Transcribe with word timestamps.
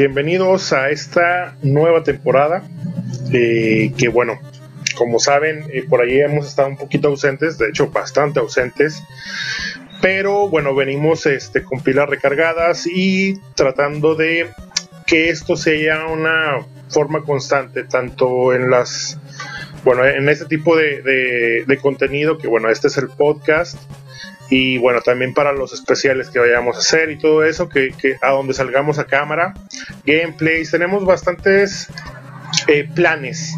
bienvenidos 0.00 0.72
a 0.72 0.88
esta 0.88 1.58
nueva 1.60 2.02
temporada. 2.02 2.62
Eh, 3.34 3.92
que 3.98 4.08
bueno, 4.08 4.40
como 4.96 5.18
saben, 5.18 5.66
eh, 5.74 5.84
por 5.86 6.00
allí 6.00 6.18
hemos 6.22 6.46
estado 6.46 6.68
un 6.68 6.78
poquito 6.78 7.08
ausentes, 7.08 7.58
de 7.58 7.68
hecho 7.68 7.88
bastante 7.88 8.40
ausentes. 8.40 9.02
Pero 10.00 10.48
bueno, 10.48 10.74
venimos 10.74 11.26
este, 11.26 11.62
con 11.62 11.80
pilas 11.82 12.08
recargadas 12.08 12.86
y 12.86 13.34
tratando 13.54 14.14
de 14.14 14.48
que 15.06 15.28
esto 15.28 15.54
sea 15.54 16.06
una 16.06 16.66
forma 16.88 17.22
constante, 17.22 17.84
tanto 17.84 18.54
en 18.54 18.70
las, 18.70 19.18
bueno, 19.84 20.06
en 20.06 20.30
este 20.30 20.46
tipo 20.46 20.78
de, 20.78 21.62
de 21.66 21.76
contenido, 21.76 22.38
que 22.38 22.48
bueno, 22.48 22.70
este 22.70 22.88
es 22.88 22.96
el 22.96 23.08
podcast, 23.08 23.76
y 24.50 24.78
bueno, 24.78 25.00
también 25.00 25.32
para 25.32 25.52
los 25.52 25.72
especiales 25.72 26.28
que 26.28 26.40
vayamos 26.40 26.76
a 26.76 26.80
hacer 26.80 27.10
y 27.10 27.18
todo 27.18 27.44
eso, 27.44 27.68
que, 27.68 27.94
a 28.20 28.30
donde 28.32 28.52
salgamos 28.52 28.98
a 28.98 29.06
cámara, 29.06 29.54
gameplays, 30.04 30.72
tenemos 30.72 31.04
bastantes 31.06 31.88
eh, 32.66 32.88
planes. 32.92 33.54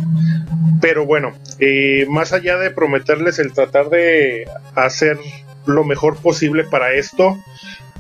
Pero 0.83 1.07
bueno, 1.07 1.33
eh, 1.59 2.07
más 2.11 2.35
allá 2.35 2.59
de 2.59 2.71
prometerles 2.71 3.39
el 3.39 3.55
tratar 3.55 3.89
de 3.89 4.45
hacer 4.75 5.19
lo 5.65 5.83
mejor 5.85 6.19
posible 6.19 6.65
para 6.65 6.93
esto, 6.93 7.39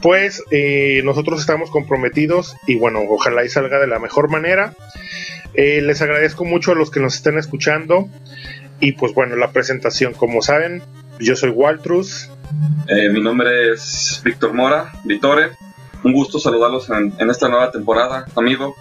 pues 0.03 0.43
eh, 0.51 1.01
nosotros 1.05 1.41
estamos 1.41 1.71
comprometidos 1.71 2.57
y 2.67 2.75
bueno, 2.75 3.01
ojalá 3.09 3.43
y 3.43 3.49
salga 3.49 3.79
de 3.79 3.87
la 3.87 4.01
mejor 4.01 4.29
manera. 4.29 4.75
les 5.55 6.03
agradezco 6.03 6.45
mucho 6.45 6.73
a 6.73 6.75
los 6.75 6.91
que 6.91 7.01
nos 7.01 7.15
estén 7.15 7.39
escuchando 7.39 8.09
y 8.81 8.93
pues 8.93 9.15
bueno, 9.15 9.37
la 9.37 9.53
presentación, 9.53 10.13
como 10.13 10.43
saben, 10.43 10.83
yo 11.19 11.37
soy 11.37 11.51
Waltrus, 11.51 12.31
eh, 12.89 13.09
mi 13.11 13.21
nombre 13.21 13.73
es 13.73 14.21
Víctor 14.25 14.53
Mora, 14.53 14.93
Vitore. 15.05 15.51
Un 16.05 16.13
gusto 16.13 16.39
saludarlos 16.39 16.91
en, 16.91 17.31
esta 17.31 17.49
nueva 17.49 17.71
temporada, 17.71 18.27
amigo. 18.35 18.75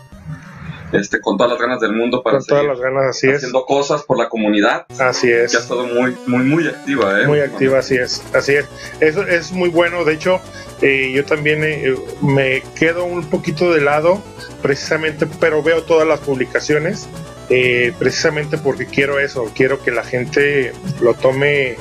Este, 0.92 1.22
con 1.22 1.38
todas 1.38 1.54
las 1.54 1.62
ganas 1.62 1.80
del 1.80 1.94
mundo 1.94 2.22
para 2.22 2.40
con 2.40 2.48
todas 2.48 2.66
las 2.66 2.80
ganas, 2.82 3.06
así 3.06 3.32
haciendo 3.32 3.64
cosas 3.66 4.04
por 4.04 4.18
la 4.18 4.28
comunidad. 4.28 4.86
Así 5.00 5.32
es. 5.32 5.52
Que 5.52 5.58
ha 5.58 5.60
estado 5.62 5.86
muy, 5.86 6.18
muy, 6.28 6.44
muy 6.44 6.68
activa, 6.68 7.22
¿eh? 7.22 7.28
Muy 7.28 7.40
activa, 7.40 7.80
así 7.80 7.96
es. 7.96 8.22
Así 8.34 8.56
es. 8.56 8.66
Eso 9.00 9.26
es 9.26 9.54
muy 9.54 9.70
bueno. 9.70 10.04
De 10.04 10.16
hecho, 10.16 10.42
eh, 10.82 11.14
yo 11.16 11.24
también 11.24 11.64
eh, 11.64 11.96
me 12.22 12.62
quedo 12.78 13.06
un 13.06 13.24
poquito 13.30 13.72
de 13.72 13.80
lado, 13.80 14.22
precisamente, 14.62 15.28
pero 15.40 15.64
veo 15.64 15.84
todas 15.84 16.06
las 16.06 16.20
publicaciones, 16.20 17.08
precisamente 17.98 18.58
porque 18.58 18.86
quiero 18.86 19.18
eso. 19.20 19.50
Quiero 19.56 19.82
que 19.82 19.92
la 19.92 20.04
gente 20.04 20.74
lo 21.02 21.14
tome 21.14 21.78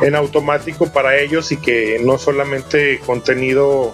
en 0.00 0.14
automático 0.14 0.92
para 0.92 1.18
ellos 1.18 1.52
y 1.52 1.56
que 1.56 2.00
no 2.02 2.18
solamente 2.18 3.00
contenido 3.00 3.92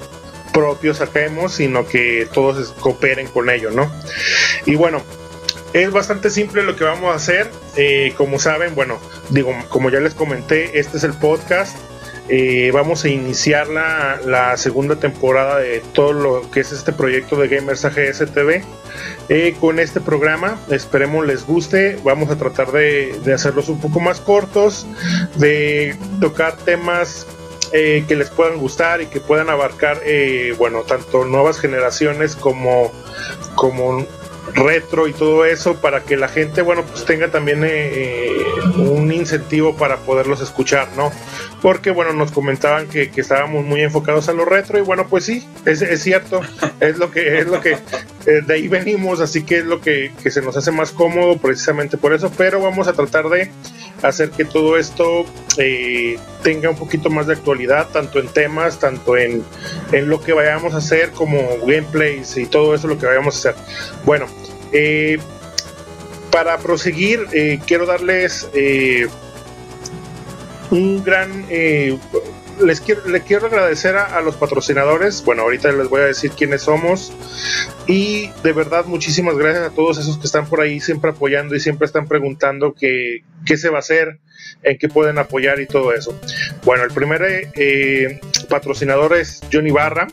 propio 0.53 0.95
saquemos, 0.95 1.55
sino 1.55 1.87
que 1.87 2.29
todos 2.33 2.73
cooperen 2.81 3.27
con 3.29 3.51
ello, 3.51 3.71
¿no? 3.71 3.91
Y 4.67 4.75
bueno, 4.75 5.03
es 5.73 5.91
bastante 5.91 6.31
simple 6.31 6.63
lo 6.63 6.77
que 6.77 6.85
vamos 6.85 7.13
a 7.13 7.17
hacer. 7.17 7.51
Eh, 7.77 8.13
como 8.17 8.39
saben, 8.39 8.75
bueno, 8.75 8.99
digo, 9.31 9.55
como 9.69 9.91
ya 9.91 10.01
les 10.01 10.15
comenté, 10.15 10.79
este 10.79 10.99
es 10.99 11.05
el 11.05 11.15
podcast. 11.15 11.77
Eh, 12.29 12.71
vamos 12.73 13.05
a 13.05 13.09
iniciar 13.09 13.67
la, 13.69 14.57
segunda 14.57 14.97
temporada 14.97 15.59
de 15.59 15.83
todo 15.93 16.13
lo 16.13 16.51
que 16.51 16.61
es 16.61 16.71
este 16.71 16.93
proyecto 16.93 17.37
de 17.37 17.49
Gamers 17.49 17.85
AGS 17.85 18.33
TV. 18.33 18.63
Eh, 19.29 19.57
con 19.61 19.79
este 19.79 20.01
programa. 20.01 20.59
Esperemos 20.71 21.27
les 21.27 21.47
guste. 21.47 21.99
Vamos 22.05 22.31
a 22.31 22.37
tratar 22.37 22.71
de, 22.73 23.21
hacerlos 23.35 23.69
un 23.69 23.81
poco 23.81 24.01
más 24.01 24.21
cortos, 24.21 24.87
de 25.37 25.97
tocar 26.21 26.57
temas 26.59 27.27
eh, 27.73 28.05
que 28.07 28.17
les 28.17 28.31
puedan 28.31 28.59
gustar 28.59 29.01
y 29.01 29.07
que 29.07 29.21
puedan 29.21 29.49
abarcar, 29.49 30.01
bueno, 30.59 30.83
tanto 30.83 31.25
nuevas 31.25 31.59
generaciones 31.59 32.37
como, 32.37 32.93
como 33.55 34.07
retro 34.55 35.07
y 35.07 35.13
todo 35.13 35.47
eso 35.47 35.77
para 35.77 36.03
que 36.03 36.17
la 36.17 36.29
gente, 36.29 36.61
bueno, 36.61 36.85
pues 36.85 37.05
tenga 37.05 37.31
también 37.31 37.65
un 38.77 39.11
incentivo 39.13 39.77
para 39.77 39.97
poderlos 39.99 40.41
escuchar, 40.41 40.89
¿no? 40.97 41.11
Porque, 41.63 41.93
bueno, 41.93 42.13
nos 42.13 42.33
comentaban 42.33 42.89
que, 42.89 43.11
estábamos 43.15 43.65
muy 43.65 43.83
enfocados 43.83 44.29
a 44.29 44.33
lo 44.33 44.45
retro 44.45 44.79
y 44.79 44.83
bueno, 44.83 45.07
pues 45.09 45.25
sí, 45.25 45.49
es, 45.65 45.81
es 45.81 46.03
cierto, 46.03 46.41
es 46.81 46.99
lo 46.99 47.11
que, 47.11 47.39
es 47.39 47.47
lo 47.47 47.61
que, 47.61 47.79
eh, 48.27 48.43
de 48.45 48.55
ahí 48.55 48.67
venimos, 48.69 49.21
así 49.21 49.45
que 49.45 49.59
es 49.59 49.65
lo 49.65 49.81
que, 49.81 50.13
que 50.23 50.31
se 50.31 50.43
nos 50.43 50.57
hace 50.57 50.73
más 50.73 50.91
cómodo 50.91 51.39
precisamente 51.39 51.97
por 51.97 52.13
eso, 52.13 52.33
pero 52.37 52.61
vamos 52.61 52.89
a 52.89 52.93
tratar 52.93 53.29
de 53.29 53.51
hacer 54.03 54.31
que 54.31 54.45
todo 54.45 54.77
esto 54.77 55.25
tenga 56.43 56.71
un 56.71 56.77
poquito 56.77 57.11
más 57.11 57.29
de 57.29 57.35
actualidad, 57.35 57.89
tanto 57.91 58.19
en 58.19 58.29
temas, 58.29 58.81
tanto 58.81 59.17
en, 59.17 59.45
en, 59.93 60.09
lo 60.09 60.21
que 60.21 60.33
vayamos 60.33 60.75
a 60.75 60.79
hacer, 60.79 61.11
como 61.13 61.39
gameplays 61.65 62.37
y 62.37 62.47
todo 62.47 62.75
eso 62.75 62.89
lo 62.89 62.99
que 62.99 63.07
vayamos 63.07 63.37
a 63.37 63.51
hacer. 63.51 63.63
Bueno, 64.05 64.27
eh, 64.73 65.19
para 66.31 66.59
proseguir, 66.59 67.27
eh, 67.33 67.61
quiero 67.67 67.87
darles 67.87 68.49
eh, 68.55 69.07
un 70.73 71.05
gran... 71.05 71.47
les 71.49 72.81
quiero, 72.81 73.07
le 73.07 73.21
quiero 73.21 73.47
agradecer 73.47 73.97
a, 73.97 74.21
los 74.23 74.37
patrocinadores. 74.37 75.23
Bueno, 75.25 75.43
ahorita 75.43 75.71
les 75.73 75.89
voy 75.89 76.01
a 76.01 76.05
decir 76.05 76.31
quiénes 76.33 76.63
somos. 76.63 77.13
Y 77.87 78.31
de 78.43 78.53
verdad, 78.53 78.87
muchísimas 78.87 79.37
gracias 79.37 79.65
a 79.65 79.71
todos 79.71 79.99
esos 79.99 80.19
que 80.19 80.27
están 80.27 80.49
por 80.49 80.61
ahí 80.61 80.81
siempre 80.81 81.11
apoyando 81.11 81.55
y 81.55 81.61
siempre 81.61 81.87
están 81.87 82.09
preguntando 82.09 82.75
qué, 82.75 83.23
qué 83.45 83.57
se 83.57 83.69
va 83.69 83.77
a 83.77 83.81
hacer, 83.81 84.19
en 84.63 84.79
qué 84.79 84.89
pueden 84.89 85.19
apoyar 85.19 85.61
y 85.61 85.67
todo 85.67 85.93
eso. 85.93 86.19
Bueno, 86.65 86.85
el 86.85 86.91
primer 86.91 87.51
patrocinador 88.49 89.17
es 89.17 89.41
Johnny 89.53 89.71
Barra. 89.71 90.09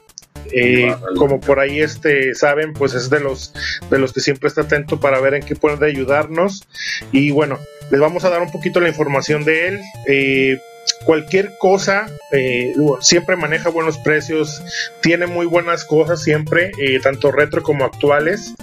Eh, 0.51 0.95
como 1.17 1.39
por 1.39 1.59
ahí 1.59 1.81
este 1.81 2.33
saben, 2.33 2.73
pues 2.73 2.93
es 2.93 3.09
de 3.09 3.19
los 3.19 3.53
de 3.89 3.99
los 3.99 4.13
que 4.13 4.21
siempre 4.21 4.47
está 4.47 4.61
atento 4.61 4.99
para 4.99 5.19
ver 5.19 5.35
en 5.35 5.43
qué 5.43 5.55
puede 5.55 5.85
ayudarnos. 5.85 6.67
Y 7.11 7.31
bueno, 7.31 7.59
les 7.91 7.99
vamos 7.99 8.25
a 8.25 8.29
dar 8.29 8.41
un 8.41 8.51
poquito 8.51 8.79
la 8.79 8.89
información 8.89 9.43
de 9.43 9.67
él. 9.67 9.79
Eh, 10.07 10.59
cualquier 11.05 11.53
cosa, 11.59 12.07
eh, 12.31 12.73
siempre 13.01 13.35
maneja 13.35 13.69
buenos 13.69 13.97
precios, 13.99 14.61
tiene 15.01 15.27
muy 15.27 15.45
buenas 15.45 15.85
cosas 15.85 16.21
siempre, 16.23 16.71
tanto 17.03 17.31
retro 17.31 17.63
como 17.63 17.85
actuales. 17.85 18.53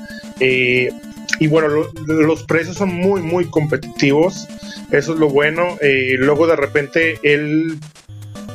y 1.38 1.48
bueno, 1.48 1.68
los 2.06 2.44
precios 2.44 2.76
son 2.76 2.94
muy, 2.94 3.20
muy 3.20 3.46
competitivos. 3.46 4.48
Eso 4.90 5.14
es 5.14 5.18
lo 5.18 5.28
bueno. 5.28 5.78
luego 6.18 6.46
de 6.46 6.56
repente 6.56 7.18
él 7.22 7.78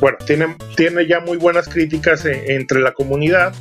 bueno, 0.02 0.18
tiene, 0.26 0.56
tiene 0.76 1.06
ya 1.06 1.20
muy 1.20 1.38
buenas 1.38 1.70
críticas 1.70 2.26
eh, 2.26 2.56
entre 2.56 2.80
la 2.82 2.92
comunidad 2.92 3.54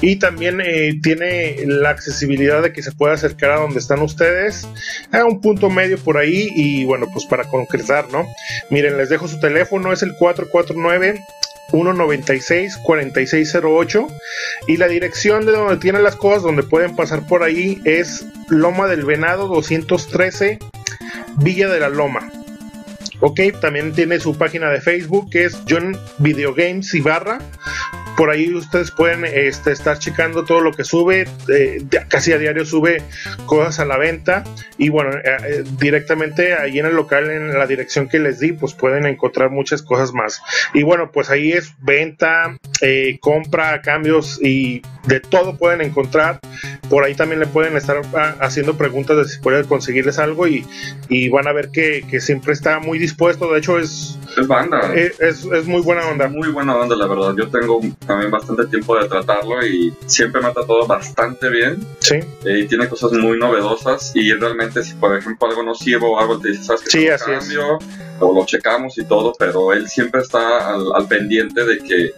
y 0.00 0.16
también 0.16 0.62
eh, 0.62 0.98
tiene 1.02 1.56
la 1.66 1.90
accesibilidad 1.90 2.62
de 2.62 2.72
que 2.72 2.82
se 2.82 2.92
pueda 2.92 3.12
acercar 3.12 3.50
a 3.50 3.60
donde 3.60 3.78
están 3.78 4.00
ustedes 4.00 4.66
a 5.12 5.24
un 5.26 5.42
punto 5.42 5.68
medio 5.68 5.98
por 5.98 6.16
ahí 6.16 6.48
y 6.56 6.84
bueno, 6.86 7.06
pues 7.12 7.26
para 7.26 7.44
concretar, 7.44 8.10
¿no? 8.10 8.26
Miren, 8.70 8.96
les 8.96 9.10
dejo 9.10 9.28
su 9.28 9.38
teléfono, 9.38 9.92
es 9.92 10.02
el 10.02 10.14
449 10.16 11.22
196 11.70 12.78
4608 12.78 14.08
y 14.68 14.78
la 14.78 14.88
dirección 14.88 15.44
de 15.44 15.52
donde 15.52 15.76
tienen 15.76 16.04
las 16.04 16.16
cosas 16.16 16.42
donde 16.42 16.62
pueden 16.62 16.96
pasar 16.96 17.26
por 17.26 17.42
ahí 17.42 17.80
es 17.84 18.24
Loma 18.48 18.88
del 18.88 19.04
Venado 19.04 19.46
213 19.48 20.58
Villa 21.38 21.68
de 21.68 21.80
la 21.80 21.88
Loma 21.90 22.30
Ok, 23.24 23.38
también 23.60 23.92
tiene 23.92 24.18
su 24.18 24.36
página 24.36 24.68
de 24.68 24.80
Facebook 24.80 25.30
que 25.30 25.44
es 25.44 25.56
John 25.68 25.96
Video 26.18 26.52
Games 26.54 26.92
Ibarra. 26.92 27.38
Por 28.16 28.30
ahí 28.30 28.52
ustedes 28.52 28.90
pueden 28.90 29.24
este, 29.24 29.70
estar 29.70 29.96
checando 29.96 30.44
todo 30.44 30.60
lo 30.60 30.72
que 30.72 30.82
sube. 30.82 31.28
Eh, 31.48 31.84
casi 32.08 32.32
a 32.32 32.38
diario 32.38 32.64
sube 32.64 33.00
cosas 33.46 33.78
a 33.78 33.84
la 33.84 33.96
venta. 33.96 34.42
Y 34.76 34.88
bueno, 34.88 35.12
eh, 35.12 35.22
eh, 35.24 35.64
directamente 35.78 36.54
ahí 36.54 36.80
en 36.80 36.86
el 36.86 36.96
local, 36.96 37.30
en 37.30 37.56
la 37.56 37.68
dirección 37.68 38.08
que 38.08 38.18
les 38.18 38.40
di, 38.40 38.54
pues 38.54 38.74
pueden 38.74 39.06
encontrar 39.06 39.50
muchas 39.50 39.82
cosas 39.82 40.12
más. 40.12 40.42
Y 40.74 40.82
bueno, 40.82 41.12
pues 41.12 41.30
ahí 41.30 41.52
es 41.52 41.74
venta, 41.78 42.58
compra, 43.20 43.82
cambios 43.82 44.40
y 44.42 44.82
de 45.06 45.20
todo 45.20 45.56
pueden 45.56 45.80
encontrar. 45.80 46.40
Por 46.88 47.04
ahí 47.04 47.14
también 47.14 47.40
le 47.40 47.46
pueden 47.46 47.76
estar 47.76 48.02
ah, 48.14 48.36
haciendo 48.40 48.76
preguntas 48.76 49.16
de 49.16 49.24
si 49.24 49.40
pueden 49.40 49.64
conseguirles 49.66 50.18
algo 50.18 50.46
y, 50.46 50.64
van 51.30 51.48
a 51.48 51.52
ver 51.52 51.70
que, 51.70 52.04
siempre 52.20 52.52
está 52.52 52.78
muy 52.80 52.98
dispuesto. 52.98 53.50
De 53.52 53.58
hecho, 53.58 53.78
es, 53.78 54.18
es 54.36 54.46
banda. 54.46 54.92
Eh, 54.94 55.12
es, 55.20 55.44
muy 55.66 55.82
buena 55.82 56.06
onda. 56.06 56.28
Muy 56.28 56.48
buena 56.48 56.76
onda, 56.76 56.94
la 56.94 57.06
verdad. 57.06 57.34
Yo 57.36 57.48
tengo 57.48 57.80
también 58.06 58.30
bastante 58.30 58.66
tiempo 58.66 58.96
de 58.96 59.08
tratarlo 59.08 59.64
y 59.66 59.94
siempre 60.06 60.40
mata 60.40 60.64
todo 60.66 60.86
bastante 60.86 61.48
bien. 61.48 61.78
Sí. 62.00 62.16
Eh, 62.44 62.60
y 62.60 62.66
tiene 62.66 62.88
cosas 62.88 63.12
muy 63.12 63.38
novedosas 63.38 64.12
y 64.14 64.32
realmente 64.34 64.82
si 64.84 64.94
por 64.94 65.16
ejemplo 65.16 65.48
algo 65.48 65.62
no 65.62 65.74
sirve 65.74 66.06
o 66.06 66.18
algo 66.18 66.38
te 66.38 66.50
dice, 66.50 66.64
¿sabes 66.64 66.82
que 66.82 66.90
sí, 66.90 67.08
así 67.08 67.30
cambio? 67.30 67.78
O 68.20 68.34
lo 68.34 68.44
checamos 68.44 68.98
y 68.98 69.04
todo, 69.04 69.32
pero 69.38 69.72
él 69.72 69.88
siempre 69.88 70.20
está 70.20 70.74
al, 70.74 70.92
al 70.94 71.08
pendiente 71.08 71.64
de 71.64 71.78
que 71.78 72.12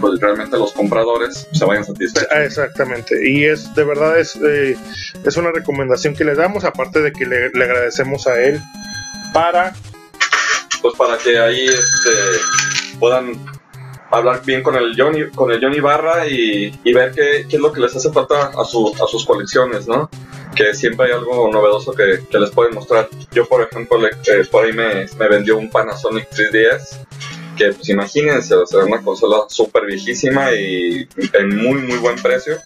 pues 0.00 0.20
realmente 0.20 0.58
los 0.58 0.72
compradores 0.72 1.48
se 1.52 1.64
vayan 1.64 1.84
satisfechos. 1.84 2.28
Ah, 2.30 2.44
exactamente, 2.44 3.28
y 3.28 3.44
es 3.44 3.74
de 3.74 3.84
verdad 3.84 4.18
es, 4.18 4.36
eh, 4.36 4.76
es 5.24 5.36
una 5.36 5.52
recomendación 5.52 6.14
que 6.14 6.24
le 6.24 6.34
damos, 6.34 6.64
aparte 6.64 7.00
de 7.00 7.12
que 7.12 7.26
le, 7.26 7.46
agradecemos 7.46 8.26
a 8.26 8.40
él 8.40 8.60
para... 9.32 9.74
Pues 10.80 10.94
para 10.94 11.18
que 11.18 11.36
ahí 11.36 11.66
este, 11.66 12.10
puedan 13.00 13.32
hablar 14.10 14.42
bien 14.44 14.62
con 14.62 14.76
el 14.76 14.94
Johnny, 14.96 15.28
con 15.30 15.50
el 15.50 15.60
Johnny 15.60 15.80
Barra 15.80 16.26
y, 16.26 16.70
ver 16.92 17.12
qué, 17.12 17.46
qué, 17.48 17.56
es 17.56 17.62
lo 17.62 17.72
que 17.72 17.80
les 17.80 17.94
hace 17.94 18.10
falta 18.12 18.52
a, 18.56 18.64
su, 18.64 18.94
a 19.02 19.06
sus 19.06 19.24
colecciones, 19.26 19.86
¿no? 19.86 20.08
Que 20.54 20.74
siempre 20.74 21.06
hay 21.06 21.12
algo 21.12 21.50
novedoso 21.52 21.92
que, 21.92 22.24
que 22.30 22.38
les 22.38 22.50
pueden 22.50 22.74
mostrar. 22.74 23.08
Yo, 23.32 23.46
por 23.46 23.62
ejemplo, 23.62 23.98
le, 23.98 24.08
eh, 24.08 24.44
por 24.50 24.64
ahí 24.64 24.72
me, 24.72 25.06
me, 25.18 25.28
vendió 25.28 25.58
un 25.58 25.70
Panasonic 25.70 26.28
3DS, 26.30 27.06
que 27.58 27.72
pues 27.72 27.88
imagínense, 27.88 28.54
o 28.54 28.66
sea, 28.66 28.84
una 28.84 29.02
consola 29.02 29.44
súper 29.48 29.84
viejísima 29.86 30.52
y 30.52 31.08
en 31.34 31.56
muy, 31.56 31.82
muy 31.82 31.98
buen 31.98 32.16
precio. 32.16 32.58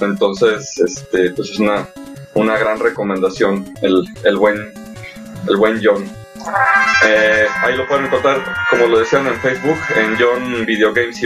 Entonces, 0.00 0.78
este, 0.78 1.30
pues 1.30 1.50
es 1.50 1.58
una, 1.58 1.88
una 2.34 2.58
gran 2.58 2.78
recomendación 2.78 3.74
el, 3.82 4.04
el 4.24 4.36
buen, 4.36 4.72
el 5.48 5.56
buen 5.56 5.80
John. 5.82 6.04
Eh, 7.06 7.46
ahí 7.62 7.76
lo 7.76 7.86
pueden 7.86 8.06
encontrar, 8.06 8.42
como 8.70 8.86
lo 8.86 8.98
decían 8.98 9.26
en 9.26 9.38
Facebook, 9.40 9.78
en 9.96 10.16
John 10.18 10.64
Video 10.66 10.92
Games 10.92 11.20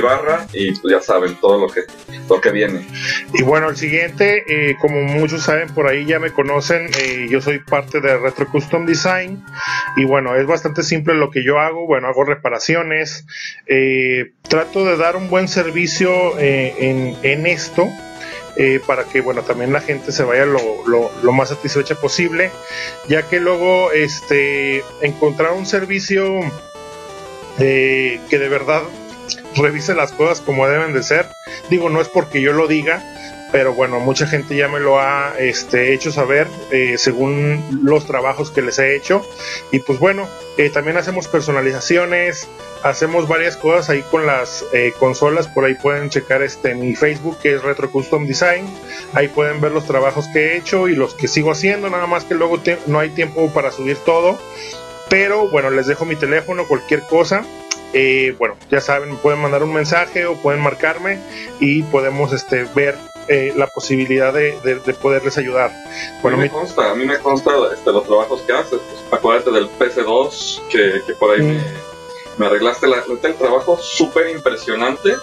y 0.52 0.72
pues 0.72 0.92
ya 0.92 1.00
saben 1.00 1.36
todo 1.36 1.58
lo 1.58 1.68
que, 1.68 1.82
lo 2.28 2.40
que 2.40 2.50
viene. 2.50 2.86
Y 3.32 3.42
bueno, 3.42 3.68
el 3.68 3.76
siguiente, 3.76 4.44
eh, 4.48 4.76
como 4.80 5.02
muchos 5.02 5.42
saben, 5.42 5.68
por 5.74 5.86
ahí 5.86 6.04
ya 6.04 6.18
me 6.18 6.30
conocen, 6.30 6.90
eh, 6.98 7.26
yo 7.30 7.40
soy 7.40 7.58
parte 7.60 8.00
de 8.00 8.16
Retro 8.18 8.48
Custom 8.48 8.86
Design, 8.86 9.44
y 9.96 10.04
bueno, 10.04 10.36
es 10.36 10.46
bastante 10.46 10.82
simple 10.82 11.14
lo 11.14 11.30
que 11.30 11.44
yo 11.44 11.58
hago, 11.60 11.86
bueno, 11.86 12.08
hago 12.08 12.24
reparaciones, 12.24 13.26
trato 14.48 14.84
de 14.84 14.96
dar 14.96 15.16
un 15.16 15.28
buen 15.28 15.48
servicio 15.48 16.38
en, 16.38 17.16
en 17.22 17.46
esto, 17.46 17.88
eh, 18.60 18.80
para 18.84 19.04
que 19.04 19.20
bueno 19.20 19.42
también 19.42 19.72
la 19.72 19.80
gente 19.80 20.10
se 20.10 20.24
vaya 20.24 20.44
lo, 20.44 20.60
lo, 20.84 21.32
más 21.32 21.50
satisfecha 21.50 21.94
posible 21.94 22.50
ya 23.08 23.22
que 23.22 23.38
luego 23.38 23.92
este 23.92 24.82
encontrar 25.00 25.52
un 25.52 25.64
servicio 25.64 26.40
eh, 27.60 28.20
que 28.28 28.38
de 28.38 28.48
verdad 28.48 28.82
revise 29.54 29.94
las 29.94 30.10
cosas 30.10 30.40
como 30.40 30.66
deben 30.66 30.92
de 30.92 31.04
ser 31.04 31.28
digo 31.70 31.88
no 31.88 32.00
es 32.00 32.08
porque 32.08 32.40
yo 32.40 32.52
lo 32.52 32.66
diga 32.66 33.00
pero 33.50 33.72
bueno, 33.72 33.98
mucha 34.00 34.26
gente 34.26 34.56
ya 34.56 34.68
me 34.68 34.78
lo 34.78 35.00
ha 35.00 35.34
este, 35.38 35.94
hecho 35.94 36.12
saber 36.12 36.46
eh, 36.70 36.96
según 36.98 37.64
los 37.82 38.06
trabajos 38.06 38.50
que 38.50 38.60
les 38.60 38.78
he 38.78 38.94
hecho. 38.94 39.22
Y 39.72 39.78
pues 39.78 39.98
bueno, 39.98 40.28
eh, 40.58 40.68
también 40.68 40.98
hacemos 40.98 41.28
personalizaciones, 41.28 42.46
hacemos 42.82 43.26
varias 43.26 43.56
cosas 43.56 43.88
ahí 43.88 44.02
con 44.10 44.26
las 44.26 44.66
eh, 44.74 44.92
consolas. 44.98 45.48
Por 45.48 45.64
ahí 45.64 45.74
pueden 45.74 46.10
checar 46.10 46.42
este 46.42 46.74
mi 46.74 46.94
Facebook 46.94 47.38
que 47.38 47.54
es 47.54 47.62
Retro 47.62 47.90
Custom 47.90 48.26
Design. 48.26 48.66
Ahí 49.14 49.28
pueden 49.28 49.62
ver 49.62 49.72
los 49.72 49.86
trabajos 49.86 50.26
que 50.32 50.40
he 50.40 50.56
hecho 50.58 50.86
y 50.88 50.94
los 50.94 51.14
que 51.14 51.26
sigo 51.26 51.50
haciendo. 51.50 51.88
Nada 51.88 52.06
más 52.06 52.24
que 52.24 52.34
luego 52.34 52.60
no 52.86 52.98
hay 52.98 53.10
tiempo 53.10 53.50
para 53.54 53.72
subir 53.72 53.96
todo. 53.98 54.38
Pero 55.08 55.48
bueno, 55.48 55.70
les 55.70 55.86
dejo 55.86 56.04
mi 56.04 56.16
teléfono, 56.16 56.68
cualquier 56.68 57.00
cosa. 57.00 57.46
bueno, 58.38 58.56
ya 58.70 58.82
saben, 58.82 59.16
pueden 59.16 59.40
mandar 59.40 59.62
un 59.62 59.72
mensaje 59.72 60.26
o 60.26 60.34
pueden 60.36 60.60
marcarme 60.60 61.18
y 61.60 61.82
podemos 61.84 62.34
este, 62.34 62.64
ver 62.74 62.94
eh, 63.28 63.52
la 63.56 63.66
posibilidad 63.66 64.32
de, 64.32 64.58
poderles 65.00 65.36
ayudar. 65.38 65.70
Bueno, 66.22 66.38
a 66.38 66.40
mí 66.40 66.46
me 66.46 66.50
consta, 66.50 66.90
a 66.90 66.94
mí 66.94 67.04
me 67.04 67.18
consta 67.18 67.50
este, 67.74 67.92
los 67.92 68.04
trabajos 68.06 68.42
que 68.42 68.52
haces. 68.52 68.80
Pues, 68.80 69.12
acuérdate 69.12 69.50
del 69.50 69.68
PC2 69.68 70.68
que, 70.68 71.14
por 71.14 71.32
ahí 71.32 71.42
me, 71.42 71.58
mm. 72.38 72.42
arreglaste 72.42 72.86
la, 72.86 73.02
el 73.22 73.34
trabajo 73.34 73.76
súper 73.78 74.30
impresionante 74.30 75.14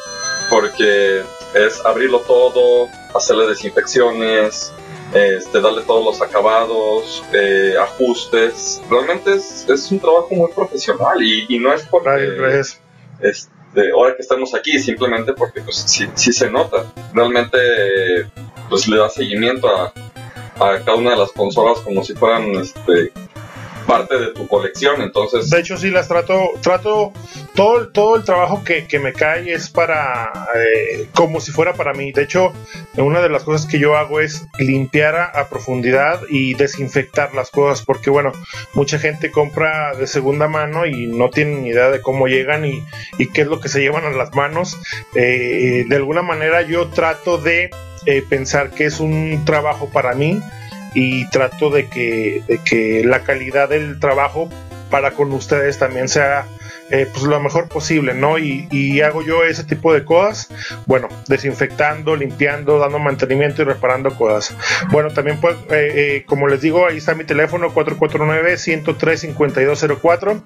porque 0.49 1.23
es 1.55 1.85
abrirlo 1.85 2.19
todo, 2.21 2.89
hacerle 3.13 3.47
desinfecciones, 3.47 4.71
este, 5.13 5.61
darle 5.61 5.81
todos 5.83 6.05
los 6.05 6.21
acabados, 6.21 7.23
eh, 7.33 7.75
ajustes. 7.79 8.81
Realmente 8.89 9.33
es, 9.33 9.65
es, 9.67 9.91
un 9.91 9.99
trabajo 9.99 10.29
muy 10.31 10.51
profesional 10.51 11.21
y, 11.23 11.45
y 11.49 11.59
no 11.59 11.73
es 11.73 11.83
porque... 11.83 12.61
Es, 13.75 13.93
ahora 13.93 14.15
que 14.15 14.21
estamos 14.21 14.53
aquí, 14.53 14.79
simplemente 14.79 15.33
porque 15.33 15.61
pues 15.61 15.77
sí, 15.77 16.07
sí 16.15 16.33
se 16.33 16.49
nota. 16.49 16.85
Realmente 17.13 17.57
pues 18.69 18.87
le 18.87 18.97
da 18.97 19.09
seguimiento 19.09 19.67
a, 19.67 19.93
a 20.59 20.79
cada 20.79 20.95
una 20.95 21.11
de 21.11 21.17
las 21.17 21.31
consolas 21.31 21.79
como 21.79 22.03
si 22.03 22.13
fueran 22.13 22.55
este, 22.55 23.11
parte 23.85 24.17
de 24.17 24.33
tu 24.33 24.47
colección, 24.47 25.01
entonces... 25.01 25.49
De 25.49 25.59
hecho, 25.59 25.77
sí 25.77 25.89
las 25.89 26.07
trato, 26.07 26.51
trato, 26.61 27.13
todo, 27.53 27.87
todo 27.89 28.15
el 28.15 28.23
trabajo 28.23 28.63
que, 28.63 28.85
me 28.99 29.13
cae 29.13 29.53
es 29.53 29.69
para, 29.69 30.31
eh, 30.55 31.07
como 31.13 31.39
si 31.39 31.51
fuera 31.51 31.73
para 31.73 31.93
mí. 31.93 32.11
De 32.11 32.23
hecho, 32.23 32.53
una 32.97 33.21
de 33.21 33.29
las 33.29 33.43
cosas 33.43 33.67
que 33.67 33.77
yo 33.77 33.97
hago 33.97 34.19
es 34.19 34.45
limpiar 34.57 35.15
a, 35.15 35.47
profundidad 35.49 36.21
y 36.29 36.53
desinfectar 36.53 37.33
las 37.33 37.51
cosas, 37.51 37.85
porque 37.85 38.09
bueno, 38.09 38.31
mucha 38.73 38.99
gente 38.99 39.31
compra 39.31 39.93
de 39.95 40.07
segunda 40.07 40.47
mano 40.47 40.85
y 40.85 41.07
no 41.07 41.29
tienen 41.29 41.63
ni 41.63 41.69
idea 41.69 41.91
de 41.91 42.01
cómo 42.01 42.27
llegan 42.27 42.65
y, 42.65 42.83
qué 43.33 43.41
es 43.41 43.47
lo 43.47 43.59
que 43.59 43.69
se 43.69 43.81
llevan 43.81 44.05
a 44.05 44.11
las 44.11 44.33
manos. 44.33 44.77
Eh, 45.13 45.85
de 45.87 45.95
alguna 45.95 46.21
manera 46.21 46.61
yo 46.61 46.87
trato 46.87 47.37
de 47.37 47.69
eh, 48.05 48.23
pensar 48.27 48.71
que 48.71 48.85
es 48.85 48.99
un 48.99 49.43
trabajo 49.45 49.89
para 49.91 50.13
mí 50.13 50.41
y 50.95 51.29
trato 51.29 51.69
de 51.69 51.87
que, 51.87 52.41
de 52.47 52.57
que 52.57 53.03
la 53.05 53.19
calidad 53.19 53.69
del 53.69 53.99
trabajo 53.99 54.49
para 54.89 55.11
con 55.11 55.31
ustedes 55.33 55.77
también 55.77 56.09
sea 56.09 56.47
eh, 56.91 57.07
pues 57.11 57.23
lo 57.23 57.39
mejor 57.39 57.67
posible, 57.67 58.13
¿no? 58.13 58.37
Y, 58.37 59.01
hago 59.01 59.23
yo 59.23 59.43
ese 59.43 59.63
tipo 59.63 59.91
de 59.93 60.05
cosas, 60.05 60.49
bueno, 60.85 61.09
desinfectando, 61.27 62.15
limpiando, 62.15 62.77
dando 62.79 62.99
mantenimiento 62.99 63.63
y 63.63 63.65
reparando 63.65 64.15
cosas. 64.15 64.55
Bueno, 64.89 65.09
también 65.09 65.41
pues, 65.41 65.55
eh, 65.69 65.91
eh, 65.95 66.23
como 66.25 66.47
les 66.47 66.61
digo, 66.61 66.87
ahí 66.87 66.97
está 66.97 67.15
mi 67.15 67.23
teléfono 67.23 67.73
449-103-5204 67.73 70.43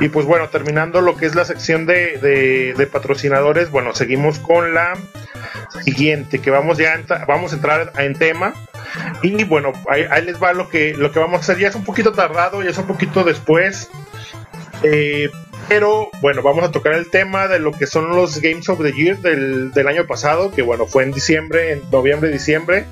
y 0.00 0.08
pues 0.08 0.24
bueno, 0.26 0.48
terminando 0.48 1.02
lo 1.02 1.16
que 1.16 1.26
es 1.26 1.34
la 1.34 1.44
sección 1.44 1.84
de, 1.86 2.74
de 2.76 2.86
patrocinadores, 2.86 3.70
bueno, 3.70 3.94
seguimos 3.94 4.38
con 4.38 4.72
la 4.74 4.94
siguiente, 5.82 6.40
que 6.40 6.50
vamos 6.50 6.78
ya 6.78 7.00
vamos 7.26 7.52
a 7.52 7.56
entrar 7.56 7.92
en 7.98 8.14
tema. 8.14 8.54
Y 9.22 9.44
bueno, 9.44 9.72
ahí, 9.88 10.24
les 10.24 10.42
va 10.42 10.52
lo 10.52 10.68
que, 10.68 10.94
lo 10.94 11.12
que 11.12 11.18
vamos 11.18 11.38
a 11.38 11.40
hacer. 11.40 11.58
Ya 11.58 11.68
es 11.68 11.74
un 11.74 11.84
poquito 11.84 12.12
tardado, 12.12 12.62
ya 12.62 12.70
es 12.70 12.78
un 12.78 12.86
poquito 12.86 13.24
después. 13.24 13.88
Eh, 14.82 15.30
pero 15.68 16.10
bueno, 16.20 16.42
vamos 16.42 16.64
a 16.64 16.72
tocar 16.72 16.94
el 16.94 17.08
tema 17.08 17.46
de 17.46 17.58
lo 17.58 17.72
que 17.72 17.86
son 17.86 18.10
los 18.10 18.40
Games 18.40 18.68
of 18.68 18.82
the 18.82 18.92
Year 18.92 19.18
del, 19.18 19.72
del 19.72 19.88
año 19.88 20.06
pasado, 20.06 20.50
que 20.50 20.60
bueno, 20.62 20.86
fue 20.86 21.04
en 21.04 21.12
diciembre, 21.12 21.72
en 21.72 21.82
noviembre, 21.90 22.30
diciembre. 22.30 22.84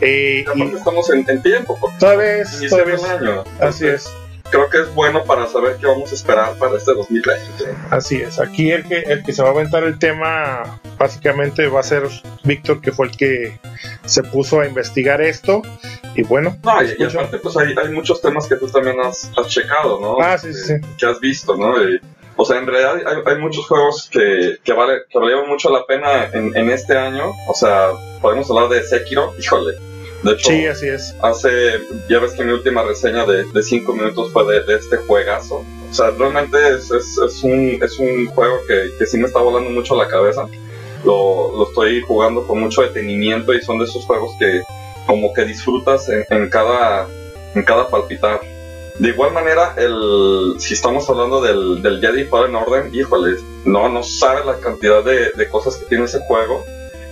Eh, 0.00 0.44
y 0.54 0.62
estamos 0.62 1.10
en, 1.10 1.42
tiempo. 1.42 1.78
Todavía 1.98 2.38
es, 2.38 2.72
año. 2.72 3.44
Así 3.60 3.86
es 3.86 4.08
creo 4.50 4.68
que 4.68 4.80
es 4.80 4.94
bueno 4.94 5.24
para 5.24 5.46
saber 5.46 5.76
qué 5.76 5.86
vamos 5.86 6.12
a 6.12 6.14
esperar 6.14 6.54
para 6.58 6.76
este 6.76 6.94
2020. 6.94 7.64
Así 7.90 8.16
es, 8.16 8.38
aquí 8.38 8.70
el 8.70 8.84
que, 8.86 9.00
el 9.00 9.22
que 9.22 9.32
se 9.32 9.42
va 9.42 9.48
a 9.48 9.52
aventar 9.52 9.84
el 9.84 9.98
tema 9.98 10.80
básicamente 10.98 11.68
va 11.68 11.80
a 11.80 11.82
ser 11.82 12.08
Víctor, 12.44 12.80
que 12.80 12.92
fue 12.92 13.06
el 13.06 13.16
que 13.16 13.58
se 14.04 14.22
puso 14.22 14.60
a 14.60 14.66
investigar 14.66 15.20
esto. 15.20 15.62
Y 16.14 16.22
bueno. 16.22 16.56
No, 16.62 16.82
y, 16.82 17.02
aparte, 17.02 17.38
pues 17.38 17.56
hay, 17.56 17.74
hay, 17.76 17.90
muchos 17.90 18.22
temas 18.22 18.46
que 18.46 18.56
tú 18.56 18.68
también 18.68 18.98
has, 19.00 19.30
has 19.36 19.48
checado, 19.48 20.00
¿no? 20.00 20.18
Ah, 20.20 20.38
sí, 20.38 20.54
sí. 20.54 20.74
Que 20.98 21.06
has 21.06 21.20
visto, 21.20 21.56
¿no? 21.56 21.74
o 22.38 22.44
sea, 22.44 22.58
en 22.58 22.66
realidad 22.66 22.96
hay, 23.06 23.16
hay 23.24 23.38
muchos 23.40 23.66
juegos 23.66 24.08
que, 24.10 24.58
que, 24.62 24.72
vale, 24.72 25.04
que 25.10 25.18
valieron 25.18 25.48
mucho 25.48 25.70
la 25.70 25.86
pena 25.86 26.26
en, 26.32 26.56
en 26.56 26.70
este 26.70 26.96
año. 26.96 27.32
O 27.48 27.54
sea, 27.54 27.90
podemos 28.20 28.50
hablar 28.50 28.68
de 28.68 28.82
Sekiro, 28.82 29.34
híjole 29.38 29.95
de 30.22 30.32
hecho, 30.32 30.50
sí, 30.50 30.66
así 30.66 30.88
es. 30.88 31.14
Hace, 31.22 31.80
ya 32.08 32.18
ves 32.18 32.32
que 32.32 32.44
mi 32.44 32.52
última 32.52 32.82
reseña 32.82 33.24
de 33.24 33.62
5 33.62 33.92
minutos 33.92 34.32
fue 34.32 34.44
de, 34.44 34.74
este 34.74 34.96
juegazo. 34.96 35.64
O 35.90 35.94
sea, 35.94 36.10
realmente 36.10 36.56
es, 36.70 36.90
es, 36.90 37.18
es, 37.18 37.42
un, 37.42 37.78
es 37.82 37.98
un 37.98 38.26
juego 38.26 38.56
que, 38.66 38.92
que 38.98 39.06
sí 39.06 39.18
me 39.18 39.26
está 39.26 39.40
volando 39.40 39.70
mucho 39.70 39.94
la 39.94 40.08
cabeza. 40.08 40.48
Lo, 41.04 41.56
lo, 41.56 41.68
estoy 41.68 42.00
jugando 42.02 42.46
con 42.46 42.60
mucho 42.60 42.82
detenimiento 42.82 43.52
y 43.54 43.62
son 43.62 43.78
de 43.78 43.84
esos 43.84 44.04
juegos 44.04 44.32
que 44.38 44.62
como 45.06 45.32
que 45.32 45.44
disfrutas 45.44 46.08
en, 46.08 46.24
en 46.30 46.48
cada, 46.48 47.06
en 47.54 47.62
cada 47.62 47.88
palpitar. 47.88 48.40
De 48.98 49.10
igual 49.10 49.32
manera, 49.32 49.74
el, 49.76 50.54
si 50.58 50.74
estamos 50.74 51.08
hablando 51.08 51.40
del, 51.42 51.82
del 51.82 52.00
Jedi 52.00 52.24
Fallen 52.24 52.56
Order, 52.56 52.92
híjole, 52.94 53.36
no, 53.64 53.88
no 53.88 54.02
sabe 54.02 54.44
la 54.44 54.58
cantidad 54.58 55.04
de, 55.04 55.30
de 55.32 55.48
cosas 55.48 55.76
que 55.76 55.84
tiene 55.84 56.06
ese 56.06 56.20
juego 56.26 56.64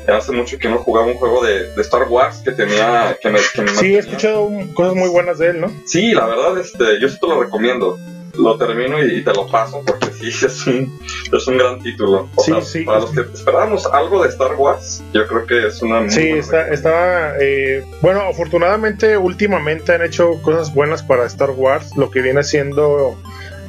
hace 0.09 0.33
mucho 0.33 0.59
que 0.59 0.69
no 0.69 0.79
jugaba 0.79 1.07
un 1.07 1.15
juego 1.15 1.45
de, 1.45 1.73
Star 1.81 2.09
Wars 2.09 2.43
que 2.45 2.53
tenía 2.53 3.19
que 3.21 3.31
me, 3.31 3.39
sí 3.39 3.95
he 3.95 3.99
escuchado 3.99 4.49
cosas 4.75 4.95
muy 4.95 5.09
buenas 5.09 5.39
de 5.39 5.51
él 5.51 5.61
no 5.61 5.71
sí 5.85 6.13
la 6.13 6.27
verdad 6.27 6.59
este 6.59 7.01
yo 7.01 7.09
sí 7.09 7.19
te 7.21 7.27
lo 7.27 7.43
recomiendo. 7.43 7.99
Lo 8.37 8.59
termino 8.59 9.01
y, 9.01 9.23
te 9.23 9.33
lo 9.33 9.47
paso 9.47 9.81
porque 9.87 10.07
sí 10.07 10.27
es 10.47 10.67
un 10.67 11.01
es 11.33 11.47
un 11.47 11.57
gran 11.57 11.81
título. 11.81 12.29
Sí, 12.39 12.53
sí, 12.63 12.83
para 12.83 13.01
los 13.01 13.13
que 13.13 13.21
esperábamos 13.21 13.87
algo 13.87 14.25
de 14.25 14.29
Star 14.31 14.55
Wars 14.57 15.03
yo 15.13 15.27
creo 15.27 15.47
que 15.47 15.69
es 15.69 15.81
una 15.83 16.09
sí 16.11 16.31
está, 16.31 16.69
estaba 16.69 17.35
eh, 17.41 17.85
bueno 18.01 18.23
afortunadamente 18.23 19.17
últimamente 19.17 19.93
han 19.93 20.03
hecho 20.03 20.43
cosas 20.43 20.75
buenas 20.75 21.05
para 21.05 21.27
Star 21.27 21.51
Wars 21.51 21.97
lo 21.97 22.11
que 22.11 22.23
viene 22.23 22.43
siendo 22.43 23.17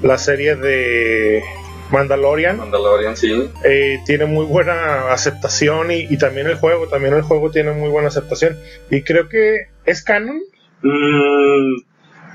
la 0.02 0.18
serie 0.18 0.56
de 0.56 1.44
Mandalorian. 1.92 2.58
Mandalorian, 2.58 3.16
sí. 3.16 3.50
Eh, 3.64 4.00
tiene 4.06 4.26
muy 4.26 4.46
buena 4.46 5.12
aceptación 5.12 5.92
y, 5.92 6.18
también 6.18 6.48
el 6.48 6.56
juego, 6.56 6.88
también 6.88 7.14
el 7.14 7.22
juego 7.22 7.52
tiene 7.52 7.72
muy 7.72 7.90
buena 7.90 8.08
aceptación. 8.08 8.58
Y 8.90 9.04
creo 9.04 9.30
que 9.30 9.68
es 9.86 10.04
canon. 10.04 10.42
Mm, 10.82 11.76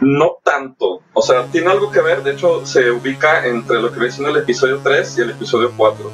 no 0.01 0.39
tanto. 0.43 1.03
O 1.13 1.23
sea, 1.23 1.47
tiene 1.47 1.71
algo 1.71 1.91
que 1.91 2.01
ver, 2.01 2.23
de 2.23 2.33
hecho 2.33 2.65
se 2.65 2.91
ubica 2.91 3.47
entre 3.47 3.81
lo 3.81 3.93
que 3.93 3.99
viene 3.99 4.13
siendo 4.13 4.31
el 4.31 4.43
episodio 4.43 4.81
3 4.83 5.19
y 5.19 5.21
el 5.23 5.31
episodio 5.31 5.73
4. 5.77 6.11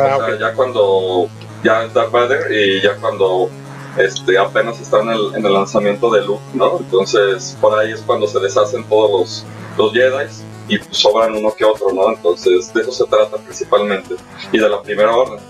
Ah, 0.00 0.16
o 0.16 0.26
sea, 0.26 0.38
ya 0.38 0.54
cuando 0.54 1.28
ya 1.62 1.86
Darth 1.88 2.10
Vader 2.10 2.52
y 2.52 2.80
ya 2.82 2.96
cuando 2.96 3.50
este, 3.96 4.38
apenas 4.38 4.80
está 4.80 5.00
en 5.00 5.10
el, 5.10 5.34
en 5.34 5.44
el 5.44 5.52
lanzamiento 5.52 6.10
de 6.10 6.24
Luke, 6.24 6.42
¿no? 6.54 6.78
Entonces 6.78 7.56
por 7.60 7.78
ahí 7.78 7.92
es 7.92 8.00
cuando 8.02 8.26
se 8.26 8.38
deshacen 8.38 8.84
todos 8.84 9.10
los, 9.10 9.46
los 9.76 9.92
Jedi 9.92 10.26
y 10.68 10.78
pues, 10.78 10.96
sobran 10.96 11.34
uno 11.34 11.54
que 11.54 11.64
otro, 11.64 11.92
¿no? 11.92 12.12
Entonces 12.12 12.72
de 12.72 12.82
eso 12.82 12.92
se 12.92 13.04
trata 13.06 13.36
principalmente 13.38 14.14
y 14.52 14.58
de 14.58 14.68
la 14.68 14.82
primera 14.82 15.14
orden. 15.16 15.40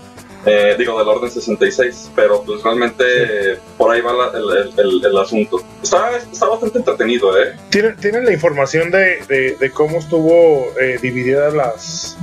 Eh, 0.45 0.75
digo, 0.79 0.97
del 0.97 1.07
orden 1.07 1.29
66, 1.29 2.11
pero 2.15 2.41
pues 2.43 2.63
realmente 2.63 3.59
por 3.77 3.91
ahí 3.91 3.99
va 3.99 4.31
el, 4.33 4.71
el, 4.77 5.05
el, 5.05 5.17
asunto. 5.17 5.61
Está, 5.83 6.15
está, 6.15 6.47
bastante 6.47 6.77
entretenido, 6.77 7.37
¿eh? 7.37 7.57
¿Tienen, 7.69 8.23
la 8.23 8.31
información 8.31 8.89
de, 8.89 9.57
de, 9.59 9.71
cómo 9.71 9.99
estuvo 9.99 10.67
eh, 10.79 10.97
divididas 11.01 11.53
las, 11.53 12.17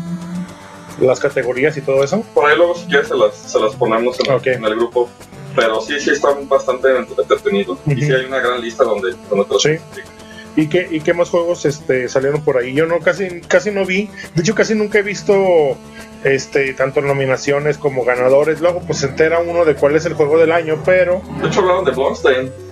las 0.98 1.20
categorías 1.20 1.76
y 1.76 1.82
todo 1.82 2.02
eso? 2.02 2.24
Por 2.32 2.48
ahí 2.48 2.56
luego 2.56 2.74
si 2.74 2.86
quieres 2.86 3.08
se 3.08 3.14
las, 3.14 3.36
se 3.36 3.60
las 3.60 3.76
ponemos 3.76 4.16
en, 4.20 4.52
en 4.54 4.64
el 4.64 4.76
grupo. 4.76 5.10
Pero 5.54 5.80
sí, 5.82 6.00
sí 6.00 6.10
está 6.10 6.30
bastante 6.48 6.88
entretenido. 6.96 7.78
Y 7.86 8.02
sí 8.02 8.12
hay 8.12 8.24
una 8.24 8.40
gran 8.40 8.60
lista 8.60 8.84
donde, 8.84 9.14
donde 9.28 9.46
sí. 9.58 9.76
¿Y 10.56 10.68
qué, 10.68 10.88
¿Y 10.90 11.00
qué 11.00 11.12
más 11.12 11.28
juegos 11.28 11.66
este, 11.66 12.08
salieron 12.08 12.42
por 12.42 12.56
ahí? 12.56 12.72
Yo 12.72 12.86
no 12.86 13.00
casi, 13.00 13.40
casi 13.42 13.70
no 13.70 13.84
vi. 13.84 14.08
De 14.34 14.40
hecho, 14.40 14.54
casi 14.54 14.74
nunca 14.74 14.98
he 14.98 15.02
visto 15.02 15.76
este, 16.24 16.72
tanto 16.72 17.02
nominaciones 17.02 17.76
como 17.76 18.04
ganadores. 18.04 18.60
Luego, 18.60 18.80
pues 18.80 18.98
se 18.98 19.06
entera 19.06 19.38
uno 19.38 19.66
de 19.66 19.74
cuál 19.74 19.96
es 19.96 20.06
el 20.06 20.14
juego 20.14 20.38
del 20.38 20.52
año, 20.52 20.82
pero. 20.84 21.20
De 21.42 21.48
hecho, 21.48 21.60
hablaron 21.60 21.84
de 21.84 21.92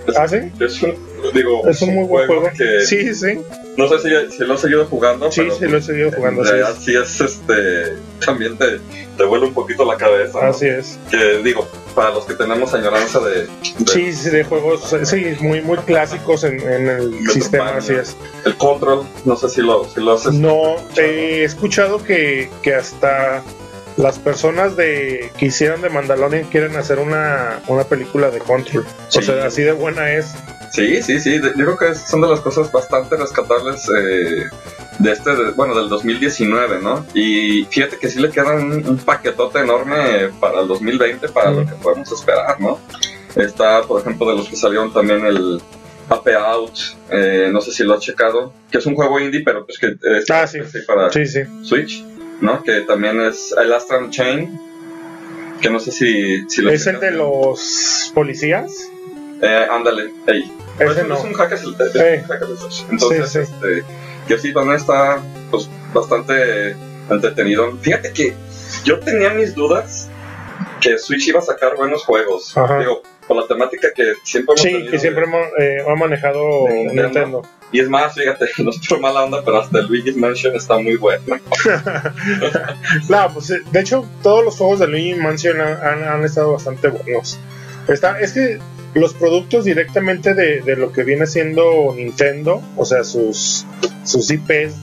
Bloodstain. 0.04 0.52
¿Ah, 0.54 0.58
sí? 0.58 0.64
Es 0.64 0.82
un, 0.82 0.96
digo, 1.32 1.66
es 1.68 1.82
un 1.82 1.94
muy 1.94 2.04
buen 2.04 2.26
juego. 2.26 2.50
Que 2.56 2.82
sí, 2.82 3.14
sí. 3.14 3.38
No 3.76 3.88
sé 3.88 3.98
si, 3.98 4.36
si, 4.36 4.44
lo 4.44 4.54
he 4.54 4.58
seguido 4.58 4.86
jugando. 4.86 5.30
Sí, 5.32 5.48
sí, 5.58 5.66
lo 5.66 5.78
he 5.78 5.82
seguido 5.82 6.12
jugando. 6.12 6.44
sí, 6.44 6.94
es, 6.94 7.20
este. 7.20 7.96
También 8.24 8.56
te, 8.56 8.80
te 9.16 9.24
vuela 9.24 9.46
un 9.46 9.54
poquito 9.54 9.84
la 9.84 9.96
cabeza. 9.96 10.46
Así 10.46 10.66
es. 10.66 10.98
Que 11.10 11.42
digo, 11.42 11.66
para 11.94 12.10
los 12.10 12.24
que 12.24 12.34
tenemos 12.34 12.72
añoranza 12.74 13.20
de. 13.20 13.48
sí, 13.86 14.12
sí, 14.12 14.30
de 14.30 14.44
juegos, 14.44 14.94
sí, 15.04 15.36
muy, 15.40 15.60
muy 15.62 15.78
clásicos 15.78 16.44
en, 16.44 16.60
en 16.60 16.88
el 16.88 17.30
sistema, 17.30 17.76
así 17.76 17.94
es. 17.94 18.16
El 18.44 18.56
Control, 18.56 19.04
no 19.24 19.36
sé 19.36 19.48
si 19.48 19.62
lo, 19.62 19.84
si 19.88 20.00
lo 20.00 20.12
haces. 20.12 20.34
No, 20.34 20.76
he 20.96 21.44
escuchado 21.44 22.02
que, 22.02 22.50
que 22.62 22.74
hasta 22.74 23.42
las 23.96 24.18
personas 24.18 24.76
de 24.76 25.30
que 25.38 25.46
hicieron 25.46 25.80
de 25.80 25.88
Mandalorian 25.88 26.44
quieren 26.48 26.76
hacer 26.76 26.98
una, 26.98 27.60
una 27.68 27.84
película 27.84 28.30
de 28.30 28.40
Control. 28.40 28.84
O 29.16 29.22
sea, 29.22 29.46
así 29.46 29.62
de 29.62 29.72
buena 29.72 30.12
es. 30.12 30.34
Sí, 30.72 31.02
sí, 31.02 31.20
sí. 31.20 31.40
Yo 31.40 31.52
creo 31.52 31.78
que 31.78 31.94
son 31.94 32.20
de 32.20 32.28
las 32.28 32.40
cosas 32.40 32.72
bastante 32.72 33.16
rescatables 33.16 33.88
eh, 33.96 34.44
de 34.98 35.12
este, 35.12 35.30
bueno, 35.54 35.76
del 35.76 35.88
2019, 35.88 36.80
¿no? 36.82 37.06
Y 37.14 37.64
fíjate 37.66 37.98
que 37.98 38.08
sí 38.08 38.18
le 38.18 38.30
queda 38.30 38.54
un, 38.54 39.00
paquetote 39.04 39.60
enorme 39.60 40.30
para 40.40 40.62
el 40.62 40.68
2020, 40.68 41.28
para 41.28 41.52
lo 41.52 41.64
que 41.64 41.74
podemos 41.74 42.10
esperar, 42.10 42.60
¿no? 42.60 42.80
Está, 43.36 43.82
por 43.82 44.00
ejemplo, 44.00 44.28
de 44.28 44.36
los 44.36 44.48
que 44.48 44.56
salieron 44.56 44.92
también 44.92 45.24
el 45.24 45.60
Up 46.10 46.28
Out, 46.28 46.78
eh, 47.10 47.48
no 47.52 47.60
sé 47.60 47.72
si 47.72 47.84
lo 47.84 47.94
has 47.94 48.00
checado, 48.00 48.52
que 48.70 48.78
es 48.78 48.86
un 48.86 48.94
juego 48.94 49.20
indie, 49.20 49.42
pero 49.44 49.64
pues 49.64 49.78
que 49.78 49.96
está 50.18 50.42
ah, 50.42 50.46
sí. 50.46 50.58
para 50.86 51.10
sí, 51.12 51.26
sí. 51.26 51.40
Switch. 51.62 52.04
¿No? 52.40 52.62
Que 52.62 52.80
también 52.82 53.20
es 53.20 53.54
el 53.56 53.72
Astral 53.72 54.10
Chain, 54.10 54.58
que 55.60 55.70
no 55.70 55.80
sé 55.80 55.92
si, 55.92 56.48
si 56.48 56.62
lo 56.62 56.70
¿Es 56.70 56.86
el 56.86 57.00
de 57.00 57.10
los 57.10 58.12
policías? 58.14 58.90
Eh, 59.42 59.66
ándale, 59.70 60.12
ahí. 60.26 60.50
Pues 60.76 61.06
no. 61.06 61.16
es 61.16 61.24
un 61.24 61.34
hack 61.34 61.58
Entonces, 62.90 63.36
este, 63.36 63.84
que 64.26 64.38
sí, 64.38 64.52
también 64.52 64.76
está 64.76 65.22
pues, 65.50 65.68
bastante 65.92 66.76
entretenido. 67.10 67.76
Fíjate 67.80 68.12
que 68.12 68.34
yo 68.84 68.98
tenía 69.00 69.30
mis 69.30 69.54
dudas 69.54 70.08
que 70.84 70.98
Switch 70.98 71.28
iba 71.28 71.38
a 71.38 71.42
sacar 71.42 71.76
buenos 71.76 72.04
juegos. 72.04 72.54
Digo, 72.78 73.02
por 73.26 73.38
la 73.38 73.46
temática 73.46 73.88
que 73.94 74.12
siempre 74.22 74.54
hemos 74.54 74.60
Sí, 74.60 74.90
que 74.90 74.98
siempre 74.98 75.24
eh, 75.58 75.78
ha 75.86 75.94
manejado 75.94 76.68
Nintendo. 76.68 77.42
Y 77.72 77.80
es 77.80 77.88
más, 77.88 78.14
fíjate, 78.14 78.46
no 78.62 78.70
es 78.70 78.86
por 78.86 79.00
mala 79.00 79.24
onda, 79.24 79.42
pero 79.44 79.60
hasta 79.60 79.78
el 79.78 79.86
Luigi's 79.86 80.16
Mansion 80.16 80.54
está 80.54 80.78
muy 80.78 80.96
bueno. 80.96 81.24
no, 83.08 83.32
pues 83.32 83.50
eh, 83.50 83.62
de 83.72 83.80
hecho, 83.80 84.06
todos 84.22 84.44
los 84.44 84.56
juegos 84.56 84.80
de 84.80 84.88
Luigi's 84.88 85.16
Mansion 85.16 85.60
han, 85.60 86.22
estado 86.24 86.52
bastante 86.52 86.88
buenos. 86.88 87.38
Está, 87.88 88.20
es 88.20 88.32
que 88.32 88.58
los 88.94 89.14
productos 89.14 89.64
directamente 89.64 90.34
de, 90.34 90.60
de, 90.60 90.76
lo 90.76 90.92
que 90.92 91.02
viene 91.02 91.26
siendo 91.26 91.94
Nintendo, 91.96 92.62
o 92.76 92.84
sea, 92.84 93.04
sus, 93.04 93.66
sus 94.04 94.30
IPs 94.30 94.74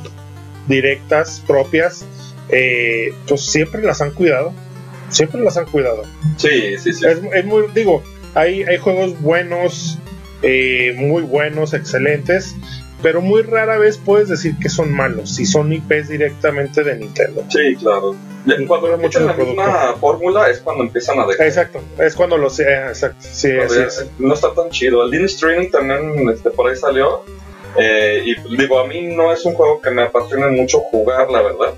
directas, 0.68 1.42
propias, 1.46 2.06
eh, 2.50 3.14
pues 3.28 3.46
siempre 3.46 3.82
las 3.82 4.02
han 4.02 4.12
cuidado. 4.12 4.54
Siempre 5.12 5.42
las 5.42 5.58
han 5.58 5.66
cuidado. 5.66 6.04
Sí, 6.38 6.78
sí, 6.78 6.94
sí. 6.94 7.06
Es, 7.06 7.20
es 7.34 7.46
muy, 7.46 7.66
digo, 7.74 8.02
hay, 8.34 8.64
hay 8.64 8.78
juegos 8.78 9.20
buenos, 9.22 9.98
eh, 10.42 10.96
muy 10.98 11.22
buenos, 11.22 11.74
excelentes, 11.74 12.56
pero 13.02 13.22
muy 13.22 13.42
rara 13.42 13.78
vez 13.78 13.98
puedes 13.98 14.30
decir 14.30 14.56
que 14.62 14.70
son 14.70 14.92
malos, 14.92 15.36
si 15.36 15.46
son 15.46 15.74
IPs 15.74 16.10
directamente 16.10 16.84
de 16.84 16.96
Nintendo. 16.98 17.44
Sí, 17.50 17.76
claro. 17.76 18.16
Cuando 18.68 18.98
mucho 18.98 19.20
la 19.20 19.34
misma 19.34 19.96
fórmula 20.00 20.50
es 20.50 20.60
cuando 20.60 20.84
empiezan 20.84 21.20
a 21.20 21.28
dejar. 21.28 21.46
Exacto, 21.46 21.80
es 22.00 22.16
cuando 22.16 22.38
lo 22.38 22.50
sea, 22.50 22.88
exacto. 22.88 23.18
Sí, 23.20 23.50
No 24.18 24.34
está 24.34 24.54
tan 24.54 24.70
chido. 24.70 25.04
El 25.04 25.12
Dean 25.12 25.26
Streaming 25.26 25.70
también 25.70 26.30
este, 26.30 26.50
por 26.50 26.70
ahí 26.70 26.76
salió. 26.76 27.24
Eh, 27.78 28.24
y 28.26 28.58
digo, 28.58 28.80
a 28.80 28.88
mí 28.88 29.02
no 29.16 29.32
es 29.32 29.46
un 29.46 29.54
juego 29.54 29.80
que 29.80 29.92
me 29.92 30.04
apasione 30.04 30.48
mucho 30.48 30.80
jugar, 30.80 31.30
la 31.30 31.42
verdad. 31.42 31.74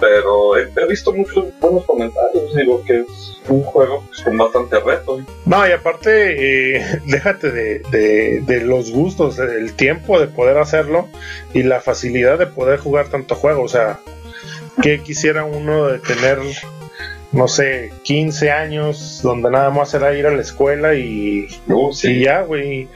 Pero 0.00 0.56
he, 0.56 0.86
visto 0.88 1.12
muchos 1.12 1.46
buenos 1.60 1.84
comentarios. 1.84 2.54
Digo 2.54 2.82
que 2.84 3.00
es 3.00 3.40
un 3.48 3.62
juego 3.62 4.02
pues, 4.06 4.22
con 4.22 4.36
bastante 4.36 4.80
reto. 4.80 5.20
No, 5.44 5.68
y 5.68 5.72
aparte, 5.72 6.76
eh, 6.76 7.00
déjate 7.06 7.50
de, 7.50 8.40
de, 8.46 8.60
los 8.62 8.90
gustos, 8.90 9.38
el 9.38 9.74
tiempo 9.74 10.18
de 10.18 10.26
poder 10.26 10.58
hacerlo 10.58 11.08
y 11.52 11.62
la 11.62 11.80
facilidad 11.80 12.38
de 12.38 12.46
poder 12.46 12.78
jugar 12.78 13.08
tanto 13.08 13.34
juego. 13.34 13.62
O 13.62 13.68
sea, 13.68 14.00
que 14.82 15.02
quisiera 15.02 15.44
uno 15.44 15.88
de 15.88 15.98
tener, 15.98 16.38
no 17.32 17.48
sé, 17.48 17.92
15 18.02 18.50
años 18.50 19.20
donde 19.22 19.50
nada 19.50 19.70
más 19.70 19.92
era 19.94 20.16
ir 20.16 20.26
a 20.26 20.30
la 20.30 20.40
escuela 20.40 20.94
y, 20.94 21.48
uh, 21.68 21.90
y 22.02 22.24
ya, 22.24 22.42
güey. 22.42 22.88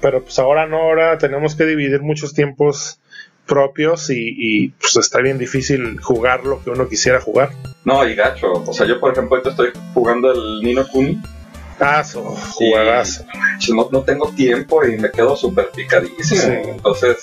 Pero 0.00 0.22
pues 0.22 0.38
ahora 0.38 0.66
no, 0.66 0.78
ahora 0.78 1.18
tenemos 1.18 1.54
que 1.54 1.64
dividir 1.64 2.02
muchos 2.02 2.34
tiempos 2.34 2.98
propios 3.48 4.10
y, 4.10 4.72
pues 4.80 4.96
está 4.96 5.20
bien 5.20 5.38
difícil 5.38 6.00
jugar 6.00 6.44
lo 6.44 6.62
que 6.62 6.70
uno 6.70 6.88
quisiera 6.88 7.20
jugar. 7.20 7.50
No, 7.84 8.06
y 8.06 8.14
gacho. 8.14 8.52
O 8.52 8.72
sea, 8.72 8.86
yo 8.86 9.00
por 9.00 9.12
ejemplo 9.12 9.36
ahorita 9.36 9.50
estoy 9.50 9.72
jugando 9.94 10.30
el 10.30 10.62
Nino 10.62 10.86
Kuni. 10.86 11.20
Jugadas. 12.54 13.24
No, 13.68 13.88
no, 13.90 14.02
tengo 14.02 14.30
tiempo 14.30 14.84
y 14.84 14.96
me 14.96 15.10
quedo 15.10 15.36
súper 15.36 15.70
picadísimo. 15.70 16.62
Entonces, 16.64 17.16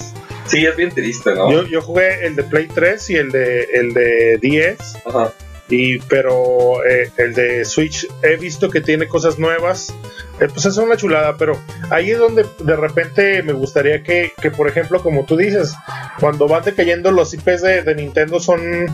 sí, 0.46 0.66
es 0.66 0.76
bien 0.76 0.92
triste, 0.92 1.36
¿no? 1.36 1.52
Yo, 1.52 1.64
yo 1.64 1.82
jugué 1.82 2.26
el 2.26 2.36
de 2.36 2.44
Play 2.44 2.68
3 2.74 3.10
y 3.10 3.16
el 3.16 3.32
de, 3.32 3.64
el 3.74 3.94
de 3.94 4.38
10. 4.42 4.78
Ajá 5.06 5.34
y 5.70 6.00
pero 6.00 6.86
eh, 6.86 7.10
el 7.18 7.34
de 7.34 7.66
Switch 7.66 8.08
he 8.22 8.38
visto 8.38 8.70
que 8.70 8.82
tiene 8.82 9.08
cosas 9.08 9.40
nuevas. 9.40 9.94
Eh, 10.40 10.48
pues 10.52 10.66
es 10.66 10.76
una 10.78 10.98
chulada 10.98 11.38
pero 11.38 11.58
ahí 11.90 12.12
es 12.12 12.20
donde 12.20 12.46
de 12.60 12.76
repente 12.76 13.42
me 13.42 13.54
gustaría 13.54 14.04
que, 14.04 14.34
que 14.42 14.52
por 14.52 14.68
ejemplo 14.68 15.02
como 15.02 15.24
tú 15.24 15.38
dices 15.38 15.74
cuando 16.20 16.46
van 16.46 16.62
decayendo 16.62 17.10
los 17.12 17.34
IPs 17.34 17.62
de, 17.62 17.96
Nintendo 17.96 18.42
son 18.42 18.86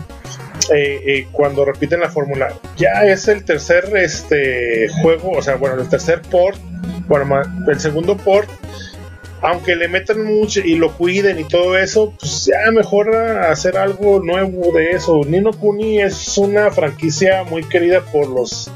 eh, 0.72 1.26
cuando 1.32 1.64
repiten 1.64 2.00
la 2.00 2.10
fórmula. 2.10 2.54
Ya 2.76 3.04
es 3.04 3.26
el 3.28 3.44
tercer 3.44 3.90
este 3.96 4.88
juego 5.02 5.32
o 5.32 5.42
sea 5.42 5.56
bueno 5.56 5.80
el 5.80 5.88
tercer 5.88 6.22
port 6.22 6.58
bueno 7.08 7.42
el 7.68 7.80
segundo 7.80 8.16
port 8.16 8.48
aunque 9.42 9.74
le 9.74 9.88
metan 9.88 10.24
mucho 10.24 10.60
y 10.60 10.76
lo 10.76 10.92
cuiden 10.92 11.40
y 11.40 11.44
todo 11.44 11.76
eso, 11.76 12.14
pues 12.18 12.46
ya 12.46 12.70
mejor 12.70 13.14
hacer 13.14 13.76
algo 13.76 14.20
nuevo 14.20 14.72
de 14.72 14.90
eso. 14.90 15.20
Nino 15.26 15.52
Kuni 15.52 16.00
es 16.00 16.38
una 16.38 16.70
franquicia 16.70 17.42
muy 17.42 17.64
querida 17.64 18.00
por 18.00 18.28
los 18.28 18.70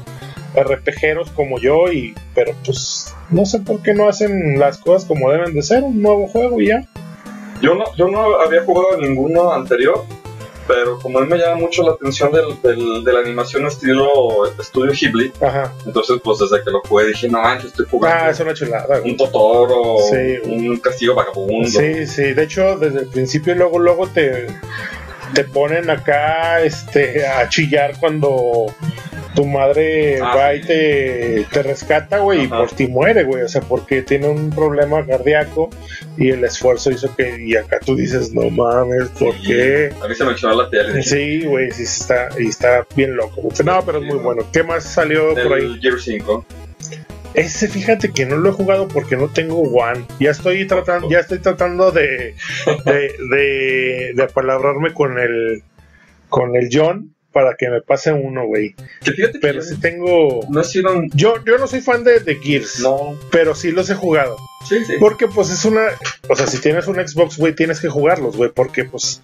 RPGeros 0.53 1.31
como 1.31 1.57
yo, 1.59 1.91
y 1.91 2.13
pero 2.35 2.53
pues 2.65 3.15
no 3.29 3.45
sé 3.45 3.59
por 3.59 3.81
qué 3.81 3.93
no 3.93 4.09
hacen 4.09 4.59
las 4.59 4.77
cosas 4.77 5.05
como 5.05 5.31
deben 5.31 5.53
de 5.53 5.61
ser, 5.61 5.83
un 5.83 6.01
nuevo 6.01 6.27
juego 6.27 6.61
y 6.61 6.67
ya. 6.67 6.85
Yo 7.61 7.73
no, 7.73 7.85
yo 7.95 8.07
no 8.07 8.39
había 8.39 8.63
jugado 8.63 8.97
ninguno 8.97 9.51
anterior, 9.51 10.05
pero 10.67 10.99
como 10.99 11.19
a 11.19 11.21
mí 11.21 11.27
me 11.27 11.37
llama 11.37 11.55
mucho 11.55 11.83
la 11.83 11.93
atención 11.93 12.31
del, 12.31 12.61
del, 12.61 13.03
de 13.03 13.13
la 13.13 13.19
animación 13.19 13.65
estilo 13.65 14.45
estudio 14.59 14.91
Ghibli, 14.91 15.31
Ajá. 15.41 15.73
entonces 15.85 16.19
pues 16.23 16.39
desde 16.39 16.63
que 16.63 16.71
lo 16.71 16.81
jugué 16.81 17.07
dije, 17.07 17.27
no 17.29 17.41
manches, 17.41 17.67
estoy 17.71 17.85
jugando. 17.89 18.25
Ah, 18.25 18.29
es 18.29 18.39
una 18.39 18.53
chulada. 18.53 19.01
Un 19.03 19.15
Totoro, 19.17 19.97
un 20.45 20.77
castillo 20.77 21.15
vagabundo. 21.15 21.67
Sí, 21.69 22.05
sí, 22.07 22.33
de 22.33 22.43
hecho 22.43 22.77
desde 22.77 22.99
el 22.99 23.07
principio 23.07 23.55
luego, 23.55 23.79
luego 23.79 24.07
te, 24.07 24.47
te 25.33 25.43
ponen 25.43 25.89
acá 25.89 26.61
este, 26.61 27.25
a 27.25 27.47
chillar 27.49 27.99
cuando 27.99 28.65
tu 29.37 29.45
madre 29.45 30.19
Ah, 30.19 30.35
va 30.35 30.55
y 30.55 30.61
te, 30.61 31.45
te 31.51 31.61
rescata, 31.61 32.17
güey, 32.17 32.45
y 32.45 32.47
por 32.47 32.71
ti 32.71 32.87
muere, 32.87 33.23
güey. 33.23 33.43
O 33.43 33.47
sea, 33.47 33.61
porque 33.61 34.01
tiene 34.01 34.27
un 34.27 34.49
problema 34.49 35.05
cardíaco 35.05 35.69
y 36.17 36.31
el 36.31 36.43
esfuerzo 36.43 36.89
hizo 36.89 37.15
que. 37.15 37.43
Y 37.45 37.55
acá 37.55 37.79
tú 37.85 37.95
dices, 37.95 38.33
no 38.33 38.49
mames, 38.49 39.09
¿por 39.09 39.35
qué? 39.41 39.93
A 40.01 40.07
mí 40.07 40.15
se 40.15 40.25
me 40.25 40.31
echó 40.31 40.49
la 40.49 40.67
dije, 40.69 41.03
Sí, 41.03 41.45
güey, 41.45 41.69
sí 41.69 41.83
está, 41.83 42.29
y 42.39 42.47
está 42.47 42.87
bien 42.95 43.15
loco. 43.15 43.47
No, 43.63 43.85
pero 43.85 43.99
es 43.99 44.05
muy 44.05 44.17
bueno. 44.17 44.43
¿Qué 44.51 44.63
más 44.63 44.83
salió 44.83 45.35
por 45.35 45.53
ahí? 45.53 45.79
Gear 45.81 45.99
5. 45.99 46.45
Ese, 47.35 47.67
fíjate 47.67 48.11
que 48.11 48.25
no 48.25 48.37
lo 48.37 48.49
he 48.49 48.53
jugado 48.53 48.87
porque 48.87 49.17
no 49.17 49.27
tengo 49.27 49.61
One. 49.61 50.03
Ya 50.19 50.31
estoy 50.31 50.65
tratando, 50.65 51.07
ya 51.11 51.19
estoy 51.19 51.37
tratando 51.37 51.91
de, 51.91 52.33
de, 52.85 53.11
de, 53.29 54.11
de 54.15 54.23
apalabrarme 54.23 54.95
con 54.95 55.19
el, 55.19 55.61
con 56.29 56.55
el 56.55 56.69
John 56.71 57.13
para 57.37 57.53
que 57.55 57.69
me 57.69 57.81
pase 57.83 58.11
uno, 58.11 58.47
güey. 58.47 58.73
Pero 59.39 59.61
sí 59.61 59.79
tengo. 59.79 60.39
no 60.49 60.59
ha 60.59 60.63
sido 60.63 60.91
un... 60.91 61.07
Yo, 61.13 61.35
yo 61.45 61.59
no 61.59 61.67
soy 61.67 61.81
fan 61.81 62.03
de, 62.03 62.19
de 62.19 62.33
Gears, 62.37 62.79
No. 62.79 63.15
pero 63.29 63.53
sí 63.53 63.69
los 63.71 63.87
he 63.91 63.93
jugado. 63.93 64.35
Sí, 64.67 64.83
sí. 64.83 64.93
Porque 64.99 65.27
pues 65.27 65.51
es 65.51 65.63
una... 65.63 65.83
O 66.29 66.35
sea, 66.35 66.47
si 66.47 66.59
tienes 66.59 66.87
un 66.87 66.95
Xbox, 66.95 67.37
güey, 67.37 67.53
tienes 67.53 67.79
que 67.79 67.89
jugarlos, 67.89 68.35
güey, 68.35 68.49
porque 68.49 68.85
pues... 68.85 69.21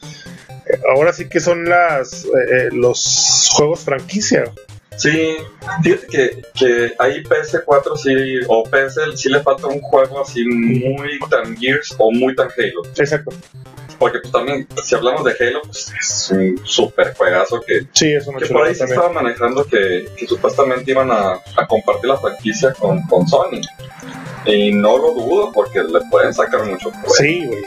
eh, 0.68 0.78
Ahora 0.96 1.12
sí 1.12 1.28
que 1.28 1.40
son 1.40 1.66
las 1.66 2.26
eh, 2.26 2.28
eh, 2.52 2.70
los 2.72 3.50
juegos 3.52 3.80
franquicia. 3.80 4.44
Sí, 4.96 5.38
fíjate 5.84 6.06
que, 6.06 6.42
que 6.54 6.94
ahí 7.00 7.24
PS4 7.24 7.98
sí, 7.98 8.46
o 8.48 8.64
PS 8.64 9.00
sí 9.20 9.28
le 9.30 9.42
falta 9.42 9.66
un 9.66 9.82
juego 9.82 10.22
así 10.22 10.46
muy 10.46 11.18
tan 11.32 11.58
Gears 11.58 11.96
o 11.98 12.12
muy 12.12 12.36
tan 12.36 12.50
Halo. 12.56 12.84
Exacto. 12.96 13.32
Porque 14.04 14.20
pues 14.20 14.32
también, 14.34 14.68
si 14.84 14.96
hablamos 14.96 15.24
de 15.24 15.32
Halo, 15.40 15.62
pues 15.64 15.94
es 16.00 16.30
un 16.32 16.60
super 16.66 17.14
juegagazo 17.16 17.62
que, 17.62 17.88
Sí, 17.94 18.14
es 18.14 18.28
una 18.28 18.40
que 18.40 18.48
por 18.48 18.66
ahí 18.68 18.76
se 18.76 18.84
estaba 18.84 19.10
manejando 19.10 19.64
que, 19.66 20.10
que 20.18 20.28
supuestamente 20.28 20.92
iban 20.92 21.10
a, 21.10 21.34
a 21.56 21.68
compartir 21.68 22.10
la 22.10 22.18
franquicia 22.18 22.74
con, 22.74 23.02
con 23.08 23.26
Sony. 23.28 23.62
Y 24.46 24.74
no 24.74 24.98
lo 24.98 25.14
dudo 25.14 25.52
porque 25.54 25.82
le 25.82 26.02
pueden 26.12 26.34
sacar 26.34 26.66
mucho. 26.66 26.90
provecho. 26.92 27.14
Sí, 27.14 27.46
güey. 27.46 27.64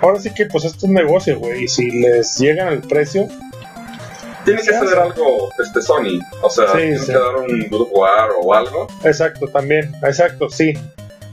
Ahora 0.00 0.18
sí 0.18 0.34
que 0.34 0.46
pues 0.46 0.64
esto 0.64 0.78
es 0.78 0.82
un 0.84 0.94
negocio, 0.94 1.38
güey. 1.38 1.64
Y 1.64 1.68
si 1.68 1.88
les 2.00 2.36
llegan 2.38 2.66
al 2.68 2.80
precio, 2.80 3.28
Tiene 4.44 4.58
que 4.60 4.66
se 4.66 4.72
ceder 4.72 4.98
hace. 4.98 5.00
algo 5.00 5.50
este 5.62 5.80
Sony. 5.82 6.18
O 6.42 6.50
sea, 6.50 6.66
Sí, 6.72 6.78
tiene 6.78 6.98
sí. 6.98 7.06
que 7.06 7.12
dar 7.12 7.36
un 7.36 7.68
God 7.70 7.82
of 7.82 7.88
War 7.92 8.30
o 8.42 8.54
algo. 8.54 8.88
exacto, 9.04 9.46
también. 9.48 9.94
Exacto, 10.02 10.48
sí. 10.50 10.74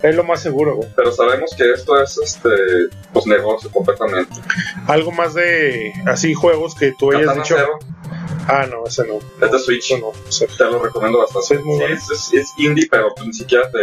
Es 0.01 0.15
lo 0.15 0.23
más 0.23 0.41
seguro, 0.41 0.75
güey. 0.75 0.89
Pero 0.95 1.11
sabemos 1.11 1.51
que 1.57 1.71
esto 1.71 2.01
es 2.01 2.17
este 2.17 2.49
pues 3.13 3.25
negocio 3.25 3.71
completamente. 3.71 4.33
Algo 4.87 5.11
más 5.11 5.33
de 5.33 5.93
así 6.05 6.33
juegos 6.33 6.75
que 6.75 6.93
tú 6.97 7.11
hayas 7.11 7.23
Katana 7.27 7.43
dicho. 7.43 7.55
Zero 7.57 7.79
Ah, 8.47 8.67
no, 8.69 8.85
ese 8.85 9.03
no. 9.07 9.15
es 9.43 9.51
de 9.51 9.57
Switch. 9.59 9.99
No. 9.99 10.11
Te 10.55 10.65
lo 10.65 10.77
recomiendo 10.83 11.17
bastante. 11.17 11.47
Sí, 11.47 11.53
es 11.55 11.63
muy 11.63 11.77
bueno. 11.79 11.95
es, 11.95 12.11
es- 12.11 12.33
es 12.33 12.53
indie, 12.59 12.87
pero 12.91 13.07
ni 13.25 13.33
siquiera 13.33 13.67
te, 13.71 13.79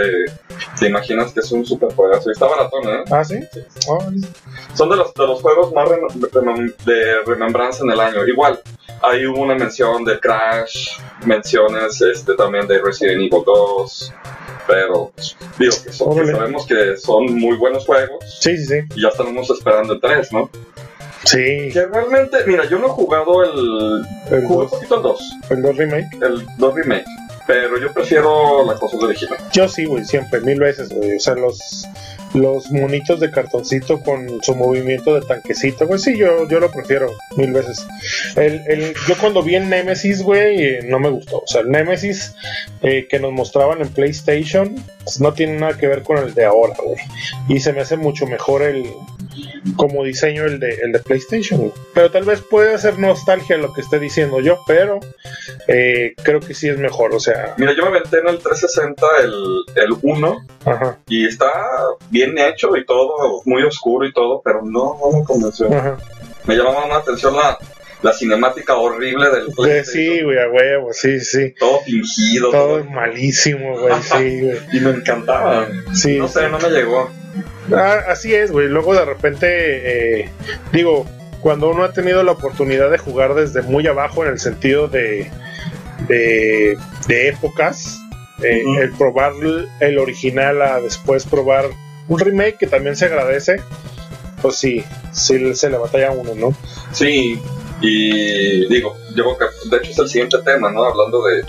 te 0.78 0.86
imaginas 0.86 1.32
que 1.32 1.40
es 1.40 1.50
un 1.50 1.66
super 1.66 1.92
juegazo. 1.92 2.30
Está 2.30 2.46
baratón, 2.46 2.84
¿eh? 2.88 3.02
Ah, 3.10 3.24
sí. 3.24 3.40
Ah, 3.90 4.08
Son 4.74 4.88
de 4.88 4.96
los, 4.96 5.12
de 5.14 5.26
los 5.26 5.42
juegos 5.42 5.72
más 5.72 5.88
de 6.86 7.14
remembranza 7.26 7.82
en 7.82 7.90
el 7.90 7.98
año. 7.98 8.24
Igual, 8.24 8.60
hay 9.02 9.24
una 9.24 9.56
mención 9.56 10.04
de 10.04 10.20
Crash, 10.20 10.90
menciones 11.26 12.00
este, 12.00 12.34
también 12.34 12.68
de 12.68 12.80
Resident 12.80 13.16
Evil 13.32 13.42
2. 13.44 14.12
Pero, 14.66 15.12
digo, 15.58 15.74
que, 15.84 15.92
son- 15.92 16.14
que 16.16 16.32
sabemos 16.32 16.66
que 16.66 16.96
son 16.96 17.34
muy 17.38 17.56
buenos 17.56 17.84
juegos. 17.86 18.24
sí, 18.40 18.56
sí, 18.56 18.66
sí. 18.66 18.74
Y 18.94 19.02
ya 19.02 19.08
estamos 19.08 19.50
esperando 19.50 19.94
el 19.94 20.00
3, 20.00 20.32
¿no? 20.32 20.48
Sí. 21.24 21.70
Que 21.72 21.86
realmente, 21.92 22.38
mira, 22.46 22.64
yo 22.68 22.78
no 22.78 22.86
he 22.86 22.90
jugado 22.90 23.44
el. 23.44 24.04
El 24.30 24.44
Jugué 24.46 24.54
un 24.56 24.62
2 24.64 24.70
poquito 24.70 24.96
el 24.96 25.02
2, 25.02 25.20
el 25.50 25.62
2 25.62 25.76
remake. 25.76 26.08
el 26.22 26.46
2 26.58 26.74
remake. 26.74 27.04
Pero 27.46 27.78
yo 27.80 27.92
prefiero 27.92 28.64
la 28.64 28.74
consola 28.74 29.06
original. 29.08 29.38
Yo 29.52 29.68
sí, 29.68 29.84
güey, 29.84 30.04
siempre, 30.04 30.40
mil 30.40 30.58
veces, 30.60 30.88
güey. 30.90 31.16
O 31.16 31.20
sea, 31.20 31.34
los, 31.34 31.86
los 32.34 32.70
monitos 32.70 33.20
de 33.20 33.30
cartoncito 33.30 34.00
con 34.02 34.42
su 34.42 34.54
movimiento 34.54 35.14
de 35.14 35.26
tanquecito, 35.26 35.86
güey, 35.86 35.98
sí, 35.98 36.16
yo, 36.16 36.48
yo 36.48 36.60
lo 36.60 36.70
prefiero 36.70 37.12
mil 37.36 37.52
veces. 37.52 37.86
El, 38.36 38.62
el, 38.68 38.94
yo 39.06 39.16
cuando 39.18 39.42
vi 39.42 39.56
el 39.56 39.68
Nemesis, 39.68 40.22
güey, 40.22 40.62
eh, 40.62 40.80
no 40.84 40.98
me 40.98 41.10
gustó. 41.10 41.38
O 41.38 41.46
sea, 41.46 41.62
el 41.62 41.70
Nemesis 41.70 42.34
eh, 42.82 43.06
que 43.08 43.18
nos 43.18 43.32
mostraban 43.32 43.80
en 43.80 43.88
PlayStation 43.88 44.74
pues, 45.04 45.20
no 45.20 45.32
tiene 45.32 45.58
nada 45.58 45.76
que 45.76 45.86
ver 45.86 46.02
con 46.02 46.18
el 46.18 46.34
de 46.34 46.44
ahora, 46.44 46.74
güey. 46.82 46.98
Y 47.48 47.60
se 47.60 47.72
me 47.72 47.80
hace 47.80 47.96
mucho 47.96 48.26
mejor 48.26 48.62
el 48.62 48.86
como 49.76 50.04
diseño 50.04 50.44
el 50.44 50.58
de, 50.60 50.74
el 50.82 50.92
de 50.92 50.98
PlayStation. 50.98 51.72
Pero 51.94 52.10
tal 52.10 52.24
vez 52.24 52.40
puede 52.40 52.78
ser 52.78 52.98
nostalgia 52.98 53.56
lo 53.56 53.72
que 53.72 53.80
esté 53.80 53.98
diciendo 53.98 54.40
yo, 54.40 54.58
pero 54.66 55.00
eh, 55.68 56.14
creo 56.22 56.40
que 56.40 56.54
sí 56.54 56.68
es 56.68 56.78
mejor. 56.78 57.14
O 57.14 57.20
sea, 57.20 57.54
Mira, 57.58 57.72
yo 57.74 57.82
me 57.82 57.98
aventé 57.98 58.18
en 58.18 58.28
el 58.28 58.38
360 58.38 59.06
el, 59.24 59.32
el 59.76 59.96
1 60.02 60.46
ajá, 60.64 60.98
y 61.08 61.26
está 61.26 61.50
bien 62.10 62.38
hecho 62.38 62.76
y 62.76 62.84
todo, 62.84 63.42
muy 63.44 63.62
oscuro 63.62 64.06
y 64.06 64.12
todo, 64.12 64.40
pero 64.44 64.62
no, 64.62 64.98
no 65.00 65.18
me 65.18 65.24
convenció. 65.24 65.72
ajá. 65.72 65.96
Me 66.44 66.56
llamaba 66.56 66.80
más 66.80 66.88
la 66.88 66.96
atención 66.96 67.36
la, 67.36 67.56
la 68.02 68.12
cinemática 68.12 68.74
horrible 68.76 69.30
del 69.30 69.46
De, 69.46 69.52
PlayStation. 69.52 70.16
sí, 70.16 70.22
güey, 70.22 70.38
a 70.38 70.48
huevo, 70.48 70.88
sí, 70.92 71.20
sí. 71.20 71.54
Todo 71.58 71.80
fingido, 71.82 72.50
Todo 72.50 72.84
malísimo, 72.84 73.78
güey, 73.78 73.94
sí, 74.02 74.40
güey. 74.40 74.58
Y 74.72 74.80
me 74.80 74.90
encantaba. 74.90 75.68
Sí, 75.94 76.18
no 76.18 76.26
sé, 76.26 76.40
sí. 76.40 76.46
no 76.50 76.58
me 76.58 76.68
llegó. 76.70 77.08
Ah, 77.72 78.00
así 78.08 78.34
es, 78.34 78.50
güey. 78.50 78.68
Luego 78.68 78.94
de 78.94 79.04
repente, 79.04 79.46
eh, 80.20 80.30
digo, 80.72 81.06
cuando 81.40 81.70
uno 81.70 81.84
ha 81.84 81.92
tenido 81.92 82.22
la 82.22 82.32
oportunidad 82.32 82.90
de 82.90 82.98
jugar 82.98 83.34
desde 83.34 83.62
muy 83.62 83.86
abajo 83.86 84.24
en 84.24 84.30
el 84.30 84.38
sentido 84.38 84.88
de, 84.88 85.30
de, 86.08 86.78
de 87.06 87.28
épocas, 87.28 87.98
eh, 88.42 88.62
el 88.80 88.92
probar 88.92 89.32
el 89.80 89.98
original 89.98 90.62
a 90.62 90.80
después 90.80 91.24
probar 91.24 91.66
un 92.08 92.18
remake 92.18 92.58
que 92.58 92.66
también 92.66 92.96
se 92.96 93.06
agradece, 93.06 93.60
pues 94.40 94.56
sí, 94.56 94.84
sí 95.12 95.54
se 95.54 95.70
le 95.70 95.78
batalla 95.78 96.08
a 96.08 96.12
uno, 96.12 96.34
¿no? 96.34 96.54
Sí, 96.92 97.40
y 97.80 98.68
digo, 98.68 98.96
yo 99.14 99.24
creo 99.24 99.38
que 99.38 99.68
de 99.70 99.76
hecho 99.76 99.90
es 99.92 99.98
el 99.98 100.08
siguiente 100.08 100.38
tema, 100.44 100.70
¿no? 100.70 100.84
Hablando 100.84 101.22
de, 101.24 101.42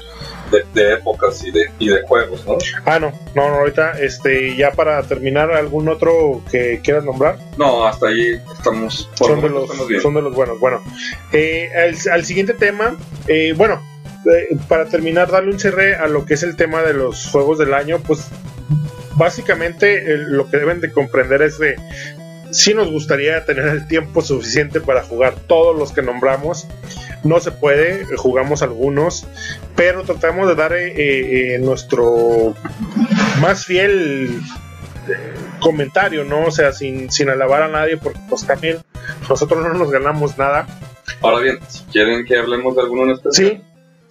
de, 0.51 0.63
de 0.73 0.93
épocas 0.95 1.43
y 1.43 1.51
de, 1.51 1.65
y 1.79 1.87
de 1.89 2.01
juegos, 2.03 2.45
¿no? 2.45 2.57
Ah, 2.85 2.99
no, 2.99 3.11
no, 3.35 3.49
no, 3.49 3.55
ahorita, 3.59 3.91
este, 3.99 4.55
ya 4.55 4.71
para 4.71 5.01
terminar, 5.03 5.51
¿algún 5.51 5.89
otro 5.89 6.41
que 6.51 6.79
quieras 6.83 7.03
nombrar? 7.05 7.37
No, 7.57 7.85
hasta 7.85 8.07
ahí 8.07 8.39
estamos. 8.55 9.09
Por 9.17 9.27
son 9.29 9.41
de, 9.41 9.49
los, 9.49 9.63
estamos 9.63 9.87
bien. 9.87 10.01
son 10.01 10.13
de 10.13 10.21
los 10.21 10.35
buenos. 10.35 10.59
Bueno, 10.59 10.81
eh, 11.31 11.69
al, 11.75 11.95
al 12.13 12.25
siguiente 12.25 12.53
tema, 12.53 12.95
eh, 13.27 13.53
bueno, 13.55 13.81
eh, 14.25 14.55
para 14.67 14.85
terminar, 14.87 15.31
darle 15.31 15.51
un 15.51 15.59
cierre 15.59 15.95
a 15.95 16.07
lo 16.07 16.25
que 16.25 16.35
es 16.35 16.43
el 16.43 16.55
tema 16.55 16.81
de 16.83 16.93
los 16.93 17.27
juegos 17.27 17.57
del 17.57 17.73
año, 17.73 17.99
pues 18.05 18.27
básicamente 19.15 20.11
el- 20.13 20.33
lo 20.33 20.49
que 20.49 20.57
deben 20.57 20.81
de 20.81 20.91
comprender 20.91 21.41
es 21.41 21.59
de 21.59 21.75
si 22.53 22.73
nos 22.73 22.89
gustaría 22.89 23.45
tener 23.45 23.67
el 23.67 23.87
tiempo 23.87 24.21
suficiente 24.21 24.79
para 24.79 25.03
jugar 25.03 25.35
todos 25.47 25.77
los 25.77 25.91
que 25.91 26.01
nombramos. 26.01 26.67
No 27.23 27.39
se 27.39 27.51
puede, 27.51 28.01
eh, 28.01 28.07
jugamos 28.17 28.61
algunos, 28.61 29.25
pero 29.75 30.03
tratamos 30.03 30.47
de 30.47 30.55
dar 30.55 30.73
eh, 30.73 31.55
eh, 31.55 31.59
nuestro 31.59 32.53
más 33.39 33.65
fiel 33.65 34.41
eh, 35.07 35.33
comentario, 35.59 36.25
¿no? 36.25 36.45
O 36.45 36.51
sea, 36.51 36.71
sin, 36.73 37.11
sin 37.11 37.29
alabar 37.29 37.63
a 37.63 37.67
nadie, 37.69 37.97
porque 37.97 38.19
pues 38.29 38.45
también 38.45 38.77
nosotros 39.29 39.61
no 39.63 39.73
nos 39.73 39.91
ganamos 39.91 40.37
nada. 40.37 40.67
Ahora 41.21 41.39
bien, 41.39 41.59
si 41.67 41.83
quieren 41.85 42.25
que 42.25 42.37
hablemos 42.37 42.75
de 42.75 42.81
alguno 42.81 43.03
en 43.03 43.09
especial, 43.11 43.47
Sí, 43.47 43.61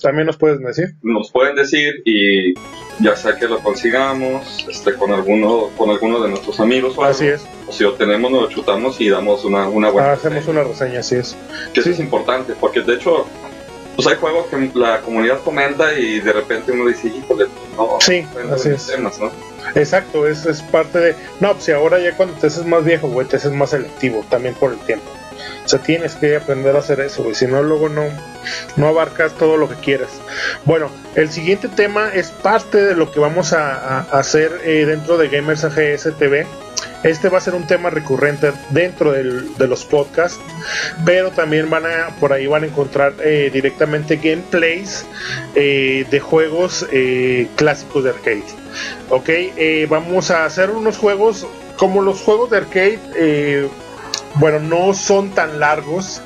también 0.02 0.26
nos 0.26 0.36
puedes 0.36 0.60
decir. 0.60 0.94
nos 1.02 1.30
pueden 1.30 1.54
decir 1.56 2.02
y 2.04 2.54
ya 3.00 3.16
sea 3.16 3.36
que 3.36 3.46
lo 3.48 3.58
consigamos 3.60 4.66
este, 4.68 4.94
con 4.94 5.12
alguno 5.12 5.68
con 5.76 5.90
alguno 5.90 6.22
de 6.22 6.28
nuestros 6.30 6.60
amigos 6.60 6.94
o 6.98 7.02
algo, 7.04 7.14
Así 7.16 7.26
es, 7.26 7.42
o 7.66 7.72
si 7.72 7.84
lo 7.84 7.94
tenemos, 7.94 8.30
nos 8.30 8.42
lo 8.42 8.48
chutamos 8.50 9.00
y 9.00 9.08
damos 9.08 9.44
una, 9.44 9.68
una 9.68 9.90
buena 9.90 10.12
hacemos 10.12 10.38
reseña. 10.44 10.60
una 10.60 10.68
reseña, 10.68 11.00
así 11.00 11.16
es. 11.16 11.36
que 11.72 11.80
eso 11.80 11.88
sí. 11.88 11.94
es 11.94 12.00
importante, 12.00 12.54
porque 12.60 12.80
de 12.82 12.94
hecho, 12.94 13.26
pues 13.96 14.06
hay 14.08 14.16
juegos 14.16 14.46
que 14.46 14.70
la 14.78 15.00
comunidad 15.00 15.40
comenta 15.42 15.98
y 15.98 16.20
de 16.20 16.32
repente 16.32 16.72
uno 16.72 16.86
dice, 16.86 17.08
híjole, 17.08 17.46
no, 17.76 17.96
Sí, 18.00 18.26
no 18.46 18.54
así 18.54 18.70
es. 18.70 18.86
temas, 18.86 19.18
¿no? 19.20 19.30
Exacto, 19.74 20.26
es, 20.26 20.44
es 20.44 20.60
parte 20.62 20.98
de... 20.98 21.14
No, 21.40 21.52
pues 21.52 21.64
si 21.64 21.72
ahora 21.72 21.98
ya 21.98 22.14
cuando 22.16 22.34
te 22.34 22.46
haces 22.48 22.66
más 22.66 22.84
viejo, 22.84 23.08
güey, 23.08 23.26
te 23.26 23.36
haces 23.36 23.52
más 23.52 23.70
selectivo 23.70 24.22
también 24.28 24.54
por 24.54 24.72
el 24.72 24.78
tiempo. 24.80 25.04
O 25.64 25.68
sea, 25.68 25.78
tienes 25.80 26.14
que 26.14 26.36
aprender 26.36 26.74
a 26.76 26.80
hacer 26.80 27.00
eso, 27.00 27.22
güey. 27.22 27.34
Si 27.34 27.46
no, 27.46 27.62
luego 27.62 27.88
no, 27.88 28.04
no 28.76 28.88
abarcas 28.88 29.32
todo 29.34 29.56
lo 29.56 29.68
que 29.68 29.76
quieras. 29.76 30.10
Bueno, 30.64 30.90
el 31.14 31.30
siguiente 31.30 31.68
tema 31.68 32.10
es 32.12 32.30
parte 32.30 32.78
de 32.78 32.94
lo 32.94 33.10
que 33.10 33.20
vamos 33.20 33.52
a, 33.52 34.00
hacer 34.00 34.60
eh, 34.64 34.84
dentro 34.86 35.18
de 35.18 35.28
Gamers 35.28 35.64
AGS 35.64 36.16
TV. 36.18 36.46
Este 37.04 37.28
va 37.28 37.38
a 37.38 37.40
ser 37.40 37.54
un 37.54 37.66
tema 37.66 37.90
recurrente 37.90 38.52
dentro 38.70 39.12
de 39.12 39.66
los 39.66 39.84
podcasts, 39.84 40.38
pero 41.04 41.32
también 41.32 41.68
van 41.68 41.84
a, 41.84 42.08
por 42.20 42.32
ahí 42.32 42.46
van 42.46 42.62
a 42.62 42.66
encontrar 42.66 43.14
eh, 43.24 43.50
directamente 43.52 44.16
gameplays 44.16 45.04
eh, 45.56 46.06
de 46.08 46.20
juegos 46.20 46.86
clásicos 47.56 48.04
de 48.04 48.10
arcade. 48.10 48.44
Ok, 49.10 49.30
vamos 49.88 50.30
a 50.30 50.44
hacer 50.44 50.70
unos 50.70 50.96
juegos 50.96 51.46
como 51.76 52.02
los 52.02 52.20
juegos 52.20 52.50
de 52.50 52.56
arcade. 52.58 53.68
Bueno, 54.36 54.58
no 54.58 54.94
son 54.94 55.30
tan 55.30 55.60
largos. 55.60 56.22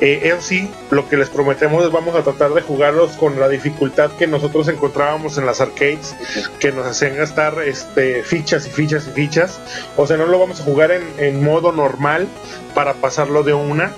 Eh, 0.00 0.22
eso 0.24 0.40
sí, 0.40 0.70
lo 0.90 1.08
que 1.08 1.16
les 1.16 1.28
prometemos 1.30 1.84
es 1.84 1.92
vamos 1.92 2.14
a 2.14 2.22
tratar 2.22 2.52
de 2.52 2.62
jugarlos 2.62 3.12
con 3.12 3.38
la 3.38 3.48
dificultad 3.48 4.10
que 4.12 4.26
nosotros 4.26 4.68
encontrábamos 4.68 5.38
en 5.38 5.46
las 5.46 5.60
arcades, 5.60 6.14
que 6.58 6.72
nos 6.72 6.86
hacían 6.86 7.16
gastar 7.16 7.54
este, 7.64 8.22
fichas 8.22 8.66
y 8.66 8.70
fichas 8.70 9.06
y 9.08 9.10
fichas. 9.10 9.60
O 9.96 10.06
sea, 10.06 10.16
no 10.16 10.26
lo 10.26 10.38
vamos 10.38 10.60
a 10.60 10.64
jugar 10.64 10.90
en, 10.90 11.02
en 11.18 11.42
modo 11.42 11.72
normal 11.72 12.26
para 12.74 12.94
pasarlo 12.94 13.42
de 13.42 13.54
una 13.54 13.92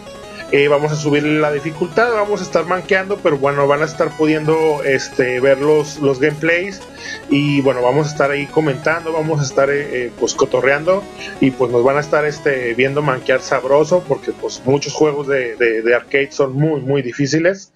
eh, 0.53 0.69
vamos 0.69 0.93
a 0.93 0.97
subir 0.97 1.25
la 1.25 1.51
dificultad, 1.51 2.13
vamos 2.13 2.41
a 2.41 2.45
estar 2.45 2.67
manqueando, 2.67 3.19
pero 3.21 3.37
bueno, 3.37 3.67
van 3.67 3.83
a 3.83 3.85
estar 3.85 4.17
pudiendo 4.17 4.81
este, 4.85 5.41
ver 5.41 5.59
los, 5.59 5.99
los 5.99 6.21
gameplays 6.21 6.81
y 7.31 7.61
bueno, 7.61 7.83
vamos 7.83 8.09
a 8.09 8.11
estar 8.11 8.31
ahí 8.31 8.47
comentando, 8.47 9.13
vamos 9.13 9.41
a 9.41 9.45
estar 9.45 9.71
eh, 9.71 10.07
eh, 10.07 10.13
pues 10.19 10.35
cotorreando 10.35 11.03
y 11.41 11.51
pues 11.51 11.71
nos 11.71 11.83
van 11.83 11.97
a 11.97 12.01
estar 12.01 12.25
este, 12.25 12.75
viendo 12.75 13.03
manquear 13.03 13.41
sabroso 13.41 14.05
porque 14.07 14.33
pues 14.33 14.63
muchos 14.65 14.93
juegos 14.93 15.27
de, 15.27 15.57
de, 15.57 15.95
arcade 15.95 16.31
son 16.31 16.55
muy 16.55 16.81
muy 16.81 17.03
difíciles. 17.03 17.73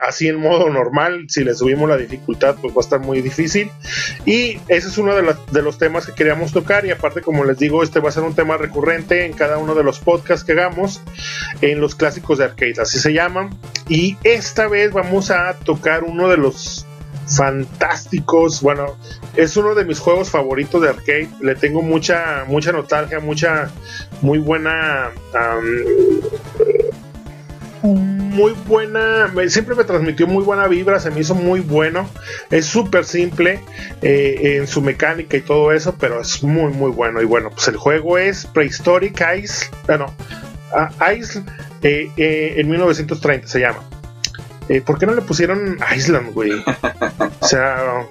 así 0.00 0.28
en 0.28 0.36
modo 0.36 0.68
normal, 0.70 1.26
si 1.28 1.44
le 1.44 1.54
subimos 1.54 1.88
la 1.88 1.96
dificultad 1.96 2.56
pues 2.60 2.74
va 2.74 2.78
a 2.78 2.80
estar 2.80 3.00
muy 3.00 3.22
difícil 3.22 3.70
y 4.26 4.58
ese 4.68 4.88
es 4.88 4.98
uno 4.98 5.14
de, 5.14 5.34
de 5.50 5.62
los 5.62 5.78
temas 5.78 6.06
que 6.06 6.12
queríamos 6.12 6.52
tocar 6.52 6.84
y 6.84 6.90
aparte 6.90 7.22
como 7.22 7.44
les 7.44 7.58
digo, 7.58 7.82
este 7.82 8.00
va 8.00 8.10
a 8.10 8.12
ser 8.12 8.22
un 8.22 8.34
tema 8.34 8.56
recurrente 8.56 9.24
en 9.24 9.32
cada 9.32 9.58
uno 9.58 9.74
de 9.74 9.84
los 9.84 9.98
podcasts 9.98 10.44
que 10.44 10.52
hagamos 10.52 11.00
en 11.60 11.80
los 11.80 11.94
clásicos 11.94 12.38
de 12.38 12.44
arcade, 12.44 12.74
así 12.80 12.98
se 12.98 13.12
llaman. 13.12 13.50
Y 13.88 14.16
esta 14.24 14.68
vez 14.68 14.92
vamos 14.92 15.30
a 15.30 15.54
tocar 15.54 16.04
uno 16.04 16.28
de 16.28 16.36
los 16.36 16.86
fantásticos, 17.36 18.60
bueno, 18.60 18.96
es 19.36 19.56
uno 19.56 19.74
de 19.74 19.84
mis 19.84 19.98
juegos 19.98 20.30
favoritos 20.30 20.82
de 20.82 20.88
arcade, 20.88 21.28
le 21.40 21.54
tengo 21.54 21.82
mucha 21.82 22.44
mucha 22.46 22.72
nostalgia, 22.72 23.20
mucha 23.20 23.70
muy 24.20 24.38
buena 24.38 25.10
muy 27.82 28.52
buena, 28.66 29.32
siempre 29.48 29.74
me 29.74 29.84
transmitió 29.84 30.26
muy 30.26 30.44
buena 30.44 30.66
vibra, 30.68 31.00
se 31.00 31.10
me 31.10 31.20
hizo 31.20 31.34
muy 31.34 31.60
bueno, 31.60 32.08
es 32.50 32.66
súper 32.66 33.04
simple 33.04 33.60
eh, 34.00 34.56
en 34.58 34.66
su 34.66 34.80
mecánica 34.80 35.36
y 35.36 35.42
todo 35.42 35.72
eso, 35.72 35.96
pero 35.98 36.20
es 36.20 36.42
muy 36.42 36.72
muy 36.72 36.90
bueno. 36.90 37.20
Y 37.20 37.24
bueno, 37.24 37.50
pues 37.50 37.68
el 37.68 37.76
juego 37.76 38.18
es 38.18 38.46
Prehistoric 38.46 39.22
Ice, 39.42 39.66
bueno, 39.86 40.14
Ice 41.18 41.42
en 41.82 42.70
1930 42.70 43.48
se 43.48 43.60
llama. 43.60 43.91
Eh, 44.68 44.80
¿Por 44.80 44.98
qué 44.98 45.06
no 45.06 45.14
le 45.14 45.22
pusieron 45.22 45.78
Island, 45.94 46.32
güey? 46.32 46.52
o 47.40 47.46
sea, 47.46 48.06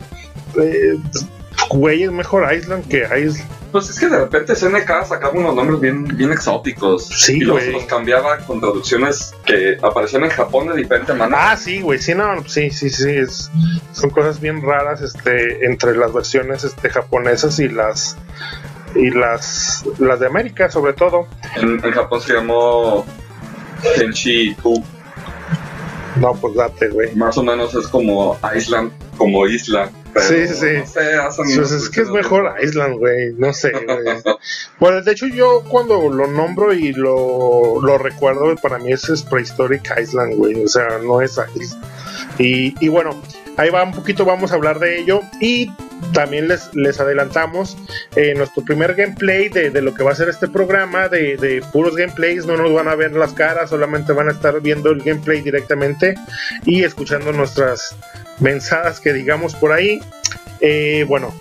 güey, 1.70 2.04
es 2.04 2.12
mejor 2.12 2.54
Island 2.54 2.88
que 2.88 3.04
Island. 3.04 3.50
Pues 3.72 3.90
es 3.90 3.98
que 3.98 4.08
de 4.08 4.20
repente 4.20 4.54
SNK 4.54 5.06
sacaba 5.06 5.32
unos 5.32 5.56
nombres 5.56 5.80
bien, 5.80 6.04
bien 6.18 6.32
exóticos. 6.34 7.08
Sí, 7.08 7.38
y 7.38 7.40
los, 7.40 7.66
los, 7.68 7.86
cambiaba 7.86 8.38
con 8.40 8.60
traducciones 8.60 9.34
que 9.46 9.78
aparecían 9.82 10.26
en 10.26 10.30
Japón 10.30 10.68
de 10.68 10.76
diferente 10.76 11.14
manera. 11.14 11.52
Ah, 11.52 11.56
sí, 11.56 11.80
güey. 11.80 11.98
Sí, 11.98 12.14
no, 12.14 12.44
sí, 12.48 12.70
sí, 12.70 12.90
sí. 12.90 13.16
son 13.94 14.10
cosas 14.10 14.42
bien 14.42 14.62
raras 14.62 15.02
este, 15.02 15.66
entre 15.66 15.96
las 15.96 16.12
versiones 16.12 16.66
este, 16.66 16.90
japonesas 16.90 17.60
y 17.60 17.70
las 17.70 18.18
y 18.94 19.10
las, 19.10 19.86
las 20.00 20.20
de 20.20 20.28
América, 20.28 20.70
sobre 20.70 20.92
todo. 20.94 21.28
En, 21.56 21.80
Japón 21.80 22.22
se 22.22 22.34
llamó 22.34 23.06
Tenchi 23.96 24.54
Tu. 24.56 24.84
No, 26.18 26.34
pues 26.36 26.56
date, 26.56 26.90
güey. 26.90 27.16
Más 27.16 27.38
o 27.38 27.44
menos 27.44 27.74
es 27.74 27.88
como 27.88 28.38
Island, 28.56 28.92
como 29.18 29.48
isla. 29.48 29.90
sí, 30.16 30.48
sí. 30.48 30.66
No 30.78 30.86
sé, 30.86 31.44
pues 31.56 31.72
es 31.72 31.90
que 31.90 32.02
es 32.02 32.10
mejor 32.10 32.54
Island, 32.62 32.98
güey. 32.98 33.34
No 33.38 33.54
sé, 33.54 33.72
bueno, 34.80 35.02
de 35.02 35.12
hecho, 35.12 35.28
yo 35.28 35.64
cuando 35.70 36.10
lo 36.10 36.28
nombro 36.28 36.74
y 36.74 36.92
lo, 36.92 37.82
lo 37.82 37.98
recuerdo, 37.98 38.56
para 38.58 38.78
mí 38.78 38.92
es, 38.92 39.08
es 39.10 39.24
Prehistoric 39.24 39.94
Island, 40.02 40.36
güey. 40.36 40.64
O 40.64 40.68
sea, 40.68 41.00
no 41.04 41.22
es 41.22 41.40
Island. 41.56 41.86
Y, 42.38 42.76
y 42.84 42.90
bueno, 42.90 43.22
ahí 43.58 43.70
va 43.70 43.84
un 43.84 43.94
poquito, 43.94 44.26
vamos 44.26 44.52
a 44.52 44.56
hablar 44.56 44.80
de 44.80 45.00
ello. 45.00 45.22
Y 45.40 45.72
también 46.14 46.48
les, 46.48 46.74
les 46.74 47.00
adelantamos 47.00 47.78
eh, 48.16 48.34
nuestro 48.36 48.64
primer 48.64 48.96
gameplay 48.96 49.50
de, 49.50 49.70
lo 49.82 49.94
que 49.94 50.04
va 50.04 50.12
a 50.12 50.16
ser 50.16 50.30
este 50.30 50.48
programa 50.48 51.08
de, 51.08 51.64
puros 51.72 51.96
gameplays. 51.96 52.46
No 52.46 52.58
nos 52.58 52.74
van 52.74 52.88
a 52.88 52.96
ver 52.96 53.14
las 53.14 53.34
caras, 53.34 53.70
solamente 53.70 54.14
van 54.14 54.30
a 54.30 54.32
estar 54.32 54.60
viendo 54.62 54.90
el 54.90 55.02
gameplay 55.02 55.42
directamente 55.42 56.16
y 56.66 56.84
escuchando 56.84 57.32
nuestras 57.32 57.96
mensadas 58.40 59.00
que 59.00 59.14
digamos 59.14 59.56
por 59.56 59.72
ahí. 59.72 60.02
Eh, 60.60 61.06
bueno, 61.08 61.34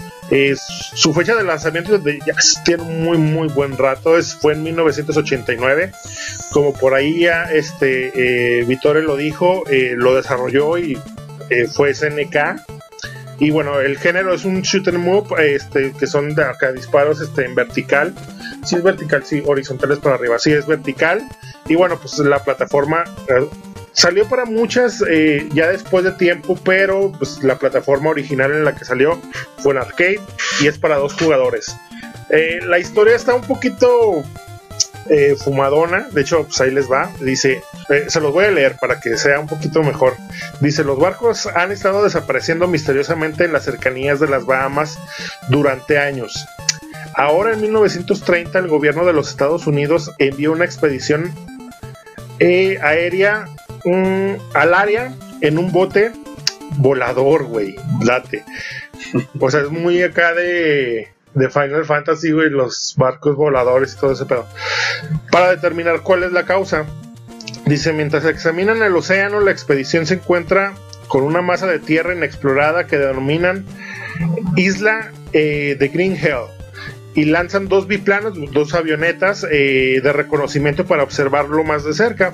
su 0.94 1.12
fecha 1.12 1.34
de 1.34 1.44
lanzamiento 1.44 1.98
de, 1.98 2.20
ya 2.24 2.34
tiene 2.64 2.84
muy 2.84 3.18
muy 3.18 3.48
buen 3.48 3.76
rato, 3.76 4.16
es, 4.16 4.34
fue 4.34 4.52
en 4.54 4.62
1989. 4.62 5.92
Como 6.52 6.72
por 6.74 6.94
ahí 6.94 7.20
ya 7.20 7.44
este, 7.44 8.12
eh, 8.60 8.64
Vittorio 8.64 9.02
lo 9.02 9.16
dijo, 9.16 9.64
lo 9.96 10.14
desarrolló 10.14 10.78
y 10.78 10.98
fue 11.74 11.92
SNK 11.92 12.79
y 13.40 13.50
bueno, 13.50 13.80
el 13.80 13.98
género 13.98 14.34
es 14.34 14.44
un 14.44 14.60
shoot 14.60 14.86
and 14.88 14.98
move, 14.98 15.28
este, 15.54 15.92
que 15.92 16.06
son 16.06 16.34
de 16.34 16.44
acá 16.44 16.72
disparos 16.72 17.22
este, 17.22 17.46
en 17.46 17.54
vertical. 17.54 18.14
Si 18.64 18.76
es 18.76 18.82
vertical, 18.82 19.24
sí, 19.24 19.42
horizontales 19.46 19.98
para 19.98 20.16
arriba, 20.16 20.38
sí 20.38 20.52
es 20.52 20.66
vertical. 20.66 21.26
Y 21.66 21.74
bueno, 21.74 21.98
pues 21.98 22.18
la 22.18 22.44
plataforma 22.44 23.04
eh, 23.28 23.48
salió 23.92 24.28
para 24.28 24.44
muchas 24.44 25.02
eh, 25.08 25.48
ya 25.54 25.68
después 25.68 26.04
de 26.04 26.12
tiempo, 26.12 26.58
pero 26.62 27.12
pues 27.12 27.42
la 27.42 27.58
plataforma 27.58 28.10
original 28.10 28.52
en 28.52 28.64
la 28.64 28.74
que 28.74 28.84
salió 28.84 29.18
fue 29.58 29.72
en 29.72 29.78
arcade 29.78 30.20
y 30.60 30.66
es 30.66 30.76
para 30.76 30.98
dos 30.98 31.14
jugadores. 31.14 31.74
Eh, 32.28 32.60
la 32.62 32.78
historia 32.78 33.16
está 33.16 33.34
un 33.34 33.42
poquito 33.42 34.22
eh, 35.12 35.34
fumadona, 35.36 36.06
de 36.12 36.20
hecho, 36.20 36.44
pues 36.44 36.60
ahí 36.60 36.70
les 36.70 36.88
va, 36.88 37.10
dice, 37.20 37.64
eh, 37.88 38.04
se 38.06 38.20
los 38.20 38.32
voy 38.32 38.44
a 38.44 38.50
leer 38.52 38.76
para 38.80 39.00
que 39.00 39.16
sea 39.16 39.40
un 39.40 39.48
poquito 39.48 39.82
mejor. 39.82 40.14
Dice, 40.60 40.84
los 40.84 41.00
barcos 41.00 41.48
han 41.48 41.72
estado 41.72 42.04
desapareciendo 42.04 42.68
misteriosamente 42.68 43.44
en 43.44 43.52
las 43.52 43.64
cercanías 43.64 44.20
de 44.20 44.28
las 44.28 44.46
Bahamas 44.46 45.00
durante 45.48 45.98
años. 45.98 46.46
Ahora 47.14 47.54
en 47.54 47.60
1930 47.60 48.56
el 48.56 48.68
gobierno 48.68 49.04
de 49.04 49.12
los 49.12 49.30
Estados 49.30 49.66
Unidos 49.66 50.12
envió 50.18 50.52
una 50.52 50.64
expedición 50.64 51.34
eh, 52.38 52.78
aérea 52.80 53.48
al 54.54 54.74
área 54.74 55.12
en 55.40 55.58
un 55.58 55.72
bote 55.72 56.12
volador, 56.76 57.46
güey, 57.46 57.74
late. 58.00 58.44
O 59.40 59.50
sea, 59.50 59.62
es 59.62 59.70
muy 59.70 60.04
acá 60.04 60.34
de 60.34 61.08
de 61.34 61.48
Final 61.48 61.84
Fantasy, 61.84 62.32
güey, 62.32 62.50
los 62.50 62.94
barcos 62.96 63.36
voladores 63.36 63.94
y 63.94 64.00
todo 64.00 64.12
ese 64.12 64.26
pedo. 64.26 64.46
Para 65.30 65.50
determinar 65.50 66.02
cuál 66.02 66.24
es 66.24 66.32
la 66.32 66.44
causa. 66.44 66.86
Dice, 67.66 67.92
mientras 67.92 68.24
examinan 68.24 68.82
el 68.82 68.96
océano, 68.96 69.40
la 69.40 69.50
expedición 69.50 70.06
se 70.06 70.14
encuentra 70.14 70.74
con 71.08 71.24
una 71.24 71.42
masa 71.42 71.66
de 71.66 71.78
tierra 71.78 72.14
inexplorada 72.14 72.86
que 72.86 72.98
denominan 72.98 73.64
Isla 74.56 75.10
eh, 75.32 75.76
de 75.78 75.88
Green 75.88 76.16
Hell 76.16 76.46
y 77.14 77.24
lanzan 77.24 77.68
dos 77.68 77.86
biplanos, 77.86 78.34
dos 78.52 78.74
avionetas 78.74 79.44
eh, 79.50 80.00
de 80.02 80.12
reconocimiento 80.12 80.86
para 80.86 81.02
observarlo 81.02 81.64
más 81.64 81.84
de 81.84 81.94
cerca. 81.94 82.32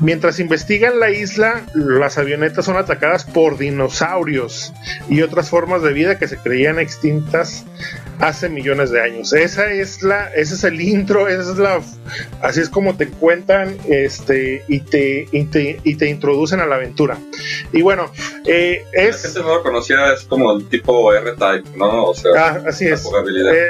Mientras 0.00 0.40
investigan 0.40 0.98
la 0.98 1.10
isla, 1.10 1.66
las 1.74 2.18
avionetas 2.18 2.64
son 2.64 2.76
atacadas 2.76 3.24
por 3.24 3.58
dinosaurios 3.58 4.72
y 5.08 5.22
otras 5.22 5.50
formas 5.50 5.82
de 5.82 5.92
vida 5.92 6.18
que 6.18 6.28
se 6.28 6.38
creían 6.38 6.78
extintas 6.78 7.64
hace 8.18 8.48
millones 8.48 8.90
de 8.90 9.00
años. 9.00 9.32
Esa 9.32 9.70
es 9.72 10.02
la, 10.02 10.28
ese 10.34 10.54
es 10.54 10.64
el 10.64 10.80
intro, 10.80 11.28
esa 11.28 11.52
es 11.52 11.58
la, 11.58 11.80
así 12.40 12.60
es 12.60 12.68
como 12.68 12.96
te 12.96 13.08
cuentan, 13.08 13.76
este, 13.88 14.64
y 14.68 14.80
te, 14.80 15.28
y 15.32 15.44
te, 15.96 16.08
introducen 16.08 16.60
a 16.60 16.66
la 16.66 16.76
aventura. 16.76 17.18
Y 17.72 17.82
bueno, 17.82 18.10
eh, 18.46 18.84
es. 18.92 19.22
Gente 19.22 19.40
no 19.40 19.56
lo 19.56 19.62
conocía, 19.62 20.12
es 20.12 20.22
como 20.24 20.52
el 20.52 20.68
tipo 20.68 21.12
R-Type, 21.12 21.76
¿no? 21.76 22.06
O 22.06 22.14
sea, 22.14 22.32
ah, 22.36 22.62
así 22.66 22.86
es. 22.86 23.08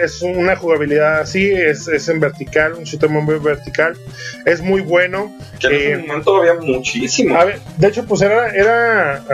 Es 0.02 0.22
una 0.22 0.56
jugabilidad 0.56 1.20
así, 1.20 1.50
es, 1.50 1.88
es 1.88 2.08
en 2.08 2.20
vertical, 2.20 2.74
un 2.74 2.84
shooter 2.84 3.08
muy 3.08 3.38
vertical. 3.38 3.96
Es 4.44 4.60
muy 4.60 4.80
bueno. 4.80 5.34
Que 5.58 5.66
en 5.66 5.74
ese 5.74 5.92
eh, 5.92 6.06
momento 6.06 6.36
había 6.36 6.54
muchísimo. 6.54 7.38
de 7.78 7.88
hecho, 7.88 8.04
pues 8.04 8.22
era, 8.22 8.48
era 8.50 9.24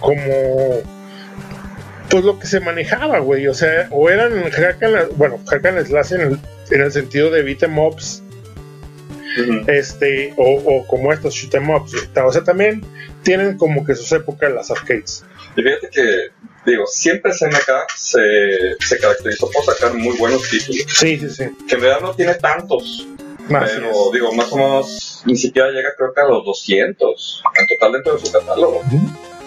como 0.00 0.93
pues 2.14 2.24
lo 2.24 2.38
que 2.38 2.46
se 2.46 2.60
manejaba, 2.60 3.18
güey. 3.18 3.48
O 3.48 3.54
sea, 3.54 3.88
o 3.90 4.08
eran 4.08 4.48
hack 4.48 4.80
and, 4.84 5.16
bueno, 5.16 5.40
hack 5.48 5.66
and 5.66 5.84
slash 5.84 6.12
en 6.12 6.20
el, 6.20 6.38
en 6.70 6.80
el 6.80 6.92
sentido 6.92 7.28
de 7.28 7.42
beat 7.42 7.64
em 7.64 7.76
ups. 7.76 8.22
Este, 9.66 10.32
o, 10.36 10.62
o, 10.64 10.86
como 10.86 11.12
estos 11.12 11.34
shoot 11.34 11.52
em 11.54 11.68
ups. 11.68 11.92
O 12.14 12.30
sea, 12.32 12.44
también 12.44 12.86
tienen 13.24 13.58
como 13.58 13.84
que 13.84 13.96
sus 13.96 14.12
épocas 14.12 14.52
las 14.52 14.70
arcades. 14.70 15.24
Y 15.56 15.62
fíjate 15.62 15.88
que, 15.90 16.28
digo, 16.64 16.86
siempre 16.86 17.32
SNK 17.32 17.90
se, 17.96 18.76
se 18.78 18.98
caracterizó 18.98 19.50
por 19.50 19.64
sacar 19.64 19.94
muy 19.94 20.16
buenos 20.16 20.48
títulos. 20.48 20.84
Sí, 20.86 21.18
sí, 21.18 21.28
sí. 21.28 21.46
Que 21.66 21.74
en 21.74 21.80
realidad 21.80 22.00
no 22.00 22.14
tiene 22.14 22.34
tantos. 22.34 23.08
Pero, 23.48 24.10
digo, 24.12 24.32
más 24.32 24.52
o 24.52 24.56
menos 24.56 25.22
ni 25.24 25.36
siquiera 25.36 25.70
llega, 25.70 25.90
creo 25.96 26.12
que 26.12 26.20
a 26.20 26.24
los 26.24 26.44
200 26.44 27.42
en 27.58 27.66
total 27.66 27.92
dentro 27.92 28.14
de 28.14 28.26
su 28.26 28.32
catálogo. 28.32 28.82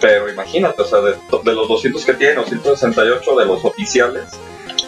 Pero 0.00 0.28
imagínate, 0.28 0.82
o 0.82 0.84
sea, 0.84 1.00
de, 1.00 1.54
los 1.54 1.68
200 1.68 2.04
que 2.04 2.14
tiene, 2.14 2.34
268 2.34 3.36
de 3.36 3.46
los 3.46 3.64
oficiales, 3.64 4.24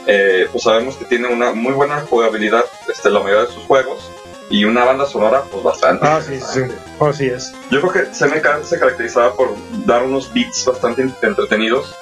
eh, 0.06 0.46
pues 0.50 0.64
sabemos 0.64 0.96
que 0.96 1.04
tiene 1.04 1.28
una 1.28 1.52
muy 1.52 1.72
buena 1.72 2.00
jugabilidad 2.02 2.64
este, 2.88 3.10
la 3.10 3.20
mayoría 3.20 3.46
de 3.46 3.52
sus 3.52 3.64
juegos. 3.64 4.10
y 4.52 4.64
una 4.64 4.84
banda 4.84 5.06
sonora 5.06 5.44
pues 5.50 5.62
bastante. 5.62 6.04
Ah, 6.04 6.20
sí, 6.20 6.40
sí, 6.40 6.62
así 7.00 7.26
es. 7.26 7.52
Yo 7.70 7.80
creo 7.80 7.92
que 7.92 8.10
CMK 8.10 8.64
se 8.64 8.80
caracterizaba 8.80 9.34
por 9.36 9.54
dar 9.86 10.02
unos 10.02 10.32
beats 10.32 10.64
bastante 10.64 11.02
entretenidos, 11.22 11.94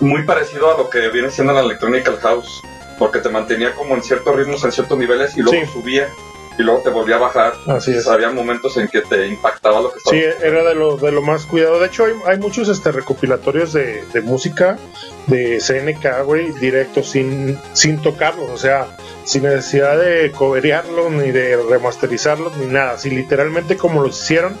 muy 0.00 0.24
parecido 0.24 0.74
a 0.74 0.78
lo 0.78 0.88
que 0.88 1.08
viene 1.10 1.30
siendo 1.30 1.52
la 1.52 1.60
Electronical 1.60 2.16
House, 2.20 2.62
porque 2.98 3.20
te 3.20 3.28
mantenía 3.28 3.74
como 3.74 3.94
en 3.94 4.02
ciertos 4.02 4.34
ritmos, 4.34 4.64
en 4.64 4.72
ciertos 4.72 4.98
niveles 4.98 5.36
y 5.36 5.42
luego 5.42 5.66
subía 5.72 6.08
y 6.58 6.62
luego 6.62 6.80
te 6.80 6.90
volvía 6.90 7.16
a 7.16 7.20
bajar. 7.20 7.54
Así 7.68 7.92
es. 7.92 8.08
Había 8.08 8.30
momentos 8.30 8.76
en 8.76 8.88
que 8.88 9.00
te 9.02 9.28
impactaba 9.28 9.80
lo 9.80 9.92
que 9.92 9.98
estaba. 9.98 10.16
Sí, 10.16 10.24
era 10.44 10.64
de 10.64 10.74
lo, 10.74 10.96
de 10.96 11.12
lo 11.12 11.22
más 11.22 11.46
cuidado. 11.46 11.78
De 11.78 11.86
hecho, 11.86 12.04
hay, 12.04 12.14
hay 12.26 12.38
muchos 12.38 12.68
este, 12.68 12.90
recopilatorios 12.90 13.72
de, 13.72 14.04
de 14.12 14.20
música 14.22 14.76
de 15.28 15.60
CNK, 15.60 16.24
güey, 16.24 16.50
directo, 16.52 17.04
sin, 17.04 17.58
sin 17.74 18.02
tocarlos. 18.02 18.50
O 18.50 18.56
sea, 18.56 18.88
sin 19.28 19.42
necesidad 19.42 19.98
de 19.98 20.32
coberearlos, 20.32 21.12
ni 21.12 21.30
de 21.30 21.58
remasterizarlos, 21.68 22.56
ni 22.56 22.66
nada. 22.66 22.92
Así 22.92 23.10
literalmente 23.10 23.76
como 23.76 24.02
los 24.02 24.20
hicieron, 24.20 24.56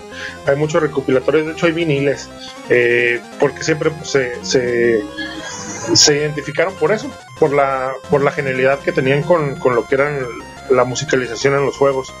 hay 0.46 0.56
muchos 0.56 0.82
recopilatorios, 0.82 1.46
de 1.46 1.52
hecho 1.52 1.66
hay 1.66 1.72
viniles, 1.72 2.28
eh, 2.68 3.20
porque 3.40 3.64
siempre 3.64 3.90
pues, 3.90 4.10
se, 4.10 4.44
se, 4.44 5.02
se, 5.94 6.16
identificaron 6.18 6.74
por 6.74 6.92
eso, 6.92 7.10
por 7.38 7.52
la, 7.52 7.92
por 8.10 8.22
la 8.22 8.30
genialidad 8.30 8.80
que 8.80 8.92
tenían 8.92 9.22
con, 9.22 9.56
con 9.56 9.74
lo 9.74 9.86
que 9.86 9.94
eran 9.94 10.26
la 10.70 10.84
musicalización 10.84 11.54
en 11.54 11.64
los 11.64 11.76
juegos. 11.76 12.12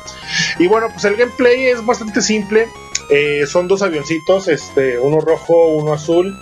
Y 0.58 0.66
bueno, 0.66 0.88
pues 0.90 1.04
el 1.04 1.16
gameplay 1.16 1.66
es 1.66 1.84
bastante 1.84 2.22
simple. 2.22 2.68
Eh, 3.10 3.46
son 3.46 3.68
dos 3.68 3.82
avioncitos, 3.82 4.48
este, 4.48 4.98
uno 4.98 5.20
rojo, 5.20 5.68
uno 5.68 5.92
azul. 5.92 6.36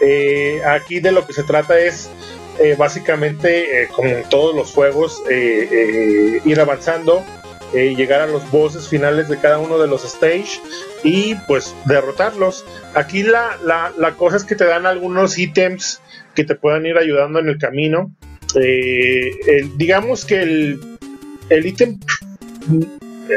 Eh, 0.00 0.60
aquí 0.66 1.00
de 1.00 1.12
lo 1.12 1.26
que 1.26 1.32
se 1.32 1.42
trata 1.44 1.78
es 1.78 2.10
eh, 2.58 2.74
básicamente, 2.78 3.88
como 3.94 4.08
en 4.08 4.28
todos 4.28 4.54
los 4.54 4.72
juegos, 4.72 5.22
ir 5.30 6.60
avanzando, 6.60 7.24
llegar 7.72 8.20
a 8.20 8.26
los 8.26 8.48
bosses 8.52 8.88
finales 8.88 9.28
de 9.28 9.38
cada 9.38 9.58
uno 9.58 9.78
de 9.78 9.88
los 9.88 10.04
stage 10.04 10.60
y 11.02 11.34
pues 11.48 11.74
derrotarlos. 11.84 12.64
Aquí 12.94 13.24
la, 13.24 13.58
la, 13.64 13.92
la 13.96 14.12
cosa 14.12 14.36
es 14.36 14.44
que 14.44 14.54
te 14.54 14.64
dan 14.64 14.86
algunos 14.86 15.36
ítems 15.38 16.00
que 16.34 16.44
te 16.44 16.54
puedan 16.54 16.86
ir 16.86 16.98
ayudando 16.98 17.38
en 17.38 17.48
el 17.48 17.58
camino. 17.58 18.14
digamos 19.76 20.24
que 20.24 20.42
el, 20.42 20.80
el 21.50 21.66
ítem 21.66 21.98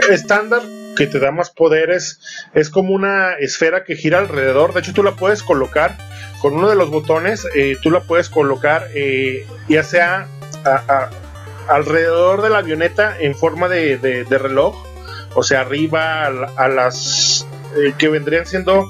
estándar 0.09 0.61
que 0.95 1.07
te 1.07 1.19
da 1.19 1.31
más 1.31 1.51
poderes 1.51 2.19
es 2.53 2.69
como 2.69 2.93
una 2.93 3.33
esfera 3.33 3.83
que 3.83 3.95
gira 3.95 4.19
alrededor. 4.19 4.73
De 4.73 4.79
hecho, 4.79 4.93
tú 4.93 5.03
la 5.03 5.15
puedes 5.15 5.43
colocar 5.43 5.95
con 6.41 6.53
uno 6.53 6.69
de 6.69 6.75
los 6.75 6.89
botones 6.89 7.47
eh, 7.55 7.77
tú 7.81 7.91
la 7.91 8.01
puedes 8.01 8.29
colocar 8.29 8.87
eh, 8.93 9.45
ya 9.67 9.83
sea 9.83 10.27
alrededor 11.67 12.41
de 12.41 12.49
la 12.49 12.59
avioneta 12.59 13.15
en 13.19 13.35
forma 13.35 13.67
de, 13.67 14.25
reloj, 14.29 14.75
o 15.33 15.43
sea, 15.43 15.61
arriba 15.61 16.25
a, 16.25 16.67
las 16.67 17.47
eh, 17.75 17.93
que 17.97 18.09
vendrían 18.09 18.45
siendo 18.45 18.89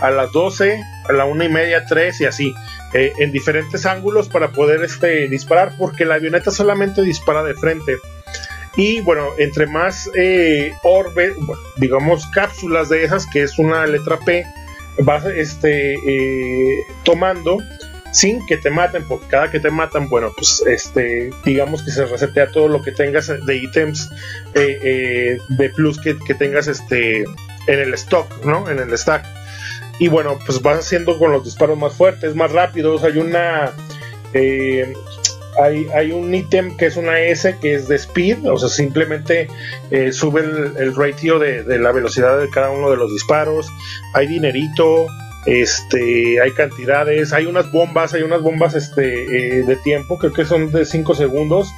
a 0.00 0.10
las 0.10 0.32
12, 0.32 0.82
a 1.08 1.12
la 1.12 1.24
una 1.24 1.44
y 1.44 1.48
media, 1.48 1.84
3 1.86 2.20
y 2.20 2.24
así, 2.26 2.54
en 2.94 3.32
diferentes 3.32 3.84
ángulos 3.84 4.28
para 4.28 4.50
poder 4.52 4.82
este, 4.82 5.28
disparar, 5.28 5.72
porque 5.78 6.04
la 6.04 6.14
avioneta 6.14 6.50
solamente 6.50 7.02
dispara 7.02 7.42
de 7.42 7.54
frente. 7.54 7.96
Y 8.76 9.00
bueno, 9.02 9.26
entre 9.38 9.66
más 9.66 10.10
orbe, 10.82 11.34
digamos 11.76 12.26
cápsulas 12.28 12.88
de 12.88 13.04
esas, 13.04 13.26
que 13.26 13.42
es 13.42 13.58
una 13.58 13.86
letra 13.86 14.18
P, 14.18 14.44
vas 14.98 15.24
este, 15.26 15.94
eh, 15.94 16.86
tomando 17.04 17.58
sin 18.10 18.44
que 18.46 18.56
te 18.56 18.70
maten, 18.70 19.06
porque 19.06 19.26
cada 19.28 19.50
que 19.50 19.60
te 19.60 19.70
matan, 19.70 20.08
bueno, 20.08 20.32
pues 20.34 20.62
este, 20.66 21.30
digamos 21.44 21.82
que 21.82 21.90
se 21.90 22.06
resetea 22.06 22.50
todo 22.50 22.68
lo 22.68 22.82
que 22.82 22.92
tengas 22.92 23.28
de 23.28 23.56
ítems 23.56 24.10
eh, 24.54 24.78
eh, 24.82 25.38
de 25.50 25.70
plus 25.70 26.00
que, 26.00 26.14
tengas 26.34 26.68
este, 26.68 27.24
en 27.66 27.78
el 27.78 27.92
stock, 27.94 28.44
¿no? 28.44 28.68
En 28.70 28.78
el 28.78 28.96
stack. 28.96 29.26
Y 29.98 30.08
bueno, 30.08 30.38
pues 30.44 30.62
vas 30.62 30.78
haciendo 30.78 31.18
con 31.18 31.32
los 31.32 31.44
disparos 31.44 31.78
más 31.78 31.94
fuertes, 31.94 32.34
más 32.34 32.52
rápidos. 32.52 33.02
Hay 33.04 33.18
una 33.18 33.72
hay, 35.58 36.12
un 36.12 36.32
ítem 36.34 36.76
que 36.76 36.86
es 36.86 36.96
una 36.96 37.20
S 37.20 37.56
que 37.60 37.74
es 37.74 37.88
de 37.88 37.96
speed, 37.96 38.46
o 38.48 38.56
sea, 38.56 38.68
simplemente 38.68 39.48
eh, 39.90 40.12
sube 40.12 40.40
el, 40.40 40.94
ratio 40.94 41.38
de, 41.38 41.78
la 41.78 41.92
velocidad 41.92 42.38
de 42.38 42.48
cada 42.48 42.70
uno 42.70 42.90
de 42.90 42.96
los 42.96 43.12
disparos. 43.12 43.68
Hay 44.14 44.28
dinerito, 44.28 45.06
este, 45.46 46.40
hay 46.40 46.52
cantidades, 46.52 47.32
hay 47.32 47.46
unas 47.46 47.70
bombas, 47.72 48.14
hay 48.14 48.22
unas 48.22 48.40
bombas 48.40 48.74
este, 48.74 49.24
eh, 49.24 49.64
de 49.64 49.76
tiempo, 49.76 50.18
creo 50.18 50.32
que 50.32 50.44
son 50.44 50.70
de 50.70 50.84
5 50.84 51.14
segundos. 51.14 51.68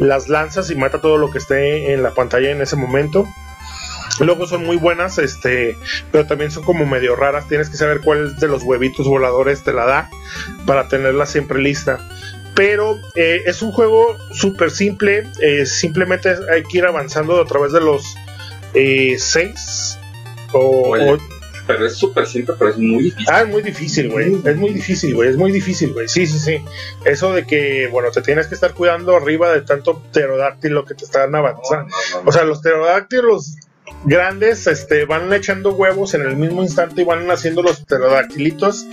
Las 0.00 0.28
lanzas 0.28 0.70
y 0.70 0.74
mata 0.74 1.00
todo 1.00 1.16
lo 1.16 1.30
que 1.30 1.38
esté 1.38 1.92
en 1.92 2.02
la 2.02 2.10
pantalla 2.10 2.50
en 2.50 2.60
ese 2.60 2.76
momento. 2.76 3.26
Luego 4.20 4.46
son 4.46 4.64
muy 4.64 4.76
buenas, 4.76 5.18
este, 5.18 5.76
pero 6.10 6.26
también 6.26 6.50
son 6.50 6.64
como 6.64 6.86
medio 6.86 7.16
raras. 7.16 7.48
Tienes 7.48 7.70
que 7.70 7.76
saber 7.76 8.00
cuál 8.00 8.36
de 8.36 8.48
los 8.48 8.62
huevitos 8.62 9.06
voladores 9.06 9.62
te 9.62 9.72
la 9.72 9.86
da 9.86 10.10
para 10.66 10.88
tenerla 10.88 11.26
siempre 11.26 11.58
lista 11.60 11.98
pero 12.54 12.98
eh, 13.14 13.42
es 13.46 13.62
un 13.62 13.70
juego 13.70 14.16
súper 14.32 14.72
simple, 14.72 15.30
eh, 15.40 15.64
simplemente 15.64 16.34
hay 16.50 16.64
que 16.64 16.78
ir 16.78 16.86
avanzando 16.86 17.40
a 17.40 17.44
través 17.44 17.72
de 17.72 17.80
los 17.80 18.16
eh, 18.74 19.14
seis 19.16 19.96
o, 20.52 20.96
pero 21.68 21.86
es 21.86 21.96
súper 21.96 22.26
simple, 22.26 22.54
pero 22.58 22.70
es 22.70 22.78
muy 22.78 23.04
difícil. 23.04 23.26
Ah, 23.30 23.42
es 23.42 23.48
muy 23.48 23.62
difícil, 23.62 24.10
güey. 24.10 24.40
Es 24.42 24.56
muy 24.56 24.70
difícil, 24.70 25.14
güey. 25.14 25.28
Es 25.28 25.36
muy 25.36 25.52
difícil, 25.52 25.92
güey. 25.92 26.08
Sí, 26.08 26.26
sí, 26.26 26.38
sí. 26.38 26.64
Eso 27.04 27.34
de 27.34 27.46
que, 27.46 27.88
bueno, 27.88 28.10
te 28.10 28.22
tienes 28.22 28.46
que 28.46 28.54
estar 28.54 28.72
cuidando 28.72 29.14
arriba 29.14 29.52
de 29.52 29.60
tanto 29.60 30.02
pterodáctilo 30.10 30.86
que 30.86 30.94
te 30.94 31.04
están 31.04 31.34
avanzando. 31.34 31.94
o 32.24 32.32
sea, 32.32 32.44
los 32.44 32.60
pterodáctilos 32.60 33.56
grandes 34.04 34.66
este, 34.66 35.04
van 35.04 35.32
echando 35.32 35.74
huevos 35.74 36.14
en 36.14 36.22
el 36.22 36.36
mismo 36.36 36.62
instante 36.62 37.02
y 37.02 37.04
van 37.04 37.30
haciendo 37.30 37.62
los 37.62 37.80
pterodáctilitos 37.80 38.86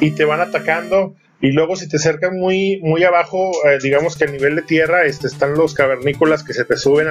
y 0.00 0.12
te 0.12 0.24
van 0.24 0.40
atacando. 0.40 1.14
Y 1.40 1.50
luego 1.50 1.74
si 1.74 1.88
te 1.88 1.96
acercan 1.96 2.38
muy, 2.38 2.78
muy 2.82 3.02
abajo, 3.02 3.50
eh, 3.68 3.78
digamos 3.82 4.16
que 4.16 4.24
a 4.24 4.28
nivel 4.28 4.54
de 4.54 4.62
tierra, 4.62 5.04
este, 5.04 5.26
están 5.26 5.54
los 5.54 5.74
cavernícolas 5.74 6.44
que 6.44 6.54
se 6.54 6.64
te 6.64 6.76
suben 6.76 7.08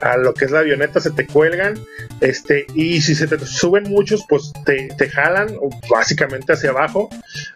a 0.00 0.16
lo 0.18 0.34
que 0.34 0.44
es 0.44 0.52
la 0.52 0.60
avioneta, 0.60 1.00
se 1.00 1.10
te 1.10 1.26
cuelgan, 1.26 1.74
este, 2.20 2.66
y 2.74 3.00
si 3.00 3.14
se 3.14 3.26
te 3.26 3.38
suben 3.44 3.84
muchos, 3.84 4.24
pues 4.28 4.52
te, 4.64 4.88
te 4.96 5.08
jalan 5.08 5.48
básicamente 5.90 6.52
hacia 6.52 6.70
abajo, 6.70 7.08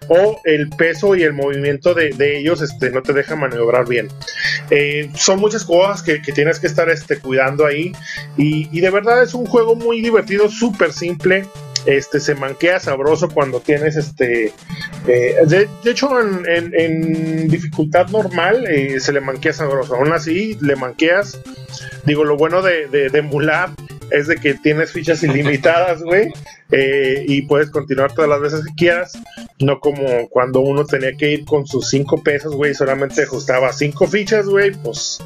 o 0.08 0.40
el 0.44 0.68
peso 0.70 1.14
y 1.16 1.22
el 1.22 1.32
movimiento 1.32 1.94
de, 1.94 2.10
ellos 2.38 2.62
este, 2.62 2.90
no 2.90 3.02
te 3.02 3.12
deja 3.12 3.36
maniobrar 3.36 3.88
bien. 3.88 4.08
Eh, 4.70 5.10
son 5.14 5.40
muchas 5.40 5.64
cosas 5.64 6.02
que, 6.02 6.20
tienes 6.20 6.58
que 6.60 6.66
estar 6.66 6.88
este, 6.88 7.18
cuidando 7.18 7.66
ahí, 7.66 7.92
y, 8.36 8.68
y 8.76 8.80
de 8.80 8.90
verdad 8.90 9.22
es 9.22 9.34
un 9.34 9.46
juego 9.46 9.74
muy 9.74 10.00
divertido, 10.00 10.48
súper 10.48 10.92
simple 10.92 11.46
este 11.86 12.20
se 12.20 12.34
manquea 12.34 12.78
sabroso 12.78 13.28
cuando 13.28 13.60
tienes 13.60 13.96
este 13.96 14.52
eh, 15.06 15.34
de, 15.46 15.68
hecho 15.84 16.10
en, 16.20 17.48
dificultad 17.48 18.08
normal 18.08 18.66
eh, 18.68 19.00
se 19.00 19.12
le 19.12 19.20
manquea 19.20 19.52
sabroso. 19.52 19.94
Aún 19.94 20.12
así 20.12 20.58
le 20.60 20.76
manqueas. 20.76 21.40
Digo 22.04 22.24
lo 22.24 22.36
bueno 22.36 22.62
de, 22.62 22.88
de, 22.88 23.18
emular 23.18 23.70
es 24.10 24.26
de 24.26 24.36
que 24.36 24.54
tienes 24.54 24.92
fichas 24.92 25.22
ilimitadas 25.22 26.02
güey 26.02 26.32
eh, 26.72 27.24
y 27.28 27.42
puedes 27.42 27.70
continuar 27.70 28.12
todas 28.12 28.28
las 28.28 28.40
veces 28.40 28.64
que 28.66 28.74
quieras. 28.74 29.18
No 29.58 29.80
como 29.80 30.28
cuando 30.28 30.60
uno 30.60 30.84
tenía 30.84 31.16
que 31.16 31.30
ir 31.30 31.44
con 31.44 31.66
sus 31.66 31.88
cinco 31.88 32.22
pesos 32.22 32.54
güey 32.54 32.74
solamente 32.74 33.22
ajustaba 33.22 33.72
cinco 33.72 34.06
fichas 34.06 34.46
güey 34.46 34.72
pues 34.72 35.18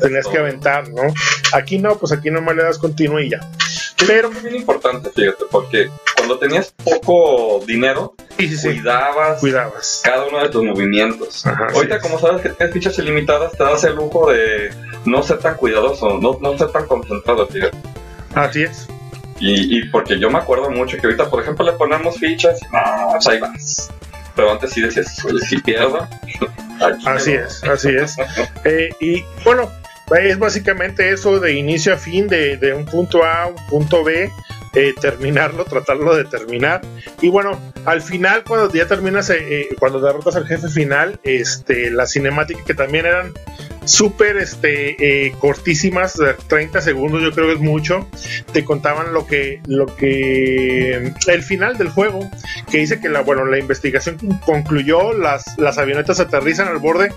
tenías 0.00 0.26
que 0.26 0.38
aventar 0.38 0.88
no 0.88 1.02
aquí 1.52 1.78
no 1.78 1.96
pues 1.96 2.10
aquí 2.12 2.30
nomás 2.30 2.56
le 2.56 2.64
das 2.64 2.78
continuo 2.78 3.20
y 3.20 3.30
ya 3.30 3.40
pero 4.06 4.30
es 4.30 4.42
bien 4.42 4.56
importante, 4.56 5.10
fíjate, 5.10 5.44
porque 5.50 5.90
cuando 6.16 6.38
tenías 6.38 6.72
poco 6.84 7.62
dinero, 7.66 8.14
Cuidabas, 8.36 9.40
cuidabas, 9.40 10.00
cada 10.02 10.26
uno 10.26 10.42
de 10.42 10.48
tus 10.48 10.64
movimientos. 10.64 11.46
Ahorita, 11.46 12.00
como 12.00 12.18
sabes 12.18 12.42
que 12.42 12.48
tienes 12.48 12.74
fichas 12.74 12.98
ilimitadas, 12.98 13.52
te 13.52 13.62
das 13.62 13.84
el 13.84 13.94
lujo 13.94 14.32
de 14.32 14.74
no 15.04 15.22
ser 15.22 15.38
tan 15.38 15.56
cuidadoso, 15.56 16.18
no, 16.18 16.38
no 16.40 16.58
ser 16.58 16.72
tan 16.72 16.86
concentrado, 16.86 17.46
fíjate. 17.46 17.76
Así 18.34 18.64
es. 18.64 18.88
Y, 19.38 19.78
y, 19.78 19.88
porque 19.88 20.18
yo 20.18 20.30
me 20.30 20.38
acuerdo 20.38 20.70
mucho 20.70 20.96
que 20.96 21.06
ahorita, 21.06 21.30
por 21.30 21.42
ejemplo, 21.42 21.64
le 21.64 21.72
ponemos 21.72 22.18
fichas 22.18 22.60
y 22.60 22.66
no, 22.72 22.80
pues 23.12 23.26
ahí 23.28 23.38
vas. 23.38 23.90
Pero 24.34 24.50
antes 24.50 24.70
sí 24.72 24.80
decías, 24.80 25.16
si 25.48 25.58
pierdo. 25.58 26.08
así 27.06 27.32
es, 27.32 27.62
así 27.64 27.90
es. 27.90 28.16
Eh, 28.64 28.88
y 28.98 29.22
bueno, 29.44 29.70
es 30.12 30.38
básicamente 30.38 31.12
eso 31.12 31.40
de 31.40 31.54
inicio 31.54 31.94
a 31.94 31.96
fin, 31.96 32.28
de, 32.28 32.74
un 32.76 32.84
punto 32.84 33.24
A 33.24 33.44
a 33.44 33.46
un 33.46 33.56
punto 33.68 34.04
B, 34.04 34.30
eh, 34.74 34.94
terminarlo, 35.00 35.64
tratarlo 35.68 36.14
de 36.14 36.24
terminar. 36.24 36.82
Y 37.22 37.28
bueno, 37.28 37.58
al 37.84 38.02
final, 38.02 38.44
cuando 38.44 38.72
ya 38.72 38.86
terminas, 38.86 39.30
eh, 39.30 39.38
eh, 39.40 39.68
cuando 39.78 40.00
derrotas 40.00 40.36
al 40.36 40.46
jefe 40.46 40.68
final, 40.68 41.18
este, 41.22 41.90
la 41.90 42.06
cinemática 42.06 42.62
que 42.64 42.74
también 42.74 43.06
eran 43.06 43.32
súper 43.86 44.38
este, 44.38 45.34
cortísimas, 45.38 46.14
30 46.48 46.80
segundos, 46.80 47.22
yo 47.22 47.32
creo 47.32 47.48
que 47.48 47.52
es 47.54 47.60
mucho, 47.60 48.08
te 48.52 48.64
contaban 48.64 49.12
lo 49.12 49.26
que, 49.26 49.60
lo 49.66 49.94
que, 49.94 51.12
el 51.26 51.42
final 51.42 51.76
del 51.76 51.90
juego, 51.90 52.30
que 52.70 52.78
dice 52.78 52.98
que 52.98 53.10
la, 53.10 53.20
bueno, 53.20 53.44
la 53.44 53.58
investigación 53.58 54.16
concluyó, 54.46 55.12
las, 55.12 55.58
las 55.58 55.76
avionetas 55.76 56.18
aterrizan 56.18 56.68
al 56.68 56.78
borde, 56.78 57.12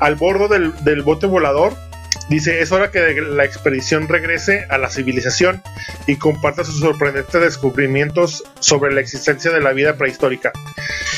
al 0.00 0.16
borde 0.16 0.48
del, 0.48 0.84
del 0.84 1.02
bote 1.02 1.26
volador 1.26 1.74
Dice, 2.30 2.60
es 2.60 2.70
hora 2.70 2.92
que 2.92 3.00
la 3.20 3.44
expedición 3.44 4.06
regrese 4.06 4.64
a 4.70 4.78
la 4.78 4.88
civilización 4.88 5.60
y 6.06 6.14
comparta 6.14 6.62
sus 6.62 6.78
sorprendentes 6.78 7.40
descubrimientos 7.40 8.44
sobre 8.60 8.94
la 8.94 9.00
existencia 9.00 9.50
de 9.50 9.60
la 9.60 9.72
vida 9.72 9.96
prehistórica. 9.96 10.52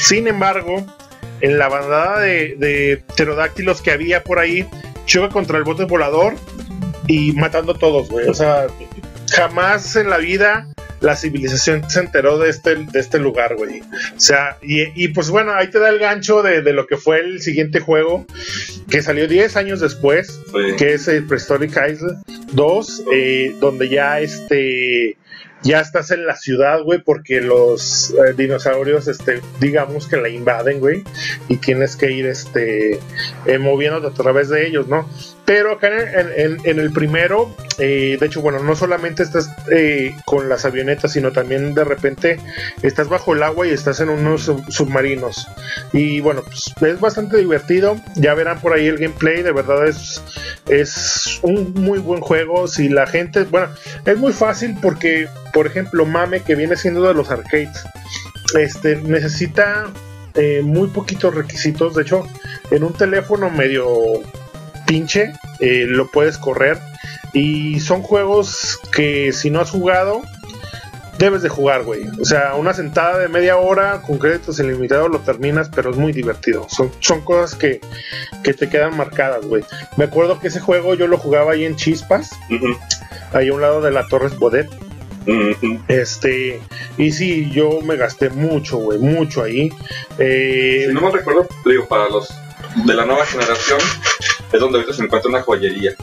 Sin 0.00 0.26
embargo, 0.26 0.86
en 1.42 1.58
la 1.58 1.68
bandada 1.68 2.20
de, 2.20 3.02
pterodáctilos 3.14 3.82
que 3.82 3.90
había 3.90 4.24
por 4.24 4.38
ahí, 4.38 4.66
choca 5.04 5.28
contra 5.28 5.58
el 5.58 5.64
bote 5.64 5.84
volador 5.84 6.34
y 7.06 7.32
matando 7.32 7.72
a 7.72 7.78
todos, 7.78 8.08
güey. 8.08 8.26
O 8.28 8.34
sea, 8.34 8.68
jamás 9.30 9.96
en 9.96 10.10
la 10.10 10.18
vida 10.18 10.66
la 11.02 11.16
civilización 11.16 11.88
se 11.90 12.00
enteró 12.00 12.38
de 12.38 12.48
este, 12.48 12.76
de 12.76 13.00
este 13.00 13.18
lugar, 13.18 13.56
güey. 13.56 13.80
O 13.80 14.20
sea, 14.20 14.56
y, 14.62 15.08
pues 15.08 15.30
bueno, 15.30 15.52
ahí 15.52 15.68
te 15.68 15.78
da 15.78 15.88
el 15.88 15.98
gancho 15.98 16.42
de, 16.42 16.62
lo 16.72 16.86
que 16.86 16.96
fue 16.96 17.18
el 17.18 17.42
siguiente 17.42 17.80
juego, 17.80 18.24
que 18.88 19.02
salió 19.02 19.26
10 19.26 19.56
años 19.56 19.80
después, 19.80 20.40
que 20.78 20.94
es 20.94 21.08
el 21.08 21.26
Prehistoric 21.26 21.70
Island 21.70 22.22
2, 22.52 23.04
eh, 23.12 23.56
donde 23.60 23.88
ya 23.88 24.20
este 24.20 25.16
ya 25.62 25.80
estás 25.80 26.10
en 26.10 26.26
la 26.26 26.36
ciudad, 26.36 26.82
güey, 26.82 27.00
porque 27.02 27.40
los 27.40 28.10
eh, 28.10 28.34
dinosaurios, 28.36 29.06
este, 29.06 29.40
digamos 29.60 30.08
que 30.08 30.16
la 30.16 30.28
invaden, 30.28 30.80
güey, 30.80 31.04
y 31.48 31.56
tienes 31.58 31.94
que 31.94 32.10
ir, 32.10 32.26
este, 32.26 32.98
eh, 33.46 33.58
moviéndote 33.58 34.08
a 34.08 34.10
través 34.10 34.48
de 34.48 34.66
ellos, 34.66 34.88
¿no? 34.88 35.08
Pero 35.44 35.72
acá 35.72 35.88
en, 36.36 36.60
el 36.64 36.92
primero, 36.92 37.54
eh, 37.78 38.16
de 38.18 38.26
hecho, 38.26 38.40
bueno, 38.40 38.60
no 38.60 38.76
solamente 38.76 39.24
estás 39.24 39.50
con 40.24 40.48
las 40.48 40.64
avionetas, 40.64 41.12
sino 41.12 41.32
también 41.32 41.74
de 41.74 41.84
repente 41.84 42.38
estás 42.82 43.08
bajo 43.08 43.34
el 43.34 43.42
agua 43.42 43.66
y 43.66 43.70
estás 43.70 44.00
en 44.00 44.08
unos 44.08 44.50
submarinos. 44.68 45.48
Y 45.92 46.20
bueno, 46.20 46.42
pues 46.42 46.72
es 46.92 47.00
bastante 47.00 47.38
divertido. 47.38 47.96
Ya 48.14 48.34
verán 48.34 48.60
por 48.60 48.72
ahí 48.72 48.86
el 48.86 48.98
gameplay, 48.98 49.42
de 49.42 49.52
verdad 49.52 49.86
es, 49.88 50.22
es 50.68 51.40
un 51.42 51.74
muy 51.74 51.98
buen 51.98 52.20
juego. 52.20 52.68
Si 52.68 52.88
la 52.88 53.06
gente, 53.06 53.42
bueno, 53.44 53.68
es 54.04 54.16
muy 54.16 54.32
fácil 54.32 54.76
porque 54.80 55.28
por 55.52 55.66
ejemplo, 55.66 56.06
Mame, 56.06 56.42
que 56.42 56.54
viene 56.54 56.76
siendo 56.76 57.02
de 57.02 57.14
los 57.14 57.30
arcades, 57.30 57.84
este, 58.58 58.96
necesita 58.96 59.90
eh, 60.34 60.62
muy 60.64 60.88
poquitos 60.88 61.34
requisitos. 61.34 61.94
De 61.94 62.02
hecho, 62.02 62.26
en 62.70 62.84
un 62.84 62.94
teléfono 62.94 63.50
medio 63.50 63.86
pinche 64.92 65.32
eh, 65.58 65.86
lo 65.88 66.10
puedes 66.10 66.36
correr. 66.36 66.78
Y 67.32 67.80
son 67.80 68.02
juegos 68.02 68.78
que 68.92 69.32
si 69.32 69.48
no 69.48 69.60
has 69.60 69.70
jugado, 69.70 70.20
debes 71.16 71.40
de 71.40 71.48
jugar, 71.48 71.82
güey. 71.84 72.02
O 72.20 72.26
sea, 72.26 72.56
una 72.56 72.74
sentada 72.74 73.16
de 73.16 73.28
media 73.28 73.56
hora 73.56 74.02
con 74.02 74.18
créditos 74.18 74.60
ilimitados 74.60 75.10
lo 75.10 75.20
terminas, 75.20 75.70
pero 75.74 75.92
es 75.92 75.96
muy 75.96 76.12
divertido. 76.12 76.66
Son, 76.68 76.92
son 77.00 77.22
cosas 77.22 77.58
que, 77.58 77.80
te 78.42 78.68
quedan 78.68 78.94
marcadas, 78.98 79.46
güey. 79.46 79.64
Me 79.96 80.04
acuerdo 80.04 80.38
que 80.38 80.48
ese 80.48 80.60
juego 80.60 80.92
yo 80.92 81.06
lo 81.06 81.16
jugaba 81.16 81.52
ahí 81.52 81.64
en 81.64 81.74
Chispas, 81.74 82.32
ahí 83.32 83.48
a 83.48 83.54
un 83.54 83.62
lado 83.62 83.80
de 83.80 83.92
la 83.92 84.06
Torres 84.08 84.36
Bodet. 84.36 84.68
Este, 85.88 86.60
y 86.98 87.12
sí, 87.12 87.50
yo 87.50 87.80
me 87.80 87.96
gasté 87.96 88.28
mucho, 88.28 88.76
güey, 88.76 88.98
mucho 88.98 89.42
ahí. 89.42 89.72
Eh, 90.18 90.84
si 90.86 90.92
no 90.92 91.00
me 91.00 91.12
recuerdo, 91.12 91.48
digo, 91.64 91.88
para 91.88 92.10
los 92.10 92.28
de 92.84 92.94
la 92.94 93.04
nueva 93.04 93.24
generación, 93.26 93.78
es 94.52 94.60
donde 94.60 94.78
ahorita 94.78 94.94
se 94.94 95.04
encuentra 95.04 95.30
una 95.30 95.42
joyería. 95.42 95.94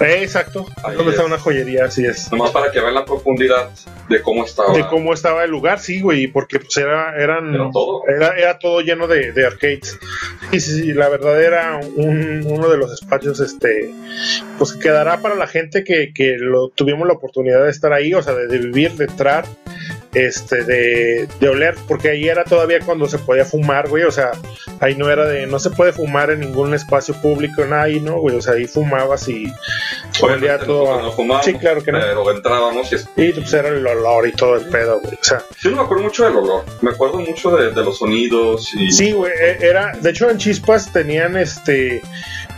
Eh, 0.00 0.22
exacto, 0.22 0.66
Ahí 0.82 0.96
donde 0.96 1.12
está 1.12 1.26
una 1.26 1.38
joyería, 1.38 1.84
así 1.84 2.06
es. 2.06 2.32
Nomás 2.32 2.52
para 2.52 2.70
que 2.72 2.80
vean 2.80 2.94
la 2.94 3.04
profundidad 3.04 3.68
de 4.08 4.22
cómo 4.22 4.44
estaba. 4.44 4.72
De 4.72 4.86
cómo 4.86 5.12
estaba 5.12 5.44
el 5.44 5.50
lugar, 5.50 5.78
sí, 5.78 6.00
güey, 6.00 6.26
porque 6.26 6.58
pues 6.58 6.74
era, 6.78 7.14
eran, 7.16 7.54
era 7.54 7.70
todo, 7.70 8.02
era, 8.08 8.58
todo 8.58 8.80
lleno 8.80 9.06
de, 9.06 9.32
de 9.32 9.46
arcades. 9.46 9.98
Y 10.52 10.60
sí, 10.60 10.94
la 10.94 11.10
verdad 11.10 11.42
era 11.42 11.80
un, 11.96 12.46
uno 12.46 12.70
de 12.70 12.78
los 12.78 12.92
espacios, 12.92 13.40
este, 13.40 13.92
pues 14.56 14.72
quedará 14.72 15.20
para 15.20 15.34
la 15.34 15.46
gente 15.46 15.84
que, 15.84 16.14
que 16.14 16.36
lo 16.38 16.70
tuvimos 16.70 17.06
la 17.06 17.12
oportunidad 17.12 17.64
de 17.64 17.70
estar 17.70 17.92
ahí, 17.92 18.14
o 18.14 18.22
sea, 18.22 18.34
de, 18.34 18.46
de 18.46 18.56
vivir, 18.56 18.92
de 18.92 19.04
entrar 19.04 19.44
este, 20.12 20.64
de, 20.64 21.28
de, 21.38 21.48
oler, 21.48 21.76
porque 21.86 22.10
ahí 22.10 22.28
era 22.28 22.44
todavía 22.44 22.80
cuando 22.80 23.06
se 23.06 23.18
podía 23.18 23.44
fumar, 23.44 23.88
güey, 23.88 24.02
o 24.04 24.10
sea, 24.10 24.32
ahí 24.80 24.96
no 24.96 25.08
era 25.08 25.24
de, 25.26 25.46
no 25.46 25.58
se 25.58 25.70
puede 25.70 25.92
fumar 25.92 26.30
en 26.30 26.40
ningún 26.40 26.74
espacio 26.74 27.14
público, 27.14 27.64
nada, 27.64 27.84
ahí 27.84 28.00
no, 28.00 28.18
güey, 28.18 28.36
o 28.36 28.42
sea, 28.42 28.54
ahí 28.54 28.66
fumabas 28.66 29.28
y 29.28 29.52
olía 30.20 30.58
todo. 30.58 31.00
No 31.00 31.12
fumábamos, 31.12 31.46
sí, 31.46 31.54
claro 31.54 31.82
que 31.82 31.92
no. 31.92 32.00
Pero 32.00 32.30
entrábamos 32.30 32.92
y, 32.92 33.22
y 33.22 33.32
pues 33.32 33.52
era 33.52 33.68
el 33.68 33.86
olor 33.86 34.26
y 34.26 34.32
todo 34.32 34.56
el 34.56 34.66
pedo, 34.66 35.00
güey, 35.00 35.14
o 35.14 35.24
sea. 35.24 35.44
Yo 35.60 35.70
no 35.70 35.76
me 35.76 35.82
acuerdo 35.82 36.04
mucho 36.04 36.24
del 36.24 36.36
olor, 36.36 36.64
me 36.80 36.90
acuerdo 36.90 37.20
mucho 37.20 37.56
de, 37.56 37.70
de 37.70 37.84
los 37.84 37.98
sonidos 37.98 38.74
y. 38.74 38.90
Sí, 38.90 39.12
güey, 39.12 39.32
e, 39.32 39.58
era, 39.60 39.92
de 40.00 40.10
hecho 40.10 40.28
en 40.28 40.38
Chispas 40.38 40.92
tenían 40.92 41.36
este 41.36 42.02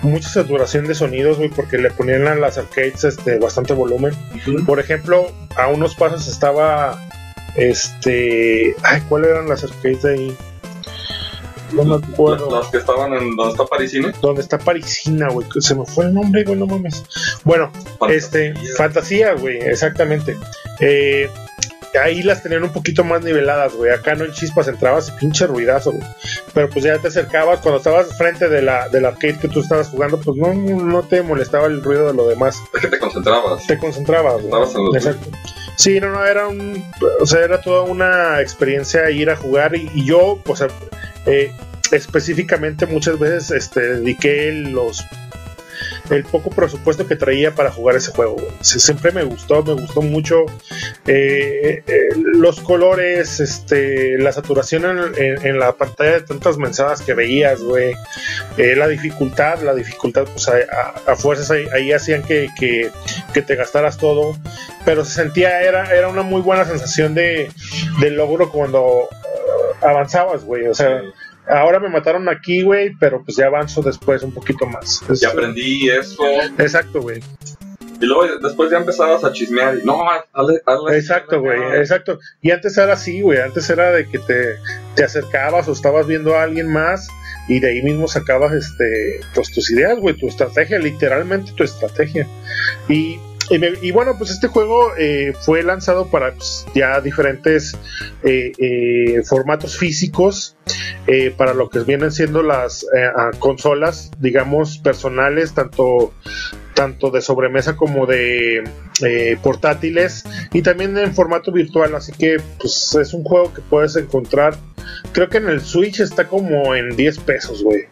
mucha 0.03 0.29
saturación 0.29 0.87
de 0.87 0.95
sonidos, 0.95 1.38
güey, 1.38 1.49
porque 1.49 1.79
le 1.79 1.91
ponían 1.91 2.27
a 2.27 2.35
las 2.35 2.59
arcades 2.59 3.05
este, 3.05 3.38
bastante 3.38 3.73
volumen. 3.73 4.15
Por 4.67 4.81
ejemplo, 4.81 5.31
a 5.57 5.69
unos 5.69 5.95
pasos 5.95 6.27
estaba 6.29 6.99
este. 7.57 8.75
Ay, 8.83 9.03
¿cuáles 9.09 9.31
eran 9.31 9.49
las 9.49 9.65
arcades 9.65 10.03
de 10.03 10.12
ahí? 10.12 10.37
No 11.73 11.85
me 11.85 11.95
acuerdo. 11.97 12.51
Las, 12.51 12.71
que 12.71 12.79
estaban 12.79 13.15
en. 13.15 13.37
¿Dónde 13.37 13.53
está 13.53 13.65
Parisina? 13.65 14.12
Donde 14.21 14.43
está 14.43 14.59
Parisina, 14.59 15.29
güey. 15.29 15.47
Se 15.61 15.75
me 15.75 15.87
fue 15.87 16.07
el 16.07 16.15
nombre, 16.15 16.45
güey, 16.45 16.59
no 16.59 16.67
mames. 16.67 17.05
Bueno, 17.45 17.71
este. 18.09 18.55
Fantasía, 18.77 19.35
güey, 19.35 19.59
exactamente. 19.59 20.37
Eh, 20.81 21.31
ahí 22.01 22.23
las 22.23 22.43
tenían 22.43 22.62
un 22.65 22.73
poquito 22.73 23.05
más 23.05 23.23
niveladas, 23.23 23.75
güey. 23.75 23.91
Acá 23.91 24.15
no 24.15 24.25
en 24.25 24.33
chispas 24.33 24.69
entrabas 24.69 25.09
y 25.09 25.12
pinche 25.12 25.47
ruidazo, 25.47 25.93
güey. 25.93 26.05
Pero 26.53 26.69
pues 26.71 26.85
ya 26.85 26.99
te 26.99 27.09
acercabas, 27.09 27.61
cuando 27.61 27.79
estabas 27.79 28.17
frente 28.17 28.49
de 28.49 28.62
la, 28.62 28.88
del 28.88 29.07
arcade 29.07 29.38
que 29.38 29.49
tú 29.49 29.61
estabas 29.61 29.88
jugando, 29.88 30.19
pues 30.19 30.37
no, 30.37 30.55
no 30.55 31.03
te 31.03 31.23
molestaba 31.23 31.67
el 31.67 31.83
ruido 31.83 32.07
de 32.07 32.15
lo 32.15 32.27
demás. 32.27 32.59
Es 32.75 32.81
que 32.81 32.88
te 32.88 32.99
concentrabas. 32.99 33.67
Te 33.67 33.79
concentrabas, 33.79 34.35
güey. 34.35 34.47
Estabas 34.47 34.75
en 34.75 34.85
los 34.85 34.97
Exacto. 34.97 35.31
Sí, 35.76 36.00
no, 36.00 36.11
no, 36.12 36.24
era 36.24 36.48
un, 36.48 36.85
o 37.20 37.26
sea, 37.26 37.40
era 37.40 37.61
toda 37.61 37.82
una 37.82 38.40
experiencia 38.40 39.11
ir 39.11 39.30
a 39.30 39.37
jugar 39.37 39.74
y, 39.74 40.04
yo, 40.04 40.40
sea, 40.56 40.68
eh, 41.26 41.52
específicamente 41.90 42.87
muchas 42.87 43.18
veces 43.18 43.50
este, 43.50 43.80
dediqué 43.80 44.52
los 44.52 45.04
el 46.16 46.25
poco 46.25 46.51
presupuesto 46.51 47.07
que 47.07 47.16
traía 47.16 47.55
para 47.55 47.70
jugar 47.70 47.96
ese 47.96 48.12
juego. 48.12 48.37
Siempre 48.61 49.12
me 49.12 49.25
gustó, 49.25 49.62
me 49.62 49.72
gustó 49.72 50.03
mucho 50.03 50.44
eh, 51.07 51.83
eh, 51.87 52.09
los 52.16 52.61
colores, 52.61 53.40
este, 53.40 54.18
la 54.18 54.33
saturación 54.33 55.14
en, 55.16 55.59
la 55.59 55.72
pantalla 55.72 56.12
de 56.12 56.20
tantas 56.22 56.59
mensajes 56.59 57.03
que 57.03 57.14
veías, 57.14 57.61
güey. 57.61 57.94
Eh, 58.59 58.77
la 58.77 58.88
dificultad, 58.88 59.62
la 59.62 59.75
dificultad, 59.75 60.25
pues 60.25 60.48
a, 60.48 61.16
fuerzas 61.16 61.51
ahí, 61.51 61.92
hacían 61.92 62.22
que, 62.22 62.51
te 63.33 63.57
gastaras 63.57 63.96
todo. 63.96 64.37
Pero 64.85 65.05
se 65.05 65.14
sentía, 65.14 65.62
era, 65.62 65.94
era 65.94 66.09
una 66.09 66.22
muy 66.22 66.42
buena 66.42 66.64
sensación 66.64 67.14
de, 67.14 67.51
de 68.01 68.11
logro 68.11 68.51
cuando 68.51 69.09
avanzabas, 69.81 70.44
güey. 70.44 70.66
O 70.66 70.75
sea, 70.75 71.03
ahora 71.48 71.81
me 71.81 71.88
mataron 71.88 72.28
aquí, 72.28 72.62
güey, 72.62 72.94
pero 72.98 73.22
pues 73.24 73.37
ya 73.37 73.46
avanzo 73.46 73.83
después 73.83 74.22
un 74.22 74.33
poquito 74.33 74.66
más. 74.66 75.02
ya 75.20 75.31
aprendí 75.31 75.88
eso. 75.88 76.22
Exacto, 76.59 77.00
güey. 77.00 77.20
Y 78.00 78.07
luego 78.07 78.26
después 78.38 78.68
ya 78.68 78.78
empezabas 78.78 79.22
a 79.22 79.33
chismear 79.33 79.78
y 79.78 79.85
no, 79.85 80.02
hazle, 80.33 80.61
hazle 80.66 80.96
Exacto, 80.98 81.40
güey, 81.40 81.61
exacto. 81.76 82.18
Y 82.40 82.50
antes 82.50 82.76
era 82.76 82.94
así, 82.94 83.20
güey, 83.20 83.40
antes 83.40 83.70
era 83.70 83.92
de 83.92 84.09
que 84.09 84.18
te, 84.18 84.57
te 84.96 85.05
acercabas 85.05 85.68
o 85.68 85.72
estabas 85.72 86.09
viendo 86.09 86.35
a 86.35 86.42
alguien 86.42 86.66
más 86.66 87.09
y 87.48 87.61
de 87.61 87.68
ahí 87.68 87.83
mismo 87.83 88.09
sacabas 88.09 88.52
este 88.52 89.20
pues 89.35 89.52
tus 89.52 89.71
ideas, 89.71 89.98
güey, 90.00 90.17
tu 90.17 90.27
estrategia, 90.27 90.81
literalmente 90.81 91.52
tu 91.52 91.62
estrategia. 91.62 92.27
Y 92.88 93.21
y, 93.51 93.90
bueno, 93.90 94.17
pues 94.17 94.31
este 94.31 94.49
juego 94.49 94.93
eh, 94.99 95.35
fue 95.40 95.63
lanzado 95.63 96.07
para 96.07 96.33
pues, 96.33 96.67
ya 96.75 97.01
diferentes 97.01 97.77
eh, 98.23 98.53
eh, 98.59 99.23
formatos 99.25 99.77
físicos, 99.77 100.57
para 101.37 101.53
lo 101.53 101.69
que 101.69 101.81
vienen 101.81 102.13
siendo 102.13 102.43
las 102.43 102.87
consolas, 103.38 104.11
digamos, 104.21 104.79
personales, 104.79 105.53
tanto, 105.53 106.15
tanto 106.75 107.11
de 107.11 107.21
sobremesa 107.21 107.77
como 107.77 108.07
de 108.07 108.63
portátiles, 109.43 110.25
y 110.53 110.63
también 110.63 110.97
en 110.97 111.15
formato 111.15 111.51
virtual. 111.53 111.95
Así 111.97 112.13
que 112.13 112.40
pues 112.59 112.97
es 112.99 113.13
un 113.13 113.25
juego 113.25 113.53
que 113.53 113.61
puedes 113.63 113.97
encontrar, 113.97 114.55
creo 115.13 115.29
que 115.29 115.38
en 115.38 115.49
el 115.49 115.61
Switch 115.61 116.01
está 116.01 116.29
como 116.29 116.75
en 116.75 116.97
10 116.97 117.19
pesos, 117.19 117.63
güey. 117.63 117.87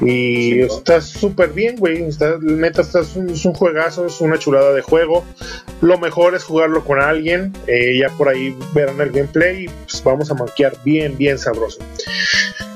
Y 0.00 0.60
está 0.60 1.00
súper 1.00 1.50
bien, 1.50 1.76
güey. 1.76 2.02
Está, 2.04 2.36
neta, 2.40 2.82
está, 2.82 3.00
es, 3.00 3.16
un, 3.16 3.54
juegazo, 3.54 4.06
es 4.06 4.20
una 4.20 4.38
chulada 4.38 4.72
de 4.72 4.82
juego. 4.82 5.24
Lo 5.80 5.98
mejor 5.98 6.34
es 6.34 6.44
jugarlo 6.44 6.84
con 6.84 7.00
alguien. 7.00 7.52
Eh, 7.66 7.98
ya 7.98 8.08
por 8.16 8.28
ahí 8.28 8.56
verán 8.74 9.00
el 9.00 9.10
gameplay. 9.10 9.64
Y 9.64 9.68
pues 9.68 10.02
vamos 10.02 10.30
a 10.30 10.34
manquear 10.34 10.74
bien, 10.84 11.16
bien 11.18 11.38
sabroso. 11.38 11.80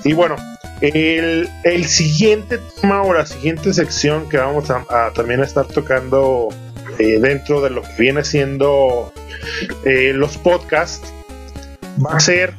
Y 0.04 0.12
bueno, 0.12 0.36
el, 0.82 1.84
siguiente 1.86 2.58
tema 2.80 3.02
o 3.02 3.14
la 3.14 3.24
siguiente 3.24 3.72
sección 3.72 4.28
que 4.28 4.36
vamos 4.36 4.70
a, 4.70 5.12
también 5.14 5.40
estar 5.42 5.66
tocando 5.66 6.48
eh, 6.98 7.18
dentro 7.20 7.62
de 7.62 7.70
lo 7.70 7.82
que 7.82 7.94
viene 7.98 8.22
siendo 8.24 9.12
eh, 9.84 10.12
los 10.14 10.36
podcasts 10.36 11.12
va 12.04 12.16
a 12.16 12.20
ser 12.20 12.54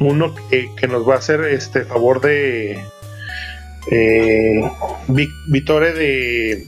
uno 0.00 0.34
que, 0.50 0.70
que 0.74 0.88
nos 0.88 1.08
va 1.08 1.14
a 1.14 1.18
hacer 1.18 1.42
este 1.42 1.84
favor 1.84 2.20
de 2.20 2.78
eh, 3.90 4.60
de, 5.08 6.66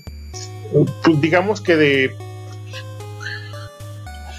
pues, 1.03 1.21
digamos 1.21 1.61
que 1.61 1.77
de 1.77 2.11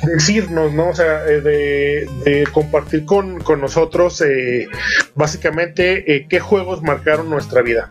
decirnos, 0.04 0.74
¿no? 0.74 0.90
O 0.90 0.96
sea, 0.96 1.26
eh, 1.28 1.42
de, 1.42 2.48
compartir 2.52 3.06
con, 3.06 3.40
nosotros 3.60 4.22
eh, 4.22 4.68
básicamente 5.16 6.16
eh, 6.16 6.28
qué 6.30 6.40
juegos 6.40 6.82
marcaron 6.82 7.30
nuestra 7.30 7.62
vida. 7.62 7.90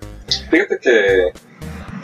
Fíjate 0.51 0.79
que, 0.79 1.31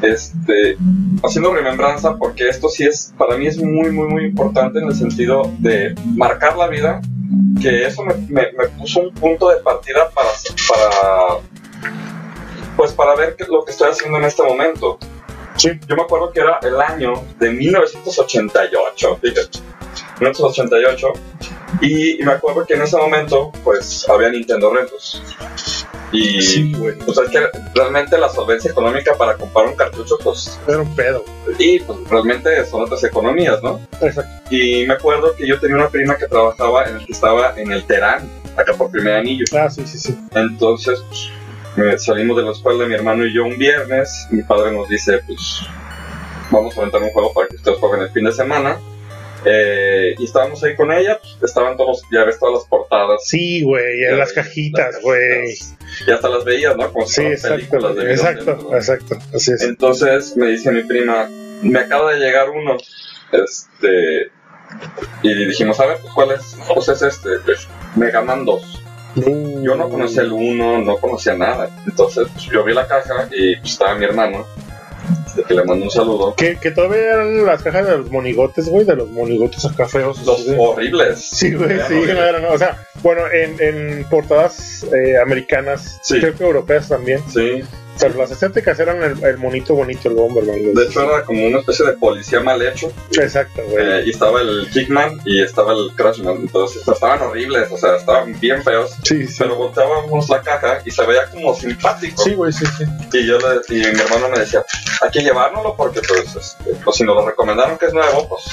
este, 0.03 0.77
haciendo 1.23 1.55
remembranza, 1.55 2.17
porque 2.17 2.49
esto 2.49 2.69
sí 2.69 2.85
es, 2.85 3.13
para 3.17 3.37
mí 3.37 3.47
es 3.47 3.59
muy, 3.59 3.91
muy, 3.91 4.09
muy 4.09 4.25
importante 4.25 4.79
en 4.79 4.89
el 4.89 4.95
sentido 4.95 5.53
de 5.59 5.95
marcar 6.05 6.57
la 6.57 6.69
vida, 6.69 7.01
que 7.61 7.87
eso 7.87 8.05
me, 8.05 8.15
me, 8.29 8.69
puso 8.79 9.01
un 9.01 9.15
punto 9.15 9.49
de 9.49 9.57
partida 9.57 10.11
para, 10.11 10.29
para 10.69 11.41
pues 12.77 12.93
para 12.93 13.15
ver 13.15 13.37
qué, 13.37 13.45
lo 13.49 13.65
que 13.65 13.73
estoy 13.73 13.91
haciendo 13.91 14.19
en 14.19 14.25
este 14.25 14.43
momento. 14.43 14.99
Sí. 15.57 15.71
Yo 15.89 15.97
me 15.97 16.03
acuerdo 16.03 16.33
que 16.33 16.41
era 16.41 16.59
el 16.63 16.81
año 16.81 17.15
de 17.39 17.51
1988, 17.51 19.19
fíjate. 19.23 19.59
1988. 20.21 21.13
Y, 21.81 22.19
me 22.25 22.33
acuerdo 22.33 22.65
que 22.65 22.75
en 22.75 22.83
ese 22.83 22.97
momento, 22.97 23.53
pues, 23.65 24.09
había 24.09 24.29
Nintendo 24.31 24.73
Retos. 24.73 25.23
Y, 26.13 26.41
sí, 26.41 26.73
pues, 27.05 27.19
es 27.19 27.31
que 27.31 27.41
realmente 27.75 28.17
la 28.19 28.29
solvencia 28.29 28.71
económica 28.71 29.15
para 29.15 29.37
comprar 29.37 29.67
un 29.67 29.75
cartucho, 29.75 30.17
pues... 30.23 30.59
Era 30.67 30.79
un 30.79 30.95
pedo. 30.95 31.25
Y, 31.59 31.81
pues, 31.81 31.99
realmente 32.09 32.65
son 32.67 32.83
otras 32.83 33.03
economías, 33.05 33.63
¿no? 33.63 33.81
Exacto. 34.01 34.55
Y 34.55 34.87
me 34.87 34.95
acuerdo 34.95 35.35
que 35.35 35.47
yo 35.47 35.59
tenía 35.59 35.77
una 35.77 35.89
prima 35.89 36.17
que 36.17 36.27
trabajaba 36.27 36.85
en 36.85 36.97
el 36.97 37.07
que 37.07 37.13
estaba 37.13 37.55
en 37.59 37.73
el 37.73 37.85
Terán, 37.85 38.31
acá 38.57 38.73
por 38.75 38.91
primer 38.91 39.17
anillo. 39.17 39.45
Ah, 39.53 39.69
sí, 39.69 39.87
sí, 39.87 39.99
sí. 39.99 40.17
Entonces, 40.35 41.03
pues, 41.09 41.31
salimos 41.99 42.37
de 42.37 42.43
la 42.43 42.53
escuela, 42.53 42.87
mi 42.87 42.95
hermano 42.95 43.27
y 43.27 43.35
yo, 43.35 43.45
un 43.45 43.59
viernes. 43.59 44.27
Mi 44.31 44.43
padre 44.43 44.73
nos 44.73 44.89
dice, 44.89 45.21
pues, 45.27 45.61
vamos 46.51 46.77
a 46.77 46.81
aventar 46.81 47.03
un 47.03 47.11
juego 47.11 47.33
para 47.33 47.49
que 47.49 47.57
ustedes 47.57 47.79
jueguen 47.79 48.03
el 48.03 48.11
fin 48.11 48.25
de 48.25 48.33
semana 48.33 48.79
eh, 49.49 50.17
y 50.19 50.25
estábamos 50.25 50.63
ahí 50.65 50.75
con 50.75 50.93
ella, 50.93 51.21
pues, 51.21 51.37
estaban 51.43 51.77
todos, 51.77 52.03
ya 52.11 52.25
ves 52.25 52.39
todas 52.39 52.55
las 52.55 52.65
portadas. 52.69 53.29
Sí, 53.29 53.63
güey, 53.63 54.05
en 54.05 54.19
las 54.19 54.33
cajitas, 54.33 55.01
güey. 55.03 55.55
Y 56.07 56.11
hasta 56.11 56.29
las 56.29 56.45
veías, 56.45 56.77
¿no? 56.77 56.93
Como 56.93 57.07
sí, 57.07 57.23
exacto, 57.23 57.95
de 57.95 58.11
exacto, 58.11 58.75
exacto, 58.75 59.19
así 59.35 59.53
es. 59.53 59.63
Entonces 59.63 60.37
me 60.37 60.49
dice 60.49 60.73
mi 60.73 60.83
prima, 60.83 61.29
me 61.63 61.79
acaba 61.79 62.13
de 62.15 62.19
llegar 62.19 62.51
uno, 62.51 62.77
este, 63.31 64.33
y 65.23 65.47
dijimos, 65.47 65.79
a 65.79 65.87
ver, 65.87 65.99
pues, 66.01 66.13
¿cuál 66.13 66.33
es? 66.33 66.57
Pues 66.75 66.89
es 66.89 67.03
este, 67.03 67.29
es 67.47 67.69
Mega 67.95 68.23
Man 68.23 68.45
2. 68.45 68.86
Yo 69.17 69.75
no 69.75 69.89
conocía 69.89 70.23
el 70.23 70.33
1, 70.33 70.83
no 70.83 70.97
conocía 70.99 71.35
nada. 71.35 71.71
Entonces, 71.87 72.29
pues, 72.33 72.45
yo 72.47 72.63
vi 72.65 72.75
la 72.75 72.87
caja 72.87 73.29
y 73.33 73.57
pues, 73.57 73.73
estaba 73.73 73.95
mi 73.95 74.05
hermano 74.05 74.47
que 75.43 75.55
le 75.55 75.65
mando 75.65 75.85
un 75.85 75.91
saludo. 75.91 76.35
Que, 76.35 76.57
que 76.57 76.71
todavía 76.71 77.15
eran 77.15 77.45
las 77.45 77.63
cajas 77.63 77.87
de 77.87 77.99
los 77.99 78.11
monigotes, 78.11 78.69
güey, 78.69 78.85
de 78.85 78.97
los 78.97 79.11
monigotes 79.11 79.65
acá 79.65 79.87
feos. 79.87 80.25
Los 80.25 80.47
horribles. 80.59 81.21
Sí, 81.21 81.55
güey, 81.55 81.79
sí, 81.87 81.95
no 81.95 82.23
eran, 82.23 82.45
o 82.47 82.59
sea, 82.59 82.87
bueno, 83.03 83.23
en, 83.31 83.61
en 83.61 84.05
portadas 84.05 84.85
eh, 84.85 85.19
americanas, 85.19 86.01
creo 86.09 86.35
que 86.35 86.45
europeas 86.45 86.89
también. 86.89 87.21
Sí. 87.29 87.63
Pero 87.99 88.19
las 88.19 88.31
estéticas 88.31 88.79
eran 88.79 89.03
el, 89.03 89.39
monito 89.39 89.75
bonito, 89.75 90.09
el 90.09 90.15
Bomberman. 90.15 90.75
De 90.75 90.85
hecho, 90.85 91.03
era 91.03 91.23
como 91.25 91.47
una 91.47 91.59
especie 91.61 91.87
de 91.87 91.93
policía 91.95 92.41
mal 92.41 92.61
hecho. 92.63 92.93
Exacto, 93.13 93.63
güey. 93.69 93.85
Eh, 93.85 94.03
y 94.07 94.11
estaba 94.11 94.41
el 94.41 94.69
Kickman 94.71 95.21
y 95.25 95.43
estaba 95.43 95.73
el 95.73 95.91
Crashman. 95.95 96.37
Entonces, 96.37 96.87
estaban 96.87 97.23
horribles, 97.23 97.71
o 97.71 97.79
sea, 97.79 97.97
estaban 97.97 98.39
bien 98.39 98.63
feos. 98.63 98.93
Sí, 99.03 99.27
sí. 99.27 99.37
Pero 99.39 99.57
volteábamos 99.57 100.29
la 100.29 100.43
caja 100.43 100.81
y 100.85 100.91
se 100.91 101.07
veía 101.07 101.27
como 101.31 101.55
simpático. 101.55 102.23
Sí, 102.23 102.35
güey, 102.35 102.53
sí, 102.53 102.67
sí. 102.79 102.85
Y 103.13 103.27
yo 103.27 103.39
le, 103.39 103.61
y 103.69 103.79
mi 103.95 104.01
hermano 104.01 104.29
me 104.29 104.41
decía, 104.41 104.65
hay 105.01 105.11
que 105.11 105.21
llevárnoslo 105.21 105.75
porque, 105.77 106.01
pues, 106.07 106.37
este, 106.37 106.75
pues 106.85 106.97
si 106.97 107.05
nos 107.05 107.17
lo 107.17 107.27
recomendaron 107.27 107.79
que 107.79 107.87
es 107.87 107.95
nuevo, 107.95 108.29
pues, 108.29 108.45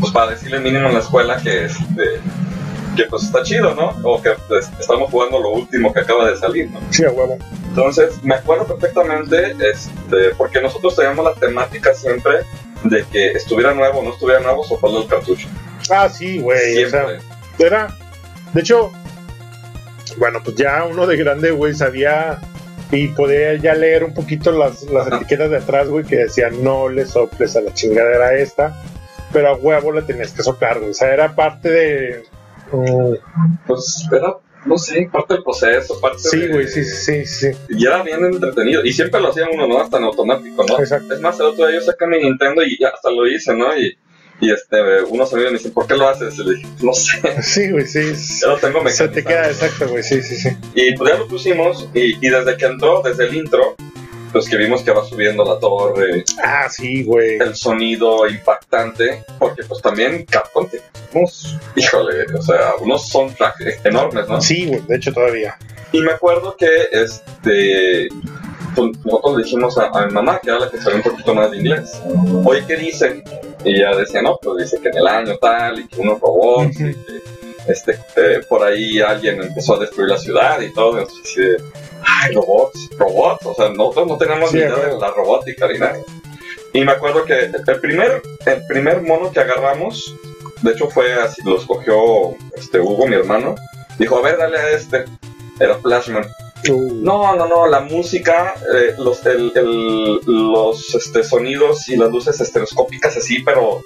pues 0.00 0.12
para 0.12 0.32
decirle 0.32 0.60
mínimo 0.60 0.88
en 0.88 0.94
la 0.94 1.00
escuela 1.00 1.40
que, 1.42 1.64
este, 1.64 2.20
que 2.96 3.04
pues 3.04 3.24
está 3.24 3.42
chido, 3.42 3.74
¿no? 3.74 3.94
O 4.02 4.20
que 4.20 4.30
pues, 4.48 4.68
estamos 4.80 5.10
jugando 5.10 5.40
lo 5.40 5.50
último 5.50 5.92
que 5.92 6.00
acaba 6.00 6.30
de 6.30 6.36
salir, 6.36 6.70
¿no? 6.70 6.80
Sí, 6.90 7.04
a 7.04 7.10
huevo. 7.10 7.38
Entonces, 7.68 8.22
me 8.24 8.34
acuerdo 8.34 8.66
perfectamente, 8.66 9.54
este, 9.70 10.34
porque 10.36 10.60
nosotros 10.60 10.96
teníamos 10.96 11.24
la 11.24 11.34
temática 11.34 11.94
siempre 11.94 12.40
de 12.84 13.04
que 13.04 13.32
estuviera 13.32 13.74
nuevo 13.74 14.00
o 14.00 14.02
no 14.02 14.10
estuviera 14.12 14.40
nuevo, 14.40 14.64
soplarle 14.64 15.00
el 15.00 15.06
cartucho. 15.06 15.48
Ah, 15.90 16.08
sí, 16.08 16.38
güey. 16.38 16.84
O 16.84 16.90
sea, 16.90 17.06
era. 17.58 17.96
De 18.52 18.60
hecho, 18.60 18.90
bueno, 20.16 20.40
pues 20.42 20.56
ya 20.56 20.84
uno 20.84 21.06
de 21.06 21.16
grande, 21.16 21.50
güey, 21.50 21.74
sabía 21.74 22.40
y 22.90 23.08
podía 23.08 23.54
ya 23.54 23.74
leer 23.74 24.04
un 24.04 24.14
poquito 24.14 24.52
las, 24.52 24.82
las 24.84 25.08
etiquetas 25.08 25.50
de 25.50 25.56
atrás, 25.56 25.88
güey, 25.88 26.04
que 26.04 26.16
decían 26.16 26.62
no 26.62 26.88
le 26.88 27.04
soples 27.04 27.56
a 27.56 27.60
la 27.60 27.74
chingadera 27.74 28.34
esta, 28.34 28.80
pero 29.32 29.48
a 29.48 29.56
huevo 29.56 29.92
le 29.92 30.02
tenías 30.02 30.32
que 30.32 30.42
soplar, 30.42 30.78
güey. 30.78 30.90
O 30.90 30.94
sea, 30.94 31.12
era 31.12 31.34
parte 31.34 31.70
de. 31.70 32.24
Pues 33.66 34.08
era 34.12 34.36
no 34.66 34.76
sé, 34.78 35.08
parte 35.10 35.34
del 35.34 35.42
proceso, 35.42 36.00
parte 36.00 36.18
Sí, 36.18 36.46
güey, 36.48 36.66
sí, 36.66 36.84
sí, 36.84 37.24
sí. 37.24 37.50
Y 37.68 37.86
era 37.86 38.02
bien 38.02 38.24
entretenido. 38.24 38.84
Y 38.84 38.92
siempre 38.92 39.20
lo 39.20 39.28
hacía 39.28 39.46
uno, 39.52 39.66
¿no? 39.66 39.80
Hasta 39.80 39.98
en 39.98 40.04
automático, 40.04 40.64
¿no? 40.64 40.78
Exacto. 40.78 41.14
Es 41.14 41.20
más, 41.20 41.38
el 41.38 41.46
otro 41.46 41.66
día 41.66 41.78
yo 41.78 41.86
saqué 41.86 42.06
mi 42.06 42.18
Nintendo 42.18 42.62
y 42.64 42.82
hasta 42.84 43.10
lo 43.10 43.26
hice, 43.26 43.54
¿no? 43.54 43.76
Y, 43.78 43.96
y 44.40 44.52
este, 44.52 45.02
unos 45.04 45.32
amigos 45.32 45.52
me 45.52 45.58
dicen, 45.58 45.72
¿por 45.72 45.86
qué 45.86 45.96
lo 45.96 46.08
haces? 46.08 46.38
Y 46.38 46.44
le 46.44 46.54
dije, 46.56 46.68
no 46.82 46.92
sé. 46.92 47.20
Sí, 47.42 47.70
güey, 47.70 47.86
sí. 47.86 48.12
Ya 48.42 48.48
lo 48.48 48.58
tengo 48.58 48.86
Se 48.88 49.08
te 49.08 49.24
queda 49.24 49.46
exacto, 49.48 49.88
güey, 49.88 50.02
sí, 50.02 50.22
sí, 50.22 50.36
sí. 50.36 50.50
Y 50.74 50.96
pues 50.96 51.12
ya 51.12 51.18
lo 51.18 51.28
pusimos 51.28 51.88
y, 51.94 52.16
y 52.24 52.28
desde 52.28 52.56
que 52.56 52.66
entró, 52.66 53.02
desde 53.02 53.24
el 53.26 53.34
intro, 53.36 53.76
pues 54.32 54.48
que 54.48 54.56
vimos 54.56 54.82
que 54.82 54.90
va 54.90 55.04
subiendo 55.04 55.44
la 55.44 55.58
torre. 55.58 56.24
Ah, 56.42 56.68
sí, 56.68 57.04
güey. 57.04 57.36
El 57.36 57.54
sonido 57.54 58.26
impactante, 58.28 59.24
porque 59.38 59.64
pues 59.64 59.82
también 59.82 60.24
Capcom 60.24 60.68
unos, 61.14 61.56
híjole, 61.74 62.24
o 62.36 62.42
sea, 62.42 62.74
unos 62.80 63.08
son 63.08 63.34
enormes, 63.84 64.28
¿no? 64.28 64.40
Sí, 64.40 64.66
güey, 64.66 64.80
de 64.82 64.96
hecho 64.96 65.12
todavía. 65.12 65.56
Y 65.92 66.00
me 66.00 66.12
acuerdo 66.12 66.56
que 66.56 66.68
este 66.92 68.08
pues, 68.74 68.90
nosotros 69.04 69.36
le 69.36 69.44
dijimos 69.44 69.78
a, 69.78 70.06
mi 70.06 70.12
mamá, 70.12 70.38
que 70.42 70.50
era 70.50 70.58
la 70.58 70.70
que 70.70 70.78
sabía 70.78 70.96
un 70.96 71.02
poquito 71.02 71.34
más 71.34 71.50
de 71.50 71.56
inglés, 71.56 72.00
oye, 72.44 72.64
¿qué 72.66 72.76
dicen? 72.76 73.24
Y 73.64 73.76
ella 73.76 73.96
decía, 73.96 74.20
no, 74.20 74.38
pues 74.42 74.64
dice 74.64 74.80
que 74.80 74.90
en 74.90 74.98
el 74.98 75.06
año 75.06 75.36
tal, 75.38 75.80
y 75.80 75.88
que 75.88 76.00
unos 76.00 76.20
robots, 76.20 76.78
y 76.80 76.94
que 76.94 77.22
este, 77.68 77.98
eh, 78.16 78.40
por 78.48 78.62
ahí 78.62 79.00
alguien 79.00 79.42
empezó 79.42 79.76
a 79.76 79.80
destruir 79.80 80.10
la 80.10 80.18
ciudad 80.18 80.60
y 80.60 80.72
todo, 80.72 80.98
entonces, 80.98 81.62
ay, 82.06 82.34
robots, 82.34 82.88
robots, 82.98 83.44
o 83.44 83.54
sea, 83.54 83.68
nosotros 83.70 84.06
no 84.06 84.18
tenemos 84.18 84.52
ni 84.52 84.60
idea 84.60 84.76
de 84.76 84.98
la 84.98 85.10
robótica 85.10 85.68
ni 85.68 85.78
nada. 85.78 85.98
Y 86.72 86.84
me 86.84 86.92
acuerdo 86.92 87.24
que 87.24 87.44
el 87.44 87.80
primer, 87.80 88.22
el 88.44 88.66
primer 88.66 89.02
mono 89.02 89.32
que 89.32 89.40
agarramos, 89.40 90.14
de 90.62 90.72
hecho 90.72 90.88
fue 90.88 91.14
así, 91.14 91.42
lo 91.44 91.58
escogió 91.58 92.36
este, 92.56 92.80
Hugo, 92.80 93.06
mi 93.06 93.16
hermano, 93.16 93.54
dijo, 93.98 94.18
a 94.18 94.22
ver, 94.22 94.36
dale 94.36 94.58
a 94.58 94.70
este, 94.70 95.04
era 95.58 95.76
Flashman. 95.78 96.26
Uh. 96.68 96.94
No, 96.94 97.36
no, 97.36 97.46
no, 97.46 97.66
la 97.66 97.80
música, 97.80 98.54
eh, 98.74 98.94
los, 98.98 99.24
el, 99.26 99.52
el, 99.54 100.20
los 100.26 100.94
este, 100.94 101.22
sonidos 101.22 101.88
y 101.88 101.96
las 101.96 102.10
luces 102.10 102.40
estereoscópicas 102.40 103.16
así, 103.16 103.40
pero 103.40 103.82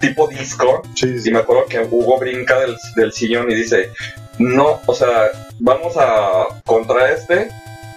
tipo 0.00 0.28
disco. 0.28 0.82
Y 1.00 1.30
me 1.30 1.38
acuerdo 1.38 1.66
que 1.66 1.80
Hugo 1.80 2.18
brinca 2.18 2.60
del, 2.60 2.76
del 2.96 3.12
sillón 3.12 3.50
y 3.50 3.54
dice, 3.54 3.90
no, 4.38 4.80
o 4.86 4.94
sea, 4.94 5.30
vamos 5.58 5.96
a 5.96 6.46
contra 6.64 7.12
este. 7.12 7.48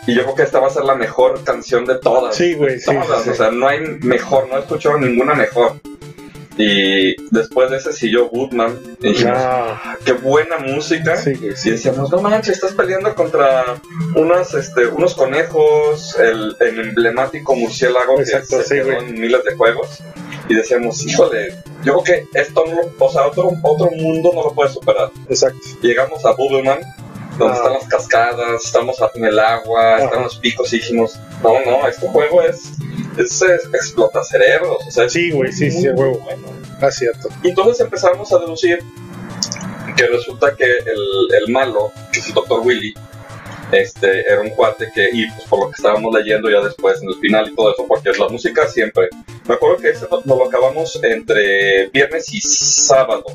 Y 0.07 0.13
yo 0.13 0.23
creo 0.23 0.35
que 0.35 0.43
esta 0.43 0.59
va 0.59 0.67
a 0.67 0.71
ser 0.71 0.83
la 0.83 0.95
mejor 0.95 1.43
canción 1.43 1.85
de 1.85 1.95
todas. 1.95 2.35
Sí, 2.35 2.53
güey, 2.53 2.79
sí, 2.79 2.95
O 2.95 3.33
sea, 3.33 3.49
no 3.49 3.67
hay 3.67 3.79
mejor, 4.01 4.47
no 4.49 4.57
he 4.57 4.59
escuchado 4.59 4.99
ninguna 4.99 5.33
mejor. 5.33 5.79
Y 6.57 7.15
después 7.31 7.69
de 7.69 7.77
ese 7.77 7.91
siguió 7.91 8.29
Goodman. 8.29 8.79
Y 9.01 9.09
dijimos, 9.09 9.37
ah. 9.37 9.97
qué 10.05 10.13
buena 10.13 10.57
música. 10.57 11.17
Sí, 11.17 11.35
sí. 11.55 11.69
Y 11.69 11.71
decíamos, 11.71 12.11
no 12.11 12.21
manches, 12.21 12.55
estás 12.55 12.73
peleando 12.73 13.13
contra 13.13 13.75
unas, 14.15 14.53
este, 14.53 14.87
unos 14.87 15.15
conejos, 15.15 16.15
el, 16.17 16.55
emblemático 16.61 17.55
murciélago 17.55 18.17
que 18.17 18.25
se 18.25 18.41
quedó 18.75 18.91
en 18.91 19.19
miles 19.19 19.43
de 19.43 19.55
juegos. 19.55 20.01
Y 20.47 20.53
decíamos, 20.53 21.05
híjole, 21.05 21.55
yo 21.83 22.01
creo 22.01 22.03
que 22.03 22.39
esto 22.39 22.63
no 22.65 23.05
o 23.05 23.11
sea, 23.11 23.27
otro, 23.27 23.51
otro 23.63 23.89
mundo 23.91 24.31
no 24.33 24.43
lo 24.43 24.53
puede 24.53 24.71
superar. 24.71 25.11
Exacto. 25.29 25.59
Llegamos 25.81 26.23
a 26.25 26.31
Bubbleman, 26.31 26.79
donde 27.37 27.53
ah. 27.53 27.57
están 27.57 27.73
las 27.73 27.87
cascadas, 27.87 28.65
estamos 28.65 28.97
en 29.15 29.25
el 29.25 29.39
agua, 29.39 29.97
están 29.97 30.23
los 30.23 30.37
picos 30.37 30.71
y 30.73 30.77
dijimos, 30.77 31.19
no, 31.43 31.59
no, 31.65 31.87
este 31.87 32.07
juego 32.07 32.41
es, 32.43 32.73
es, 33.17 33.41
explota 33.73 34.23
cerebros. 34.23 34.85
O 34.87 34.91
sea, 34.91 35.09
sí, 35.09 35.31
güey, 35.31 35.51
sí, 35.51 35.71
sí, 35.71 35.89
huevo. 35.89 36.19
Bueno. 36.19 36.47
Ah, 36.81 36.91
cierto. 36.91 37.29
Y 37.41 37.49
entonces 37.49 37.79
empezamos 37.79 38.31
a 38.31 38.39
deducir 38.39 38.83
que 39.95 40.07
resulta 40.07 40.55
que 40.55 40.65
el, 40.65 41.33
el 41.41 41.51
malo, 41.51 41.91
que 42.11 42.19
es 42.19 42.27
el 42.27 42.33
Dr. 42.33 42.59
Willy, 42.61 42.93
este, 43.71 44.21
era 44.21 44.41
un 44.41 44.49
cuate 44.49 44.91
que, 44.93 45.09
y 45.11 45.29
pues 45.31 45.47
por 45.47 45.59
lo 45.59 45.69
que 45.69 45.75
estábamos 45.75 46.13
leyendo 46.13 46.49
ya 46.49 46.61
después 46.61 47.01
en 47.01 47.09
el 47.09 47.15
final 47.15 47.49
y 47.49 47.55
todo 47.55 47.71
eso, 47.73 47.85
porque 47.87 48.11
la 48.17 48.27
música 48.29 48.67
siempre. 48.67 49.09
Me 49.47 49.55
acuerdo 49.55 49.77
que 49.77 49.89
ese 49.89 50.07
lo, 50.09 50.21
lo 50.25 50.45
acabamos 50.45 50.99
entre 51.03 51.87
viernes 51.87 52.33
y 52.33 52.41
sábado. 52.41 53.25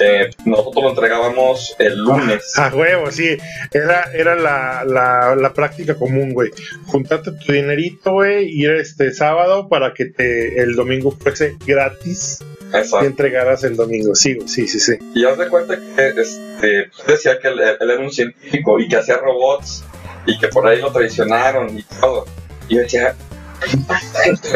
Eh, 0.00 0.30
nosotros 0.44 0.84
lo 0.84 0.90
entregábamos 0.90 1.74
el 1.78 1.98
lunes. 1.98 2.52
A 2.58 2.68
huevo, 2.74 3.10
sí. 3.10 3.36
Era, 3.72 4.10
era 4.14 4.34
la, 4.36 4.84
la, 4.86 5.34
la 5.36 5.52
práctica 5.52 5.94
común, 5.94 6.32
güey. 6.32 6.50
Juntarte 6.86 7.32
tu 7.32 7.52
dinerito, 7.52 8.12
güey, 8.12 8.48
ir 8.48 8.70
este 8.72 9.12
sábado 9.12 9.68
para 9.68 9.94
que 9.94 10.06
te 10.06 10.60
el 10.60 10.74
domingo 10.74 11.10
fuese 11.12 11.56
gratis 11.66 12.38
y 12.72 12.76
Exacto. 12.76 13.06
entregaras 13.06 13.64
el 13.64 13.76
domingo. 13.76 14.14
Sí, 14.14 14.38
sí, 14.46 14.68
sí, 14.68 14.78
sí. 14.78 14.92
Y 15.14 15.24
haz 15.24 15.38
de 15.38 15.48
cuenta 15.48 15.76
que 15.76 16.08
este, 16.20 16.90
decía 17.06 17.38
que 17.40 17.48
él, 17.48 17.60
él 17.60 17.90
era 17.90 18.00
un 18.00 18.12
científico 18.12 18.78
y 18.78 18.88
que 18.88 18.96
hacía 18.96 19.16
robots 19.16 19.84
y 20.26 20.38
que 20.38 20.48
por 20.48 20.66
ahí 20.66 20.80
lo 20.80 20.92
traicionaron 20.92 21.76
y 21.76 21.82
todo. 21.82 22.26
Y 22.68 22.76
yo 22.76 22.82
decía, 22.82 23.14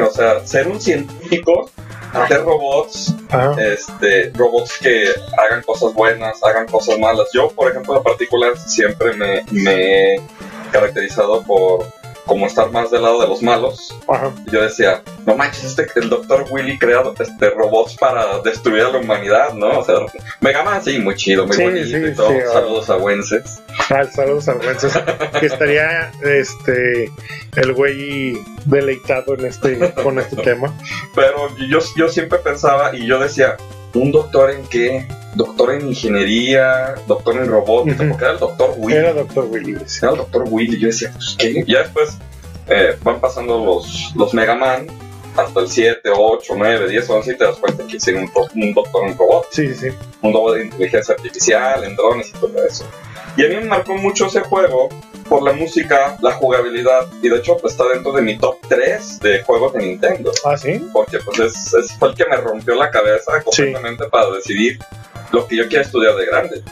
o 0.03 0.11
sea, 0.11 0.47
ser 0.47 0.69
un 0.69 0.81
científico, 0.81 1.71
hacer 2.15 2.45
robots, 2.45 3.15
Ajá. 3.29 3.55
este, 3.63 4.31
robots 4.35 4.79
que 4.79 5.05
hagan 5.37 5.63
cosas 5.63 5.93
buenas, 5.95 6.43
hagan 6.43 6.67
cosas 6.67 6.99
malas. 6.99 7.29
Yo, 7.33 7.49
por 7.51 7.71
ejemplo, 7.71 7.97
en 7.97 8.03
particular, 8.03 8.59
siempre 8.59 9.13
me, 9.15 9.45
me 9.51 10.15
he 10.15 10.23
caracterizado 10.71 11.43
por 11.43 11.87
como 12.27 12.47
estar 12.47 12.71
más 12.71 12.91
del 12.91 13.03
lado 13.03 13.21
de 13.21 13.29
los 13.29 13.43
malos. 13.43 13.95
Ajá. 14.09 14.33
Yo 14.51 14.63
decía, 14.63 15.03
no 15.27 15.37
manches, 15.37 15.65
este, 15.65 15.87
el 15.97 16.09
doctor 16.09 16.47
Willy 16.51 16.79
crea 16.79 17.03
este, 17.19 17.51
robots 17.51 17.97
para 17.97 18.39
destruir 18.41 18.83
a 18.85 18.89
la 18.91 18.99
humanidad, 18.99 19.53
¿no? 19.55 19.81
O 19.81 19.85
sea, 19.85 19.97
Mega 20.41 20.63
Man 20.63 20.83
sí, 20.83 20.99
muy 20.99 21.15
chido, 21.17 21.47
muy 21.47 21.57
Sí, 21.57 21.63
bonito 21.65 21.87
sí, 21.87 21.97
y 21.97 22.15
todo. 22.15 22.29
sí, 22.31 22.37
Saludos 22.53 22.91
a 22.91 22.97
Wences. 22.97 23.61
Ah, 23.91 24.05
saludos 24.11 24.49
a 24.49 24.55
Wences, 24.55 24.93
que 25.41 25.47
estaría 25.47 26.11
este 26.23 27.11
el 27.57 27.73
güey 27.75 28.39
deleitado 28.65 29.35
en 29.35 29.47
este 29.47 29.93
con 29.95 30.19
este 30.19 30.37
tema. 30.37 30.73
Pero 31.15 31.49
yo, 31.69 31.79
yo 31.97 32.09
siempre 32.09 32.39
pensaba 32.39 32.95
y 32.97 33.07
yo 33.07 33.19
decía, 33.19 33.57
¿un 33.95 34.13
doctor 34.13 34.51
en 34.51 34.67
qué? 34.67 35.07
Doctor 35.35 35.75
en 35.75 35.89
ingeniería, 35.89 36.95
doctor 37.07 37.37
en 37.37 37.47
robótica, 37.49 38.03
Ujú. 38.03 38.11
porque 38.11 38.25
era 38.25 38.33
el 38.35 38.39
doctor 38.41 38.75
Willy. 38.77 38.97
Era 38.99 39.13
Doctor 39.13 39.45
Willy. 39.51 39.77
sí. 39.87 39.99
Era 40.03 40.13
el 40.13 40.19
doctor 40.19 40.45
Willy. 40.49 40.79
Yo 40.79 40.87
decía, 40.89 41.11
pues, 41.15 41.35
¿qué? 41.39 41.65
Ya 41.67 41.81
después 41.81 42.17
eh, 42.69 42.97
van 43.03 43.21
pasando 43.21 43.65
los, 43.65 44.13
los 44.15 44.33
Mega 44.35 44.55
Man 44.55 44.87
hasta 45.37 45.61
el 45.61 45.69
7, 45.69 46.01
8, 46.17 46.55
9, 46.57 46.89
10, 46.89 47.11
11 47.11 47.33
y 47.33 47.37
te 47.37 47.45
das 47.45 47.57
cuenta 47.57 47.85
que 47.87 47.97
hicieron 47.97 48.23
un, 48.55 48.63
un 48.63 48.73
doctor 48.75 49.09
en 49.09 49.19
robot, 49.19 49.47
sí, 49.51 49.75
sí. 49.75 49.89
un 50.23 50.33
robot 50.33 50.55
de 50.55 50.65
inteligencia 50.67 51.15
artificial, 51.17 51.83
en 51.83 51.97
drones 51.97 52.29
y 52.29 52.33
todo 52.39 52.65
eso. 52.65 52.85
Y 53.37 53.45
a 53.45 53.49
mí 53.49 53.57
me 53.57 53.65
marcó 53.65 53.95
mucho 53.97 54.27
ese 54.27 54.41
juego 54.41 54.89
por 55.29 55.43
la 55.43 55.53
música, 55.53 56.17
la 56.21 56.33
jugabilidad 56.33 57.09
y 57.23 57.29
de 57.29 57.37
hecho 57.37 57.57
pues, 57.57 57.73
está 57.73 57.85
dentro 57.89 58.13
de 58.13 58.23
mi 58.23 58.39
top 58.39 58.59
3 58.69 59.21
de 59.21 59.43
juegos 59.43 59.73
de 59.73 59.81
Nintendo 59.81 60.31
Ah, 60.45 60.57
sí. 60.57 60.87
porque 60.93 61.19
pues 61.19 61.39
es, 61.41 61.75
es- 61.75 61.93
fue 61.99 62.11
el 62.11 62.15
que 62.15 62.27
me 62.27 62.37
rompió 62.37 62.75
la 62.75 62.91
cabeza 62.91 63.43
completamente 63.43 64.05
para 64.09 64.31
decidir 64.31 64.79
lo 65.33 65.47
que 65.49 65.57
yo 65.57 65.67
quiero 65.69 65.83
estudiar 65.83 66.15
de 66.15 66.27
grande. 66.27 66.63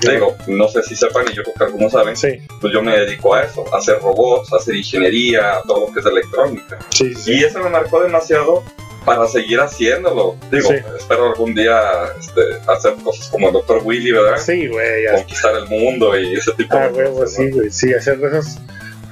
Digo, 0.00 0.34
no 0.48 0.68
sé 0.68 0.82
si 0.82 0.96
sepan 0.96 1.26
y 1.30 1.34
yo 1.34 1.44
creo 1.44 1.54
que 1.54 1.64
algunos 1.64 1.92
saben, 1.92 2.16
Sí, 2.16 2.40
pues 2.60 2.72
yo 2.72 2.82
me 2.82 2.96
dedico 2.98 3.34
a 3.34 3.44
eso, 3.44 3.64
a 3.72 3.78
hacer 3.78 4.00
robots, 4.00 4.52
a 4.52 4.56
hacer 4.56 4.74
ingeniería, 4.74 5.58
a 5.58 5.62
todo 5.62 5.86
lo 5.86 5.92
que 5.94 6.00
es 6.00 6.06
electrónica. 6.06 6.78
sí, 6.90 7.14
sí. 7.14 7.34
Y 7.34 7.44
eso 7.44 7.60
me 7.60 7.70
marcó 7.70 8.00
demasiado 8.02 8.64
para 9.04 9.26
seguir 9.26 9.60
haciéndolo. 9.60 10.36
Digo, 10.50 10.68
Sí. 10.68 10.74
espero 10.98 11.26
algún 11.26 11.54
día 11.54 11.80
este, 12.18 12.40
hacer 12.68 12.94
cosas 13.02 13.28
como 13.28 13.48
el 13.48 13.52
Dr. 13.54 13.80
Willy, 13.84 14.12
¿verdad? 14.12 14.38
Sí, 14.38 14.68
güey. 14.68 15.06
Conquistar 15.14 15.54
el 15.56 15.66
mundo 15.68 16.18
y 16.18 16.34
ese 16.34 16.52
tipo 16.52 16.76
Ah, 16.76 16.88
de 16.88 16.92
huevo, 16.92 17.18
cosas. 17.20 17.34
sí, 17.36 17.44
¿no? 17.46 17.56
güey. 17.56 17.70
Sí, 17.70 17.92
hacer 17.94 18.18
de 18.18 18.38
esos 18.38 18.58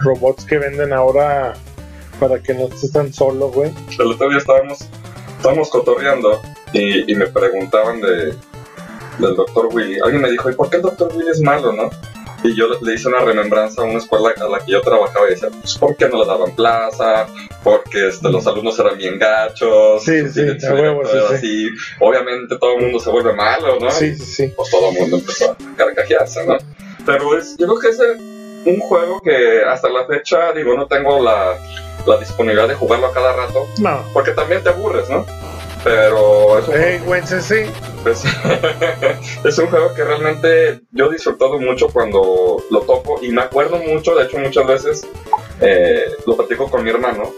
robots 0.00 0.44
que 0.44 0.58
venden 0.58 0.92
ahora 0.92 1.54
para 2.18 2.38
que 2.40 2.54
no 2.54 2.66
estés 2.68 2.92
tan 2.92 3.12
solo, 3.12 3.48
güey. 3.50 3.72
El 3.98 4.12
otro 4.12 4.28
día 4.28 4.38
estábamos, 4.38 4.78
estábamos 5.36 5.68
cotorreando 5.70 6.40
y, 6.72 7.10
y 7.10 7.14
me 7.16 7.26
preguntaban 7.26 8.00
de, 8.00 8.34
del 9.18 9.34
Dr. 9.36 9.68
Willy. 9.72 9.98
Alguien 10.04 10.22
me 10.22 10.30
dijo, 10.30 10.50
¿y 10.50 10.54
por 10.54 10.70
qué 10.70 10.76
el 10.76 10.82
Dr. 10.82 11.10
Willy 11.16 11.30
es 11.30 11.40
malo, 11.40 11.72
no? 11.72 11.90
Y 12.42 12.54
yo 12.56 12.66
le, 12.80 12.94
hice 12.94 13.08
una 13.08 13.20
remembranza 13.20 13.82
a 13.82 13.84
una 13.84 13.98
escuela 13.98 14.32
a 14.38 14.48
la 14.48 14.58
que 14.60 14.72
yo 14.72 14.80
trabajaba 14.80 15.26
y 15.26 15.30
decía, 15.30 15.50
pues 15.60 15.76
porque 15.78 16.08
no 16.08 16.18
le 16.20 16.26
daban 16.26 16.54
plaza, 16.56 17.26
porque 17.62 18.08
este, 18.08 18.30
los 18.30 18.46
alumnos 18.46 18.78
eran 18.78 18.96
bien 18.96 19.18
gachos, 19.18 20.02
Sí, 20.04 20.28
sí, 20.30 20.40
a 20.66 20.72
huevo, 20.74 21.02
era 21.02 21.28
sí, 21.28 21.34
así. 21.34 21.68
Obviamente 22.00 22.56
todo 22.58 22.76
el 22.76 22.82
mundo 22.82 22.98
se 22.98 23.10
vuelve 23.10 23.34
malo, 23.34 23.78
¿no? 23.78 23.90
Sí, 23.90 24.14
sí, 24.16 24.24
sí. 24.24 24.52
pues 24.56 24.70
todo 24.70 24.90
el 24.90 24.98
mundo 24.98 25.16
empezó 25.18 25.50
a 25.52 25.56
carcajearse, 25.76 26.46
¿no? 26.46 26.56
Pero 27.04 27.36
es, 27.36 27.56
yo 27.58 27.66
creo 27.66 27.78
que 27.78 27.88
es 27.88 27.98
un 28.66 28.78
juego 28.80 29.20
que 29.20 29.62
hasta 29.66 29.88
la 29.90 30.06
fecha, 30.06 30.52
digo, 30.52 30.74
no 30.74 30.86
tengo 30.86 31.22
la, 31.22 31.58
la 32.06 32.16
disponibilidad 32.18 32.68
de 32.68 32.74
jugarlo 32.74 33.06
a 33.08 33.12
cada 33.12 33.34
rato, 33.34 33.66
No. 33.78 34.02
porque 34.12 34.30
también 34.32 34.62
te 34.62 34.70
aburres, 34.70 35.08
¿no? 35.10 35.26
Pero 35.82 36.58
es 36.58 36.68
un, 36.68 36.74
Hey, 36.76 37.00
sí. 37.40 37.54
es, 38.06 38.24
es 39.44 39.58
un 39.58 39.66
juego 39.68 39.94
que 39.94 40.04
realmente 40.04 40.80
yo 40.92 41.06
he 41.06 41.12
disfrutado 41.12 41.58
mucho 41.58 41.88
cuando 41.88 42.62
lo 42.70 42.80
toco 42.82 43.18
y 43.22 43.30
me 43.30 43.42
acuerdo 43.42 43.78
mucho, 43.78 44.14
de 44.14 44.24
hecho 44.24 44.38
muchas 44.38 44.66
veces 44.66 45.08
eh, 45.60 46.04
lo 46.26 46.36
platico 46.36 46.70
con 46.70 46.84
mi 46.84 46.90
hermano 46.90 47.32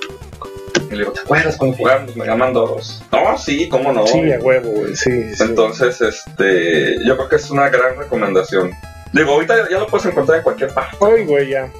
y 0.93 0.95
le 0.95 0.99
digo, 0.99 1.13
¿te 1.13 1.21
acuerdas 1.21 1.57
cuando 1.57 1.77
jugamos 1.77 2.17
Mega 2.17 2.37
Man 2.37 2.53
2? 2.53 3.05
No, 3.13 3.39
sí, 3.39 3.69
¿cómo 3.69 3.93
no? 3.93 4.07
Sí, 4.07 4.31
a 4.31 4.39
huevo, 4.39 4.69
güey. 4.69 4.95
Sí, 4.95 5.35
sí. 5.35 5.43
Entonces, 5.43 6.01
este, 6.03 7.03
yo 7.07 7.17
creo 7.17 7.29
que 7.31 7.37
es 7.37 7.51
una 7.51 7.71
gran 7.71 7.97
recomendación. 7.97 8.73
Digo, 9.13 9.33
ahorita 9.33 9.71
ya 9.71 9.79
lo 9.79 9.87
puedes 9.87 10.07
encontrar 10.07 10.39
en 10.39 10.45
cualquier 10.45 10.75
parte. 10.75 10.97
Ay, 11.01 11.25
güey, 11.25 11.49
ya. 11.49 11.71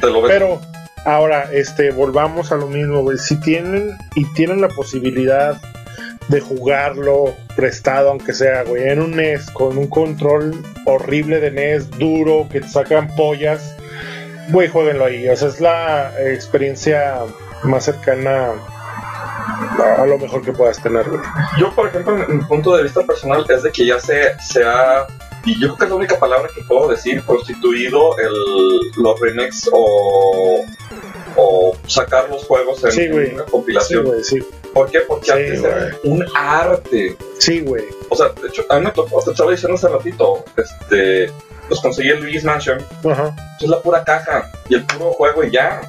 Te 0.00 0.06
lo 0.06 0.22
ves. 0.22 0.32
Pero 0.32 0.58
ahora, 1.04 1.50
este, 1.52 1.90
volvamos 1.90 2.50
a 2.50 2.56
lo 2.56 2.66
mismo, 2.66 3.02
güey. 3.02 3.18
Si 3.18 3.38
tienen 3.40 3.90
y 4.14 4.24
tienen 4.32 4.62
la 4.62 4.68
posibilidad 4.68 5.60
de 6.28 6.40
jugarlo 6.40 7.34
prestado, 7.56 8.10
aunque 8.10 8.32
sea, 8.32 8.62
güey, 8.64 8.88
en 8.88 9.00
un 9.00 9.16
NES 9.16 9.50
con 9.50 9.76
un 9.76 9.88
control 9.88 10.54
horrible 10.86 11.40
de 11.40 11.50
NES, 11.50 11.90
duro, 11.90 12.46
que 12.50 12.60
te 12.60 12.68
sacan 12.68 13.14
pollas, 13.16 13.74
güey, 14.50 14.68
jueguenlo 14.68 15.06
ahí. 15.06 15.28
O 15.28 15.36
sea, 15.36 15.48
es 15.48 15.60
la 15.60 16.12
experiencia 16.32 17.18
más 17.64 17.84
cercana 17.84 18.52
a, 19.98 20.06
lo 20.06 20.18
mejor 20.18 20.42
que 20.42 20.52
puedas 20.52 20.80
tener, 20.82 21.08
güey. 21.08 21.20
Yo, 21.58 21.72
por 21.74 21.88
ejemplo, 21.88 22.16
mi, 22.16 22.34
mi 22.36 22.44
punto 22.44 22.76
de 22.76 22.82
vista 22.84 23.02
personal 23.02 23.44
es 23.48 23.62
de 23.62 23.72
que 23.72 23.86
ya 23.86 23.98
se, 23.98 24.38
se 24.40 24.62
ha, 24.64 25.06
y 25.44 25.54
yo 25.60 25.68
creo 25.68 25.76
que 25.76 25.84
es 25.84 25.90
la 25.90 25.96
única 25.96 26.18
palabra 26.18 26.48
que 26.54 26.62
puedo 26.62 26.88
decir, 26.88 27.22
constituido 27.24 28.16
el, 28.18 29.02
los 29.02 29.18
remakes 29.20 29.68
o, 29.72 30.64
o 31.36 31.76
sacar 31.86 32.28
los 32.30 32.44
juegos 32.44 32.84
en, 32.84 32.92
Sí, 32.92 33.08
una 33.08 33.44
Sí, 33.44 33.50
compilación. 33.50 34.04
güey, 34.04 34.22
sí. 34.24 34.38
¿Por 34.72 34.90
qué? 34.90 35.00
Porque 35.00 35.26
Sí, 35.26 35.32
antes 35.32 35.64
era 35.64 35.96
un 36.04 36.24
arte. 36.34 37.16
Sí, 37.38 37.60
güey. 37.60 37.84
O 38.08 38.16
sea, 38.16 38.28
de 38.28 38.48
hecho, 38.48 38.64
a 38.68 38.78
mí 38.78 38.84
me 38.84 38.90
tocó, 38.92 39.22
te 39.22 39.30
estaba 39.32 39.50
diciendo 39.50 39.76
hace 39.76 39.88
ratito, 39.88 40.44
este, 40.56 41.30
pues 41.68 41.80
conseguí 41.80 42.10
el 42.10 42.20
Luigi's 42.20 42.44
Mansion 42.44 42.84
Ajá. 43.08 43.34
es 43.60 43.68
la 43.68 43.80
pura 43.80 44.02
caja 44.04 44.50
y 44.70 44.74
el 44.76 44.84
puro 44.86 45.10
juego 45.12 45.42
y 45.44 45.50
ya. 45.50 45.80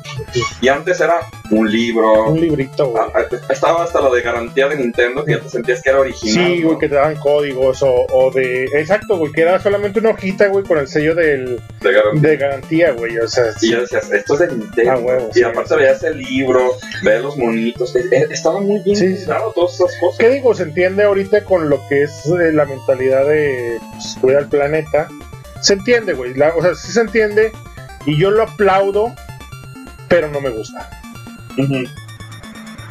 Y 0.59 0.67
antes 0.67 0.99
era 0.99 1.21
un 1.51 1.71
libro. 1.71 2.29
Un 2.31 2.41
librito, 2.41 2.87
güey. 2.89 3.03
Estaba 3.49 3.83
hasta 3.83 4.01
lo 4.01 4.11
de 4.13 4.21
garantía 4.23 4.67
de 4.67 4.75
Nintendo 4.77 5.23
que 5.23 5.33
ya 5.33 5.39
te 5.39 5.49
sentías 5.49 5.81
que 5.83 5.89
era 5.91 5.99
original. 5.99 6.33
Sí, 6.47 6.59
¿no? 6.59 6.67
güey, 6.67 6.79
que 6.79 6.89
te 6.89 6.95
daban 6.95 7.15
códigos 7.17 7.83
o, 7.83 7.93
o 8.11 8.31
de... 8.31 8.63
Exacto, 8.73 9.17
güey, 9.17 9.31
que 9.31 9.41
era 9.43 9.59
solamente 9.59 9.99
una 9.99 10.09
hojita, 10.09 10.47
güey, 10.47 10.65
con 10.65 10.79
el 10.79 10.87
sello 10.87 11.13
del, 11.13 11.61
De 11.81 11.91
garantía. 11.93 12.29
de 12.29 12.37
garantía, 12.37 12.91
güey. 12.93 13.17
O 13.19 13.27
sea, 13.27 13.45
Y 13.61 13.71
ya 13.71 13.81
decías, 13.81 14.11
esto 14.11 14.33
es 14.33 14.39
de 14.39 14.47
Nintendo. 14.55 14.91
Ah, 14.91 14.97
huevo, 14.97 15.29
y 15.29 15.33
sí, 15.35 15.43
aparte 15.43 15.69
sí. 15.69 15.75
veías 15.75 16.03
el 16.03 16.17
libro, 16.17 16.71
veías 17.03 17.21
los 17.21 17.37
monitos. 17.37 17.95
eh, 17.95 18.03
eh, 18.11 18.25
Estaba 18.31 18.59
muy 18.61 18.79
bien 18.79 18.95
Sí, 18.97 19.15
todas 19.53 19.75
esas 19.75 19.95
cosas. 19.99 20.17
¿qué 20.17 20.29
digo? 20.29 20.55
Se 20.55 20.63
entiende 20.63 21.03
ahorita 21.03 21.43
con 21.45 21.69
lo 21.69 21.87
que 21.87 22.01
es 22.03 22.25
eh, 22.25 22.51
la 22.51 22.65
mentalidad 22.65 23.27
de 23.27 23.77
pues, 23.91 24.17
cuidar 24.19 24.41
el 24.41 24.47
planeta. 24.49 25.07
Se 25.61 25.73
entiende, 25.73 26.13
güey. 26.13 26.31
O 26.31 26.61
sea, 26.63 26.73
sí 26.73 26.91
se 26.91 27.01
entiende 27.01 27.51
y 28.05 28.17
yo 28.17 28.31
lo 28.31 28.43
aplaudo, 28.43 29.13
pero 30.07 30.29
no 30.29 30.41
me 30.41 30.49
gusta. 30.49 30.89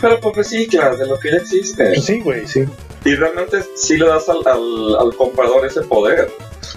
Pero 0.01 0.21
pues 0.21 0.37
reciclas 0.37 0.99
de 0.99 1.07
lo 1.07 1.19
que 1.19 1.31
ya 1.31 1.37
existe. 1.39 1.85
Pues 1.85 2.05
sí, 2.05 2.21
güey, 2.21 2.47
sí. 2.47 2.65
Y 3.05 3.15
realmente 3.15 3.63
sí 3.77 3.97
le 3.97 4.07
das 4.07 4.29
al, 4.29 4.47
al, 4.47 4.97
al 4.99 5.17
comprador 5.17 5.67
ese 5.67 5.83
poder. 5.83 6.31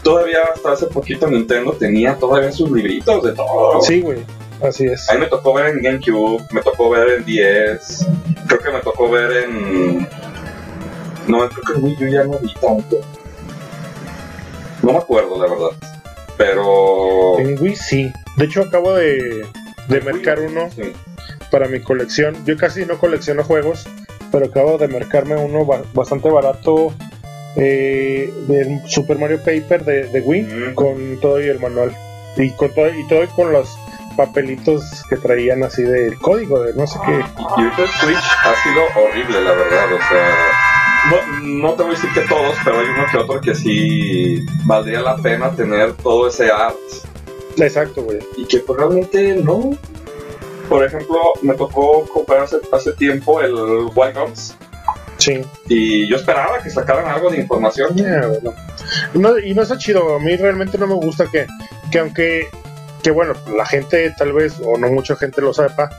Todavía 0.04 0.40
hasta 0.54 0.74
hace 0.74 0.88
poquito 0.88 1.28
Nintendo 1.28 1.74
tenía 1.74 2.16
todavía 2.16 2.52
sus 2.52 2.72
libritos 2.72 3.24
de 3.24 3.34
todo. 3.34 3.82
Sí, 3.82 4.02
güey. 4.02 4.20
Así 4.62 4.86
es. 4.86 5.10
A 5.10 5.14
mí 5.14 5.20
me 5.20 5.28
tocó 5.28 5.54
ver 5.54 5.68
en 5.68 5.82
GameCube, 5.82 6.44
me 6.52 6.62
tocó 6.62 6.90
ver 6.90 7.10
en 7.10 7.26
10, 7.26 8.08
creo 8.48 8.60
que 8.62 8.72
me 8.72 8.80
tocó 8.80 9.10
ver 9.10 9.44
en... 9.44 10.08
No, 11.28 11.50
creo 11.50 11.64
que 11.68 11.74
en 11.74 11.84
Wii 11.84 11.96
U 12.00 12.08
ya 12.12 12.24
no 12.24 12.40
vi 12.40 12.54
tanto. 12.56 13.02
No 14.82 14.94
me 14.94 14.98
acuerdo, 14.98 15.42
la 15.42 15.50
verdad. 15.50 15.92
Pero... 16.38 17.40
En 17.40 17.62
Wii 17.62 17.76
sí. 17.76 18.14
De 18.38 18.46
hecho, 18.46 18.62
acabo 18.64 18.94
de, 18.94 19.46
de 19.88 20.02
mercar 20.02 20.40
uno 20.40 20.70
Sí. 20.76 20.94
para 21.52 21.68
mi 21.68 21.80
colección. 21.82 22.36
Yo 22.46 22.58
casi 22.58 22.86
no 22.86 22.98
colecciono 22.98 23.44
juegos, 23.44 23.88
pero 24.32 24.46
acabo 24.48 24.78
de 24.78 24.88
mercarme 24.88 25.36
uno 25.36 25.66
ba- 25.66 25.84
bastante 25.94 26.30
barato 26.30 26.94
eh, 27.56 28.34
del 28.48 28.82
Super 28.88 29.20
Mario 29.20 29.38
Paper 29.38 29.86
de, 29.86 30.08
de 30.08 30.22
Wii 30.22 30.42
Mm. 30.44 30.74
con 30.74 31.20
todo 31.22 31.40
y 31.42 31.48
el 31.48 31.60
manual. 31.60 31.96
Y 32.38 32.50
con 32.52 32.74
todo 32.74 32.88
y 32.90 33.08
todo 33.08 33.24
y 33.24 33.28
con 33.28 33.52
los 33.54 33.78
papelitos 34.18 34.84
que 35.10 35.18
traían 35.18 35.64
así 35.64 35.84
del 35.84 36.18
código 36.18 36.62
de 36.64 36.74
no 36.74 36.88
sé 36.88 36.98
qué. 37.06 37.12
Y 37.12 37.62
ahorita 37.62 37.82
el 37.84 37.88
Switch 37.90 38.18
ha 38.18 38.56
sido 38.64 38.84
horrible, 39.06 39.42
la 39.44 39.52
verdad. 39.52 39.94
O 39.94 39.98
sea, 40.10 40.36
no, 41.12 41.46
no 41.62 41.74
te 41.74 41.84
voy 41.84 41.92
a 41.92 41.96
decir 41.96 42.10
que 42.14 42.22
todos, 42.22 42.56
pero 42.64 42.80
hay 42.80 42.88
uno 42.88 43.06
que 43.12 43.18
otro 43.18 43.40
que 43.42 43.54
sí 43.54 44.44
valdría 44.66 45.02
la 45.02 45.18
pena 45.18 45.52
tener 45.52 45.94
todo 45.94 46.28
ese 46.28 46.50
art. 46.52 46.76
Exacto, 47.58 48.04
güey. 48.04 48.20
Y 48.38 48.46
que 48.46 48.60
pues, 48.60 48.78
realmente 48.78 49.36
no. 49.36 49.78
Por 50.70 50.84
ejemplo, 50.84 51.20
me 51.42 51.54
tocó 51.56 52.06
comprar 52.08 52.42
hace, 52.42 52.58
hace 52.72 52.94
tiempo 52.94 53.42
el 53.42 53.54
White 53.94 54.20
Guns. 54.20 54.56
Sí. 55.18 55.42
Y 55.68 56.08
yo 56.10 56.16
esperaba 56.18 56.62
que 56.62 56.70
sacaran 56.70 57.08
algo 57.08 57.30
de 57.30 57.38
información. 57.38 57.96
Yeah, 57.96 58.28
bueno. 58.28 58.54
No, 59.14 59.38
y 59.38 59.54
no 59.54 59.62
está 59.62 59.78
chido, 59.78 60.16
a 60.16 60.20
mí 60.20 60.36
realmente 60.36 60.78
no 60.78 60.88
me 60.88 60.96
gusta 60.96 61.28
que, 61.32 61.48
que 61.92 62.00
aunque, 62.00 62.48
que 63.02 63.12
bueno, 63.12 63.34
la 63.56 63.66
gente 63.66 64.14
tal 64.18 64.34
vez, 64.34 64.56
o 64.64 64.78
no 64.78 64.90
mucha 64.90 65.16
gente 65.16 65.42
lo 65.42 65.54
sepa, 65.54 65.90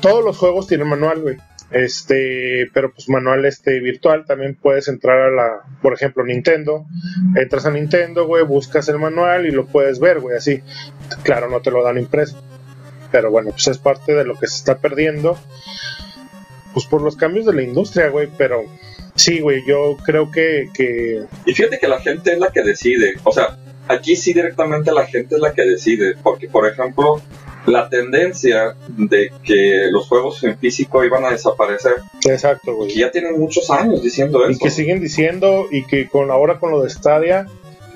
todos 0.00 0.24
los 0.24 0.36
juegos 0.36 0.66
tienen 0.66 0.88
manual, 0.88 1.20
güey. 1.20 1.36
Este, 1.70 2.70
pero 2.72 2.92
pues 2.92 3.08
manual 3.08 3.44
este 3.46 3.80
virtual 3.80 4.24
también 4.26 4.54
puedes 4.54 4.86
entrar 4.88 5.18
a 5.18 5.30
la, 5.30 5.60
por 5.82 5.92
ejemplo, 5.92 6.24
Nintendo, 6.24 6.86
entras 7.36 7.66
a 7.66 7.70
Nintendo, 7.70 8.26
güey, 8.26 8.44
buscas 8.44 8.88
el 8.88 8.98
manual 8.98 9.46
y 9.46 9.50
lo 9.50 9.66
puedes 9.66 9.98
ver, 9.98 10.20
güey, 10.20 10.36
así. 10.36 10.62
Claro, 11.22 11.48
no 11.48 11.60
te 11.60 11.70
lo 11.70 11.82
dan 11.82 11.98
impreso. 11.98 12.40
Pero 13.10 13.30
bueno, 13.30 13.50
pues 13.50 13.68
es 13.68 13.78
parte 13.78 14.14
de 14.14 14.24
lo 14.24 14.38
que 14.38 14.46
se 14.46 14.56
está 14.56 14.78
perdiendo. 14.78 15.38
Pues 16.72 16.86
por 16.86 17.02
los 17.02 17.16
cambios 17.16 17.46
de 17.46 17.54
la 17.54 17.62
industria, 17.62 18.08
güey, 18.08 18.28
pero 18.36 18.64
sí, 19.14 19.40
güey, 19.40 19.62
yo 19.66 19.96
creo 20.04 20.30
que, 20.30 20.68
que 20.74 21.24
Y 21.46 21.54
fíjate 21.54 21.78
que 21.78 21.88
la 21.88 22.00
gente 22.00 22.32
es 22.32 22.38
la 22.38 22.50
que 22.50 22.62
decide. 22.62 23.14
O 23.22 23.32
sea, 23.32 23.56
aquí 23.88 24.16
sí 24.16 24.32
directamente 24.32 24.92
la 24.92 25.06
gente 25.06 25.36
es 25.36 25.40
la 25.40 25.54
que 25.54 25.62
decide. 25.62 26.16
Porque, 26.22 26.48
por 26.48 26.68
ejemplo, 26.68 27.22
la 27.66 27.88
tendencia 27.88 28.76
de 28.88 29.30
que 29.42 29.88
los 29.90 30.06
juegos 30.08 30.42
en 30.44 30.58
físico 30.58 31.04
iban 31.04 31.24
a 31.24 31.30
desaparecer, 31.30 31.94
exacto, 32.28 32.72
que 32.72 32.72
güey. 32.72 32.94
ya 32.94 33.10
tienen 33.10 33.38
muchos 33.38 33.70
años 33.70 34.02
diciendo 34.02 34.40
Y 34.48 34.52
eso. 34.52 34.60
que 34.62 34.70
siguen 34.70 35.00
diciendo 35.00 35.66
y 35.70 35.84
que 35.86 36.08
con 36.08 36.30
ahora 36.30 36.58
con 36.58 36.70
lo 36.70 36.82
de 36.82 36.90
Stadia, 36.90 37.46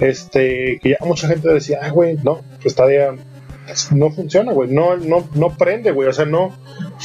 este, 0.01 0.79
que 0.83 0.91
ya 0.91 0.99
mucha 1.05 1.29
gente 1.29 1.49
decía, 1.49 1.81
ah, 1.83 1.91
güey, 1.91 2.17
no, 2.23 2.41
pues 2.63 2.73
Stadia 2.75 3.15
no 3.91 4.11
funciona, 4.11 4.53
güey, 4.53 4.71
no, 4.71 4.97
no, 4.97 5.29
no 5.35 5.57
prende, 5.57 5.91
güey, 5.91 6.09
o 6.09 6.13
sea, 6.13 6.25
no, 6.25 6.57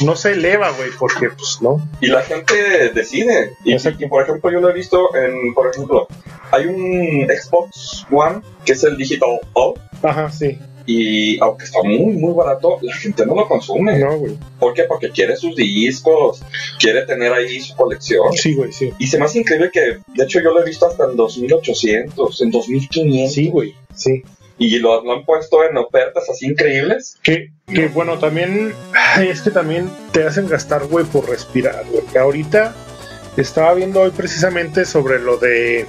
no 0.01 0.15
se 0.15 0.31
eleva, 0.31 0.71
güey, 0.71 0.89
porque 0.97 1.29
pues 1.29 1.57
no. 1.61 1.85
Y 1.99 2.07
la 2.07 2.21
gente 2.21 2.53
decide. 2.93 3.51
Y, 3.65 3.75
y, 3.75 4.07
por 4.07 4.23
ejemplo, 4.23 4.49
yo 4.49 4.61
lo 4.61 4.69
he 4.69 4.73
visto 4.73 5.13
en, 5.15 5.53
por 5.53 5.67
ejemplo, 5.69 6.07
hay 6.51 6.67
un 6.67 7.27
Xbox 7.27 8.05
One 8.09 8.41
que 8.63 8.73
es 8.73 8.83
el 8.85 8.95
Digital 8.95 9.39
O. 9.53 9.73
Ajá, 10.01 10.29
sí, 10.31 10.57
Y 10.85 11.39
aunque 11.39 11.65
está 11.65 11.81
muy, 11.81 12.13
muy 12.13 12.33
barato, 12.33 12.77
la 12.81 12.93
gente 12.95 13.25
no 13.25 13.35
lo 13.35 13.47
consume. 13.47 13.99
no, 13.99 14.17
güey. 14.17 14.37
¿Por 14.59 14.73
qué? 14.73 14.83
Porque 14.83 15.09
quiere 15.09 15.35
sus 15.35 15.55
discos, 15.55 16.43
quiere 16.79 17.03
tener 17.03 17.31
ahí 17.31 17.61
su 17.61 17.75
colección. 17.75 18.33
Sí, 18.33 18.53
güey, 18.53 18.71
sí. 18.71 18.91
Y 18.99 19.07
se 19.07 19.17
me 19.17 19.25
hace 19.25 19.39
increíble 19.39 19.69
que, 19.71 19.99
de 20.07 20.23
hecho, 20.23 20.39
yo 20.41 20.51
lo 20.51 20.61
he 20.61 20.65
visto 20.65 20.85
hasta 20.87 21.05
en 21.05 21.15
2800, 21.15 22.41
en 22.41 22.51
2500. 22.51 23.33
Sí, 23.33 23.49
güey, 23.49 23.75
sí. 23.95 24.23
Y 24.57 24.77
lo, 24.79 25.03
lo 25.03 25.13
han 25.13 25.25
puesto 25.25 25.63
en 25.63 25.77
ofertas 25.77 26.29
así 26.29 26.45
increíbles. 26.45 27.17
Que, 27.23 27.49
que 27.67 27.87
bueno, 27.87 28.19
también, 28.19 28.73
es 29.21 29.41
que 29.41 29.51
también 29.51 29.89
te 30.11 30.23
hacen 30.23 30.47
gastar, 30.47 30.85
güey, 30.85 31.05
por 31.05 31.29
respirar, 31.29 31.85
güey. 31.89 32.03
Ahorita 32.17 32.75
estaba 33.37 33.73
viendo 33.73 34.01
hoy 34.01 34.11
precisamente 34.11 34.85
sobre 34.85 35.19
lo 35.19 35.37
de 35.37 35.87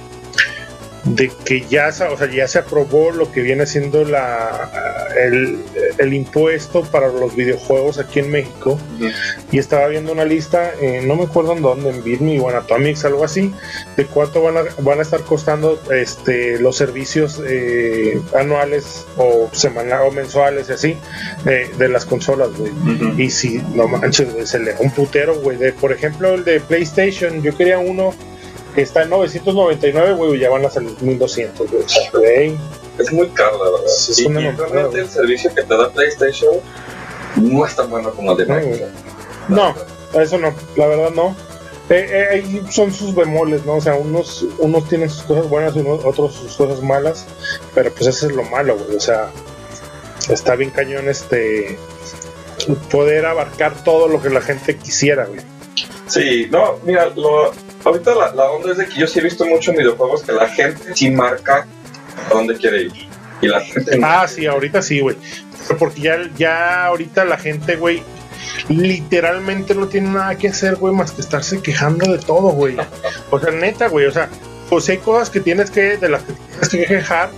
de 1.05 1.31
que 1.45 1.61
ya, 1.69 1.91
se- 1.91 2.03
o 2.05 2.17
sea, 2.17 2.29
ya 2.31 2.47
se 2.47 2.59
aprobó 2.59 3.11
lo 3.11 3.31
que 3.31 3.41
viene 3.41 3.65
siendo 3.65 4.03
la 4.05 4.71
el, 5.17 5.59
el 5.97 6.13
impuesto 6.13 6.81
para 6.83 7.07
los 7.07 7.35
videojuegos 7.35 7.99
aquí 7.99 8.19
en 8.19 8.31
México 8.31 8.77
y 9.51 9.59
estaba 9.59 9.87
viendo 9.87 10.11
una 10.11 10.25
lista, 10.25 10.71
eh, 10.81 11.01
no 11.05 11.15
me 11.15 11.23
acuerdo 11.23 11.53
en 11.53 11.61
dónde, 11.61 11.89
en 11.91 12.03
Bitme 12.03 12.37
o 12.41 12.49
en 12.49 12.57
Atomics, 12.57 13.05
algo 13.05 13.23
así, 13.23 13.53
de 13.95 14.05
cuánto 14.05 14.41
van 14.41 14.57
a, 14.57 14.61
van 14.79 14.99
a 14.99 15.03
estar 15.03 15.21
costando 15.21 15.79
este 15.93 16.59
los 16.59 16.75
servicios 16.75 17.41
eh, 17.47 18.19
anuales 18.37 19.05
o 19.15 19.47
semanales 19.53 20.07
o 20.07 20.11
mensuales 20.11 20.67
y 20.69 20.73
así 20.73 20.97
eh, 21.45 21.69
de 21.77 21.87
las 21.87 22.03
consolas, 22.05 22.49
güey. 22.57 22.71
Y 23.17 23.29
si, 23.29 23.61
no 23.73 23.87
manches, 23.87 24.33
güey, 24.33 24.45
se 24.45 24.59
le 24.59 24.75
un 24.79 24.91
putero, 24.91 25.35
güey. 25.39 25.57
De, 25.57 25.71
por 25.71 25.93
ejemplo, 25.93 26.33
el 26.33 26.43
de 26.43 26.59
PlayStation, 26.59 27.41
yo 27.41 27.55
quería 27.55 27.79
uno 27.79 28.13
está 28.81 29.03
en 29.03 29.09
999, 29.09 30.13
güey, 30.13 30.39
ya 30.39 30.49
van 30.49 30.65
a 30.65 30.69
salir 30.69 30.95
1200, 31.01 31.69
güey. 31.71 31.83
O 31.83 31.89
sea, 31.89 32.11
güey. 32.11 32.57
Es 32.97 33.11
muy 33.11 33.27
caro, 33.29 33.63
la 33.63 33.71
verdad. 33.71 33.87
Sí, 33.87 34.23
y, 34.23 34.31
y 34.31 34.51
realmente 34.51 34.99
el 34.99 35.09
servicio 35.09 35.53
que 35.53 35.63
te 35.63 35.75
da 35.77 35.89
PlayStation 35.91 36.55
no 37.35 37.65
es 37.65 37.75
tan 37.75 37.89
bueno 37.89 38.11
como 38.11 38.31
el 38.31 38.37
de 38.37 38.45
Microsoft. 38.45 38.89
No, 39.49 39.75
eso 40.19 40.37
no, 40.37 40.53
la 40.77 40.87
verdad 40.87 41.09
no. 41.11 41.35
Eh, 41.89 42.41
eh, 42.43 42.61
son 42.71 42.91
sus 42.93 43.13
bemoles, 43.13 43.63
¿no? 43.65 43.75
O 43.75 43.81
sea, 43.81 43.95
unos, 43.95 44.43
unos 44.59 44.87
tienen 44.89 45.09
sus 45.09 45.23
cosas 45.23 45.47
buenas 45.49 45.75
y 45.75 45.79
unos- 45.79 46.03
otros 46.03 46.33
sus 46.33 46.55
cosas 46.55 46.81
malas, 46.81 47.27
pero 47.75 47.91
pues 47.91 48.07
eso 48.07 48.27
es 48.27 48.31
lo 48.35 48.43
malo, 48.43 48.77
güey. 48.77 48.95
O 48.95 48.99
sea, 48.99 49.29
está 50.29 50.55
bien 50.55 50.71
cañón 50.71 51.07
este 51.09 51.77
poder 52.89 53.25
abarcar 53.25 53.83
todo 53.83 54.07
lo 54.07 54.21
que 54.21 54.29
la 54.29 54.41
gente 54.41 54.77
quisiera, 54.77 55.25
güey. 55.25 55.41
Sí, 56.07 56.47
no, 56.49 56.79
mira, 56.83 57.11
lo, 57.15 57.51
ahorita 57.85 58.15
la, 58.15 58.33
la 58.33 58.51
onda 58.51 58.71
es 58.71 58.77
de 58.77 58.87
que 58.87 58.99
yo 58.99 59.07
sí 59.07 59.19
he 59.19 59.23
visto 59.23 59.45
mucho 59.45 59.71
en 59.71 59.77
videojuegos 59.77 60.23
que 60.23 60.31
la 60.31 60.47
gente 60.49 60.95
sí 60.95 61.11
marca 61.11 61.65
a 62.29 62.33
dónde 62.33 62.57
quiere 62.57 62.83
ir. 62.83 62.93
Y 63.41 63.47
la 63.47 63.61
gente. 63.61 63.99
Ah, 64.03 64.27
sí, 64.27 64.45
ahorita 64.45 64.81
sí, 64.81 64.99
güey. 64.99 65.17
Porque 65.79 66.01
ya, 66.01 66.17
ya 66.37 66.85
ahorita 66.85 67.25
la 67.25 67.37
gente, 67.37 67.75
güey, 67.75 68.03
literalmente 68.69 69.75
no 69.75 69.87
tiene 69.87 70.09
nada 70.09 70.35
que 70.35 70.49
hacer, 70.49 70.75
güey, 70.75 70.93
más 70.93 71.11
que 71.11 71.21
estarse 71.21 71.61
quejando 71.61 72.11
de 72.11 72.19
todo, 72.19 72.49
güey. 72.49 72.77
O 73.31 73.39
sea, 73.39 73.51
neta, 73.51 73.87
güey, 73.87 74.05
o 74.05 74.11
sea, 74.11 74.29
pues 74.69 74.89
hay 74.89 74.97
cosas 74.97 75.29
que 75.29 75.39
tienes 75.39 75.71
que, 75.71 75.97
de 75.97 76.09
las 76.09 76.23
que 76.23 76.33
tienes 76.33 76.69
que 76.69 76.85
quejar 76.85 77.29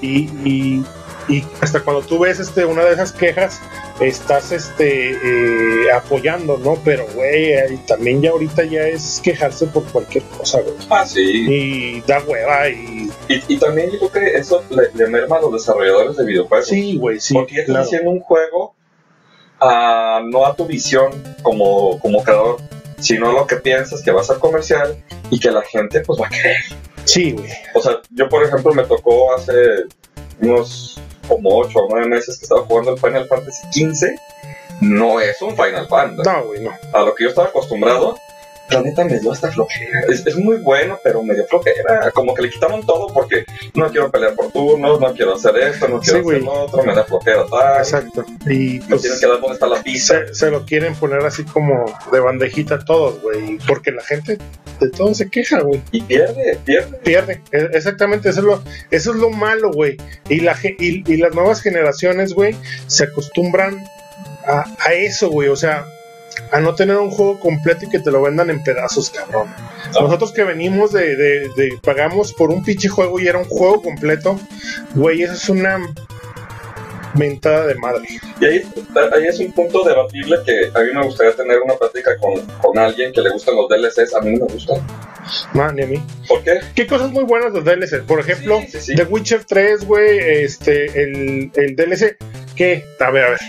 y, 0.00 0.28
y, 0.44 0.84
y 1.28 1.44
hasta 1.60 1.80
cuando 1.80 2.02
tú 2.02 2.18
ves 2.18 2.38
este, 2.38 2.64
una 2.64 2.84
de 2.84 2.94
esas 2.94 3.12
quejas, 3.12 3.60
estás 4.00 4.52
este, 4.52 5.10
eh, 5.12 5.90
apoyando, 5.92 6.56
¿no? 6.58 6.76
Pero, 6.84 7.06
güey, 7.14 7.52
eh, 7.52 7.78
también 7.86 8.22
ya 8.22 8.30
ahorita 8.30 8.64
ya 8.64 8.86
es 8.88 9.20
quejarse 9.22 9.66
por 9.66 9.84
cualquier 9.84 10.24
cosa, 10.24 10.60
güey. 10.60 10.74
Ah, 10.88 11.04
sí. 11.04 11.20
Y 11.20 12.00
da 12.02 12.22
hueva 12.26 12.68
y... 12.68 13.10
Y, 13.28 13.42
y 13.48 13.58
también 13.58 13.90
yo 13.90 13.98
creo 13.98 14.12
que 14.12 14.38
eso 14.38 14.64
le, 14.70 14.90
le 14.94 15.06
merma 15.08 15.36
a 15.36 15.42
los 15.42 15.52
desarrolladores 15.52 16.16
de 16.16 16.24
videojuegos. 16.24 16.66
Sí, 16.66 16.96
güey, 16.96 17.20
sí. 17.20 17.34
porque 17.34 17.56
ya 17.56 17.60
estás 17.60 17.72
claro. 17.72 17.84
haciendo 17.84 18.10
un 18.10 18.20
juego 18.20 18.74
a, 19.60 20.22
no 20.24 20.46
a 20.46 20.54
tu 20.54 20.66
visión 20.66 21.10
como, 21.42 21.98
como 21.98 22.22
creador, 22.22 22.56
sino 22.98 23.30
a 23.30 23.32
lo 23.32 23.46
que 23.46 23.56
piensas 23.56 24.02
que 24.02 24.10
va 24.10 24.22
a 24.22 24.38
comercial 24.38 24.96
y 25.30 25.38
que 25.38 25.50
la 25.50 25.62
gente 25.62 26.00
pues 26.00 26.20
va 26.20 26.26
a 26.26 26.30
querer. 26.30 26.56
Sí, 27.04 27.32
güey. 27.32 27.50
O 27.74 27.80
sea, 27.80 28.00
yo 28.10 28.28
por 28.28 28.44
ejemplo 28.44 28.72
me 28.72 28.84
tocó 28.84 29.34
hace 29.34 29.52
unos 30.40 31.00
como 31.28 31.56
8 31.58 31.78
o 31.78 31.88
9 31.90 32.08
meses 32.08 32.38
que 32.38 32.44
estaba 32.44 32.62
jugando 32.62 32.92
el 32.92 32.98
Final 32.98 33.28
Fantasy 33.28 33.66
XV. 33.70 34.06
No 34.80 35.20
es 35.20 35.40
un 35.42 35.56
Final 35.56 35.86
Fantasy. 35.88 36.28
No, 36.28 36.46
güey, 36.46 36.62
no. 36.62 36.72
A 36.92 37.02
lo 37.02 37.14
que 37.14 37.24
yo 37.24 37.30
estaba 37.30 37.48
acostumbrado, 37.48 38.18
la 38.70 38.82
neta 38.82 39.04
me 39.04 39.18
dio 39.18 39.32
hasta 39.32 39.50
flojera. 39.50 40.00
Es, 40.08 40.26
es 40.26 40.36
muy 40.36 40.56
bueno, 40.56 40.98
pero 41.02 41.22
me 41.22 41.34
dio 41.34 41.46
flojera. 41.46 42.10
Como 42.12 42.34
que 42.34 42.42
le 42.42 42.50
quitaron 42.50 42.84
todo 42.84 43.06
porque 43.12 43.44
no 43.74 43.90
quiero 43.90 44.10
pelear 44.10 44.34
por 44.34 44.50
turnos, 44.52 45.00
no 45.00 45.14
quiero 45.14 45.34
hacer 45.34 45.56
esto, 45.58 45.88
no 45.88 46.00
quiero 46.00 46.20
Sí, 46.22 46.28
hacer 46.28 46.42
lo 46.42 46.52
otro, 46.52 46.82
me 46.84 46.94
da 46.94 47.04
flojera 47.04 47.44
tal. 47.46 47.78
Exacto. 47.78 48.24
Y 48.46 48.78
Me 48.80 48.86
pues, 48.88 49.02
tienen 49.02 49.20
que 49.20 49.26
dar 49.26 49.40
dónde 49.40 49.54
está 49.54 49.66
la 49.66 49.82
pizza. 49.82 50.26
se, 50.28 50.34
se 50.34 50.50
lo 50.50 50.64
quieren 50.66 50.94
poner 50.94 51.24
así 51.24 51.44
como 51.44 51.84
de 52.12 52.20
bandejita 52.20 52.78
todos, 52.84 53.20
güey. 53.22 53.58
Porque 53.66 53.90
la 53.92 54.02
gente 54.02 54.38
de 54.80 54.90
todo 54.90 55.14
se 55.14 55.28
queja, 55.30 55.60
güey. 55.60 55.80
Y 55.92 56.02
pierde, 56.02 56.58
pierde. 56.64 56.98
Pierde. 56.98 57.42
E- 57.52 57.68
Exactamente, 57.72 58.28
eso 58.28 58.40
es 58.40 58.46
lo, 58.46 58.62
eso 58.90 59.10
es 59.12 59.16
lo 59.16 59.30
malo, 59.30 59.70
güey. 59.72 59.96
Y, 60.28 60.40
la, 60.40 60.56
y, 60.62 61.10
y 61.12 61.16
las 61.16 61.34
nuevas 61.34 61.60
generaciones, 61.62 62.32
güey, 62.34 62.54
se 62.86 63.04
acostumbran 63.04 63.84
a, 64.46 64.64
a 64.80 64.92
eso, 64.94 65.30
güey. 65.30 65.48
O 65.48 65.56
sea, 65.56 65.84
a 66.52 66.60
no 66.60 66.74
tener 66.74 66.96
un 66.96 67.10
juego 67.10 67.38
completo 67.40 67.84
y 67.86 67.88
que 67.88 67.98
te 67.98 68.10
lo 68.10 68.22
vendan 68.22 68.50
en 68.50 68.62
pedazos, 68.62 69.10
cabrón. 69.10 69.48
Nosotros 70.00 70.32
que 70.32 70.44
venimos 70.44 70.92
de, 70.92 71.16
de, 71.16 71.40
de- 71.56 71.78
pagamos 71.82 72.32
por 72.32 72.50
un 72.50 72.62
pinche 72.64 72.88
juego 72.88 73.18
y 73.20 73.26
era 73.28 73.38
un 73.38 73.44
juego 73.44 73.82
completo, 73.82 74.38
güey, 74.94 75.22
eso 75.22 75.32
es 75.34 75.48
una 75.48 75.78
mentada 77.14 77.66
de 77.66 77.74
madre. 77.76 78.06
Y 78.40 78.44
ahí, 78.44 78.62
ahí 79.14 79.26
es 79.26 79.38
un 79.40 79.50
punto 79.52 79.82
debatible 79.82 80.36
que 80.44 80.70
a 80.78 80.82
mí 80.82 80.88
me 80.94 81.04
gustaría 81.04 81.34
tener 81.34 81.60
una 81.62 81.74
plática 81.74 82.16
con, 82.18 82.40
con 82.60 82.78
alguien 82.78 83.12
que 83.12 83.20
le 83.22 83.30
gustan 83.30 83.56
los 83.56 83.68
DLCs. 83.68 84.14
A 84.14 84.20
mí 84.20 84.32
no 84.38 84.46
me 84.46 84.52
gustan. 84.52 84.86
No, 85.52 85.70
ni 85.72 85.82
a 85.82 85.86
mí. 85.86 86.02
¿Por 86.28 86.42
qué? 86.44 86.60
¿Qué 86.74 86.86
cosas 86.86 87.10
muy 87.10 87.24
buenas 87.24 87.52
de 87.52 87.60
DLC? 87.62 88.02
Por 88.04 88.20
ejemplo, 88.20 88.60
Sí, 88.60 88.68
sí, 88.72 88.80
sí. 88.80 88.94
The 88.94 89.04
Witcher 89.04 89.44
3, 89.44 89.84
güey, 89.86 90.18
este, 90.44 91.02
el, 91.02 91.50
el 91.54 91.76
DLC, 91.76 92.16
que, 92.58 92.84
a 92.98 93.10
ver, 93.12 93.24
a 93.24 93.30
ver, 93.30 93.40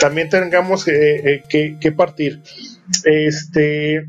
también 0.00 0.28
tengamos 0.28 0.84
que, 0.84 1.16
eh, 1.16 1.42
que, 1.48 1.76
que 1.80 1.90
partir. 1.92 2.40
Este, 3.04 4.06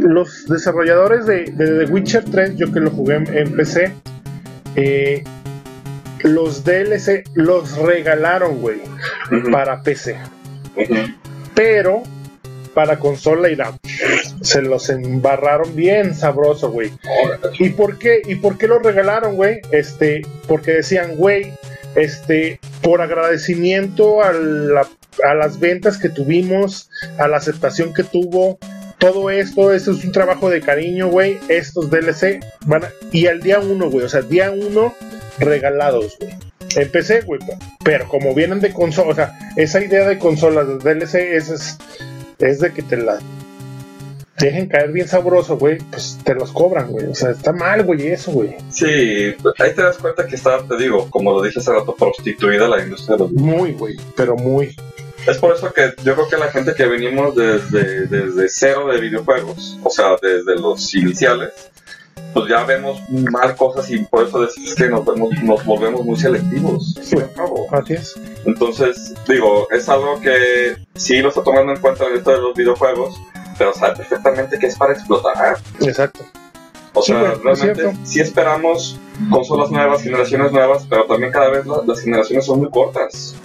los 0.00 0.46
desarrolladores 0.48 1.26
de, 1.26 1.44
de 1.44 1.86
The 1.86 1.92
Witcher 1.92 2.24
3, 2.24 2.56
yo 2.56 2.72
que 2.72 2.80
lo 2.80 2.90
jugué 2.90 3.16
en, 3.16 3.52
PC, 3.52 3.92
eh, 4.74 5.22
los 6.24 6.64
DLC 6.64 7.22
los 7.34 7.78
regalaron, 7.78 8.60
güey, 8.60 8.80
para 9.52 9.80
PC, 9.82 10.16
pero 11.54 12.02
para 12.74 12.98
consola 12.98 13.48
irá 13.48 13.72
se 14.40 14.62
los 14.62 14.88
embarraron 14.88 15.74
bien 15.74 16.14
sabroso, 16.14 16.70
güey. 16.70 16.92
¿Y 17.58 17.70
por 17.70 17.98
qué? 17.98 18.22
¿Y 18.24 18.36
por 18.36 18.58
qué 18.58 18.68
lo 18.68 18.78
regalaron, 18.78 19.36
güey? 19.36 19.60
Este, 19.72 20.22
porque 20.46 20.72
decían, 20.72 21.16
güey, 21.16 21.52
este, 21.94 22.60
por 22.82 23.00
agradecimiento 23.00 24.22
a, 24.22 24.32
las 24.32 25.58
ventas 25.58 25.98
que 25.98 26.08
tuvimos, 26.08 26.90
a 27.18 27.28
la 27.28 27.38
aceptación 27.38 27.92
que 27.92 28.04
tuvo, 28.04 28.58
todo 28.98 29.30
esto, 29.30 29.72
esto 29.72 29.92
es 29.92 30.04
un 30.04 30.12
trabajo 30.12 30.50
de 30.50 30.60
cariño, 30.60 31.08
güey. 31.08 31.38
Estos 31.48 31.90
DLC 31.90 32.40
van 32.66 32.84
a, 32.84 32.88
y 33.12 33.26
al 33.26 33.40
día 33.40 33.60
uno, 33.60 33.90
güey, 33.90 34.04
o 34.04 34.08
sea, 34.08 34.22
día 34.22 34.50
uno 34.50 34.94
regalados, 35.38 36.16
güey. 36.18 36.34
Empecé, 36.76 37.22
güey, 37.22 37.40
pero 37.84 38.08
como 38.08 38.34
vienen 38.34 38.60
de 38.60 38.72
consola, 38.72 39.10
o 39.10 39.14
sea, 39.14 39.38
esa 39.56 39.82
idea 39.82 40.06
de 40.06 40.18
consolas 40.18 40.66
de 40.68 40.94
DLC 40.94 41.14
es, 41.14 41.78
es, 42.38 42.60
de 42.60 42.72
que 42.72 42.82
te 42.82 42.96
la 42.96 43.18
dejen 44.38 44.68
caer 44.68 44.92
bien 44.92 45.08
sabroso, 45.08 45.58
güey, 45.58 45.78
pues 45.78 46.18
te 46.22 46.34
los 46.34 46.52
cobran, 46.52 46.90
güey. 46.90 47.06
O 47.06 47.14
sea, 47.14 47.30
está 47.30 47.52
mal, 47.52 47.84
güey, 47.84 48.08
eso, 48.08 48.30
güey. 48.32 48.56
Sí, 48.70 49.34
ahí 49.58 49.74
te 49.74 49.82
das 49.82 49.98
cuenta 49.98 50.26
que 50.26 50.36
está, 50.36 50.62
te 50.62 50.76
digo, 50.76 51.08
como 51.10 51.32
lo 51.32 51.42
dije 51.42 51.58
hace 51.58 51.72
rato, 51.72 51.94
prostituida 51.94 52.68
la 52.68 52.82
industria 52.82 53.16
de 53.16 53.24
los 53.24 53.32
Muy, 53.32 53.72
güey, 53.72 53.96
pero 54.16 54.36
muy. 54.36 54.74
Es 55.26 55.38
por 55.38 55.54
eso 55.54 55.72
que 55.72 55.92
yo 56.04 56.14
creo 56.14 56.28
que 56.28 56.36
la 56.36 56.50
gente 56.50 56.74
que 56.74 56.86
venimos 56.86 57.34
desde, 57.34 58.06
desde 58.06 58.48
cero 58.48 58.86
de 58.86 59.00
videojuegos, 59.00 59.78
o 59.82 59.90
sea, 59.90 60.16
desde 60.22 60.54
los 60.54 60.94
iniciales, 60.94 61.52
pues 62.32 62.48
ya 62.48 62.64
vemos 62.64 63.00
mal 63.10 63.56
cosas 63.56 63.90
y 63.90 63.98
por 63.98 64.26
eso 64.26 64.40
decís 64.40 64.74
que 64.74 64.88
nos, 64.88 65.04
nos 65.42 65.64
volvemos 65.64 66.04
muy 66.04 66.16
selectivos. 66.16 66.94
Sí, 67.02 67.16
así 67.72 67.94
es. 67.94 68.14
Entonces, 68.44 69.14
digo, 69.26 69.68
es 69.70 69.88
algo 69.88 70.20
que 70.20 70.76
sí 70.94 71.20
lo 71.20 71.28
está 71.28 71.42
tomando 71.42 71.72
en 71.72 71.80
cuenta 71.80 72.06
en 72.06 72.16
esto 72.16 72.30
de 72.30 72.38
los 72.38 72.54
videojuegos, 72.54 73.20
pero 73.58 73.74
sabe 73.74 73.96
perfectamente 73.96 74.58
que 74.58 74.66
es 74.66 74.76
para 74.76 74.92
explotar. 74.92 75.58
Exacto. 75.80 76.24
O 76.94 77.02
sea, 77.02 77.34
realmente 77.42 77.92
sí 78.04 78.20
esperamos 78.20 78.98
consolas 79.30 79.70
nuevas, 79.70 80.02
generaciones 80.02 80.52
nuevas, 80.52 80.86
pero 80.88 81.04
también 81.04 81.32
cada 81.32 81.50
vez 81.50 81.64
las 81.66 82.00
generaciones 82.00 82.46
son 82.46 82.60
muy 82.60 82.70
cortas. 82.70 83.36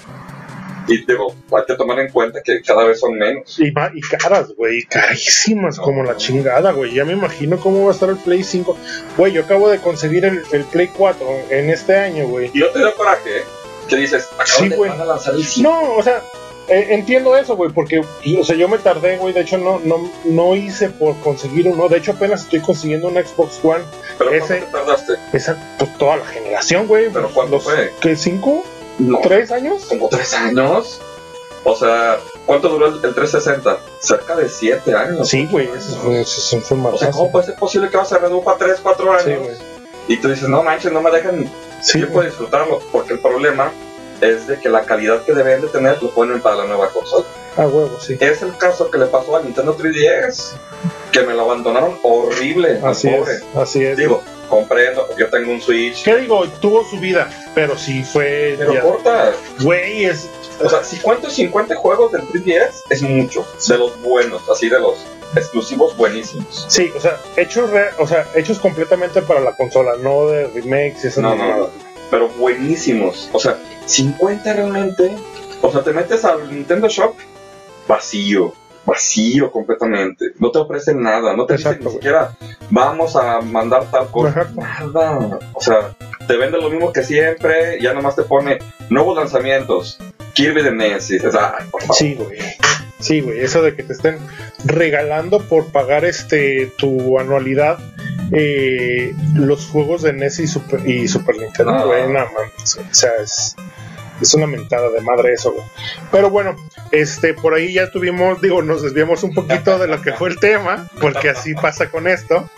Y 0.87 1.05
digo, 1.05 1.33
hay 1.51 1.63
que 1.65 1.75
tomar 1.75 1.99
en 1.99 2.11
cuenta 2.11 2.41
que 2.43 2.61
cada 2.61 2.83
vez 2.83 2.99
son 2.99 3.13
menos. 3.13 3.57
Y, 3.59 3.67
y 3.67 4.01
caras, 4.01 4.53
güey, 4.57 4.83
carísimas 4.83 5.79
como 5.79 6.03
la 6.03 6.17
chingada, 6.17 6.71
güey. 6.71 6.93
Ya 6.93 7.05
me 7.05 7.13
imagino 7.13 7.57
cómo 7.57 7.85
va 7.85 7.91
a 7.91 7.93
estar 7.93 8.09
el 8.09 8.17
Play 8.17 8.43
5. 8.43 8.77
Güey, 9.17 9.33
yo 9.33 9.43
acabo 9.43 9.69
de 9.69 9.79
conseguir 9.79 10.25
el, 10.25 10.65
Play 10.71 10.87
4 10.87 11.27
en 11.49 11.69
este 11.69 11.95
año, 11.95 12.27
güey. 12.27 12.51
Y 12.53 12.59
yo 12.59 12.69
te 12.71 12.79
da 12.79 12.93
coraje, 12.93 13.39
¿eh? 13.39 13.43
¿Qué 13.87 13.95
dices? 13.97 14.29
Sí, 14.45 14.69
güey. 14.69 14.91
No, 15.61 15.95
o 15.95 16.03
sea, 16.03 16.21
eh, 16.67 16.87
entiendo 16.91 17.35
eso, 17.35 17.55
güey, 17.55 17.71
porque, 17.71 17.99
o 17.99 18.43
sea, 18.43 18.55
yo 18.55 18.69
me 18.69 18.77
tardé, 18.77 19.17
güey. 19.17 19.33
De 19.33 19.41
hecho, 19.41 19.57
no, 19.57 19.79
no, 19.83 20.09
no 20.25 20.55
hice 20.55 20.89
por 20.89 21.17
conseguir 21.19 21.67
uno. 21.67 21.89
De 21.89 21.97
hecho, 21.97 22.11
apenas 22.11 22.43
estoy 22.43 22.61
consiguiendo 22.61 23.07
un 23.07 23.15
Xbox 23.15 23.59
One. 23.63 23.83
¿Pero 24.17 24.31
Ese, 24.31 24.55
te 24.55 24.65
tardaste? 24.67 25.13
Esa, 25.33 25.57
pues, 25.77 25.97
toda 25.97 26.17
la 26.17 26.25
generación, 26.25 26.87
güey. 26.87 27.09
¿Pero 27.11 27.29
cuándo 27.33 27.59
fue? 27.59 27.91
¿Qué, 27.99 28.15
cinco? 28.15 28.63
¿Tres 29.23 29.51
años? 29.51 29.85
¿Como 29.85 30.07
tres 30.07 30.33
años? 30.33 31.01
O 31.65 31.75
sea, 31.75 32.19
¿cuánto 32.45 32.69
duró 32.69 32.87
el, 32.87 33.01
360? 33.01 33.79
Cerca 33.99 34.35
de 34.35 34.49
siete 34.49 34.93
años. 34.95 35.27
Sí, 35.27 35.47
güey, 35.49 35.69
eso, 35.69 36.11
es 36.11 36.71
un 36.71 36.85
O 36.85 36.97
sea, 36.97 37.11
¿cómo 37.11 37.31
puede 37.31 37.45
ser 37.45 37.55
posible 37.55 37.89
que 37.89 37.97
vas 37.97 38.11
a 38.11 38.19
reduzca 38.19 38.55
tres, 38.57 38.79
cuatro 38.81 39.11
años? 39.11 39.23
Sí, 39.23 39.33
güey. 39.35 39.73
Y 40.07 40.17
tú 40.17 40.29
dices, 40.29 40.49
no 40.49 40.61
manches, 40.63 40.91
no 40.91 41.01
me 41.01 41.09
dejan 41.11 41.49
sí, 41.81 41.99
tiempo 41.99 42.19
de 42.19 42.27
disfrutarlo. 42.27 42.81
Porque 42.91 43.13
el 43.13 43.19
problema 43.19 43.71
es 44.23 44.47
de 44.47 44.59
que 44.59 44.69
la 44.69 44.83
calidad 44.83 45.23
que 45.23 45.33
deben 45.33 45.61
de 45.61 45.67
tener 45.67 46.01
lo 46.01 46.09
ponen 46.11 46.41
para 46.41 46.57
la 46.57 46.65
nueva 46.65 46.89
consola. 46.89 47.25
Ah, 47.57 47.67
huevo, 47.67 47.99
sí. 47.99 48.17
Es 48.19 48.41
el 48.41 48.57
caso 48.57 48.89
que 48.89 48.97
le 48.97 49.05
pasó 49.05 49.35
a 49.35 49.41
Nintendo 49.41 49.77
3DS, 49.77 50.53
que 51.11 51.21
me 51.21 51.33
lo 51.33 51.43
abandonaron 51.43 51.97
horrible. 52.01 52.79
Así 52.83 53.09
es, 53.09 53.43
así 53.55 53.83
es. 53.83 53.97
Digo, 53.97 54.23
comprendo, 54.49 55.07
yo 55.17 55.29
tengo 55.29 55.51
un 55.51 55.61
Switch. 55.61 56.03
¿Qué 56.03 56.17
digo? 56.17 56.47
Tuvo 56.61 56.83
su 56.89 56.99
vida, 56.99 57.29
pero 57.53 57.77
sí 57.77 58.03
fue. 58.03 58.55
Pero 58.57 58.81
corta. 58.81 59.33
Güey, 59.61 60.05
es. 60.05 60.29
O 60.63 60.69
sea, 60.69 60.83
si 60.83 60.97
cuento 60.97 61.29
50 61.29 61.75
juegos 61.75 62.11
del 62.11 62.21
3DS, 62.23 62.83
es 62.89 63.01
mucho. 63.01 63.45
De 63.67 63.77
los 63.77 64.01
buenos, 64.01 64.49
así 64.49 64.69
de 64.69 64.79
los 64.79 65.05
exclusivos 65.35 65.95
buenísimos. 65.97 66.65
Sí, 66.69 66.91
o 66.95 66.99
sea, 66.99 67.19
hechos, 67.35 67.69
o 67.97 68.07
sea, 68.07 68.27
hechos 68.35 68.59
completamente 68.59 69.21
para 69.21 69.39
la 69.39 69.55
consola, 69.55 69.93
no 69.99 70.27
de 70.27 70.47
remakes 70.47 71.03
y 71.03 71.07
eso. 71.07 71.21
No, 71.21 71.35
no, 71.35 71.57
no, 71.57 71.69
pero 72.13 72.29
buenísimos. 72.29 73.27
O 73.33 73.39
sea, 73.39 73.57
50 73.87 74.53
realmente. 74.53 75.15
O 75.63 75.71
sea, 75.71 75.81
te 75.81 75.93
metes 75.93 76.23
al 76.23 76.53
Nintendo 76.53 76.87
Shop 76.87 77.15
vacío 77.87 78.53
vacío 78.85 79.51
completamente. 79.51 80.33
No 80.37 80.51
te 80.51 80.59
ofrecen 80.59 81.01
nada, 81.01 81.35
no 81.35 81.45
te 81.45 81.55
dicen 81.55 81.79
ni 81.81 81.89
siquiera 81.89 82.35
vamos 82.69 83.15
a 83.15 83.41
mandar 83.41 83.89
tal 83.89 84.07
cosa. 84.11 84.51
Nada. 84.53 85.39
O 85.53 85.61
sea, 85.61 85.95
te 86.27 86.37
vende 86.37 86.59
lo 86.59 86.69
mismo 86.69 86.91
que 86.91 87.01
siempre, 87.01 87.81
ya 87.81 87.93
nomás 87.93 88.15
te 88.15 88.23
pone 88.23 88.59
nuevos 88.89 89.17
lanzamientos. 89.17 89.97
Kirby 90.33 90.63
de 90.63 90.87
y 90.87 90.93
dices, 90.93 91.33
ay, 91.33 91.65
por 91.71 91.81
favor. 91.81 91.95
Sí, 91.95 92.15
güey. 92.15 92.39
Sí, 92.99 93.21
güey, 93.21 93.39
eso 93.39 93.61
de 93.61 93.75
que 93.75 93.83
te 93.83 93.93
estén 93.93 94.17
regalando 94.65 95.39
por 95.39 95.71
pagar 95.71 96.05
este 96.05 96.71
tu 96.77 97.17
anualidad 97.19 97.79
eh, 98.31 99.13
los 99.35 99.67
juegos 99.67 100.01
de 100.01 100.13
NES 100.13 100.39
y 100.39 100.47
Super, 100.47 100.87
y 100.87 101.07
Super 101.07 101.37
Nintendo, 101.37 101.87
güey, 101.87 102.07
no. 102.07 102.23
o 102.23 102.93
sea, 102.93 103.11
es 103.21 103.55
es 104.21 104.33
una 104.33 104.47
mentada 104.47 104.89
de 104.89 105.01
madre 105.01 105.33
eso, 105.33 105.51
güey. 105.51 105.65
Pero 106.11 106.29
bueno, 106.29 106.55
este, 106.91 107.33
por 107.33 107.53
ahí 107.53 107.73
ya 107.73 107.91
tuvimos, 107.91 108.41
digo, 108.41 108.61
nos 108.61 108.81
desviamos 108.81 109.23
un 109.23 109.33
poquito 109.33 109.77
de 109.77 109.87
lo 109.87 110.01
que 110.01 110.13
fue 110.13 110.29
el 110.29 110.39
tema, 110.39 110.87
porque 110.99 111.29
así 111.29 111.53
pasa 111.53 111.89
con 111.89 112.07
esto. 112.07 112.49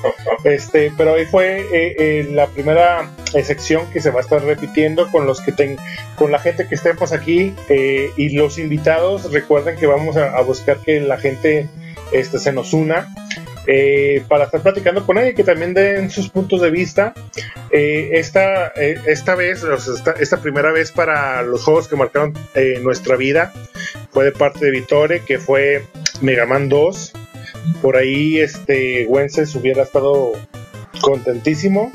Este, 0.43 0.91
pero 0.97 1.15
ahí 1.15 1.25
fue 1.25 1.61
eh, 1.61 1.95
eh, 1.97 2.29
la 2.31 2.47
primera 2.47 3.11
eh, 3.33 3.43
sección 3.43 3.89
que 3.91 4.01
se 4.01 4.11
va 4.11 4.19
a 4.19 4.23
estar 4.23 4.43
repitiendo 4.43 5.09
con 5.11 5.25
los 5.25 5.41
que 5.41 5.51
ten, 5.51 5.77
con 6.15 6.31
la 6.31 6.39
gente 6.39 6.67
que 6.67 6.75
estemos 6.75 7.11
aquí 7.11 7.53
y 7.69 8.29
los 8.29 8.57
invitados. 8.57 9.31
Recuerden 9.31 9.77
que 9.77 9.87
vamos 9.87 10.17
a, 10.17 10.37
a 10.37 10.41
buscar 10.41 10.77
que 10.77 10.99
la 10.99 11.17
gente 11.17 11.67
este, 12.11 12.39
se 12.39 12.51
nos 12.51 12.73
una 12.73 13.13
eh, 13.67 14.23
para 14.27 14.45
estar 14.45 14.61
platicando 14.61 15.05
con 15.05 15.17
ella 15.17 15.33
que 15.33 15.43
también 15.43 15.73
den 15.73 16.09
sus 16.11 16.29
puntos 16.29 16.61
de 16.61 16.69
vista. 16.69 17.13
Eh, 17.71 18.11
esta, 18.13 18.67
eh, 18.75 18.99
esta 19.07 19.35
vez, 19.35 19.63
esta, 20.19 20.37
primera 20.41 20.71
vez 20.71 20.91
para 20.91 21.41
los 21.41 21.63
juegos 21.63 21.87
que 21.87 21.95
marcaron 21.95 22.33
nuestra 22.83 23.15
vida 23.15 23.53
fue 24.11 24.25
de 24.25 24.31
parte 24.31 24.65
de 24.65 24.71
Vitore, 24.71 25.21
que 25.21 25.39
fue 25.39 25.83
Mega 26.21 26.45
Man 26.45 26.69
2. 26.69 27.13
Por 27.81 27.97
ahí, 27.97 28.39
este, 28.39 29.05
Wences 29.07 29.55
hubiera 29.55 29.83
estado 29.83 30.33
contentísimo. 31.01 31.91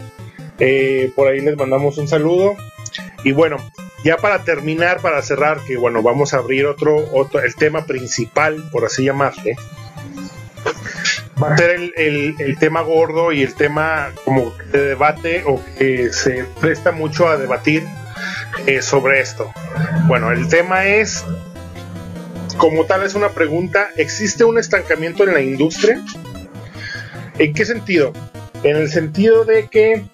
por 1.14 1.28
ahí 1.28 1.40
les 1.40 1.56
mandamos 1.56 1.98
un 1.98 2.08
saludo. 2.08 2.56
Y 3.22 3.32
bueno, 3.32 3.58
ya 4.02 4.16
para 4.16 4.42
terminar, 4.42 5.00
para 5.00 5.22
cerrar, 5.22 5.60
que 5.66 5.76
bueno, 5.76 6.02
vamos 6.02 6.34
a 6.34 6.38
abrir 6.38 6.66
otro, 6.66 6.96
otro 7.12 7.40
el 7.40 7.54
tema 7.54 7.86
principal, 7.86 8.64
por 8.72 8.86
así 8.86 9.04
llamarle 9.04 9.56
ser 11.56 11.92
el, 11.96 12.56
tema 12.58 12.82
gordo 12.82 13.32
y 13.32 13.42
el 13.42 13.54
tema 13.54 14.12
como 14.24 14.54
de 14.72 14.86
debate 14.86 15.42
o 15.46 15.60
que 15.78 16.12
se 16.12 16.44
presta 16.60 16.92
mucho 16.92 17.28
a 17.28 17.36
debatir 17.36 17.84
eh, 18.66 18.82
sobre 18.82 19.20
esto. 19.20 19.52
Bueno, 20.06 20.32
el 20.32 20.48
tema 20.48 20.86
es, 20.86 21.24
como 22.56 22.84
tal 22.84 23.02
es 23.04 23.14
una 23.14 23.30
pregunta, 23.30 23.88
¿existe 23.96 24.44
un 24.44 24.58
estancamiento 24.58 25.24
en 25.24 25.34
la 25.34 25.40
industria? 25.40 26.02
¿En 27.38 27.54
qué 27.54 27.64
sentido? 27.64 28.12
En 28.62 28.76
el 28.76 28.90
sentido 28.90 29.44
de 29.44 29.68
que 29.68 30.04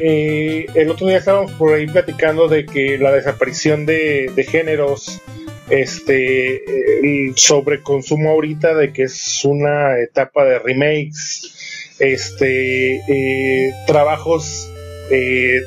eh, 0.00 0.66
el 0.74 0.90
otro 0.90 1.06
día 1.06 1.18
estábamos 1.18 1.52
por 1.52 1.74
ahí 1.74 1.86
platicando 1.86 2.48
de 2.48 2.66
que 2.66 2.98
la 2.98 3.12
desaparición 3.12 3.86
de, 3.86 4.32
de 4.34 4.44
géneros 4.44 5.22
este 5.70 6.64
el 7.00 7.36
sobreconsumo 7.36 8.30
ahorita 8.30 8.74
de 8.74 8.92
que 8.92 9.04
es 9.04 9.44
una 9.44 9.98
etapa 9.98 10.44
de 10.44 10.58
remakes 10.58 11.94
este 11.98 12.96
eh, 12.96 13.72
trabajos 13.86 14.70
eh, 15.10 15.60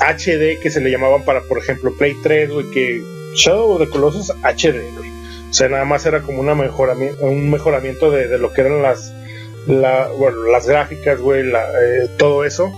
HD 0.00 0.42
eh, 0.42 0.58
que 0.62 0.70
se 0.70 0.80
le 0.80 0.90
llamaban 0.90 1.24
para 1.24 1.40
por 1.42 1.58
ejemplo 1.58 1.94
Play 1.96 2.14
3 2.22 2.50
que 2.72 3.00
Shadow 3.34 3.72
of 3.72 3.80
the 3.80 3.88
Colossus 3.88 4.30
HD 4.42 4.80
o 5.48 5.52
sea 5.52 5.68
nada 5.68 5.84
más 5.84 6.04
era 6.04 6.20
como 6.20 6.40
una 6.40 6.54
mejoramiento 6.54 7.24
un 7.24 7.50
mejoramiento 7.50 8.10
de, 8.10 8.38
lo 8.38 8.52
que 8.52 8.62
eran 8.62 8.82
las 8.82 9.14
bueno, 9.66 10.44
las 10.50 10.66
gráficas 10.66 11.20
güey 11.20 11.42
eh, 11.48 12.08
todo 12.18 12.44
eso. 12.44 12.72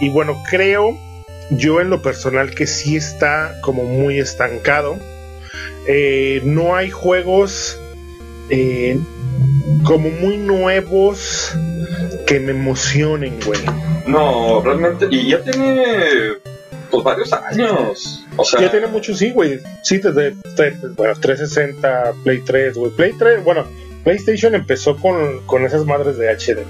Y 0.00 0.08
bueno 0.08 0.42
creo 0.48 0.96
yo 1.56 1.80
en 1.80 1.90
lo 1.90 2.02
personal 2.02 2.54
que 2.54 2.66
sí 2.66 2.96
está 2.96 3.58
como 3.62 3.84
muy 3.84 4.18
estancado. 4.18 4.98
Eh, 5.86 6.40
no 6.44 6.76
hay 6.76 6.90
juegos 6.90 7.78
eh, 8.48 8.98
como 9.84 10.10
muy 10.10 10.36
nuevos 10.36 11.56
que 12.26 12.40
me 12.40 12.52
emocionen, 12.52 13.38
güey. 13.44 13.60
No, 14.06 14.60
realmente, 14.62 15.06
y 15.10 15.30
ya 15.30 15.42
tiene 15.42 15.96
pues 16.90 17.02
varios 17.02 17.32
años. 17.32 18.24
O 18.36 18.44
sea, 18.44 18.60
ya 18.60 18.70
tiene 18.70 18.86
mucho, 18.86 19.14
sí, 19.14 19.30
güey. 19.32 19.60
Sí, 19.82 19.98
desde, 19.98 20.34
360, 20.54 22.12
Play 22.22 22.40
3, 22.44 22.74
güey. 22.74 22.90
Play 22.92 23.12
3, 23.18 23.42
bueno, 23.44 23.64
PlayStation 24.04 24.54
empezó 24.54 24.96
con, 24.96 25.40
con 25.46 25.64
esas 25.64 25.84
madres 25.86 26.18
de 26.18 26.28
HD. 26.30 26.64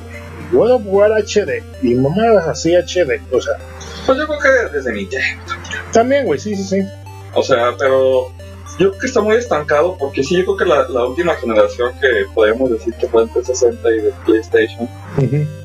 Puedo 0.53 0.79
jugar 0.79 1.13
HD 1.13 1.63
y 1.83 1.95
mamadas 1.95 2.47
así 2.47 2.75
HD, 2.75 3.21
o 3.33 3.41
sea. 3.41 3.55
Pues 4.07 4.19
yo 4.19 4.27
creo 4.27 4.39
que 4.39 4.77
desde 4.77 4.93
Nintendo. 4.93 5.43
También, 5.93 6.27
güey, 6.27 6.39
sí, 6.39 6.55
sí, 6.55 6.65
sí. 6.65 6.89
O 7.35 7.43
sea, 7.43 7.75
pero 7.79 8.31
yo 8.79 8.91
creo 8.91 8.99
que 8.99 9.07
está 9.07 9.21
muy 9.21 9.37
estancado 9.37 9.97
porque 9.99 10.25
sí, 10.25 10.37
yo 10.37 10.45
creo 10.45 10.57
que 10.57 10.65
la, 10.65 10.89
la 10.89 11.07
última 11.07 11.35
generación 11.37 11.93
que 12.01 12.09
podemos 12.35 12.71
decir 12.71 12.95
que 12.95 13.07
fue 13.07 13.23
en 13.23 13.29
360 13.29 13.91
y 13.91 14.01
de 14.01 14.13
PlayStation, 14.25 14.89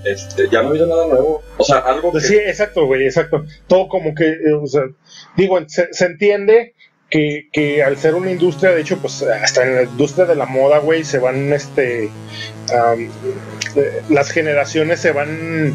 este, 0.06 0.50
ya 0.50 0.62
no 0.62 0.68
ha 0.68 0.72
habido 0.72 0.88
nada 0.88 1.08
nuevo. 1.08 1.42
O 1.58 1.64
sea, 1.64 1.80
algo 1.80 2.12
que... 2.12 2.22
Sí, 2.22 2.36
exacto, 2.36 2.86
güey, 2.86 3.06
exacto. 3.06 3.46
Todo 3.68 3.88
como 3.88 4.14
que, 4.14 4.28
eh, 4.28 4.54
o 4.54 4.68
sea, 4.68 4.84
digo, 5.36 5.58
se, 5.68 5.88
se 5.92 6.06
entiende 6.06 6.76
que, 7.10 7.48
que, 7.52 7.82
al 7.84 7.98
ser 7.98 8.16
una 8.16 8.32
industria, 8.32 8.72
de 8.72 8.82
hecho, 8.82 8.98
pues 8.98 9.24
hasta 9.24 9.64
en 9.64 9.76
la 9.76 9.84
industria 9.84 10.26
de 10.26 10.36
la 10.36 10.46
moda, 10.46 10.80
güey, 10.80 11.04
se 11.04 11.20
van, 11.20 11.54
este, 11.54 12.10
um, 12.74 13.10
las 14.10 14.32
generaciones 14.32 15.00
se 15.00 15.12
van 15.12 15.74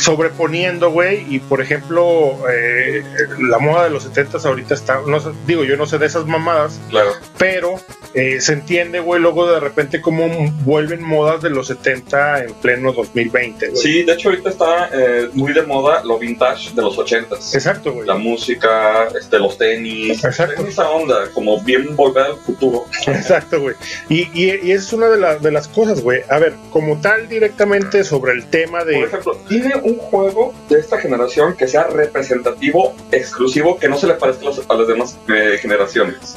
sobreponiendo, 0.00 0.90
güey, 0.90 1.24
y 1.28 1.38
por 1.40 1.60
ejemplo, 1.60 2.38
eh, 2.50 3.02
la 3.38 3.58
moda 3.58 3.84
de 3.84 3.90
los 3.90 4.04
70 4.04 4.38
ahorita 4.38 4.74
está, 4.74 5.00
no 5.06 5.20
sé, 5.20 5.30
digo, 5.46 5.64
yo 5.64 5.76
no 5.76 5.86
sé 5.86 5.98
de 5.98 6.06
esas 6.06 6.26
mamadas, 6.26 6.80
claro. 6.90 7.10
pero 7.38 7.80
eh, 8.14 8.40
se 8.40 8.54
entiende, 8.54 8.98
güey, 9.00 9.20
luego 9.20 9.50
de 9.50 9.60
repente 9.60 10.00
cómo 10.00 10.28
vuelven 10.64 11.02
modas 11.02 11.42
de 11.42 11.50
los 11.50 11.68
70 11.68 12.44
en 12.44 12.54
pleno 12.54 12.92
2020, 12.92 13.68
güey. 13.68 13.80
Sí, 13.80 14.02
de 14.02 14.14
hecho 14.14 14.30
ahorita 14.30 14.50
está 14.50 14.90
eh, 14.92 15.28
muy 15.32 15.52
de 15.52 15.62
moda 15.62 16.02
lo 16.04 16.18
vintage 16.18 16.74
de 16.74 16.82
los 16.82 16.98
80 16.98 17.36
Exacto, 17.52 17.92
güey. 17.92 18.06
La 18.06 18.16
música, 18.16 19.08
este, 19.18 19.38
los 19.38 19.56
tenis, 19.56 20.24
Exacto. 20.24 20.66
esa 20.66 20.90
onda, 20.90 21.30
como 21.32 21.62
bien 21.62 21.94
volver 21.94 22.24
al 22.24 22.36
futuro. 22.38 22.86
Exacto, 23.06 23.60
güey. 23.60 23.76
Y, 24.08 24.22
y, 24.34 24.58
y 24.62 24.72
es 24.72 24.92
una 24.92 25.08
de, 25.08 25.18
la, 25.18 25.36
de 25.36 25.50
las 25.52 25.68
cosas, 25.68 26.00
güey. 26.00 26.22
A 26.28 26.38
ver, 26.38 26.54
como 26.70 27.00
tal 27.00 27.28
directamente 27.28 28.02
sobre 28.02 28.32
el 28.32 28.46
tema 28.46 28.84
de... 28.84 28.94
Por 28.94 29.04
ejemplo, 29.04 29.38
un 29.76 29.96
juego 29.96 30.54
de 30.68 30.78
esta 30.78 30.98
generación 30.98 31.56
que 31.56 31.66
sea 31.66 31.84
representativo, 31.84 32.94
exclusivo, 33.10 33.78
que 33.78 33.88
no 33.88 33.96
se 33.96 34.06
le 34.06 34.14
parezca 34.14 34.46
a 34.68 34.74
las 34.74 34.88
demás 34.88 35.18
eh, 35.28 35.58
generaciones 35.60 36.36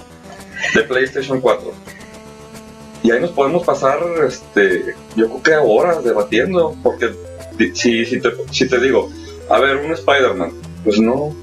de 0.73 0.83
PlayStation 0.83 1.41
4. 1.41 1.71
Y 3.03 3.11
ahí 3.11 3.19
nos 3.19 3.31
podemos 3.31 3.65
pasar, 3.65 3.99
este, 4.25 4.95
yo 5.15 5.27
creo 5.27 5.43
que 5.43 5.55
horas 5.55 6.03
debatiendo, 6.03 6.75
porque 6.81 7.11
si, 7.73 8.05
si, 8.05 8.19
te, 8.21 8.29
si 8.51 8.67
te 8.67 8.79
digo, 8.79 9.09
a 9.49 9.59
ver, 9.59 9.77
un 9.77 9.91
Spider-Man, 9.91 10.51
pues 10.83 10.99
no, 10.99 11.35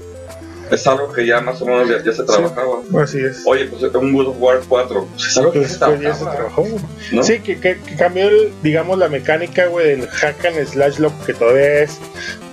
es 0.71 0.87
algo 0.87 1.11
que 1.11 1.25
ya 1.25 1.41
más 1.41 1.61
o 1.61 1.65
menos 1.65 1.89
ya, 1.89 2.03
ya 2.03 2.11
se 2.11 2.23
trabajaba. 2.23 2.81
Sí, 2.89 2.97
así 2.97 3.17
es. 3.19 3.43
Oye, 3.45 3.65
pues 3.65 3.83
un 3.93 4.13
God 4.13 4.27
of 4.27 4.35
War 4.39 4.61
4, 4.67 5.07
pues 5.11 5.27
es 5.27 5.37
algo 5.37 5.51
que 5.51 5.59
pues, 5.59 5.71
se 5.73 5.77
trabajaba. 5.77 6.03
Ya 6.03 6.15
se 6.15 6.25
trabajó. 6.25 6.65
¿no? 7.11 7.23
Sí, 7.23 7.39
que, 7.39 7.59
que, 7.59 7.79
que, 7.79 7.95
cambió, 7.95 8.29
el, 8.29 8.51
digamos, 8.63 8.97
la 8.97 9.09
mecánica, 9.09 9.67
güey, 9.67 9.89
del 9.89 10.07
hack 10.07 10.45
and 10.45 10.65
slash 10.65 10.97
lo 10.99 11.11
que 11.25 11.33
todavía 11.33 11.81
es, 11.81 11.99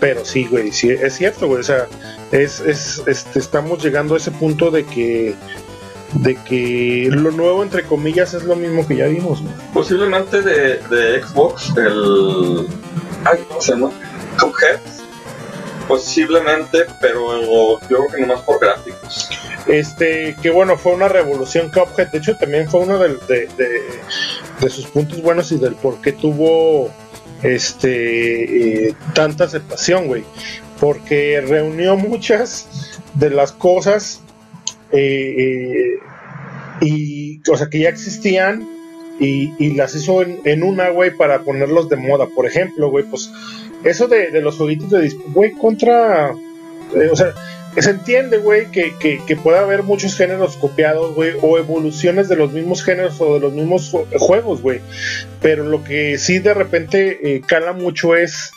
pero 0.01 0.25
sí, 0.25 0.47
güey, 0.51 0.73
sí, 0.73 0.91
es 0.91 1.15
cierto, 1.15 1.47
güey, 1.47 1.61
o 1.61 1.65
sea, 1.65 1.87
es, 2.33 2.61
es, 2.61 3.03
este, 3.07 3.39
estamos 3.39 3.83
llegando 3.83 4.15
a 4.15 4.19
ese 4.19 4.31
punto 4.31 4.71
de 4.71 4.85
que 4.85 5.35
de 6.15 6.37
que 6.37 7.11
lo 7.13 7.31
nuevo 7.31 7.63
entre 7.63 7.83
comillas 7.83 8.33
es 8.33 8.45
lo 8.45 8.57
mismo 8.57 8.87
que 8.87 8.97
ya 8.97 9.07
vimos 9.09 9.43
¿no? 9.43 9.51
posiblemente 9.75 10.41
de, 10.41 10.79
de, 10.89 11.23
Xbox 11.23 11.71
el 11.77 12.67
ay 13.27 13.45
cómo 13.47 13.61
se 13.61 13.73
llama 13.73 13.91
Cuphead 14.41 14.81
posiblemente 15.89 16.85
pero 17.01 17.43
yo 17.43 17.81
creo 17.89 18.07
que 18.09 18.21
nomás 18.21 18.43
por 18.43 18.61
gráficos. 18.61 19.31
Este 19.67 20.37
que 20.41 20.51
bueno 20.51 20.77
fue 20.77 20.93
una 20.95 21.09
revolución 21.09 21.71
Cuphead. 21.71 22.09
De 22.09 22.19
hecho 22.19 22.37
también 22.37 22.69
fue 22.69 22.81
uno 22.81 22.99
de, 22.99 23.09
de, 23.29 23.49
de, 23.57 23.81
de 24.61 24.71
sus 24.71 24.87
puntos 24.87 25.21
buenos 25.23 25.51
y 25.51 25.59
del 25.59 25.75
por 25.75 26.01
qué 26.01 26.13
tuvo 26.13 26.91
este 27.43 28.89
eh, 28.89 28.95
tanta 29.15 29.45
aceptación 29.45 30.07
güey. 30.07 30.25
Porque 30.79 31.41
reunió 31.41 31.97
muchas 31.97 32.69
de 33.15 33.31
las 33.31 33.51
cosas 33.53 34.21
eh, 34.93 35.35
eh, 35.39 35.99
y 36.81 37.41
o 37.51 37.57
sea 37.57 37.69
que 37.69 37.81
ya 37.81 37.89
existían 37.89 38.69
y, 39.19 39.53
y 39.59 39.75
las 39.75 39.97
hizo 39.97 40.23
en, 40.23 40.41
en, 40.45 40.63
una 40.63 40.91
güey 40.91 41.11
para 41.17 41.41
ponerlos 41.41 41.89
de 41.89 41.97
moda. 41.97 42.27
Por 42.27 42.47
ejemplo 42.47 42.91
güey 42.91 43.05
pues 43.05 43.31
eso 43.85 44.09
de, 44.09 44.31
de 44.31 44.41
los 44.41 44.57
jueguitos 44.57 44.91
de 44.91 45.11
güey 45.29 45.53
contra 45.53 46.31
eh, 46.31 47.09
o 47.11 47.17
sea 47.17 47.35
se 47.77 47.91
entiende 47.91 48.39
güey 48.39 48.71
que, 48.71 48.95
que, 48.99 49.21
que 49.25 49.37
pueda 49.37 49.61
haber 49.61 49.83
muchos 49.83 50.17
géneros 50.17 50.57
copiados 50.57 51.15
güey 51.15 51.33
o 51.43 51.59
evoluciones 51.59 52.29
de 52.29 52.37
los 52.37 52.53
mismos 52.53 52.83
géneros 52.83 53.21
o 53.21 53.35
de 53.35 53.41
los 53.41 53.53
mismos 53.53 53.95
juegos 54.19 54.63
güey 54.63 54.81
pero 55.41 55.65
lo 55.65 55.85
que 55.85 56.19
sí 56.19 56.39
de 56.39 56.55
repente 56.55 57.37
eh, 57.37 57.43
cala 57.47 57.73
mucho 57.73 58.17
es 58.17 58.53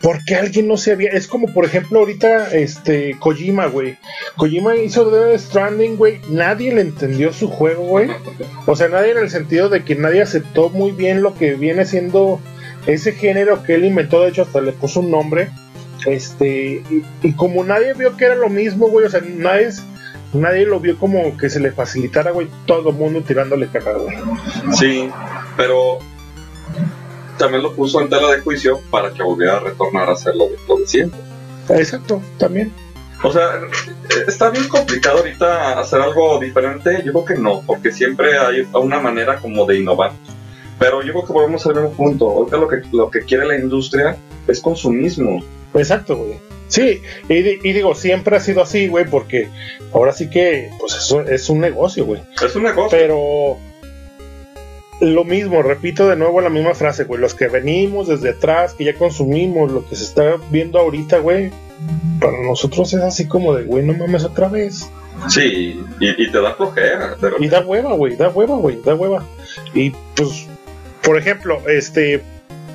porque 0.00 0.36
alguien 0.36 0.68
no 0.68 0.76
se 0.76 0.92
había. 0.92 1.10
Es 1.10 1.26
como, 1.26 1.52
por 1.52 1.64
ejemplo, 1.64 1.98
ahorita 1.98 2.54
este 2.54 3.16
Kojima, 3.18 3.66
güey. 3.66 3.98
Kojima 4.36 4.76
hizo 4.76 5.10
Death 5.10 5.40
Stranding, 5.40 5.96
güey. 5.96 6.20
Nadie 6.30 6.72
le 6.72 6.82
entendió 6.82 7.32
su 7.32 7.48
juego, 7.48 7.82
güey. 7.82 8.08
O 8.66 8.76
sea, 8.76 8.88
nadie 8.88 9.12
en 9.12 9.18
el 9.18 9.30
sentido 9.30 9.68
de 9.68 9.84
que 9.84 9.96
nadie 9.96 10.22
aceptó 10.22 10.70
muy 10.70 10.92
bien 10.92 11.22
lo 11.22 11.34
que 11.34 11.54
viene 11.54 11.84
siendo 11.84 12.40
ese 12.88 13.12
género 13.12 13.62
que 13.62 13.74
él 13.74 13.84
inventó. 13.84 14.22
De 14.22 14.30
hecho, 14.30 14.42
hasta 14.42 14.60
le 14.60 14.72
puso 14.72 15.00
un 15.00 15.10
nombre. 15.10 15.50
Este. 16.06 16.82
Y, 16.90 17.04
y 17.22 17.32
como 17.34 17.62
nadie 17.62 17.94
vio 17.94 18.16
que 18.16 18.24
era 18.24 18.34
lo 18.34 18.48
mismo, 18.48 18.88
güey. 18.88 19.06
O 19.06 19.10
sea, 19.10 19.20
nadie. 19.20 19.70
Nadie 20.32 20.66
lo 20.66 20.78
vio 20.78 20.98
como 20.98 21.36
que 21.38 21.48
se 21.48 21.60
le 21.60 21.72
facilitara, 21.72 22.32
güey. 22.32 22.48
Todo 22.66 22.90
el 22.90 22.96
mundo 22.96 23.22
tirándole 23.22 23.68
cagada. 23.68 24.04
Sí, 24.72 25.08
pero 25.56 25.98
también 27.38 27.62
lo 27.62 27.72
puso 27.74 28.00
en 28.00 28.10
tela 28.10 28.30
de 28.32 28.40
juicio 28.40 28.80
para 28.90 29.10
que 29.10 29.22
volviera 29.22 29.56
a 29.56 29.60
retornar 29.60 30.10
a 30.10 30.12
hacer 30.12 30.34
lo 30.36 30.48
lo 30.68 30.76
de 30.76 30.86
siempre. 30.86 31.18
Exacto, 31.70 32.20
también. 32.36 32.72
O 33.22 33.32
sea, 33.32 33.60
está 34.26 34.50
bien 34.50 34.68
complicado 34.68 35.18
ahorita 35.18 35.80
hacer 35.80 36.00
algo 36.00 36.38
diferente. 36.38 37.02
Yo 37.04 37.12
creo 37.12 37.24
que 37.24 37.34
no, 37.36 37.62
porque 37.66 37.90
siempre 37.90 38.38
hay 38.38 38.68
una 38.72 39.00
manera 39.00 39.36
como 39.38 39.66
de 39.66 39.78
innovar. 39.78 40.12
Pero 40.78 41.02
yo 41.02 41.12
creo 41.12 41.24
que 41.24 41.32
volvemos 41.32 41.66
al 41.66 41.74
mismo 41.74 41.92
punto. 41.92 42.30
Ahorita 42.30 42.56
lo 42.56 42.68
que, 42.68 42.82
lo 42.92 43.10
que 43.10 43.20
quiere 43.22 43.46
la 43.46 43.56
industria 43.56 44.16
es 44.46 44.60
consumismo. 44.60 45.42
Exacto, 45.74 46.16
güey. 46.16 46.38
Sí, 46.68 47.00
y, 47.28 47.34
y, 47.34 47.72
digo, 47.72 47.94
siempre 47.94 48.36
ha 48.36 48.40
sido 48.40 48.62
así, 48.62 48.88
güey, 48.88 49.06
porque 49.06 49.48
ahora 49.92 50.12
sí 50.12 50.28
que, 50.28 50.70
pues 50.78 50.94
eso 50.94 51.22
es 51.22 51.48
un 51.48 51.60
negocio, 51.60 52.04
güey. 52.04 52.20
Es 52.44 52.54
un 52.54 52.64
negocio. 52.64 52.90
Pero 52.90 53.56
lo 55.00 55.24
mismo, 55.24 55.62
repito 55.62 56.08
de 56.08 56.16
nuevo 56.16 56.40
la 56.40 56.50
misma 56.50 56.74
frase, 56.74 57.04
güey. 57.04 57.20
Los 57.20 57.34
que 57.34 57.48
venimos 57.48 58.08
desde 58.08 58.30
atrás, 58.30 58.74
que 58.74 58.84
ya 58.84 58.94
consumimos 58.94 59.70
lo 59.70 59.88
que 59.88 59.96
se 59.96 60.04
está 60.04 60.36
viendo 60.50 60.78
ahorita, 60.78 61.18
güey, 61.18 61.50
para 62.20 62.40
nosotros 62.42 62.92
es 62.92 63.00
así 63.00 63.26
como 63.26 63.54
de, 63.54 63.64
güey, 63.64 63.84
no 63.84 63.94
mames 63.94 64.24
otra 64.24 64.48
vez. 64.48 64.90
Sí, 65.28 65.80
y, 66.00 66.22
y 66.22 66.30
te 66.30 66.40
da 66.40 66.54
flojera. 66.54 67.16
Y 67.38 67.48
da 67.48 67.60
hueva, 67.60 67.92
güey, 67.94 68.16
da 68.16 68.28
hueva, 68.28 68.56
güey, 68.56 68.80
da 68.82 68.94
hueva. 68.94 69.24
Y 69.74 69.90
pues, 70.14 70.47
por 71.08 71.16
ejemplo, 71.16 71.62
este, 71.66 72.22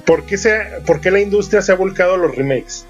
¿por 0.08 0.26
qué, 0.26 0.40
se, 0.40 0.60
¿por 0.88 1.02
qué 1.02 1.12
la 1.12 1.20
industria 1.20 1.62
se 1.62 1.72
ha 1.72 1.76
volcado 1.76 2.16
a 2.16 2.18
los 2.18 2.36
remakes? 2.36 2.84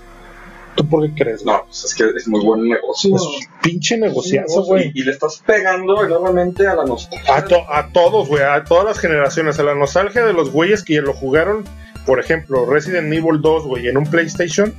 ¿Tú 0.76 0.88
por 0.88 1.06
qué 1.06 1.22
crees? 1.22 1.44
No, 1.44 1.66
pues 1.66 1.84
es 1.84 1.94
que 1.94 2.06
es 2.16 2.30
muy 2.30 2.46
buen 2.46 2.70
negocio. 2.70 3.14
Es 3.14 3.22
un 3.22 3.60
pinche 3.62 3.98
negociazo, 3.98 4.64
güey. 4.64 4.94
Y, 4.96 5.02
y, 5.02 5.04
le 5.04 5.12
estás 5.12 5.44
pegando 5.46 6.02
enormemente 6.02 6.66
a 6.66 6.76
la 6.76 6.86
nostalgia. 6.86 7.36
A, 7.36 7.44
to, 7.44 7.58
a 7.70 7.90
todos, 7.90 8.30
güey, 8.30 8.42
a 8.42 8.64
todas 8.64 8.86
las 8.86 9.00
generaciones. 9.00 9.60
A 9.60 9.64
la 9.64 9.76
nostalgia 9.76 10.24
de 10.24 10.32
los 10.32 10.50
güeyes 10.50 10.82
que 10.82 11.02
lo 11.02 11.12
jugaron, 11.12 11.66
por 12.06 12.22
ejemplo, 12.22 12.66
Resident 12.66 13.12
Evil 13.12 13.42
2, 13.42 13.66
güey, 13.66 13.90
en 13.90 13.98
un 13.98 14.06
PlayStation. 14.06 14.74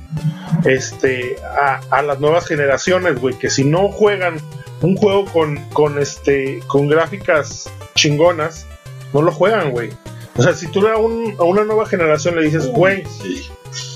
Este, 0.65 1.35
a, 1.61 1.79
a 1.91 2.01
las 2.01 2.19
nuevas 2.19 2.47
generaciones, 2.47 3.21
güey, 3.21 3.37
que 3.37 3.51
si 3.51 3.65
no 3.65 3.89
juegan 3.89 4.39
un 4.81 4.97
juego 4.97 5.25
con, 5.25 5.57
con, 5.73 5.99
este, 5.99 6.59
con 6.65 6.87
gráficas 6.87 7.69
chingonas, 7.93 8.65
no 9.13 9.21
lo 9.21 9.31
juegan, 9.31 9.69
güey. 9.69 9.91
O 10.37 10.43
sea, 10.43 10.53
si 10.53 10.67
tú 10.67 10.85
a, 10.87 10.97
un, 10.97 11.35
a 11.39 11.43
una 11.43 11.63
nueva 11.63 11.85
generación 11.85 12.35
le 12.35 12.43
dices, 12.43 12.67
güey, 12.67 13.03
sí. 13.05 13.49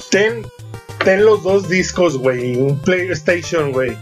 ten 0.09 0.45
ten 1.03 1.25
los 1.25 1.43
dos 1.43 1.67
discos, 1.69 2.17
güey, 2.17 2.55
un 2.55 2.79
PlayStation, 2.79 3.71
güey. 3.71 3.97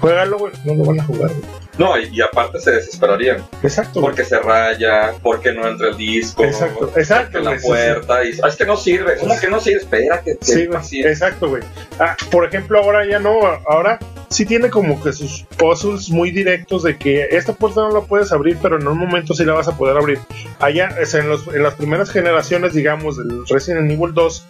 Juégalo, 0.00 0.38
güey. 0.38 0.52
No 0.64 0.74
lo 0.74 0.84
van 0.84 1.00
a 1.00 1.04
jugar, 1.04 1.30
güey. 1.30 1.64
No, 1.78 1.98
y, 1.98 2.08
y, 2.12 2.20
aparte 2.20 2.60
se 2.60 2.72
desesperarían. 2.72 3.44
Exacto. 3.62 4.00
Porque 4.00 4.22
güey. 4.22 4.28
se 4.28 4.38
raya, 4.38 5.14
porque 5.22 5.52
no 5.52 5.66
entra 5.66 5.88
el 5.88 5.96
disco. 5.96 6.44
Exacto, 6.44 6.92
exacto. 6.94 7.40
la 7.40 7.56
puerta. 7.56 8.22
Sí, 8.22 8.32
sí. 8.32 8.38
Y, 8.38 8.40
ah, 8.44 8.48
es 8.48 8.56
que 8.56 8.66
no 8.66 8.76
sirve. 8.76 9.16
¿Cómo 9.16 9.38
que 9.40 9.48
no 9.48 9.60
sirve? 9.60 9.80
Espérate. 9.80 10.38
Sí, 10.40 10.66
güey. 10.66 10.80
Exacto, 11.04 11.48
güey. 11.48 11.62
Ah, 11.98 12.16
por 12.30 12.44
ejemplo, 12.44 12.78
ahora 12.80 13.06
ya 13.06 13.18
no. 13.18 13.40
Ahora 13.66 13.98
sí 14.34 14.44
tiene 14.44 14.68
como 14.68 15.00
que 15.02 15.12
sus 15.12 15.44
puzzles 15.56 16.10
muy 16.10 16.30
directos 16.30 16.82
de 16.82 16.96
que 16.96 17.28
esta 17.30 17.52
puerta 17.52 17.82
no 17.82 17.92
la 17.92 18.00
puedes 18.00 18.32
abrir, 18.32 18.58
pero 18.60 18.80
en 18.80 18.86
un 18.86 18.98
momento 18.98 19.32
sí 19.32 19.44
la 19.44 19.52
vas 19.52 19.68
a 19.68 19.76
poder 19.76 19.96
abrir. 19.96 20.18
Allá, 20.58 20.88
en, 20.98 21.28
los, 21.28 21.46
en, 21.48 21.62
las 21.62 21.74
primeras 21.74 22.10
generaciones, 22.10 22.74
digamos, 22.74 23.16
del 23.16 23.46
Resident 23.48 23.90
Evil 23.90 24.12
2, 24.12 24.46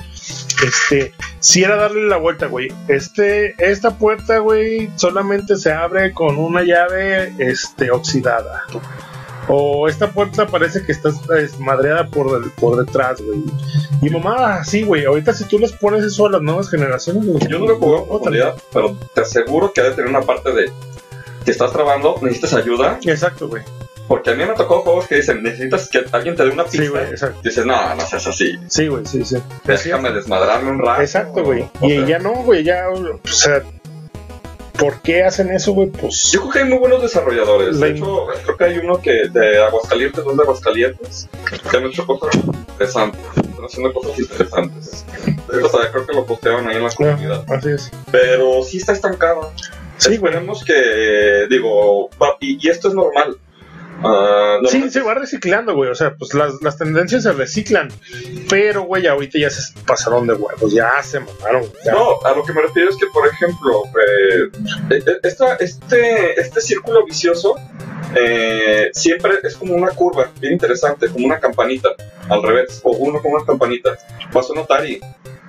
este, 0.67 1.13
sí 1.41 1.63
era 1.63 1.77
darle 1.77 2.09
la 2.09 2.17
vuelta, 2.17 2.47
güey. 2.47 2.69
Este, 2.89 3.55
esta 3.59 3.99
puerta, 3.99 4.39
güey, 4.39 4.91
solamente 4.97 5.57
se 5.57 5.73
abre 5.73 6.13
con 6.13 6.39
una 6.39 6.63
llave, 6.63 7.35
este, 7.39 7.91
oxidada. 7.91 8.63
O 9.49 9.89
esta 9.89 10.11
puerta 10.11 10.47
parece 10.47 10.83
que 10.83 10.93
está 10.93 11.11
desmadreada 11.29 12.09
por, 12.09 12.51
por 12.53 12.85
detrás, 12.85 13.21
güey. 13.21 13.43
Y 14.03 14.11
mamá, 14.11 14.57
así, 14.57 14.83
güey. 14.83 15.05
Ahorita 15.05 15.33
si 15.33 15.45
tú 15.45 15.59
les 15.59 15.73
pones 15.73 16.05
eso 16.05 16.27
a 16.27 16.31
las 16.31 16.43
nuevas 16.43 16.71
generaciones, 16.71 17.25
yo 17.49 17.59
no 17.59 17.67
lo 17.67 17.79
juego 17.79 17.99
en 17.99 18.09
profundidad, 18.09 18.55
pero 18.73 18.97
te 19.15 19.21
aseguro 19.21 19.73
que 19.73 19.81
ha 19.81 19.85
de 19.85 19.91
tener 19.91 20.09
una 20.09 20.23
parte 20.23 20.53
de 20.53 20.73
que 21.45 21.51
estás 21.51 21.73
trabando, 21.73 22.19
necesitas 22.23 22.55
ayuda. 22.55 22.99
Exacto, 23.05 23.49
güey. 23.49 23.63
Porque 24.09 24.31
a 24.31 24.35
mí 24.35 24.45
me 24.45 24.53
tocó 24.53 24.83
juegos 24.83 25.07
que 25.07 25.17
dicen, 25.17 25.43
necesitas 25.43 25.89
que 25.89 26.05
alguien 26.13 26.37
te 26.37 26.45
dé 26.45 26.51
una 26.51 26.65
pista. 26.65 26.83
Sí, 26.83 26.89
güey, 26.89 27.05
exacto. 27.05 27.41
Dices, 27.43 27.65
no, 27.65 27.95
no 27.95 28.01
seas 28.03 28.27
así. 28.27 28.59
Sí, 28.69 28.89
güey, 28.89 29.07
sí, 29.07 29.25
sí. 29.25 29.37
Déjame 29.65 30.13
desmadrarme 30.13 30.73
un 30.73 30.79
rato. 30.79 31.01
Exacto, 31.01 31.43
güey. 31.43 31.71
Y 31.81 32.05
ya 32.05 32.19
no, 32.19 32.33
güey, 32.43 32.65
ya, 32.65 32.89
o 32.91 33.29
sea, 33.29 33.63
¿por 34.79 35.01
qué 35.01 35.23
hacen 35.23 35.51
eso, 35.51 35.73
güey? 35.73 35.89
Pues... 35.89 36.31
Yo 36.33 36.41
creo 36.41 36.53
que 36.53 36.59
hay 36.61 36.65
muy 36.67 36.79
buenos 36.79 37.03
desarrolladores. 37.03 37.79
De 37.81 37.91
hecho, 37.91 38.27
creo 38.45 38.57
que 38.57 38.65
hay 38.65 38.79
uno 38.79 39.01
que 39.01 39.29
de 39.29 39.63
Aguascalientes, 39.63 40.25
dos 40.25 40.37
de 40.37 40.43
Aguascalientes, 40.43 41.29
que 41.71 41.77
han 41.77 41.85
hecho 41.87 42.07
cosas 42.07 42.35
interesantes. 42.37 43.21
Están 43.37 43.65
haciendo 43.65 43.93
cosas 43.93 44.19
interesantes. 44.19 45.07
o 45.49 45.69
sea, 45.69 45.91
creo 45.91 46.07
que 46.07 46.13
lo 46.13 46.27
postearon 46.27 46.69
ahí 46.69 46.77
en 46.77 46.85
la 46.85 46.91
comunidad. 46.91 47.45
así 47.49 47.69
es. 47.71 47.91
Pero 48.11 48.63
sí 48.63 48.79
está 48.79 48.93
estancado. 48.93 49.53
Sí, 49.97 50.15
Esperemos 50.15 50.65
que, 50.65 51.47
digo, 51.49 52.11
y, 52.41 52.59
y 52.67 52.71
esto 52.71 52.89
es 52.89 52.95
normal. 52.95 53.39
Uh, 54.03 54.67
sí, 54.67 54.91
se 54.91 55.01
va 55.01 55.15
reciclando, 55.15 55.75
güey. 55.75 55.91
O 55.91 55.95
sea, 55.95 56.15
pues 56.15 56.35
las, 56.35 56.61
las 56.63 56.77
tendencias 56.77 57.23
se 57.23 57.33
reciclan. 57.33 57.89
Pero, 58.51 58.83
güey, 58.83 59.07
ahorita 59.07 59.39
ya 59.39 59.51
se 59.51 59.73
pasaron 59.87 60.27
de 60.27 60.35
huevos, 60.35 60.73
ya 60.73 61.03
se 61.03 61.21
mataron. 61.21 61.65
No, 61.87 62.21
a 62.25 62.35
lo 62.35 62.45
que 62.45 62.53
me 62.53 62.63
refiero 62.63 62.91
es 62.91 62.97
que, 62.97 63.07
por 63.07 63.27
ejemplo, 63.29 63.83
eh, 63.87 64.51
eh, 64.91 65.19
esta, 65.23 65.55
este, 65.57 66.41
este 66.41 66.61
círculo 66.61 67.05
vicioso 67.05 67.57
eh, 68.15 68.91
siempre 68.93 69.33
es 69.43 69.57
como 69.57 69.75
una 69.75 69.91
curva 69.91 70.31
bien 70.41 70.55
interesante, 70.55 71.09
como 71.09 71.27
una 71.27 71.41
campanita 71.41 71.91
al 72.29 72.43
revés, 72.43 72.81
o 72.85 72.93
uno 72.93 73.21
como 73.23 73.37
una 73.37 73.47
campanita. 73.47 73.97
Pasó 74.33 74.55
en 74.55 74.61
Atari 74.61 75.01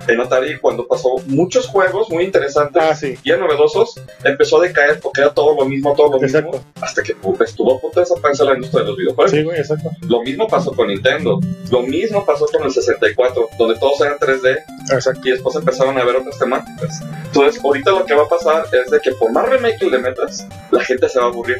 en 0.08 0.20
Atari 0.20 0.58
cuando 0.58 0.86
pasó 0.86 1.16
muchos 1.26 1.66
juegos 1.66 2.08
muy 2.10 2.24
interesantes 2.24 2.82
ah, 2.82 2.94
sí. 2.94 3.14
y 3.22 3.30
novedosos, 3.30 4.00
empezó 4.24 4.58
a 4.58 4.66
decaer 4.66 5.00
porque 5.00 5.20
era 5.20 5.32
todo 5.32 5.54
lo 5.54 5.64
mismo, 5.64 5.94
todo 5.94 6.12
lo 6.12 6.20
mismo, 6.20 6.62
hasta 6.80 7.02
que 7.02 7.14
estuvo 7.44 7.76
a 7.76 7.80
punto 7.80 8.00
de 8.00 8.06
desaparecer 8.06 8.46
la 8.46 8.54
industria 8.54 8.82
de 8.82 8.88
los 8.88 8.96
videojuegos. 8.96 9.30
Sí, 9.30 9.42
güey, 9.42 9.58
exacto. 9.58 9.90
Lo 10.08 10.22
mismo 10.22 10.48
pasó 10.48 10.72
con 10.72 10.88
Nintendo, 10.88 11.40
lo 11.70 11.82
mismo 11.82 12.24
pasó 12.24 12.46
con 12.46 12.62
el 12.64 12.70
64, 12.70 13.48
donde 13.58 13.78
todos 13.78 14.00
eran 14.00 14.18
3D 14.18 14.58
exacto. 14.92 15.20
y 15.24 15.32
después 15.32 15.56
empezaron 15.56 15.98
a 15.98 16.04
ver 16.04 16.16
otras 16.16 16.38
temáticas. 16.38 17.00
Entonces, 17.26 17.62
ahorita 17.62 17.90
lo 17.90 18.04
que 18.04 18.14
va 18.14 18.24
a 18.24 18.28
pasar 18.28 18.66
es 18.72 18.90
de 18.90 19.00
que 19.00 19.12
por 19.12 19.32
más 19.32 19.48
remake 19.48 19.78
que 19.78 19.90
le 19.90 19.98
metas, 19.98 20.46
la 20.70 20.82
gente 20.84 21.08
se 21.08 21.18
va 21.18 21.26
a 21.26 21.28
aburrir. 21.28 21.58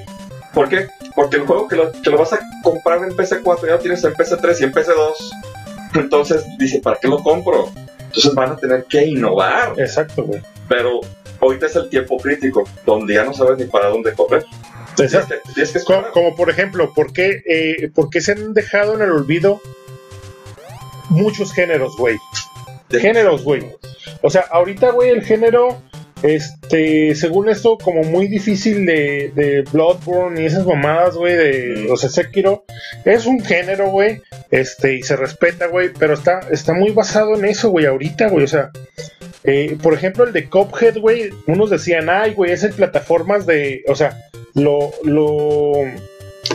¿Por 0.54 0.68
qué? 0.68 0.88
Porque 1.14 1.36
el 1.36 1.46
juego 1.46 1.68
que 1.68 1.76
lo, 1.76 1.92
que 1.92 2.10
lo 2.10 2.18
vas 2.18 2.32
a 2.32 2.40
comprar 2.62 2.98
en 3.02 3.10
PC4 3.10 3.66
ya 3.66 3.72
lo 3.72 3.78
tienes 3.78 4.04
en 4.04 4.14
PC3 4.14 4.60
y 4.60 4.64
en 4.64 4.72
PC2. 4.72 5.12
Entonces 5.94 6.44
dice, 6.58 6.80
¿para 6.80 6.98
qué 6.98 7.08
lo 7.08 7.22
compro? 7.22 7.70
Entonces 8.06 8.34
van 8.34 8.52
a 8.52 8.56
tener 8.56 8.84
que 8.84 9.04
innovar. 9.04 9.74
Exacto, 9.78 10.24
güey. 10.24 10.42
Pero 10.68 11.00
ahorita 11.40 11.66
es 11.66 11.76
el 11.76 11.88
tiempo 11.88 12.16
crítico, 12.18 12.68
donde 12.84 13.14
ya 13.14 13.24
no 13.24 13.32
sabes 13.32 13.58
ni 13.58 13.64
para 13.64 13.88
dónde 13.88 14.12
correr. 14.12 14.44
Exacto. 14.98 15.34
como, 16.12 16.34
por 16.34 16.48
ejemplo, 16.48 16.92
¿por 16.94 17.12
qué, 17.12 17.42
eh, 17.46 17.90
¿por 17.94 18.08
qué 18.10 18.20
se 18.20 18.32
han 18.32 18.54
dejado 18.54 18.94
en 18.94 19.02
el 19.02 19.10
olvido 19.10 19.60
muchos 21.10 21.52
géneros, 21.52 21.96
güey? 21.96 22.16
Géneros, 22.90 23.44
güey. 23.44 23.74
O 24.22 24.30
sea, 24.30 24.46
ahorita, 24.50 24.92
güey, 24.92 25.10
el 25.10 25.22
género 25.22 25.82
este, 26.22 27.14
según 27.14 27.48
esto, 27.48 27.76
como 27.76 28.02
muy 28.02 28.26
difícil 28.28 28.86
de, 28.86 29.32
de 29.34 29.62
Bloodborne 29.70 30.42
y 30.42 30.46
esas 30.46 30.64
mamadas, 30.64 31.14
güey, 31.14 31.34
de, 31.34 31.88
o 31.90 31.96
sea, 31.96 32.08
Sekiro, 32.08 32.64
es 33.04 33.26
un 33.26 33.44
género, 33.44 33.90
güey, 33.90 34.22
este, 34.50 34.94
y 34.94 35.02
se 35.02 35.16
respeta, 35.16 35.66
güey, 35.66 35.90
pero 35.98 36.14
está, 36.14 36.40
está 36.50 36.72
muy 36.72 36.90
basado 36.90 37.36
en 37.36 37.44
eso, 37.44 37.70
güey, 37.70 37.86
ahorita, 37.86 38.28
güey, 38.28 38.44
o 38.44 38.48
sea, 38.48 38.70
eh, 39.44 39.76
por 39.82 39.94
ejemplo, 39.94 40.24
el 40.24 40.32
de 40.32 40.48
Cophead, 40.48 40.98
güey, 40.98 41.30
unos 41.46 41.70
decían, 41.70 42.08
ay, 42.08 42.32
güey, 42.34 42.52
es 42.52 42.64
el 42.64 42.72
plataformas 42.72 43.46
de, 43.46 43.84
o 43.86 43.94
sea, 43.94 44.16
lo, 44.54 44.92
lo, 45.04 45.72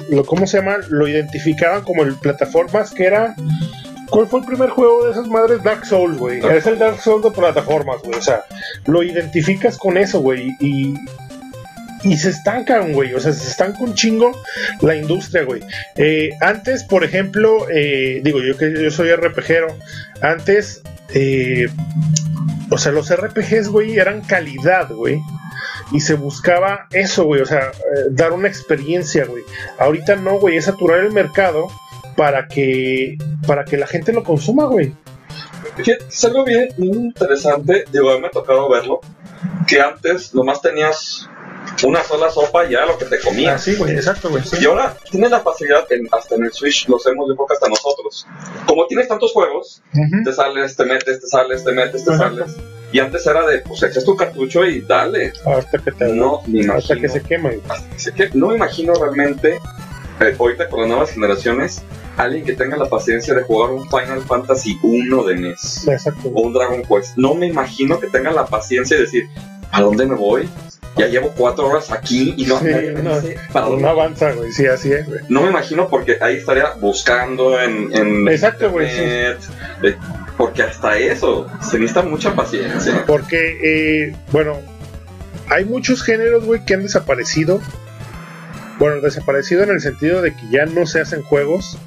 lo, 0.10 0.26
¿cómo 0.26 0.48
se 0.48 0.58
llama? 0.58 0.78
Lo 0.90 1.08
identificaban 1.08 1.84
como 1.84 2.04
el 2.04 2.16
plataformas 2.16 2.92
que 2.92 3.06
era 3.06 3.36
¿Cuál 4.12 4.28
fue 4.28 4.42
el 4.42 4.46
primer 4.46 4.70
juego 4.70 5.06
de 5.06 5.12
esas 5.12 5.28
madres? 5.28 5.64
Dark 5.64 5.86
Souls, 5.86 6.18
güey. 6.18 6.46
Es 6.46 6.68
el 6.68 6.78
Dark 6.78 7.00
Souls 7.00 7.24
de 7.24 7.32
plataformas, 7.32 8.02
güey. 8.04 8.20
O 8.20 8.22
sea, 8.22 8.44
lo 8.86 9.04
identificas 9.04 9.78
con 9.78 9.98
eso, 9.98 10.20
güey. 10.20 10.50
Y, 10.60 10.96
y 12.04 12.18
se 12.18 12.30
estancan, 12.30 12.92
güey. 12.92 13.14
O 13.14 13.22
sea, 13.22 13.32
se 13.32 13.50
estanca 13.50 13.80
un 13.80 13.94
chingo 13.94 14.32
la 14.82 14.98
industria, 14.98 15.44
güey. 15.44 15.62
Eh, 15.96 16.32
antes, 16.42 16.84
por 16.84 17.06
ejemplo, 17.06 17.68
eh, 17.70 18.20
digo 18.22 18.42
yo 18.42 18.58
que 18.58 18.84
yo 18.84 18.92
soy 18.92 19.16
RPGero. 19.16 19.68
Antes, 20.22 20.82
eh, 21.14 21.70
o 22.70 22.78
sea, 22.78 22.92
los 22.92 23.16
RPGs, 23.16 23.70
güey, 23.70 23.98
eran 23.98 24.20
calidad, 24.22 24.90
güey. 24.92 25.22
Y 25.94 26.02
se 26.02 26.16
buscaba 26.16 26.88
eso, 26.92 27.24
güey. 27.24 27.42
O 27.42 27.46
sea, 27.46 27.72
dar 28.10 28.34
una 28.34 28.50
experiencia, 28.50 29.24
güey. 29.24 29.44
Ahorita 29.80 30.18
no, 30.18 30.38
güey. 30.38 30.58
Es 30.58 30.66
saturar 30.66 31.00
el 31.00 31.14
mercado 31.14 31.70
para 32.18 32.48
que, 32.48 33.18
para 33.46 33.66
que 33.66 33.78
la 33.78 33.88
gente 33.88 34.14
lo 34.14 34.24
consuma, 34.24 34.66
güey. 34.66 34.94
Es 35.78 36.26
algo 36.26 36.44
bien, 36.44 36.70
interesante, 36.78 37.86
digo, 37.92 38.12
a 38.12 38.16
mí 38.16 38.22
me 38.22 38.28
ha 38.28 38.32
tocado 38.32 38.70
verlo, 38.70 39.00
que 39.68 39.80
antes 39.80 40.34
nomás 40.34 40.62
tenías 40.62 41.30
una 41.84 42.04
sola 42.04 42.30
sopa 42.30 42.66
y 42.66 42.72
ya 42.72 42.86
lo 42.86 42.98
que 42.98 43.06
te 43.06 43.20
comías. 43.20 43.56
Ah, 43.56 43.58
sí, 43.58 43.76
güey, 43.76 43.96
exacto, 43.96 44.30
güey. 44.30 44.44
Y 44.60 44.66
ahora 44.66 44.96
tienes 45.10 45.32
la 45.32 45.40
facilidad, 45.40 45.88
hasta 46.12 46.36
en 46.36 46.46
el 46.46 46.52
Switch 46.52 46.88
lo 46.88 46.98
hacemos 46.98 47.30
de 47.30 47.36
poco 47.36 47.54
hasta 47.54 47.68
nosotros. 47.68 48.28
Como 48.68 48.86
tienes 48.88 49.08
tantos 49.08 49.32
juegos, 49.32 49.82
te 50.24 50.34
sales, 50.34 50.76
te 50.76 50.86
metes, 50.86 51.22
te 51.22 51.28
sales, 51.28 51.64
te 51.64 51.72
metes, 51.72 52.06
te 52.06 52.16
sales. 52.18 52.56
Y 52.92 53.00
antes 53.00 53.26
era 53.26 53.46
de, 53.46 53.60
pues 53.60 53.82
echas 53.84 54.04
tu 54.04 54.16
cartucho 54.16 54.66
y 54.66 54.82
dale. 54.82 55.32
Hasta 55.46 55.78
que 55.78 55.92
te 55.92 56.10
no, 56.10 56.42
hasta 56.76 56.96
que 56.98 57.08
se 57.08 57.22
quema. 57.22 57.52
Hasta 57.70 57.90
que 57.90 58.00
se 58.00 58.14
quema. 58.14 58.32
No 58.34 58.48
me 58.50 58.56
imagino 58.56 58.94
realmente, 58.94 59.60
eh, 60.22 60.36
ahorita 60.38 60.70
con 60.70 60.82
las 60.82 60.90
nuevas 60.90 61.12
generaciones, 61.12 61.82
alguien 62.18 62.46
que 62.46 62.54
tenga 62.54 62.78
la 62.78 62.90
paciencia 62.90 63.34
de 63.34 63.42
jugar 63.42 63.72
un 63.72 63.90
Final 63.90 64.22
Fantasy 64.22 64.78
1 64.84 65.24
de 65.24 65.36
NES 65.36 65.88
Exacto. 65.88 66.30
o 66.34 66.42
un 66.42 66.54
Dragon 66.54 66.84
Quest. 66.84 67.18
No 67.18 67.34
me 67.34 67.48
imagino 67.48 68.00
que 68.00 68.08
tenga 68.08 68.32
la 68.32 68.46
paciencia 68.46 68.98
de 68.98 69.04
decir, 69.04 69.28
¿a 69.72 69.82
dónde 69.82 70.06
me 70.06 70.16
voy? 70.16 70.48
Ya 70.98 71.08
llevo 71.08 71.32
cuatro 71.36 71.68
horas 71.68 71.90
aquí 71.92 72.34
y 72.38 72.46
no, 72.46 72.60
sí, 72.60 72.66
no, 73.02 73.12
para 73.54 73.70
no 73.70 73.88
avanza, 73.88 74.34
güey. 74.34 74.52
Sí, 74.52 74.68
así 74.68 74.92
es, 74.92 75.08
güey. 75.08 75.22
No 75.30 75.42
me 75.42 75.50
imagino 75.50 75.88
porque 75.88 76.18
ahí 76.22 76.36
estaría 76.36 76.74
buscando 76.82 77.60
en, 77.60 77.90
en 77.96 78.28
Exacto, 78.28 78.70
güey. 78.70 78.90
porque 80.38 80.64
hasta 80.64 80.98
eso 80.98 81.48
se 81.62 81.80
necesita 81.80 82.02
mucha 82.04 82.36
paciencia. 82.36 83.06
Porque, 83.08 83.58
eh, 83.64 84.16
bueno, 84.32 84.58
hay 85.50 85.64
muchos 85.66 86.04
géneros, 86.04 86.46
güey, 86.46 86.64
que 86.66 86.74
han 86.74 86.84
desaparecido. 86.84 87.62
Bueno, 88.82 89.00
desaparecido 89.00 89.62
en 89.62 89.70
el 89.70 89.80
sentido 89.80 90.24
de 90.24 90.34
que 90.34 90.42
ya 90.50 90.66
no 90.66 90.88
se 90.88 91.02
hacen 91.02 91.22
juegos 91.22 91.78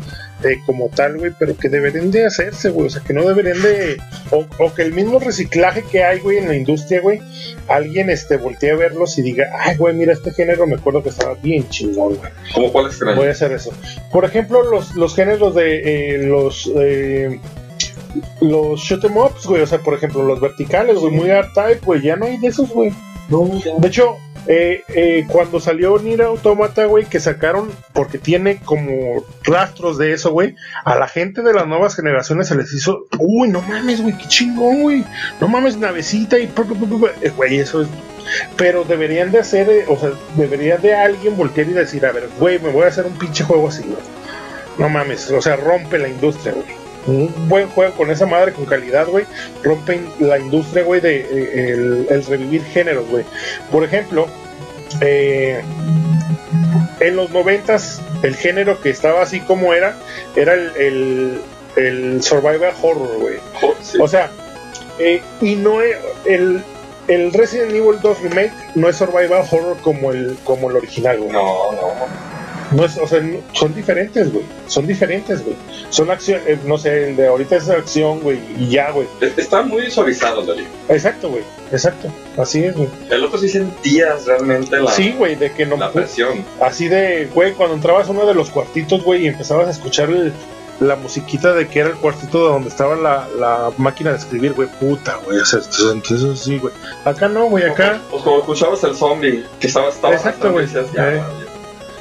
eh, 0.44 0.60
como 0.64 0.90
tal, 0.90 1.18
güey, 1.18 1.32
pero 1.36 1.56
que 1.56 1.68
deberían 1.68 2.12
de 2.12 2.24
hacerse, 2.24 2.70
güey. 2.70 2.86
O 2.86 2.90
sea, 2.90 3.02
que 3.02 3.12
no 3.12 3.26
deberían 3.26 3.60
de. 3.62 4.00
O, 4.30 4.72
que 4.72 4.82
el 4.82 4.92
mismo 4.92 5.18
reciclaje 5.18 5.82
que 5.90 6.04
hay, 6.04 6.20
güey, 6.20 6.38
en 6.38 6.46
la 6.46 6.54
industria, 6.54 7.00
güey, 7.00 7.20
alguien 7.66 8.10
este, 8.10 8.36
voltee 8.36 8.70
a 8.70 8.76
verlos 8.76 9.18
y 9.18 9.22
diga, 9.22 9.46
ay, 9.58 9.76
güey, 9.76 9.92
mira, 9.92 10.12
este 10.12 10.30
género 10.30 10.68
me 10.68 10.76
acuerdo 10.76 11.02
que 11.02 11.08
estaba 11.08 11.34
bien 11.34 11.68
chingón, 11.68 12.14
güey. 12.14 12.30
¿Cómo 12.54 12.70
cuáles 12.70 12.96
Voy 13.00 13.26
a 13.26 13.32
hacer 13.32 13.50
eso. 13.50 13.72
Por 14.12 14.24
ejemplo, 14.24 14.62
los, 14.62 14.94
los 14.94 15.16
géneros 15.16 15.56
de 15.56 16.14
eh, 16.14 16.18
los. 16.28 16.70
Eh, 16.76 17.40
los 18.40 18.78
shoot 18.78 19.02
em 19.02 19.16
ups, 19.16 19.46
güey, 19.46 19.62
o 19.62 19.66
sea, 19.66 19.80
por 19.80 19.94
ejemplo, 19.94 20.22
los 20.22 20.40
verticales, 20.40 20.98
güey, 20.98 21.12
muy 21.12 21.30
art 21.30 21.52
type, 21.54 21.80
güey, 21.84 22.02
ya 22.02 22.14
no 22.14 22.26
hay 22.26 22.36
de 22.36 22.46
esos, 22.46 22.70
güey. 22.70 22.92
No, 23.28 23.50
de 23.78 23.88
hecho, 23.88 24.16
eh, 24.46 24.84
eh, 24.88 25.24
cuando 25.28 25.58
salió 25.60 25.98
Nier 25.98 26.22
Automata, 26.22 26.84
güey, 26.84 27.06
que 27.06 27.20
sacaron, 27.20 27.70
porque 27.92 28.18
tiene 28.18 28.58
como 28.58 29.24
rastros 29.42 29.96
de 29.98 30.12
eso, 30.12 30.32
güey, 30.32 30.54
a 30.84 30.96
la 30.96 31.08
gente 31.08 31.42
de 31.42 31.54
las 31.54 31.66
nuevas 31.66 31.96
generaciones 31.96 32.48
se 32.48 32.56
les 32.56 32.72
hizo, 32.72 33.06
uy, 33.18 33.48
no 33.48 33.62
mames, 33.62 34.02
güey, 34.02 34.16
qué 34.18 34.26
chingón, 34.28 34.82
güey, 34.82 35.04
no 35.40 35.48
mames, 35.48 35.78
navecita 35.78 36.38
y, 36.38 36.44
eh, 36.44 37.32
güey, 37.36 37.58
eso 37.58 37.82
es, 37.82 37.88
pero 38.56 38.84
deberían 38.84 39.32
de 39.32 39.38
hacer, 39.38 39.68
eh, 39.70 39.84
o 39.88 39.98
sea, 39.98 40.10
debería 40.36 40.76
de 40.76 40.94
alguien 40.94 41.36
voltear 41.36 41.68
y 41.68 41.72
decir, 41.72 42.04
a 42.04 42.12
ver, 42.12 42.28
güey, 42.38 42.58
me 42.58 42.70
voy 42.70 42.84
a 42.84 42.88
hacer 42.88 43.06
un 43.06 43.18
pinche 43.18 43.44
juego 43.44 43.68
así, 43.68 43.82
güey, 43.82 44.02
no 44.78 44.88
mames, 44.88 45.30
o 45.30 45.40
sea, 45.40 45.56
rompe 45.56 45.98
la 45.98 46.08
industria, 46.08 46.52
güey 46.52 46.83
un 47.06 47.48
buen 47.48 47.68
juego 47.68 47.94
con 47.94 48.10
esa 48.10 48.26
madre 48.26 48.52
con 48.52 48.64
calidad, 48.64 49.06
güey, 49.06 49.26
rompen 49.62 50.08
la 50.20 50.38
industria, 50.38 50.84
güey, 50.84 51.00
de 51.00 51.20
eh, 51.20 52.06
el, 52.08 52.24
revivir 52.24 52.64
géneros, 52.64 53.08
güey. 53.08 53.24
Por 53.70 53.84
ejemplo, 53.84 54.26
eh, 55.00 55.62
en 57.00 57.16
los 57.16 57.30
noventas, 57.30 58.00
el 58.22 58.36
género 58.36 58.80
que 58.80 58.90
estaba 58.90 59.22
así 59.22 59.40
como 59.40 59.74
era, 59.74 59.96
era 60.36 60.54
el, 60.54 61.40
el, 61.76 62.22
survival 62.22 62.72
horror, 62.80 63.18
güey. 63.18 63.36
Oh, 63.62 63.74
o 64.02 64.08
sea, 64.08 64.30
eh, 64.98 65.20
y 65.40 65.56
no 65.56 65.80
el, 65.82 66.62
el 67.08 67.32
Resident 67.32 67.72
Evil 67.72 68.00
2 68.00 68.20
Remake 68.22 68.52
no 68.74 68.88
es 68.88 68.96
survival 68.96 69.44
horror 69.50 69.76
como 69.82 70.12
el, 70.12 70.36
como 70.44 70.70
el 70.70 70.76
original, 70.76 71.18
güey. 71.18 71.32
No, 71.32 71.72
no. 71.72 72.33
No 72.74 72.84
es, 72.84 72.96
o 72.98 73.06
sea, 73.06 73.20
son 73.52 73.74
diferentes, 73.74 74.32
güey. 74.32 74.44
Son 74.66 74.86
diferentes, 74.86 75.42
güey. 75.44 75.56
Son 75.90 76.10
acción, 76.10 76.40
eh, 76.46 76.58
no 76.64 76.76
sé, 76.78 77.10
el 77.10 77.16
de 77.16 77.28
ahorita 77.28 77.56
es 77.56 77.68
acción, 77.68 78.20
güey, 78.20 78.38
y 78.58 78.68
ya, 78.70 78.90
güey. 78.90 79.06
Es- 79.20 79.38
Está 79.38 79.62
muy 79.62 79.90
suavizado. 79.90 80.44
Exacto, 80.88 81.28
güey. 81.30 81.42
Exacto. 81.70 82.12
Así 82.36 82.64
es, 82.64 82.74
güey. 82.76 82.88
El 83.10 83.24
otro 83.24 83.38
sí 83.38 83.48
sentías 83.48 84.26
realmente 84.26 84.76
la, 84.80 84.90
Sí, 84.90 85.14
güey, 85.16 85.36
de 85.36 85.52
que 85.52 85.66
no. 85.66 85.76
la 85.76 85.92
presión. 85.92 86.44
Así 86.60 86.88
de, 86.88 87.28
güey, 87.34 87.52
cuando 87.52 87.74
entrabas 87.76 88.08
a 88.08 88.10
uno 88.12 88.26
de 88.26 88.34
los 88.34 88.50
cuartitos, 88.50 89.02
güey, 89.04 89.24
y 89.24 89.28
empezabas 89.28 89.68
a 89.68 89.70
escuchar 89.70 90.10
el- 90.10 90.32
la 90.80 90.96
musiquita 90.96 91.52
de 91.52 91.68
que 91.68 91.78
era 91.78 91.90
el 91.90 91.94
cuartito 91.94 92.40
donde 92.40 92.68
estaba 92.68 92.96
la, 92.96 93.28
la 93.38 93.70
máquina 93.76 94.10
de 94.10 94.16
escribir, 94.18 94.54
güey, 94.54 94.68
puta, 94.80 95.20
güey. 95.24 95.38
O 95.38 95.44
sea, 95.44 95.60
entonces 95.92 96.40
sí, 96.40 96.58
güey. 96.58 96.74
Acá 97.04 97.28
no, 97.28 97.44
güey, 97.46 97.62
acá. 97.64 98.00
Pues 98.10 98.22
como 98.24 98.38
escuchabas 98.40 98.82
el 98.82 98.96
zombie 98.96 99.44
que 99.60 99.68
estaba 99.68 99.88
estaba 99.90 100.14
Exacto, 100.14 100.50
güey. 100.50 100.66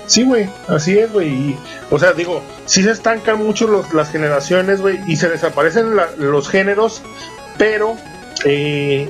Sí, 0.05 0.23
güey, 0.23 0.49
así 0.67 0.97
es, 0.97 1.11
güey. 1.11 1.55
O 1.89 1.97
sea, 1.99 2.11
digo, 2.13 2.41
sí 2.65 2.83
se 2.83 2.91
estancan 2.91 3.37
mucho 3.43 3.67
los- 3.67 3.93
las 3.93 4.09
generaciones, 4.11 4.81
güey, 4.81 4.99
y 5.07 5.15
se 5.15 5.29
desaparecen 5.29 5.95
la- 5.95 6.09
los 6.17 6.49
géneros, 6.49 7.01
pero 7.57 7.95
eh, 8.45 9.09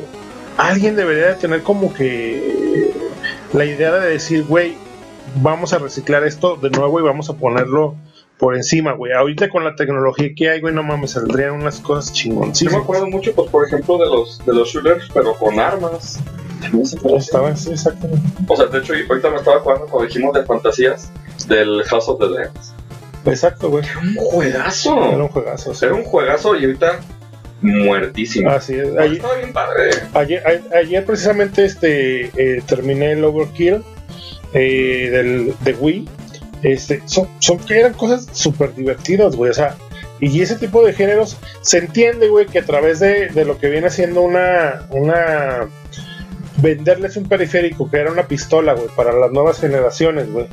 alguien 0.57 0.95
debería 0.95 1.27
de 1.29 1.33
tener 1.35 1.63
como 1.63 1.93
que 1.93 2.37
eh, 2.87 2.93
la 3.53 3.65
idea 3.65 3.91
de 3.93 4.09
decir, 4.09 4.43
güey, 4.43 4.75
vamos 5.41 5.73
a 5.73 5.79
reciclar 5.79 6.23
esto 6.25 6.57
de 6.57 6.69
nuevo 6.69 6.99
y 6.99 7.03
vamos 7.03 7.29
a 7.29 7.33
ponerlo 7.33 7.95
por 8.37 8.55
encima, 8.55 8.91
güey. 8.93 9.13
Ahorita 9.13 9.49
con 9.49 9.63
la 9.63 9.75
tecnología 9.75 10.29
que 10.35 10.49
hay, 10.49 10.59
güey, 10.61 10.73
no 10.73 10.83
mames, 10.83 11.11
saldrían 11.11 11.51
unas 11.53 11.79
cosas 11.79 12.05
Sí 12.07 12.11
me 12.11 12.15
chingoncísimas. 12.35 12.83
acuerdo 12.83 13.07
mucho, 13.07 13.33
pues 13.33 13.49
por 13.49 13.65
ejemplo, 13.65 13.97
de 13.97 14.05
los, 14.05 14.43
de 14.45 14.53
los 14.53 14.67
shooters, 14.69 15.09
pero 15.13 15.33
con 15.35 15.59
armas. 15.59 16.19
También 16.63 16.85
se 16.85 16.97
parecen. 16.97 17.17
Estaban, 17.19 17.57
sí, 17.57 17.71
exactamente. 17.71 18.21
O 18.47 18.55
sea, 18.57 18.65
de 18.65 18.79
hecho, 18.79 18.93
ahorita 19.09 19.29
me 19.29 19.37
estaba 19.37 19.57
acordando 19.57 19.87
cuando 19.87 20.07
dijimos 20.07 20.33
de 20.33 20.43
fantasías 20.43 21.11
del 21.47 21.83
House 21.83 22.07
of 22.09 22.19
the 22.19 22.27
Dead. 22.29 22.49
Exacto, 23.25 23.69
güey. 23.69 23.85
Era 23.85 23.99
un 23.99 24.15
juegazo. 24.15 24.95
Era 25.05 25.23
un 25.23 25.27
juegazo. 25.29 25.73
sí. 25.73 25.85
Era 25.85 25.93
un 25.95 26.03
juegazo 26.03 26.55
y 26.55 26.65
ahorita 26.65 26.99
muertísimo. 27.61 28.49
Así 28.49 28.73
es. 28.73 28.87
Estaba 28.89 29.35
bien 29.35 29.53
padre. 29.53 29.89
Ayer, 30.13 30.43
a- 30.45 30.77
ayer 30.77 31.05
precisamente 31.05 31.65
este 31.65 32.25
eh, 32.35 32.61
terminé 32.65 33.13
el 33.13 33.23
Overkill 33.23 33.83
eh, 34.53 35.09
del, 35.11 35.53
de 35.61 35.73
Wii. 35.73 36.09
Este, 36.63 37.01
son, 37.05 37.27
son 37.39 37.57
que 37.59 37.79
eran 37.79 37.93
cosas 37.93 38.27
súper 38.31 38.73
divertidas, 38.75 39.35
güey. 39.35 39.51
O 39.51 39.53
sea, 39.53 39.75
y 40.19 40.41
ese 40.41 40.55
tipo 40.55 40.85
de 40.85 40.93
géneros 40.93 41.37
se 41.61 41.77
entiende, 41.79 42.27
güey, 42.29 42.45
que 42.45 42.59
a 42.59 42.65
través 42.65 42.99
de, 42.99 43.27
de 43.29 43.45
lo 43.45 43.57
que 43.57 43.69
viene 43.69 43.89
siendo 43.89 44.21
una, 44.21 44.83
una 44.91 45.67
venderles 46.63 47.17
un 47.17 47.27
periférico 47.27 47.91
que 47.91 47.97
era 47.97 48.11
una 48.11 48.23
pistola, 48.23 48.73
güey, 48.73 48.87
para 48.95 49.11
las 49.13 49.31
nuevas 49.31 49.59
generaciones, 49.59 50.31
güey. 50.31 50.47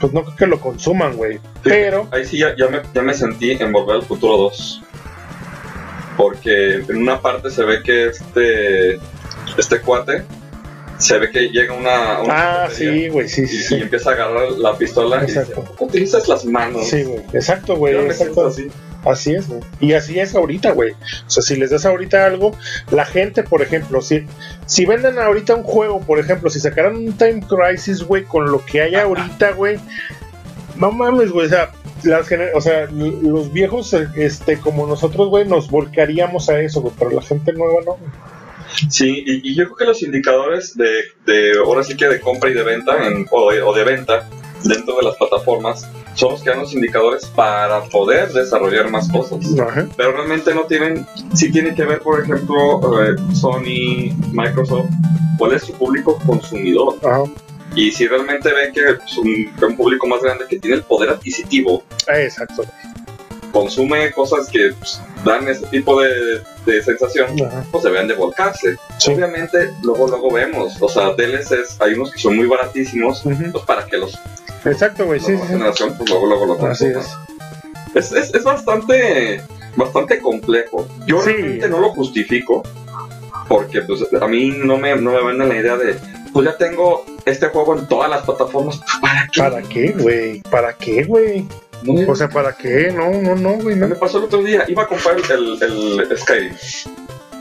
Pues 0.00 0.12
no 0.12 0.22
creo 0.22 0.36
que 0.36 0.46
lo 0.46 0.60
consuman, 0.60 1.16
güey. 1.16 1.40
Pero, 1.62 2.08
Ahí 2.12 2.24
sí 2.24 2.38
ya, 2.38 2.56
ya 2.56 2.68
me, 2.68 2.80
ya 2.94 3.02
me 3.02 3.12
sentí 3.12 3.50
en 3.50 3.72
Volver 3.72 3.96
al 3.96 4.02
Futuro 4.02 4.36
2. 4.36 4.82
Porque 6.16 6.76
en 6.76 6.96
una 6.96 7.20
parte 7.20 7.50
se 7.50 7.64
ve 7.64 7.82
que 7.82 8.06
este, 8.06 8.94
este 9.56 9.80
cuate 9.80 10.24
se 10.98 11.18
ve 11.18 11.30
que 11.30 11.48
llega 11.48 11.74
una. 11.74 12.20
una 12.22 12.64
ah, 12.64 12.68
sí, 12.70 13.08
güey, 13.08 13.28
sí, 13.28 13.42
Y, 13.42 13.46
sí, 13.46 13.76
y 13.76 13.82
empieza 13.82 14.10
a 14.10 14.12
agarrar 14.14 14.52
la 14.52 14.76
pistola 14.76 15.22
Exacto. 15.22 15.52
y 15.52 15.54
dice: 15.54 15.54
"¿Por 15.54 15.76
qué 15.76 15.84
utilizas 15.84 16.28
las 16.28 16.44
manos? 16.44 16.86
Sí, 16.88 17.02
güey. 17.04 17.20
Exacto, 17.32 17.76
güey. 17.76 17.96
Así. 18.08 18.70
Así 19.04 19.32
es, 19.32 19.48
güey. 19.48 19.60
Y 19.80 19.92
así 19.92 20.18
es 20.18 20.34
ahorita, 20.34 20.72
güey. 20.72 20.90
O 20.92 21.30
sea, 21.30 21.42
si 21.42 21.56
les 21.56 21.70
das 21.70 21.86
ahorita 21.86 22.26
algo, 22.26 22.52
la 22.90 23.04
gente, 23.04 23.42
por 23.42 23.62
ejemplo, 23.62 24.02
si, 24.02 24.26
si 24.66 24.86
venden 24.86 25.18
ahorita 25.18 25.54
un 25.54 25.62
juego, 25.62 26.00
por 26.00 26.18
ejemplo, 26.18 26.50
si 26.50 26.58
sacaran 26.60 26.96
un 26.96 27.12
Time 27.16 27.42
Crisis, 27.48 28.02
güey, 28.02 28.24
con 28.24 28.50
lo 28.50 28.64
que 28.64 28.82
hay 28.82 28.96
ahorita, 28.96 29.52
güey, 29.52 29.78
no 30.76 30.90
mames, 30.90 31.30
güey. 31.30 31.46
O 31.46 31.48
sea, 31.48 31.70
las 32.02 32.28
o 32.54 32.60
sea, 32.60 32.86
los 32.90 33.52
viejos, 33.52 33.94
este, 34.16 34.58
como 34.58 34.86
nosotros, 34.86 35.28
güey, 35.28 35.46
nos 35.46 35.70
volcaríamos 35.70 36.48
a 36.48 36.60
eso, 36.60 36.80
güey, 36.80 36.94
pero 36.98 37.10
la 37.12 37.22
gente 37.22 37.52
nueva 37.52 37.80
no. 37.86 37.96
Sí, 38.90 39.22
y, 39.26 39.50
y 39.50 39.54
yo 39.54 39.64
creo 39.64 39.76
que 39.76 39.84
los 39.86 40.02
indicadores 40.02 40.76
de, 40.76 40.88
de 41.26 41.52
ahora 41.58 41.82
sí 41.84 41.96
que 41.96 42.06
de 42.08 42.20
compra 42.20 42.50
y 42.50 42.54
de 42.54 42.62
venta 42.62 43.06
en- 43.06 43.26
o, 43.30 43.50
de, 43.50 43.62
o 43.62 43.72
de 43.72 43.84
venta 43.84 44.28
dentro 44.64 44.96
de 44.96 45.02
las 45.04 45.16
plataformas 45.16 45.86
son 46.14 46.32
los 46.32 46.42
que 46.42 46.50
dan 46.50 46.58
los 46.60 46.72
indicadores 46.74 47.26
para 47.26 47.82
poder 47.84 48.32
desarrollar 48.32 48.90
más 48.90 49.08
cosas. 49.10 49.38
Ajá. 49.58 49.86
Pero 49.96 50.12
realmente 50.12 50.52
no 50.54 50.62
tienen, 50.64 51.06
sí 51.34 51.50
tienen 51.52 51.74
que 51.76 51.84
ver, 51.84 52.00
por 52.00 52.20
ejemplo, 52.22 53.02
eh, 53.04 53.14
Sony, 53.34 54.12
Microsoft, 54.32 54.88
cuál 55.38 55.52
es 55.52 55.62
su 55.62 55.72
público 55.74 56.18
consumidor. 56.26 56.96
Ajá. 57.04 57.22
Y 57.76 57.92
si 57.92 58.08
realmente 58.08 58.52
ven 58.52 58.72
que 58.72 58.80
es 58.80 59.16
un 59.18 59.76
público 59.76 60.06
más 60.08 60.20
grande 60.22 60.46
que 60.48 60.58
tiene 60.58 60.76
el 60.78 60.82
poder 60.82 61.10
adquisitivo 61.10 61.84
Ah, 62.08 62.18
exacto. 62.20 62.64
Consume 63.52 64.10
cosas 64.12 64.48
que 64.48 64.72
pues, 64.78 65.00
dan 65.24 65.46
ese 65.48 65.66
tipo 65.66 66.00
de, 66.00 66.42
de 66.66 66.82
sensación, 66.82 67.28
Ajá. 67.46 67.64
pues 67.70 67.84
deben 67.84 68.08
de 68.08 68.14
volcarse. 68.14 68.76
Sí. 68.98 69.12
Obviamente, 69.12 69.70
luego 69.82 70.06
luego 70.08 70.30
vemos, 70.32 70.76
o 70.80 70.88
sea, 70.88 71.10
DLCs, 71.10 71.80
hay 71.80 71.94
unos 71.94 72.12
que 72.12 72.18
son 72.20 72.36
muy 72.36 72.46
baratísimos, 72.46 73.22
pues 73.22 73.64
para 73.64 73.86
que 73.86 73.96
los 73.98 74.18
Exacto, 74.64 75.06
güey, 75.06 75.20
sí, 75.20 75.32
nueva 75.32 75.46
sí, 75.46 75.52
generación, 75.52 75.94
pues 75.96 76.10
luego 76.10 76.26
luego 76.26 76.46
lo 76.46 76.66
Así 76.66 76.86
es. 76.86 77.08
Es, 77.94 78.12
es, 78.12 78.34
es 78.34 78.44
bastante, 78.44 79.40
bastante 79.76 80.20
complejo. 80.20 80.86
Yo 81.06 81.20
Sí. 81.22 81.30
realmente 81.32 81.68
no 81.68 81.78
lo 81.80 81.90
justifico, 81.90 82.62
porque 83.48 83.80
pues 83.82 84.04
a 84.20 84.26
mí 84.26 84.50
no 84.56 84.76
me, 84.76 84.94
no 84.96 85.12
me 85.12 85.24
venden 85.24 85.48
la 85.48 85.56
idea 85.56 85.76
de, 85.76 85.96
pues 86.32 86.44
ya 86.44 86.56
tengo 86.56 87.04
este 87.24 87.46
juego 87.48 87.78
en 87.78 87.86
todas 87.86 88.10
las 88.10 88.22
plataformas, 88.24 88.80
¿para 89.00 89.28
qué? 89.32 89.40
¿Para 89.40 89.62
qué, 89.62 89.94
güey? 89.98 90.40
¿Para 90.42 90.72
qué, 90.76 91.04
güey? 91.04 91.46
No, 91.82 92.10
O 92.12 92.16
sea, 92.16 92.28
¿para 92.28 92.52
qué? 92.56 92.92
No, 92.94 93.10
no, 93.22 93.34
no, 93.36 93.50
güey, 93.62 93.76
me 93.76 93.88
pasó 93.94 94.18
el 94.18 94.24
otro 94.24 94.42
día, 94.42 94.64
iba 94.68 94.82
a 94.82 94.86
comprar 94.86 95.16
el, 95.30 95.62
el, 95.62 96.06
el 96.10 96.18
Skyrim 96.18 96.54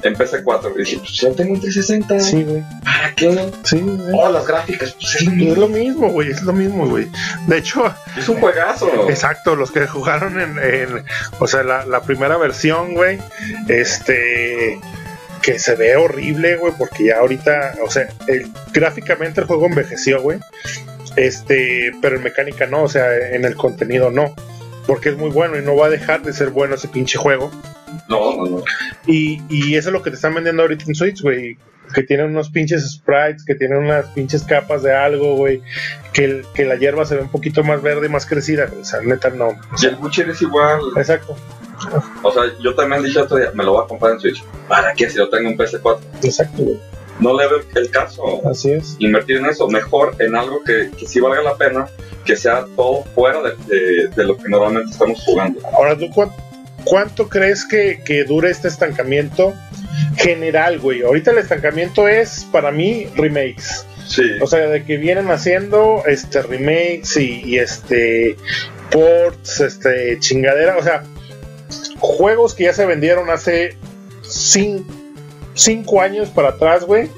en 0.03 0.13
PC4 0.15 0.73
y 0.75 0.79
dije, 0.83 0.97
pues 0.99 1.11
ya 1.13 1.31
tengo 1.31 1.53
un 1.53 1.59
360, 1.59 2.19
Sí, 2.19 2.43
güey. 2.43 2.63
¿para 2.83 3.15
qué? 3.15 3.51
Sí, 3.63 3.79
güey. 3.79 4.11
Oh, 4.13 4.29
las 4.31 4.45
gráficas, 4.45 4.93
pues 4.93 5.15
es 5.15 5.23
lo 5.25 5.31
Y 5.31 5.35
mismo. 5.35 5.51
es 5.53 5.57
lo 5.57 5.67
mismo, 5.69 6.09
güey, 6.11 6.29
es 6.31 6.41
lo 6.43 6.53
mismo, 6.53 6.87
güey. 6.87 7.07
De 7.47 7.57
hecho, 7.57 7.91
Es 8.15 8.29
un 8.29 8.39
juegazo. 8.39 9.09
exacto, 9.09 9.55
los 9.55 9.71
que 9.71 9.87
jugaron 9.87 10.39
en, 10.39 10.59
en- 10.59 11.03
o 11.39 11.47
sea, 11.47 11.63
la, 11.63 11.83
la 11.87 12.01
primera 12.03 12.37
versión, 12.37 12.93
güey, 12.93 13.17
este, 13.69 14.79
que 15.41 15.57
se 15.59 15.75
ve 15.75 15.95
horrible, 15.95 16.57
güey, 16.57 16.73
porque 16.77 17.05
ya 17.05 17.17
ahorita, 17.17 17.75
o 17.85 17.89
sea, 17.89 18.07
el- 18.27 18.51
gráficamente 18.73 19.41
el 19.41 19.47
juego 19.47 19.65
envejeció, 19.65 20.21
güey, 20.21 20.39
este, 21.17 21.91
pero 22.01 22.15
en 22.15 22.23
mecánica 22.23 22.65
no, 22.67 22.83
o 22.83 22.87
sea, 22.89 23.13
en 23.35 23.43
el 23.45 23.55
contenido 23.55 24.09
no, 24.11 24.33
porque 24.85 25.09
es 25.09 25.17
muy 25.17 25.29
bueno 25.31 25.57
y 25.57 25.61
no 25.63 25.75
va 25.75 25.87
a 25.87 25.89
dejar 25.89 26.21
de 26.23 26.31
ser 26.33 26.49
bueno 26.51 26.75
ese 26.75 26.87
pinche 26.87 27.17
juego. 27.17 27.51
No, 28.07 28.35
no, 28.37 28.45
no. 28.45 28.63
Y, 29.05 29.41
y 29.49 29.75
eso 29.75 29.89
es 29.89 29.93
lo 29.93 30.01
que 30.03 30.09
te 30.11 30.15
están 30.15 30.33
vendiendo 30.33 30.61
ahorita 30.61 30.85
en 30.87 30.95
Switch, 30.95 31.21
güey. 31.21 31.57
Que 31.93 32.03
tienen 32.03 32.27
unos 32.27 32.49
pinches 32.49 32.89
sprites, 32.91 33.45
que 33.45 33.55
tienen 33.55 33.77
unas 33.77 34.07
pinches 34.07 34.43
capas 34.43 34.83
de 34.83 34.93
algo, 34.93 35.35
güey. 35.37 35.61
Que, 36.13 36.25
el- 36.25 36.45
que 36.53 36.65
la 36.65 36.75
hierba 36.75 37.05
se 37.05 37.15
ve 37.15 37.21
un 37.21 37.29
poquito 37.31 37.63
más 37.63 37.81
verde 37.81 38.07
y 38.07 38.09
más 38.09 38.25
crecida. 38.25 38.69
O 38.79 38.83
sea, 38.83 38.99
neta, 39.01 39.29
no. 39.29 39.57
Y 39.81 39.85
el 39.85 39.95
Witcher 39.95 40.29
es 40.29 40.41
igual. 40.41 40.79
Exacto, 40.97 41.37
O 42.23 42.31
sea, 42.31 42.43
yo 42.61 42.75
también 42.75 43.03
dije 43.03 43.19
otro 43.19 43.37
día, 43.37 43.51
me 43.53 43.63
lo 43.63 43.71
voy 43.73 43.85
a 43.85 43.87
comprar 43.87 44.13
en 44.13 44.19
Switch. 44.19 44.43
¿Para 44.67 44.93
qué 44.93 45.09
si 45.09 45.17
yo 45.17 45.29
tengo 45.29 45.49
un 45.49 45.57
PS4? 45.57 45.97
exacto, 46.23 46.63
güey. 46.63 46.77
No 47.19 47.35
le 47.37 47.47
veo 47.47 47.59
el 47.75 47.89
caso. 47.89 48.41
Así 48.47 48.71
es. 48.71 48.95
Invertir 48.99 49.37
en 49.37 49.47
eso, 49.47 49.67
mejor 49.67 50.15
en 50.19 50.35
algo 50.35 50.63
que, 50.63 50.91
que 50.97 51.07
sí 51.07 51.19
valga 51.19 51.41
la 51.41 51.55
pena, 51.55 51.87
que 52.25 52.35
sea 52.35 52.65
todo 52.75 53.03
fuera 53.15 53.41
de, 53.41 53.51
de- 53.67 54.07
de 54.09 54.23
lo 54.23 54.37
que 54.37 54.49
normalmente 54.49 54.91
estamos 54.91 55.21
jugando. 55.25 55.59
Ahora, 55.73 55.97
¿tú 55.97 56.09
cuán- 56.13 56.31
cuánto 56.83 57.27
crees 57.27 57.65
que, 57.65 58.01
que 58.05 58.23
dure 58.23 58.51
este 58.51 58.67
estancamiento 58.67 59.53
general, 60.17 60.79
güey? 60.79 61.01
Ahorita 61.01 61.31
el 61.31 61.39
estancamiento 61.39 62.07
es, 62.07 62.45
para 62.51 62.71
mí, 62.71 63.07
remakes. 63.15 63.85
Sí. 64.07 64.23
O 64.41 64.47
sea, 64.47 64.67
de 64.67 64.83
que 64.85 64.97
vienen 64.97 65.29
haciendo 65.31 66.03
este 66.05 66.41
remakes 66.41 67.17
y, 67.17 67.41
y, 67.43 67.57
este 67.59 68.37
ports, 68.91 69.59
este 69.59 70.17
chingadera, 70.19 70.77
o 70.77 70.83
sea, 70.83 71.03
juegos 71.99 72.53
que 72.53 72.65
ya 72.65 72.73
se 72.73 72.85
vendieron 72.85 73.29
hace 73.29 73.75
cin- 74.23 74.85
cinco 75.57 76.01
años 76.01 76.29
para 76.29 76.49
atrás, 76.49 76.85
güey, 76.85 77.09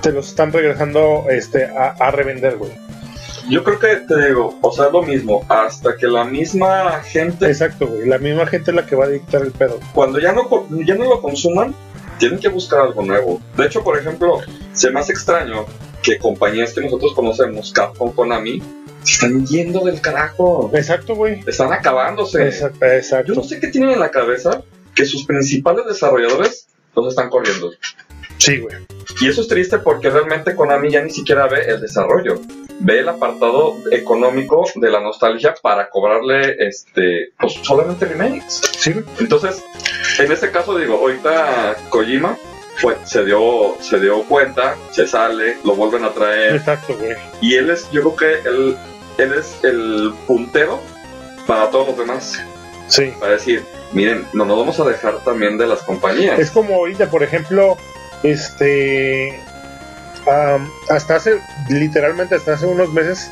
te 0.00 0.12
los 0.12 0.28
están 0.28 0.52
regresando 0.52 1.26
este 1.28 1.66
a, 1.66 1.90
a 1.98 2.10
revender, 2.10 2.56
güey. 2.56 2.72
Yo 3.48 3.64
creo 3.64 3.78
que 3.78 3.96
te 4.06 4.26
digo, 4.28 4.58
o 4.60 4.72
sea, 4.72 4.86
es 4.86 4.92
lo 4.92 5.02
mismo, 5.02 5.44
hasta 5.48 5.96
que 5.96 6.06
la 6.06 6.24
misma 6.24 7.00
gente, 7.02 7.46
Exacto, 7.46 7.86
güey. 7.86 8.06
La 8.06 8.18
misma 8.18 8.46
gente 8.46 8.70
es 8.70 8.76
la 8.76 8.84
que 8.84 8.94
va 8.94 9.06
a 9.06 9.08
dictar 9.08 9.42
el 9.42 9.52
pedo. 9.52 9.80
cuando 9.94 10.18
ya 10.18 10.32
no, 10.32 10.48
ya 10.84 10.94
no 10.94 11.04
lo 11.04 11.22
consuman, 11.22 11.74
tienen 12.18 12.38
que 12.38 12.48
buscar 12.48 12.80
algo 12.80 13.02
nuevo. 13.02 13.40
De 13.56 13.66
hecho, 13.66 13.82
por 13.82 13.98
ejemplo, 13.98 14.40
se 14.72 14.90
me 14.90 15.00
hace 15.00 15.12
extraño 15.12 15.64
que 16.02 16.18
compañías 16.18 16.74
que 16.74 16.82
nosotros 16.82 17.14
conocemos, 17.14 17.72
Capcom, 17.72 18.12
Konami, 18.12 18.62
se 19.02 19.12
están 19.14 19.46
yendo 19.46 19.84
del 19.84 20.00
carajo. 20.00 20.70
Exacto, 20.74 21.14
güey. 21.14 21.40
Están 21.46 21.72
acabándose. 21.72 22.44
Exacto, 22.44 22.78
Yo 22.80 22.92
exacto. 22.92 23.34
no 23.34 23.44
sé 23.44 23.60
qué 23.60 23.68
tienen 23.68 23.90
en 23.90 24.00
la 24.00 24.10
cabeza 24.10 24.62
que 24.94 25.06
sus 25.06 25.24
principales 25.24 25.86
desarrolladores 25.86 26.66
los 26.94 27.08
están 27.08 27.28
corriendo. 27.30 27.70
Sí, 28.38 28.58
güey. 28.58 28.76
Y 29.20 29.28
eso 29.28 29.40
es 29.40 29.48
triste 29.48 29.78
porque 29.78 30.10
realmente 30.10 30.54
Konami 30.54 30.90
ya 30.90 31.02
ni 31.02 31.10
siquiera 31.10 31.46
ve 31.48 31.62
el 31.66 31.80
desarrollo. 31.80 32.40
Ve 32.80 33.00
el 33.00 33.08
apartado 33.08 33.74
económico 33.90 34.64
de 34.76 34.90
la 34.90 35.00
nostalgia 35.00 35.54
para 35.60 35.88
cobrarle 35.90 36.54
este 36.64 37.32
pues 37.40 37.54
solamente 37.62 38.06
remakes. 38.06 38.60
Sí, 38.78 38.94
Entonces, 39.18 39.62
en 40.20 40.30
este 40.30 40.50
caso 40.52 40.78
digo, 40.78 40.94
ahorita 40.98 41.76
Kojima 41.88 42.36
fue, 42.76 42.96
se 43.04 43.24
dio 43.24 43.74
se 43.80 43.98
dio 43.98 44.22
cuenta, 44.22 44.76
se 44.92 45.08
sale, 45.08 45.56
lo 45.64 45.74
vuelven 45.74 46.04
a 46.04 46.10
traer 46.12 46.56
exacto, 46.56 46.96
güey. 46.96 47.16
y 47.40 47.56
él 47.56 47.70
es 47.70 47.90
yo 47.90 48.02
creo 48.12 48.16
que 48.42 48.48
él, 48.48 48.76
él 49.18 49.32
es 49.34 49.56
el 49.64 50.12
puntero 50.28 50.80
para 51.48 51.68
todos 51.70 51.88
los 51.88 51.98
demás 51.98 52.40
Sí. 52.86 53.12
para 53.18 53.32
decir, 53.32 53.64
miren, 53.92 54.26
no 54.32 54.44
nos 54.44 54.58
vamos 54.58 54.80
a 54.80 54.84
dejar 54.84 55.18
también 55.24 55.58
de 55.58 55.66
las 55.66 55.82
compañías. 55.82 56.38
Es 56.38 56.50
como 56.50 56.74
ahorita, 56.74 57.10
por 57.10 57.22
ejemplo, 57.22 57.76
este. 58.22 59.40
am, 60.26 60.70
hasta 60.88 61.16
hace, 61.16 61.40
literalmente 61.68 62.34
hasta 62.34 62.54
hace 62.54 62.66
unos 62.66 62.92
meses, 62.92 63.30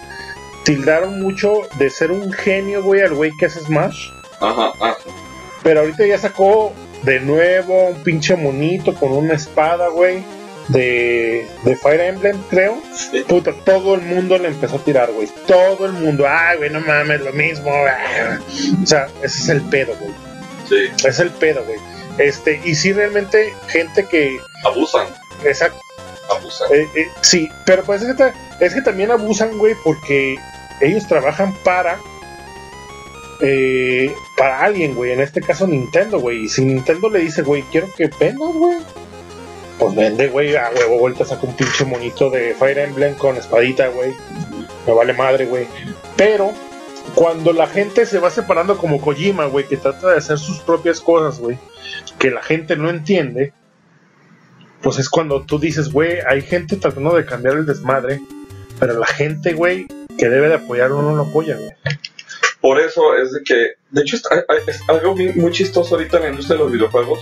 tildaron 0.65 1.21
mucho 1.21 1.63
de 1.79 1.91
ser 1.91 2.11
un 2.11 2.33
genio, 2.33 2.83
güey, 2.83 3.03
al 3.03 3.15
güey 3.15 3.33
que 3.39 3.47
hace 3.47 3.61
Smash. 3.61 4.11
Ajá, 4.41 4.73
ah, 4.81 4.97
Pero 5.63 5.81
ahorita 5.81 6.07
ya 6.07 6.19
sacó 6.19 6.73
de 7.03 7.21
nuevo 7.21 7.89
un 7.89 8.03
pinche 8.03 8.37
monito 8.37 8.95
con 8.95 9.13
una 9.13 9.35
espada, 9.35 9.89
güey. 9.89 10.25
De, 10.69 11.47
de 11.63 11.77
Fire 11.77 12.01
Emblem, 12.01 12.37
creo. 12.51 12.83
sí. 12.93 13.23
Puta, 13.29 13.53
todo 13.65 13.95
el 13.95 14.01
mundo 14.03 14.37
le 14.37 14.49
empezó 14.49 14.77
a 14.77 14.79
tirar, 14.81 15.13
güey. 15.13 15.29
Todo 15.47 15.87
el 15.87 15.93
mundo, 15.93 16.27
ay, 16.29 16.57
güey, 16.57 16.71
no 16.71 16.81
mames, 16.81 17.21
lo 17.21 17.33
mismo. 17.33 17.71
ah". 17.73 18.41
O 18.83 18.85
sea, 18.85 19.07
ese 19.23 19.39
es 19.39 19.49
el 19.49 19.61
pedo, 19.63 19.95
güey. 20.01 20.11
Sí, 20.69 21.07
es 21.07 21.19
el 21.21 21.31
pedo, 21.31 21.65
güey. 21.65 21.79
Este, 22.19 22.61
y 22.65 22.75
sí, 22.75 22.93
realmente, 22.93 23.53
gente 23.69 24.07
que. 24.07 24.39
abusan, 24.65 25.07
Exacto. 25.45 25.79
abusan. 26.31 26.73
eh, 26.73 26.89
eh, 26.97 27.09
sí, 27.21 27.49
pero 27.67 27.83
pues 27.85 28.03
es 28.03 28.15
que, 28.17 28.33
es 28.61 28.75
que 28.75 28.81
también 28.83 29.11
abusan, 29.11 29.57
güey, 29.59 29.75
porque 29.85 30.37
ellos 30.81 31.07
trabajan 31.07 31.55
para. 31.65 31.99
eh, 33.43 34.15
para 34.37 34.61
alguien, 34.61 34.95
güey. 34.95 35.13
En 35.13 35.21
este 35.21 35.41
caso, 35.43 35.67
Nintendo, 35.67 36.19
güey. 36.21 36.45
Y 36.45 36.49
si 36.49 36.65
Nintendo 36.65 37.09
le 37.11 37.21
dice, 37.21 37.43
güey, 37.43 37.63
quiero 37.71 37.89
que 37.95 38.09
vendas, 38.19 38.53
güey. 38.55 38.79
Pues 39.79 39.95
vende, 39.95 40.29
güey. 40.29 40.57
A 40.57 40.71
huevo, 40.75 40.99
vuelta 40.99 41.25
saca 41.27 41.47
un 41.47 41.55
pinche 41.55 41.85
monito 41.85 42.31
de 42.31 42.55
Fire 42.55 42.79
Emblem 42.79 43.15
con 43.15 43.37
espadita, 43.37 43.89
güey. 43.89 44.15
Me 44.87 44.93
vale 44.95 45.13
madre, 45.13 45.45
güey. 45.45 45.67
Pero 46.17 46.51
cuando 47.15 47.53
la 47.53 47.67
gente 47.67 48.07
se 48.07 48.19
va 48.19 48.31
separando 48.31 48.77
como 48.77 49.01
Kojima, 49.01 49.47
güey, 49.47 49.67
que 49.67 49.77
trata 49.77 50.11
de 50.11 50.19
hacer 50.19 50.39
sus 50.39 50.59
propias 50.61 51.01
cosas, 51.01 51.41
güey, 51.41 51.59
que 52.19 52.31
la 52.31 52.43
gente 52.43 52.77
no 52.77 52.91
entiende, 52.91 53.53
pues 54.83 54.99
es 54.99 55.09
cuando 55.09 55.43
tú 55.43 55.59
dices, 55.59 55.93
güey, 55.93 56.19
hay 56.29 56.43
gente 56.43 56.77
tratando 56.77 57.15
de 57.17 57.25
cambiar 57.25 57.57
el 57.57 57.67
desmadre, 57.67 58.21
pero 58.79 58.99
la 58.99 59.07
gente, 59.07 59.55
güey, 59.55 59.87
que 60.19 60.29
debe 60.29 60.49
de 60.49 60.55
apoyar 60.55 60.93
uno 60.93 61.11
no 61.11 61.17
lo 61.17 61.23
apoya, 61.23 61.57
güey. 61.57 61.73
Por 62.61 62.81
eso 62.81 63.17
es 63.17 63.33
de 63.33 63.43
que, 63.43 63.75
de 63.91 64.03
hecho, 64.03 64.17
es, 64.17 64.23
algo 64.89 65.15
muy 65.15 65.53
chistoso 65.53 65.95
ahorita 65.95 66.17
en 66.19 66.23
la 66.23 66.29
industria 66.31 66.57
de 66.59 66.65
los 66.65 66.73
videojuegos, 66.73 67.21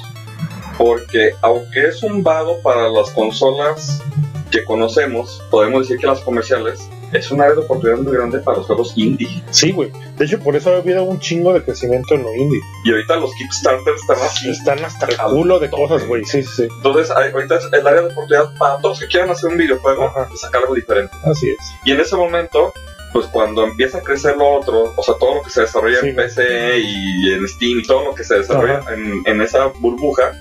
porque 0.79 1.33
aunque 1.43 1.87
es 1.89 2.03
un 2.03 2.23
vado 2.23 2.61
para 2.63 2.89
las 2.89 3.11
consolas 3.11 4.03
que 4.51 4.65
conocemos, 4.65 5.43
podemos 5.51 5.83
decir 5.83 5.99
que 5.99 6.07
las 6.07 6.21
comerciales, 6.21 6.89
es 7.13 7.31
un 7.31 7.41
área 7.41 7.55
de 7.55 7.61
oportunidad 7.61 7.99
muy 7.99 8.13
grande 8.13 8.39
para 8.41 8.59
los 8.59 8.67
juegos 8.67 8.93
indie. 8.97 9.43
Sí, 9.51 9.71
güey. 9.71 9.91
De 10.17 10.25
hecho, 10.25 10.39
por 10.41 10.57
eso 10.57 10.73
ha 10.75 10.79
habido 10.79 11.05
un 11.05 11.21
chingo 11.21 11.53
de 11.53 11.63
crecimiento 11.63 12.15
en 12.15 12.23
lo 12.25 12.35
indie. 12.35 12.61
Y 12.85 12.91
ahorita 12.91 13.17
los 13.17 13.33
Kickstarters 13.35 14.01
están 14.01 14.17
así. 14.21 14.51
Están 14.51 14.85
hasta 14.85 15.07
el 15.07 15.17
culo 15.19 15.61
de 15.61 15.71
cosas, 15.71 16.05
güey. 16.09 16.25
Sí, 16.25 16.43
sí, 16.43 16.51
sí. 16.57 16.69
Entonces, 16.77 17.11
ahorita 17.13 17.57
es 17.57 17.69
el 17.73 17.87
área 17.87 18.01
de 18.03 18.09
oportunidad 18.09 18.53
para 18.59 18.79
todos 18.79 18.99
que 18.99 19.07
quieran 19.07 19.31
hacer 19.31 19.51
un 19.51 19.59
videojuego 19.59 20.07
Ajá. 20.07 20.29
y 20.33 20.37
sacar 20.37 20.63
algo 20.63 20.75
diferente. 20.75 21.15
Así 21.25 21.51
es. 21.51 21.59
Y 21.85 21.93
en 21.93 22.01
ese 22.01 22.17
momento, 22.17 22.73
pues 23.13 23.27
cuando 23.27 23.63
empieza 23.65 23.99
a 23.99 24.03
crecer 24.03 24.37
lo 24.37 24.49
otro, 24.53 24.93
o 24.97 25.03
sea, 25.03 25.15
todo 25.21 25.37
lo 25.37 25.43
que 25.43 25.51
se 25.51 25.61
desarrolla 25.63 26.01
Sí. 26.01 26.09
en 26.09 26.17
PC 26.17 26.79
y 26.81 27.33
en 27.33 27.47
Steam 27.49 27.79
y 27.79 27.83
todo 27.87 28.05
lo 28.07 28.15
que 28.15 28.25
se 28.25 28.37
desarrolla 28.39 28.81
en, 28.93 29.23
en 29.27 29.41
esa 29.41 29.67
burbuja, 29.67 30.33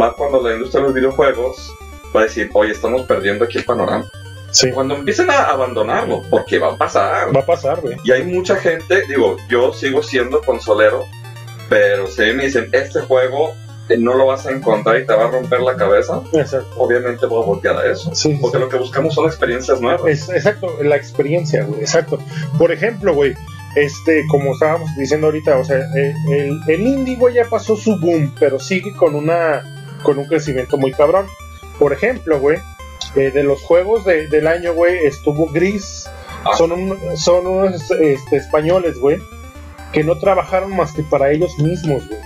va 0.00 0.14
cuando 0.14 0.42
la 0.42 0.54
industria 0.54 0.80
de 0.80 0.86
los 0.86 0.94
videojuegos 0.94 1.72
va 2.14 2.20
a 2.20 2.24
decir, 2.24 2.50
oye, 2.54 2.72
estamos 2.72 3.02
perdiendo 3.02 3.44
aquí 3.44 3.58
el 3.58 3.64
panorama. 3.64 4.04
Sí. 4.50 4.70
Cuando 4.70 4.94
empiecen 4.94 5.30
a 5.30 5.46
abandonarlo, 5.46 6.22
porque 6.30 6.58
va 6.58 6.74
a 6.74 6.76
pasar. 6.76 7.34
Va 7.34 7.40
a 7.40 7.46
pasar, 7.46 7.80
güey. 7.80 7.96
Y 8.04 8.12
hay 8.12 8.22
mucha 8.24 8.54
gente, 8.56 9.04
digo, 9.08 9.36
yo 9.48 9.72
sigo 9.72 10.02
siendo 10.02 10.40
consolero, 10.42 11.06
pero 11.68 12.06
si 12.06 12.22
me 12.34 12.44
dicen, 12.44 12.68
este 12.70 13.00
juego 13.00 13.52
eh, 13.88 13.96
no 13.98 14.14
lo 14.14 14.26
vas 14.26 14.46
a 14.46 14.52
encontrar 14.52 15.00
y 15.00 15.06
te 15.06 15.12
va 15.12 15.24
a 15.24 15.30
romper 15.30 15.60
la 15.60 15.76
cabeza, 15.76 16.22
Exacto. 16.32 16.70
obviamente 16.76 17.26
voy 17.26 17.42
a 17.42 17.46
voltear 17.46 17.76
a 17.76 17.90
eso. 17.90 18.14
Sí, 18.14 18.38
Porque 18.40 18.58
sí. 18.58 18.62
lo 18.62 18.68
que 18.68 18.78
buscamos 18.78 19.14
son 19.14 19.26
experiencias 19.26 19.80
nuevas. 19.80 20.06
Es, 20.06 20.28
exacto, 20.28 20.78
la 20.82 20.96
experiencia, 20.96 21.64
güey, 21.64 21.80
exacto. 21.80 22.20
Por 22.56 22.70
ejemplo, 22.70 23.12
güey, 23.12 23.34
este, 23.74 24.24
como 24.30 24.52
estábamos 24.52 24.88
diciendo 24.96 25.26
ahorita, 25.26 25.58
o 25.58 25.64
sea, 25.64 25.78
eh, 25.96 26.14
el, 26.30 26.60
el 26.68 26.80
indie, 26.80 27.16
güey, 27.16 27.34
ya 27.34 27.46
pasó 27.46 27.76
su 27.76 27.98
boom, 27.98 28.32
pero 28.38 28.60
sigue 28.60 28.94
con 28.94 29.16
una, 29.16 29.64
con 30.04 30.18
un 30.18 30.26
crecimiento 30.26 30.76
muy 30.76 30.92
cabrón. 30.92 31.26
Por 31.80 31.92
ejemplo, 31.92 32.38
güey, 32.38 32.58
eh, 33.16 33.32
de 33.32 33.42
los 33.42 33.60
juegos 33.62 34.04
de- 34.04 34.28
del 34.28 34.46
año, 34.46 34.72
güey, 34.74 35.04
estuvo 35.04 35.46
Gris. 35.48 36.08
Ah. 36.44 36.52
Son, 36.56 36.70
un- 36.70 37.16
son 37.16 37.46
unos 37.46 37.90
este, 37.90 38.36
españoles, 38.36 38.98
güey, 38.98 39.18
que 39.92 40.04
no 40.04 40.16
trabajaron 40.18 40.76
más 40.76 40.92
que 40.92 41.02
para 41.02 41.32
ellos 41.32 41.58
mismos, 41.58 42.06
güey. 42.06 42.20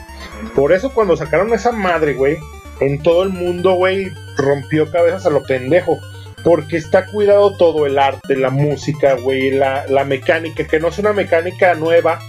Por 0.54 0.72
eso 0.72 0.92
cuando 0.92 1.16
sacaron 1.16 1.54
esa 1.54 1.72
madre, 1.72 2.12
güey, 2.14 2.36
en 2.80 3.02
todo 3.02 3.22
el 3.22 3.30
mundo, 3.30 3.74
güey, 3.74 4.10
rompió 4.36 4.90
cabezas 4.90 5.24
a 5.26 5.30
lo 5.30 5.42
pendejo. 5.42 5.98
Porque 6.44 6.76
está 6.76 7.06
cuidado 7.06 7.56
todo 7.56 7.84
el 7.86 7.98
arte, 7.98 8.36
la 8.36 8.50
música, 8.50 9.14
güey, 9.14 9.50
la, 9.50 9.86
la 9.88 10.04
mecánica, 10.04 10.64
que 10.64 10.78
no 10.78 10.88
es 10.88 10.98
una 10.98 11.12
mecánica 11.12 11.74
nueva, 11.74 12.20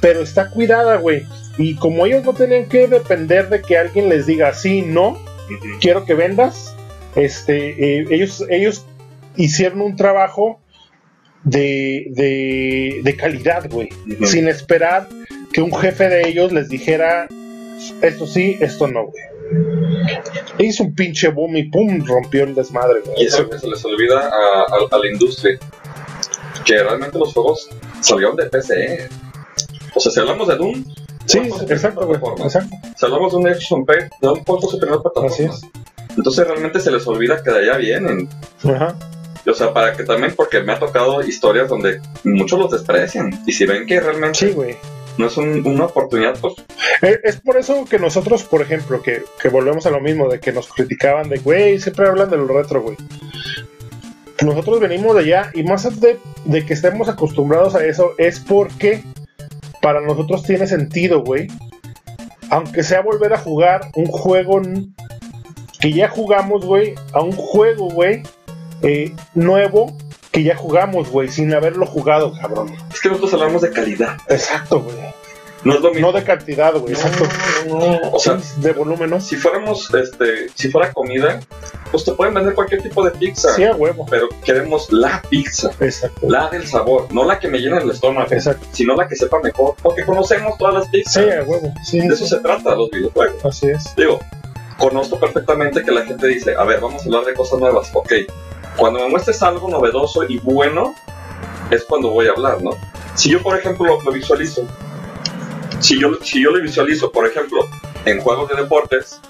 pero 0.00 0.20
está 0.20 0.50
cuidada, 0.50 0.96
güey. 0.96 1.24
Y 1.58 1.76
como 1.76 2.06
ellos 2.06 2.24
no 2.24 2.32
tenían 2.32 2.66
que 2.66 2.86
depender 2.88 3.48
de 3.48 3.60
que 3.62 3.76
alguien 3.76 4.08
les 4.08 4.26
diga 4.26 4.54
sí, 4.54 4.82
no, 4.82 5.18
quiero 5.80 6.04
que 6.04 6.14
vendas, 6.14 6.74
este, 7.14 7.98
eh, 8.00 8.06
ellos, 8.10 8.44
ellos 8.48 8.86
hicieron 9.36 9.80
un 9.82 9.96
trabajo 9.96 10.60
de, 11.44 12.06
de, 12.10 13.00
de 13.02 13.16
calidad, 13.16 13.68
güey 13.70 13.88
sin 14.24 14.48
esperar 14.48 15.08
que 15.52 15.60
un 15.60 15.74
jefe 15.74 16.08
de 16.08 16.28
ellos 16.28 16.52
les 16.52 16.68
dijera 16.68 17.26
esto 18.00 18.26
sí, 18.26 18.56
esto 18.60 18.86
no, 18.88 19.06
güey. 19.06 19.24
Hizo 20.58 20.84
un 20.84 20.94
pinche 20.94 21.28
boom 21.28 21.56
y 21.56 21.64
pum, 21.64 22.04
rompió 22.06 22.44
el 22.44 22.54
desmadre, 22.54 23.00
güey. 23.04 23.22
Y 23.24 23.26
es 23.26 23.34
algo 23.34 23.50
que 23.50 23.58
se 23.58 23.68
les 23.68 23.84
olvida 23.84 24.20
a, 24.20 24.28
a- 24.62 24.88
a 24.90 24.98
la 24.98 25.08
industria. 25.12 25.58
Que 26.64 26.78
realmente 26.82 27.18
los 27.18 27.32
juegos 27.34 27.68
salieron 28.00 28.36
de 28.36 28.46
PC. 28.46 29.08
O 29.94 30.00
sea, 30.00 30.12
si 30.12 30.20
hablamos 30.20 30.46
de 30.48 30.56
Doom, 30.56 30.84
Sí, 31.26 31.38
¿cuál 31.38 31.50
fue 31.50 31.58
su 31.66 31.72
exacto, 31.72 32.06
güey. 32.06 32.20
Exacto. 32.44 32.76
De 33.30 33.36
un 33.36 33.48
Action 33.48 33.84
Pay, 33.86 33.98
¿de 34.00 34.08
dónde 34.20 34.42
fue 34.44 34.60
su 34.60 34.78
primera 34.78 35.00
plataforma? 35.00 35.28
Así 35.30 35.44
es. 35.44 35.60
Entonces 36.16 36.46
realmente 36.46 36.80
se 36.80 36.90
les 36.90 37.06
olvida 37.06 37.42
que 37.42 37.50
de 37.50 37.58
allá 37.70 37.76
vienen. 37.78 38.28
Ajá. 38.64 38.94
O 39.46 39.54
sea, 39.54 39.72
para 39.72 39.96
que 39.96 40.04
también, 40.04 40.34
porque 40.36 40.60
me 40.62 40.72
ha 40.72 40.78
tocado 40.78 41.22
historias 41.22 41.68
donde 41.68 42.00
muchos 42.24 42.58
los 42.58 42.70
desprecian. 42.70 43.42
Y 43.46 43.52
si 43.52 43.64
ven 43.66 43.86
que 43.86 43.98
realmente 44.00 44.38
Sí, 44.38 44.50
güey. 44.52 44.76
no 45.18 45.26
es 45.26 45.36
un- 45.36 45.66
una 45.66 45.86
oportunidad, 45.86 46.38
pues 46.40 46.54
Eh, 47.02 47.18
Es 47.24 47.40
por 47.40 47.56
eso 47.56 47.84
que 47.84 47.98
nosotros, 47.98 48.44
por 48.44 48.62
ejemplo, 48.62 49.02
que, 49.02 49.24
que 49.40 49.48
volvemos 49.48 49.86
a 49.86 49.90
lo 49.90 50.00
mismo, 50.00 50.28
de 50.28 50.38
que 50.38 50.52
nos 50.52 50.68
criticaban 50.68 51.28
de, 51.28 51.38
güey, 51.38 51.80
siempre 51.80 52.06
hablan 52.06 52.30
de 52.30 52.36
lo 52.36 52.46
retro, 52.46 52.82
güey. 52.82 52.96
Nosotros 54.42 54.80
venimos 54.80 55.14
de 55.14 55.20
allá 55.22 55.50
y 55.54 55.62
más 55.62 56.00
de, 56.00 56.18
de 56.44 56.66
que 56.66 56.74
estemos 56.74 57.08
acostumbrados 57.08 57.74
a 57.74 57.84
eso 57.84 58.12
es 58.18 58.40
porque 58.40 59.02
para 59.82 60.00
nosotros 60.00 60.44
tiene 60.44 60.66
sentido, 60.66 61.22
güey. 61.22 61.48
Aunque 62.48 62.82
sea 62.82 63.02
volver 63.02 63.34
a 63.34 63.38
jugar 63.38 63.90
un 63.94 64.06
juego 64.06 64.62
que 65.80 65.92
ya 65.92 66.08
jugamos, 66.08 66.64
güey, 66.64 66.94
a 67.12 67.20
un 67.20 67.32
juego, 67.32 67.90
güey, 67.90 68.22
eh, 68.82 69.14
nuevo 69.34 69.96
que 70.30 70.42
ya 70.42 70.56
jugamos, 70.56 71.10
güey, 71.10 71.28
sin 71.28 71.52
haberlo 71.52 71.84
jugado, 71.84 72.32
cabrón. 72.40 72.74
es 72.90 73.00
que 73.00 73.08
nosotros 73.08 73.34
hablamos 73.34 73.62
de 73.62 73.70
calidad. 73.70 74.16
Exacto, 74.28 74.80
güey. 74.80 74.96
No 75.64 75.74
es 75.74 75.80
lo 75.80 75.90
mismo. 75.92 76.10
No 76.10 76.18
de 76.18 76.24
cantidad, 76.24 76.74
güey, 76.74 76.92
exacto. 76.94 77.24
No, 77.68 77.78
no, 77.78 78.00
no. 78.00 78.10
O 78.12 78.18
sea, 78.18 78.38
Sí, 78.40 78.60
de 78.60 78.72
volumen, 78.72 79.10
¿no? 79.10 79.20
si 79.20 79.36
fuéramos, 79.36 79.92
este, 79.94 80.48
si 80.54 80.70
fuera 80.70 80.92
comida, 80.92 81.38
pues 81.90 82.04
te 82.04 82.12
pueden 82.12 82.34
vender 82.34 82.54
cualquier 82.54 82.82
tipo 82.82 83.04
de 83.04 83.12
pizza. 83.12 83.54
Sí, 83.54 83.62
a 83.64 83.72
huevo. 83.76 84.04
Pero 84.10 84.28
queremos 84.44 84.90
la 84.92 85.22
pizza, 85.30 85.70
Exacto. 85.80 86.26
la 86.28 86.48
del 86.50 86.66
sabor, 86.66 87.06
no 87.12 87.24
la 87.24 87.38
que 87.38 87.46
me 87.48 87.58
llena 87.58 87.78
el 87.78 87.90
estómago, 87.90 88.26
Exacto. 88.32 88.66
sino 88.72 88.96
la 88.96 89.06
que 89.06 89.14
sepa 89.14 89.40
mejor, 89.40 89.74
porque 89.82 90.04
conocemos 90.04 90.58
todas 90.58 90.74
las 90.74 90.84
Sí, 90.86 90.90
pizzas. 90.92 91.16
a 91.18 91.42
huevo. 91.44 91.72
Sí, 91.84 92.00
De 92.00 92.06
eso 92.14 92.26
se 92.26 92.38
trata 92.40 92.74
los 92.74 92.90
videojuegos. 92.90 93.44
así 93.44 93.68
es. 93.68 93.94
Digo, 93.96 94.18
conozco 94.78 95.20
perfectamente 95.20 95.82
que 95.84 95.92
la 95.92 96.04
gente 96.04 96.26
dice, 96.26 96.54
a 96.58 96.64
ver, 96.64 96.80
vamos 96.80 97.02
a 97.02 97.04
hablar 97.04 97.24
de 97.24 97.34
cosas 97.34 97.60
nuevas. 97.60 97.88
Ok, 97.94 98.12
cuando 98.76 98.98
me 99.00 99.08
muestres 99.10 99.40
algo 99.42 99.68
novedoso 99.68 100.24
y 100.24 100.38
bueno, 100.38 100.94
es 101.70 101.84
cuando 101.84 102.10
voy 102.10 102.26
a 102.26 102.30
hablar, 102.32 102.62
¿no? 102.62 102.70
Si 103.14 103.30
yo, 103.30 103.40
por 103.42 103.56
ejemplo, 103.56 103.86
lo, 103.86 104.02
lo 104.02 104.10
visualizo, 104.12 104.66
si 105.82 106.00
yo, 106.00 106.14
si 106.22 106.42
yo 106.42 106.50
lo 106.50 106.62
visualizo, 106.62 107.10
por 107.10 107.26
ejemplo, 107.26 107.68
en 108.04 108.20
juegos 108.20 108.48
de 108.50 108.62
deportes, 108.62 109.20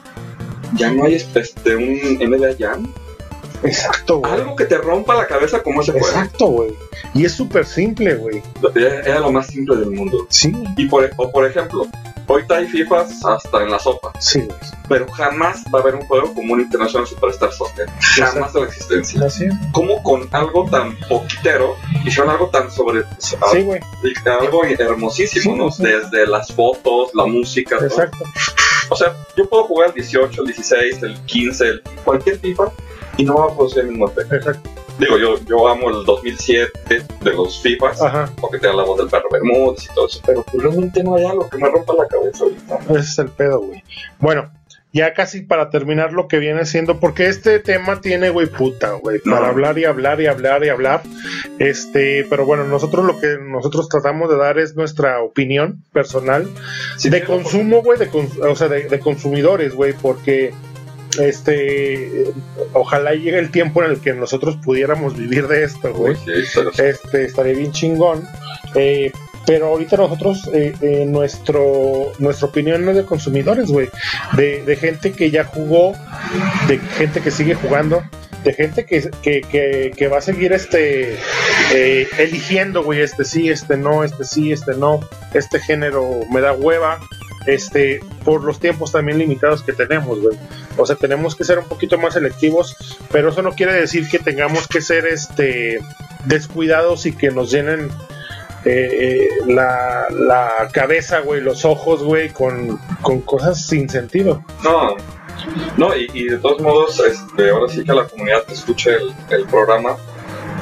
ya 0.74 0.91
no 0.93 1.05
hay 1.05 1.15
este, 1.15 1.77
un 1.77 2.19
NBA 2.19 2.57
Jam. 2.59 2.93
Exacto, 3.62 4.19
güey. 4.19 4.33
Algo 4.33 4.57
que 4.57 4.65
te 4.65 4.77
rompa 4.77 5.15
la 5.15 5.27
cabeza 5.27 5.62
como 5.62 5.83
ese 5.83 5.93
juego. 5.93 6.07
Exacto, 6.09 6.47
güey. 6.47 6.74
Y 7.15 7.24
es 7.24 7.33
súper 7.33 7.65
simple, 7.65 8.15
güey. 8.16 8.43
Era, 8.74 9.20
lo 9.20 9.33
más 9.33 9.47
simple 9.47 9.77
del 9.77 9.91
mundo. 9.91 10.27
Sí, 10.29 10.53
Y 10.77 10.87
por, 10.87 11.09
o 11.16 11.31
por 11.31 11.47
ejemplo, 11.47 11.87
ahorita 12.28 12.57
hay 12.57 12.66
FIFAs 12.66 13.24
hasta 13.24 13.62
en 13.62 13.70
la 13.70 13.78
sopa, 13.78 14.12
sí, 14.19 14.40
güey. 14.40 14.59
pero 14.89 15.07
jamás 15.12 15.65
va 15.74 15.78
a 15.78 15.82
haber 15.82 15.94
un 15.97 16.07
juego 16.07 16.32
como 16.35 16.55
un 16.55 16.61
International 16.61 17.07
Superstar 17.07 17.53
Soccer. 17.53 17.86
Jamás 18.01 18.35
Exacto. 18.35 18.59
de 18.59 18.65
la 18.65 18.70
existencia. 18.70 19.24
Así 19.27 19.44
es. 19.47 19.55
Como 19.73 20.03
con 20.03 20.28
algo 20.32 20.69
tan 20.70 20.97
poquitero 21.09 21.77
hicieron 22.05 22.31
algo 22.31 22.49
tan 22.49 22.70
sobre. 22.70 23.05
Sí, 23.19 23.36
güey. 23.62 23.81
algo 24.27 24.65
hermosísimo, 24.65 25.55
Sí, 25.55 25.59
¿no? 25.59 25.70
sí. 25.70 25.82
Desde 25.82 26.27
las 26.27 26.53
fotos, 26.53 27.11
la 27.15 27.27
música, 27.27 27.77
todo. 27.77 27.86
Exacto. 27.86 28.24
O 28.90 28.97
sea, 28.97 29.15
yo 29.36 29.49
puedo 29.49 29.65
jugar 29.65 29.89
el 29.89 29.94
18, 29.94 30.40
el 30.43 30.47
16, 30.49 31.03
el 31.03 31.20
15, 31.24 31.65
el, 31.66 31.82
cualquier 32.05 32.39
FIFA 32.39 32.65
y 33.16 33.24
no 33.24 33.35
va 33.36 33.53
a 33.53 33.57
producir 33.57 33.81
el 33.81 33.89
mismo 33.89 34.09
efecto. 34.09 34.35
Exacto. 34.35 34.70
Digo, 35.03 35.19
yo, 35.19 35.37
yo 35.47 35.66
amo 35.66 35.91
el 35.91 36.05
2007 36.05 37.03
de 37.23 37.33
los 37.33 37.61
FIFAs, 37.61 38.03
Ajá. 38.03 38.31
porque 38.41 38.59
te 38.59 38.69
la 38.73 38.85
voz 38.85 38.99
del 38.99 39.09
perro 39.09 39.29
Bermúdez 39.33 39.85
y 39.91 39.95
todo 39.95 40.07
eso, 40.07 40.20
pero 40.24 40.45
pues, 40.45 40.62
realmente 40.62 41.03
no 41.03 41.16
hay 41.16 41.24
algo 41.24 41.51
que 41.51 41.59
me 41.59 41.69
rompa 41.69 41.93
la 41.95 42.07
cabeza 42.07 42.45
ahorita. 42.45 42.79
Ese 42.91 42.99
es 43.01 43.19
el 43.19 43.29
pedo, 43.31 43.61
güey. 43.62 43.83
Bueno, 44.20 44.53
ya 44.93 45.12
casi 45.12 45.41
para 45.41 45.70
terminar 45.70 46.12
lo 46.12 46.29
que 46.29 46.39
viene 46.39 46.66
siendo, 46.66 47.01
porque 47.01 47.27
este 47.27 47.59
tema 47.59 48.01
tiene, 48.01 48.31
güey, 48.31 48.47
puta, 48.47 48.93
güey, 48.93 49.19
para 49.20 49.49
hablar 49.49 49.77
y 49.79 49.87
hablar 49.87 50.20
y 50.20 50.27
hablar 50.27 50.65
y 50.65 50.69
hablar. 50.69 51.03
Este, 51.59 52.24
pero 52.31 52.47
bueno, 52.47 52.65
nosotros 52.65 53.05
lo 53.05 53.19
que 53.19 53.39
nosotros 53.41 53.89
tratamos 53.89 54.31
de 54.31 54.37
dar 54.37 54.61
es 54.61 54.77
nuestra 54.77 55.20
opinión 55.20 55.83
personal 55.93 56.49
de 57.03 57.24
consumo, 57.24 57.83
güey, 57.83 57.99
de, 57.99 58.09
o 58.47 58.55
sea, 58.55 58.69
de, 58.69 58.89
de 58.89 59.01
consumidores, 59.01 59.74
güey, 59.74 59.95
porque 59.95 60.53
este, 61.20 62.32
ojalá 62.72 63.12
llegue 63.14 63.39
el 63.39 63.51
tiempo 63.51 63.82
en 63.82 63.90
el 63.90 64.01
que 64.01 64.12
nosotros 64.14 64.56
pudiéramos 64.64 65.16
vivir 65.16 65.48
de 65.48 65.64
esto, 65.64 65.93
güey. 65.93 66.16
Pero 66.55 66.70
este 66.70 67.24
estaría 67.24 67.55
bien 67.55 67.72
chingón. 67.72 68.26
Eh, 68.74 69.12
pero 69.47 69.66
ahorita 69.68 69.97
nosotros, 69.97 70.48
eh, 70.55 70.72
eh, 70.80 71.05
nuestro, 71.06 72.12
nuestra 72.18 72.48
opinión 72.48 72.89
es 72.89 72.97
de 72.97 73.05
consumidores, 73.05 73.68
güey. 73.68 73.89
De, 74.36 74.62
de 74.62 74.76
gente 74.76 75.12
que 75.12 75.30
ya 75.30 75.44
jugó, 75.44 75.94
de 76.68 76.78
gente 76.78 77.20
que 77.20 77.30
sigue 77.30 77.55
jugando, 77.55 78.02
de 78.44 78.52
gente 78.52 78.84
que, 78.84 79.10
que, 79.22 79.40
que, 79.43 79.93
que 79.97 80.09
va 80.09 80.18
a 80.18 80.20
seguir 80.20 80.52
este 80.52 81.16
eh, 81.74 82.09
eligiendo, 82.18 82.82
güey, 82.82 83.01
este 83.01 83.24
sí, 83.24 83.48
este 83.48 83.76
no, 83.76 84.05
este 84.05 84.24
sí, 84.24 84.52
este 84.52 84.74
no, 84.74 85.01
este 85.34 85.60
género 85.60 86.20
me 86.30 86.40
da 86.40 86.52
hueva. 86.52 87.01
Este, 87.47 88.01
por 88.24 88.44
los 88.44 88.60
tiempos 88.60 88.93
también 88.93 89.19
limitados 89.19 89.62
que 89.62 89.73
tenemos, 89.73 90.20
güey. 90.20 90.39
O 90.77 90.86
sea, 90.86 90.97
tenemos 90.97 91.35
que 91.35 91.44
ser 91.44 91.59
un 91.59 91.66
poquito 91.66 91.98
más 91.98 92.14
selectivos, 92.14 92.77
pero 93.10 93.31
eso 93.31 93.43
no 93.43 93.52
quiere 93.52 93.74
decir 93.74 94.09
que 94.09 94.19
tengamos 94.19 94.69
que 94.69 94.81
ser 94.81 95.06
este 95.06 95.81
descuidados 96.24 97.06
y 97.06 97.12
que 97.12 97.31
nos 97.31 97.51
llenen 97.51 97.90
eh, 98.64 98.89
eh, 98.93 99.28
la, 99.47 100.06
la 100.10 100.69
cabeza, 100.73 101.19
güey, 101.20 101.40
los 101.40 101.64
ojos, 101.64 102.02
güey, 102.02 102.31
con, 102.31 102.78
con 103.01 103.20
cosas 103.23 103.66
sin 103.66 103.89
sentido. 103.89 104.44
No, 104.62 104.97
no, 105.77 105.97
y, 105.97 106.28
de 106.28 106.39
todos 106.39 106.60
modos, 106.60 107.01
este, 107.01 107.51
ahora 107.51 107.73
sí 107.73 107.85
que 107.85 107.93
la 107.93 108.06
comunidad 108.06 108.44
que 108.44 108.55
escuche 108.55 108.94
el, 108.94 109.12
el 109.31 109.47
programa, 109.47 109.97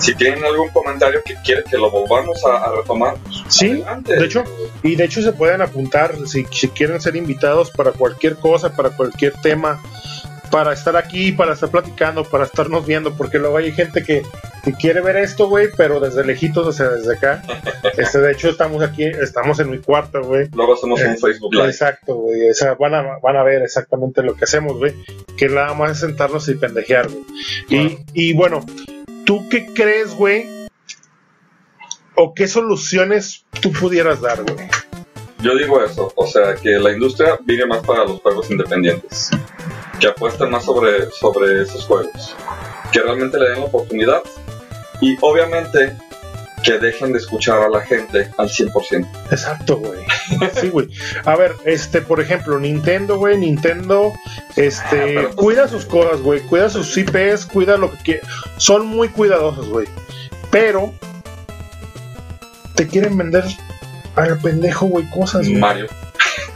si 0.00 0.14
tienen 0.14 0.44
algún 0.44 0.68
comentario 0.70 1.20
que 1.24 1.34
quiere 1.44 1.62
que 1.64 1.76
lo 1.78 1.90
volvamos 1.90 2.44
a, 2.44 2.56
a 2.64 2.72
retomar, 2.76 3.16
pues, 3.22 3.36
Sí, 3.48 3.70
adelante. 3.70 4.16
de 4.16 4.24
hecho, 4.24 4.44
Y 4.82 4.96
de 4.96 5.04
hecho 5.04 5.22
se 5.22 5.32
pueden 5.32 5.60
apuntar 5.62 6.14
si, 6.26 6.44
si 6.50 6.68
quieren 6.68 7.00
ser 7.00 7.16
invitados 7.16 7.70
para 7.70 7.92
cualquier 7.92 8.36
cosa, 8.36 8.74
para 8.74 8.90
cualquier 8.90 9.34
tema, 9.42 9.80
para 10.50 10.72
estar 10.72 10.96
aquí, 10.96 11.30
para 11.32 11.52
estar 11.52 11.70
platicando, 11.70 12.24
para 12.24 12.44
estarnos 12.44 12.84
viendo, 12.84 13.14
porque 13.14 13.38
luego 13.38 13.56
hay 13.58 13.70
gente 13.70 14.02
que, 14.02 14.22
que 14.64 14.72
quiere 14.72 15.00
ver 15.00 15.16
esto, 15.16 15.48
güey, 15.48 15.68
pero 15.76 16.00
desde 16.00 16.24
lejitos, 16.24 16.66
o 16.66 16.72
sea, 16.72 16.88
desde 16.88 17.14
acá. 17.16 17.42
Este, 17.96 18.18
de 18.18 18.32
hecho, 18.32 18.48
estamos 18.48 18.82
aquí, 18.82 19.04
estamos 19.04 19.58
en 19.60 19.70
mi 19.70 19.78
cuarto, 19.78 20.22
güey. 20.22 20.48
luego 20.54 20.74
hacemos 20.74 21.00
Eh, 21.00 21.08
un 21.08 21.18
Facebook 21.18 21.52
Live. 21.54 21.66
Exacto, 21.68 22.14
güey. 22.14 22.50
O 22.50 22.54
sea, 22.54 22.74
van 22.74 22.94
a, 22.94 23.18
van 23.22 23.36
a 23.36 23.42
ver 23.42 23.62
exactamente 23.62 24.22
lo 24.22 24.34
que 24.34 24.44
hacemos, 24.44 24.76
güey. 24.78 24.94
Que 25.36 25.48
nada 25.48 25.74
más 25.74 25.92
es 25.92 25.98
sentarnos 26.00 26.48
y 26.48 26.54
pendejear, 26.54 27.08
güey. 27.08 27.24
Y, 27.68 27.98
y 28.14 28.32
bueno, 28.32 28.64
¿tú 29.30 29.48
qué 29.48 29.64
crees, 29.72 30.12
güey? 30.12 30.44
¿O 32.16 32.34
qué 32.34 32.48
soluciones 32.48 33.44
tú 33.60 33.70
pudieras 33.70 34.20
dar, 34.20 34.42
güey? 34.42 34.68
Yo 35.38 35.54
digo 35.54 35.80
eso, 35.80 36.12
o 36.16 36.26
sea, 36.26 36.56
que 36.56 36.70
la 36.70 36.90
industria 36.90 37.38
vive 37.44 37.64
más 37.64 37.86
para 37.86 38.04
los 38.06 38.20
juegos 38.22 38.50
independientes, 38.50 39.30
que 40.00 40.08
apuesten 40.08 40.50
más 40.50 40.64
sobre, 40.64 41.08
sobre 41.12 41.62
esos 41.62 41.84
juegos, 41.84 42.34
que 42.90 43.02
realmente 43.02 43.38
le 43.38 43.50
den 43.50 43.60
la 43.60 43.66
oportunidad 43.66 44.20
y 45.00 45.16
obviamente 45.20 45.96
que 46.62 46.78
dejen 46.78 47.12
de 47.12 47.18
escuchar 47.18 47.62
a 47.62 47.68
la 47.68 47.80
gente 47.80 48.30
al 48.38 48.48
100%. 48.48 49.06
Exacto, 49.30 49.76
güey. 49.78 50.00
Sí, 50.60 50.68
güey. 50.68 50.88
A 51.24 51.36
ver, 51.36 51.54
este, 51.64 52.00
por 52.02 52.20
ejemplo, 52.20 52.58
Nintendo, 52.58 53.16
güey, 53.18 53.36
Nintendo, 53.38 54.12
este, 54.56 55.18
Ah, 55.18 55.22
pues- 55.24 55.34
cuida 55.36 55.68
sus 55.68 55.84
cosas, 55.86 56.20
güey, 56.20 56.40
cuida 56.40 56.68
sus 56.70 56.96
IPs, 56.96 57.46
cuida 57.46 57.76
lo 57.76 57.90
que 57.90 57.98
quiere. 57.98 58.20
Son 58.56 58.86
muy 58.86 59.08
cuidadosos, 59.08 59.68
güey. 59.68 59.86
Pero 60.50 60.92
te 62.74 62.86
quieren 62.86 63.16
vender 63.16 63.44
al 64.16 64.38
pendejo, 64.38 64.86
güey, 64.86 65.08
cosas, 65.10 65.46
güey. 65.46 65.58
Mario. 65.60 65.86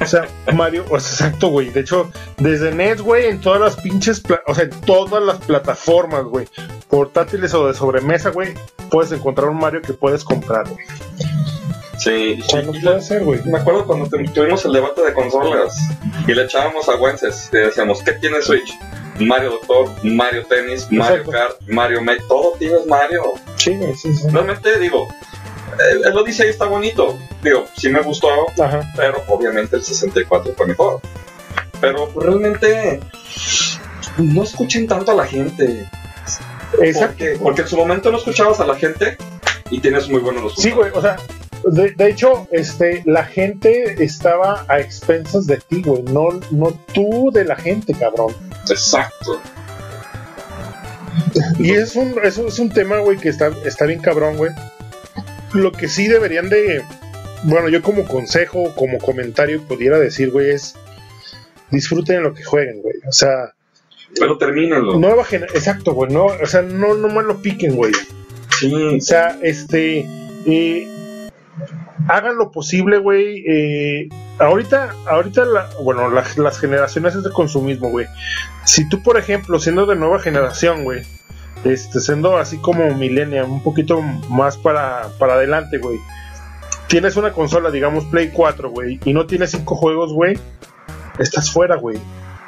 O 0.01 0.07
sea, 0.07 0.27
Mario, 0.53 0.85
o 0.91 0.99
sea, 0.99 1.27
exacto, 1.29 1.49
güey. 1.49 1.71
De 1.71 1.81
hecho, 1.81 2.11
desde 2.39 2.73
NES, 2.75 3.01
güey, 3.01 3.27
en 3.27 3.41
todas 3.41 3.61
las 3.61 3.77
pinches, 3.77 4.23
o 4.47 4.55
sea, 4.55 4.65
en 4.65 4.71
todas 4.81 5.23
las 5.23 5.39
plataformas, 5.39 6.25
güey, 6.25 6.49
portátiles 6.89 7.53
o 7.55 7.67
de 7.67 7.75
sobremesa, 7.75 8.31
güey, 8.31 8.55
puedes 8.91 9.13
encontrar 9.13 9.49
un 9.49 9.59
Mario 9.59 9.83
que 9.83 9.93
puedes 9.95 10.25
comprar, 10.25 10.69
güey. 10.69 10.85
Sí, 11.99 12.41
no 12.65 12.75
y 12.75 12.81
puede 12.81 13.01
ser, 13.01 13.23
güey. 13.25 13.41
me 13.45 13.59
acuerdo 13.59 13.87
cuando 13.87 14.07
tu- 14.09 14.23
tuvimos 14.33 14.65
el 14.65 14.73
debate 14.73 15.03
de 15.03 15.13
consolas 15.15 15.77
y 16.27 16.35
le 16.35 16.43
echábamos 16.45 16.89
a 16.89 16.97
Wences 16.97 17.49
y 17.53 17.57
decíamos, 17.57 18.03
¿qué 18.03 18.13
tiene 18.15 18.43
Switch? 18.43 18.77
Mario 19.21 19.51
Doctor, 19.51 19.91
Mario 20.05 20.45
Tennis, 20.47 20.91
Mario 20.91 21.19
Exacto. 21.19 21.31
Kart, 21.31 21.61
Mario 21.69 22.03
Make, 22.03 22.23
todo 22.29 22.55
tienes 22.59 22.85
Mario. 22.87 23.23
Sí, 23.57 23.79
sí, 23.97 24.13
sí. 24.13 24.29
Realmente 24.29 24.77
digo, 24.81 25.07
él, 25.93 26.03
él 26.05 26.13
lo 26.15 26.25
dice 26.25 26.43
ahí 26.43 26.49
está 26.51 26.67
bonito. 26.67 27.17
Digo, 27.43 27.65
sí 27.77 27.89
me 27.91 28.03
gustó, 28.03 28.29
Ajá. 28.61 28.83
pero 28.97 29.23
obviamente 29.29 29.77
el 29.77 29.85
64 29.85 30.53
fue 30.57 30.67
mejor. 30.67 31.01
Pero 31.81 32.09
pues, 32.09 32.27
realmente 32.27 33.01
no 34.19 34.43
escuchen 34.43 34.89
tanto 34.89 35.13
a 35.13 35.15
la 35.15 35.27
gente. 35.27 35.89
Exacto. 36.83 37.17
Porque, 37.19 37.39
porque 37.43 37.63
en 37.63 37.69
su 37.69 37.77
momento 37.77 38.11
no 38.11 38.19
escuchabas 38.19 38.61
a 38.61 38.67
la 38.67 38.75
gente 38.75 39.17
y 39.71 39.81
tienes 39.81 40.09
muy 40.09 40.21
buenos 40.21 40.43
resultados. 40.43 40.63
Sí, 40.65 40.71
güey, 40.71 40.91
o 40.95 41.01
sea, 41.01 41.17
de, 41.67 41.93
de 41.93 42.11
hecho, 42.11 42.47
este, 42.51 43.03
la 43.07 43.25
gente 43.25 44.03
estaba 44.03 44.65
a 44.69 44.81
expensas 44.81 45.47
de 45.47 45.57
ti, 45.57 45.83
güey, 45.83 46.03
no, 46.03 46.29
no 46.51 46.73
tú 46.93 47.31
de 47.33 47.45
la 47.45 47.57
gente, 47.57 47.95
cabrón. 47.95 48.35
Exacto. 48.69 49.41
Y 51.59 51.73
es 51.73 51.97
un, 51.97 52.15
eso 52.23 52.47
es 52.47 52.59
un 52.59 52.71
tema, 52.71 52.99
güey, 52.99 53.17
que 53.17 53.29
está, 53.29 53.51
está 53.65 53.87
bien 53.87 54.01
cabrón, 54.01 54.37
güey. 54.37 54.51
Lo 55.53 55.73
que 55.73 55.89
sí 55.89 56.09
deberían 56.09 56.49
de, 56.49 56.83
bueno, 57.45 57.69
yo 57.69 57.83
como 57.83 58.05
consejo, 58.05 58.75
como 58.75 58.99
comentario 58.99 59.63
pudiera 59.63 59.99
decir, 59.99 60.31
güey, 60.31 60.51
es 60.51 60.75
disfruten 61.71 62.23
lo 62.23 62.35
que 62.35 62.45
jueguen, 62.45 62.83
güey. 62.83 62.95
O 63.09 63.13
sea, 63.13 63.54
Pero 64.19 64.39
termínenlo. 64.39 64.99
nueva 64.99 65.25
generación, 65.25 65.59
exacto, 65.59 65.93
güey, 65.93 66.13
no, 66.13 66.27
o 66.27 66.47
sea, 66.47 66.63
no, 66.63 66.95
no 66.95 67.09
más 67.09 67.25
lo 67.25 67.37
piquen, 67.43 67.75
güey. 67.77 67.93
Sí, 68.61 68.73
O 68.73 69.01
sea, 69.01 69.37
este. 69.43 70.07
eh, 70.47 70.89
hagan 72.09 72.37
lo 72.37 72.51
posible, 72.51 72.99
güey. 72.99 73.45
eh, 73.47 74.09
ahorita, 74.39 74.95
ahorita, 75.09 75.45
la- 75.45 75.69
bueno, 75.83 76.09
la- 76.11 76.25
las 76.37 76.59
generaciones 76.59 77.15
es 77.15 77.25
de 77.25 77.31
consumismo, 77.31 77.91
güey. 77.91 78.07
Si 78.65 78.89
tú, 78.89 79.03
por 79.03 79.17
ejemplo, 79.19 79.59
siendo 79.59 79.87
de 79.87 79.97
nueva 79.97 80.19
generación, 80.21 80.85
güey, 80.85 81.03
este, 81.65 82.01
siendo 82.01 82.37
así 82.37 82.59
como 82.59 82.95
millennial, 82.95 83.47
un 83.47 83.63
poquito 83.63 84.01
más 84.03 84.57
para, 84.57 85.09
para 85.19 85.35
adelante, 85.35 85.79
güey. 85.79 85.99
Tienes 86.89 87.17
una 87.17 87.33
consola, 87.33 87.71
digamos 87.71 88.05
Play 88.05 88.31
4, 88.33 88.71
güey, 88.71 89.01
y 89.05 89.13
no 89.15 89.27
tienes 89.27 89.51
cinco 89.53 89.75
juegos, 89.75 90.13
güey. 90.13 90.39
Estás 91.19 91.51
fuera, 91.51 91.77
güey. 91.77 91.99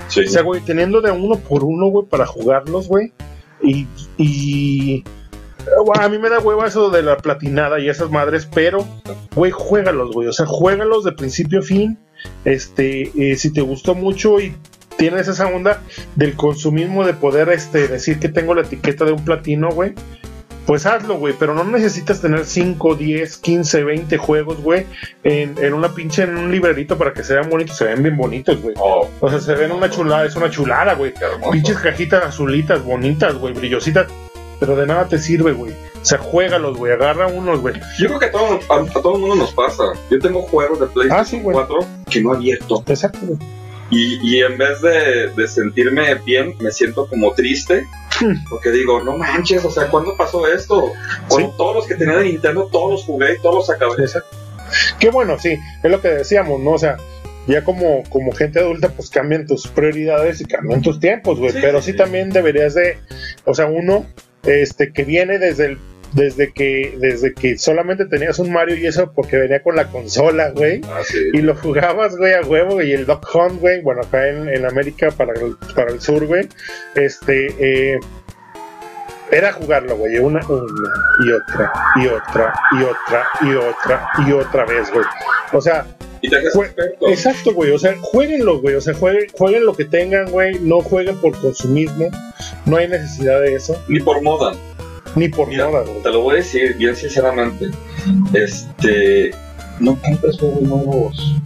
O 0.09 0.29
sea, 0.29 0.43
güey, 0.43 0.61
teniendo 0.61 1.01
de 1.01 1.11
uno 1.11 1.39
por 1.39 1.65
uno, 1.65 1.89
güey, 1.89 2.07
para 2.07 2.27
jugarlos, 2.27 2.89
güey. 2.89 3.13
Y, 3.63 3.87
y. 4.17 5.05
A 5.99 6.09
mí 6.09 6.19
me 6.19 6.31
da 6.31 6.39
hueva 6.39 6.67
eso 6.67 6.91
de 6.91 7.03
la 7.03 7.17
platinada 7.17 7.81
y 7.81 7.89
esas 7.89 8.11
madres, 8.11 8.49
pero, 8.53 8.87
güey, 9.35 9.51
juégalos, 9.51 10.13
güey. 10.13 10.29
O 10.29 10.33
sea, 10.33 10.47
juégalos 10.47 11.05
de 11.05 11.13
principio 11.13 11.59
a 11.59 11.63
fin. 11.63 11.99
Este, 12.45 13.11
eh, 13.17 13.37
si 13.37 13.53
te 13.53 13.61
gustó 13.61 13.95
mucho 13.95 14.41
y 14.41 14.55
tienes 14.97 15.29
esa 15.29 15.47
onda 15.47 15.83
del 16.15 16.35
consumismo 16.35 17.05
de 17.05 17.15
poder 17.15 17.49
este, 17.51 17.89
decir 17.89 18.19
que 18.19 18.29
tengo 18.29 18.55
la 18.55 18.63
etiqueta 18.63 19.05
de 19.05 19.13
un 19.13 19.25
platino, 19.25 19.71
güey. 19.71 19.95
Pues 20.67 20.85
hazlo, 20.85 21.17
güey, 21.17 21.35
pero 21.39 21.55
no 21.55 21.65
necesitas 21.65 22.21
tener 22.21 22.45
5, 22.45 22.97
10, 22.97 23.37
15, 23.39 23.85
20 23.85 24.19
juegos, 24.19 24.61
güey, 24.61 24.87
en, 25.23 25.55
en, 25.59 25.75
una 25.75 25.95
pinche, 25.95 26.25
en 26.25 26.37
un 26.37 26.51
librerito 26.51 26.99
para 26.99 27.13
que 27.13 27.23
se 27.23 27.35
vean 27.35 27.49
bonitos, 27.49 27.77
se 27.77 27.85
ven 27.85 28.03
bien 28.03 28.17
bonitos, 28.17 28.61
güey. 28.61 28.75
Oh, 28.79 29.09
O 29.21 29.31
sea, 29.31 29.41
se 29.41 29.55
ven 29.55 29.71
una 29.73 29.89
chulada, 29.89 30.27
es 30.27 30.35
una 30.37 30.51
chulada, 30.51 30.95
güey. 30.95 31.15
Pinches 31.53 31.79
cajitas 31.79 32.25
azulitas, 32.25 32.83
bonitas, 32.83 33.35
güey, 33.37 33.55
brillositas, 33.55 34.07
pero 34.59 34.75
de 34.75 34.87
nada 34.87 35.07
te 35.07 35.19
sirve, 35.19 35.53
güey. 35.53 35.73
O 35.73 36.05
sea, 36.05 36.19
juégalos, 36.19 36.77
güey, 36.77 36.93
agarra 36.93 37.27
unos, 37.27 37.61
güey. 37.61 37.75
Yo 37.99 38.09
creo 38.09 38.19
que 38.19 38.27
a 38.27 38.31
todo, 38.33 38.61
a, 38.69 38.81
a 38.81 39.03
todo 39.03 39.15
el 39.15 39.21
mundo 39.21 39.37
nos 39.37 39.53
pasa. 39.53 39.85
Yo 40.11 40.19
tengo 40.19 40.43
juegos 40.43 40.81
de 40.81 40.87
PlayStation 40.87 41.21
Ah, 41.21 41.25
sí, 41.25 41.41
güey. 41.41 41.55
4 41.55 41.79
que 42.11 42.21
no 42.23 42.33
he 42.33 42.37
abierto. 42.37 42.83
Exacto, 42.87 43.19
güey. 43.23 43.39
Y, 43.91 44.19
y 44.23 44.43
en 44.43 44.59
vez 44.59 44.81
de, 44.81 45.29
de 45.29 45.49
sentirme 45.49 46.15
bien, 46.17 46.55
me 46.61 46.71
siento 46.71 47.09
como 47.09 47.33
triste. 47.35 47.85
Hmm. 48.21 48.35
Porque 48.49 48.71
digo, 48.71 49.03
no 49.03 49.17
manches, 49.17 49.65
o 49.65 49.71
sea, 49.71 49.89
¿cuándo 49.89 50.17
pasó 50.17 50.47
esto? 50.49 50.93
Cuando 51.29 51.51
todos 51.51 51.77
los 51.77 51.87
que 51.87 51.95
tenía 51.95 52.17
de 52.17 52.25
Nintendo, 52.25 52.69
todos 52.73 52.91
los 52.93 53.05
jugué 53.05 53.35
y 53.35 53.39
todos 53.41 53.55
los 53.57 53.71
acabé. 53.71 54.03
Exacto. 54.03 54.37
Qué 54.99 55.11
bueno, 55.11 55.39
sí, 55.39 55.59
es 55.83 55.91
lo 55.91 56.01
que 56.01 56.09
decíamos, 56.09 56.61
¿no? 56.61 56.73
O 56.73 56.79
sea, 56.79 56.97
ya 57.47 57.63
como, 57.63 58.03
como 58.09 58.33
gente 58.33 58.59
adulta, 58.59 58.89
pues 58.89 59.11
cambian 59.11 59.47
tus 59.47 59.69
prioridades 59.69 60.41
y 60.41 60.45
cambian 60.47 60.83
tus 60.83 60.99
tiempos, 60.99 61.39
güey. 61.39 61.53
Sí, 61.53 61.59
Pero 61.61 61.81
sí, 61.81 61.87
sí 61.87 61.93
sí. 61.93 61.99
también 61.99 62.31
deberías 62.31 62.75
de, 62.75 62.99
o 63.45 63.55
sea, 63.55 63.67
uno, 63.67 64.07
este, 64.43 64.93
que 64.93 65.05
viene 65.05 65.39
desde 65.39 65.67
el 65.67 65.79
desde 66.17 66.51
que 66.51 66.97
desde 66.99 67.35
que 67.35 67.59
solamente 67.59 68.07
tenías 68.07 68.39
un 68.39 68.51
Mario 68.51 68.75
y 68.77 68.87
eso 68.87 69.13
porque 69.13 69.37
venía 69.37 69.63
con 69.63 69.77
la 69.77 69.89
consola, 69.89 70.51
güey. 70.51 70.81
Ah, 70.85 71.03
sí. 71.05 71.19
Y 71.35 71.43
lo 71.43 71.55
jugabas, 71.55 72.17
güey, 72.17 72.33
a 72.33 72.41
huevo, 72.41 72.83
y 72.83 72.93
el 72.93 73.05
Duck 73.05 73.29
Hunt, 73.35 73.61
güey, 73.61 73.83
bueno, 73.83 74.01
acá 74.01 74.27
en, 74.27 74.49
en 74.49 74.65
América 74.65 75.11
para 75.11 75.35
el, 75.35 75.57
para 75.75 75.93
el 75.93 76.01
sur, 76.01 76.25
güey, 76.27 76.49
este, 76.95 77.49
eh, 77.59 78.01
era 79.31 79.53
jugarlo, 79.53 79.97
güey, 79.97 80.17
una, 80.19 80.41
una 80.49 80.93
y 81.27 81.33
otra, 81.33 81.73
y 81.97 82.07
otra, 82.07 82.55
y 82.73 82.83
otra, 82.83 83.27
y 83.43 83.55
otra, 83.55 84.11
y 84.27 84.33
otra 84.33 84.65
vez, 84.65 84.91
güey. 84.91 85.05
O 85.53 85.61
sea, 85.61 85.87
Y 86.23 86.35
exacto, 87.13 87.53
güey, 87.53 87.73
o 87.73 87.79
sea, 87.79 87.95
jueguenlo, 88.01 88.59
güey, 88.63 88.75
o 88.75 88.81
sea, 88.81 88.95
jueguen, 88.95 89.27
jueguen 89.37 89.67
lo 89.67 89.75
que 89.75 89.85
tengan, 89.85 90.31
güey, 90.31 90.59
no 90.61 90.81
jueguen 90.81 91.17
por 91.19 91.39
consumismo, 91.39 92.09
no 92.65 92.79
hay 92.79 92.89
necesidad 92.89 93.43
de 93.43 93.55
eso, 93.55 93.79
Ni 93.89 94.01
por 94.01 94.23
moda. 94.23 94.55
Ni 95.17 95.29
por 95.29 95.49
Mira, 95.49 95.67
nada, 95.67 95.81
güey. 95.83 96.03
Te 96.03 96.11
lo 96.11 96.21
voy 96.21 96.35
a 96.35 96.37
decir 96.37 96.77
bien 96.77 96.95
sinceramente. 96.95 97.67
Este. 98.33 99.33
No 99.81 100.01
compres 100.01 100.39
juegos 100.39 100.63
nuevos. 100.63 101.37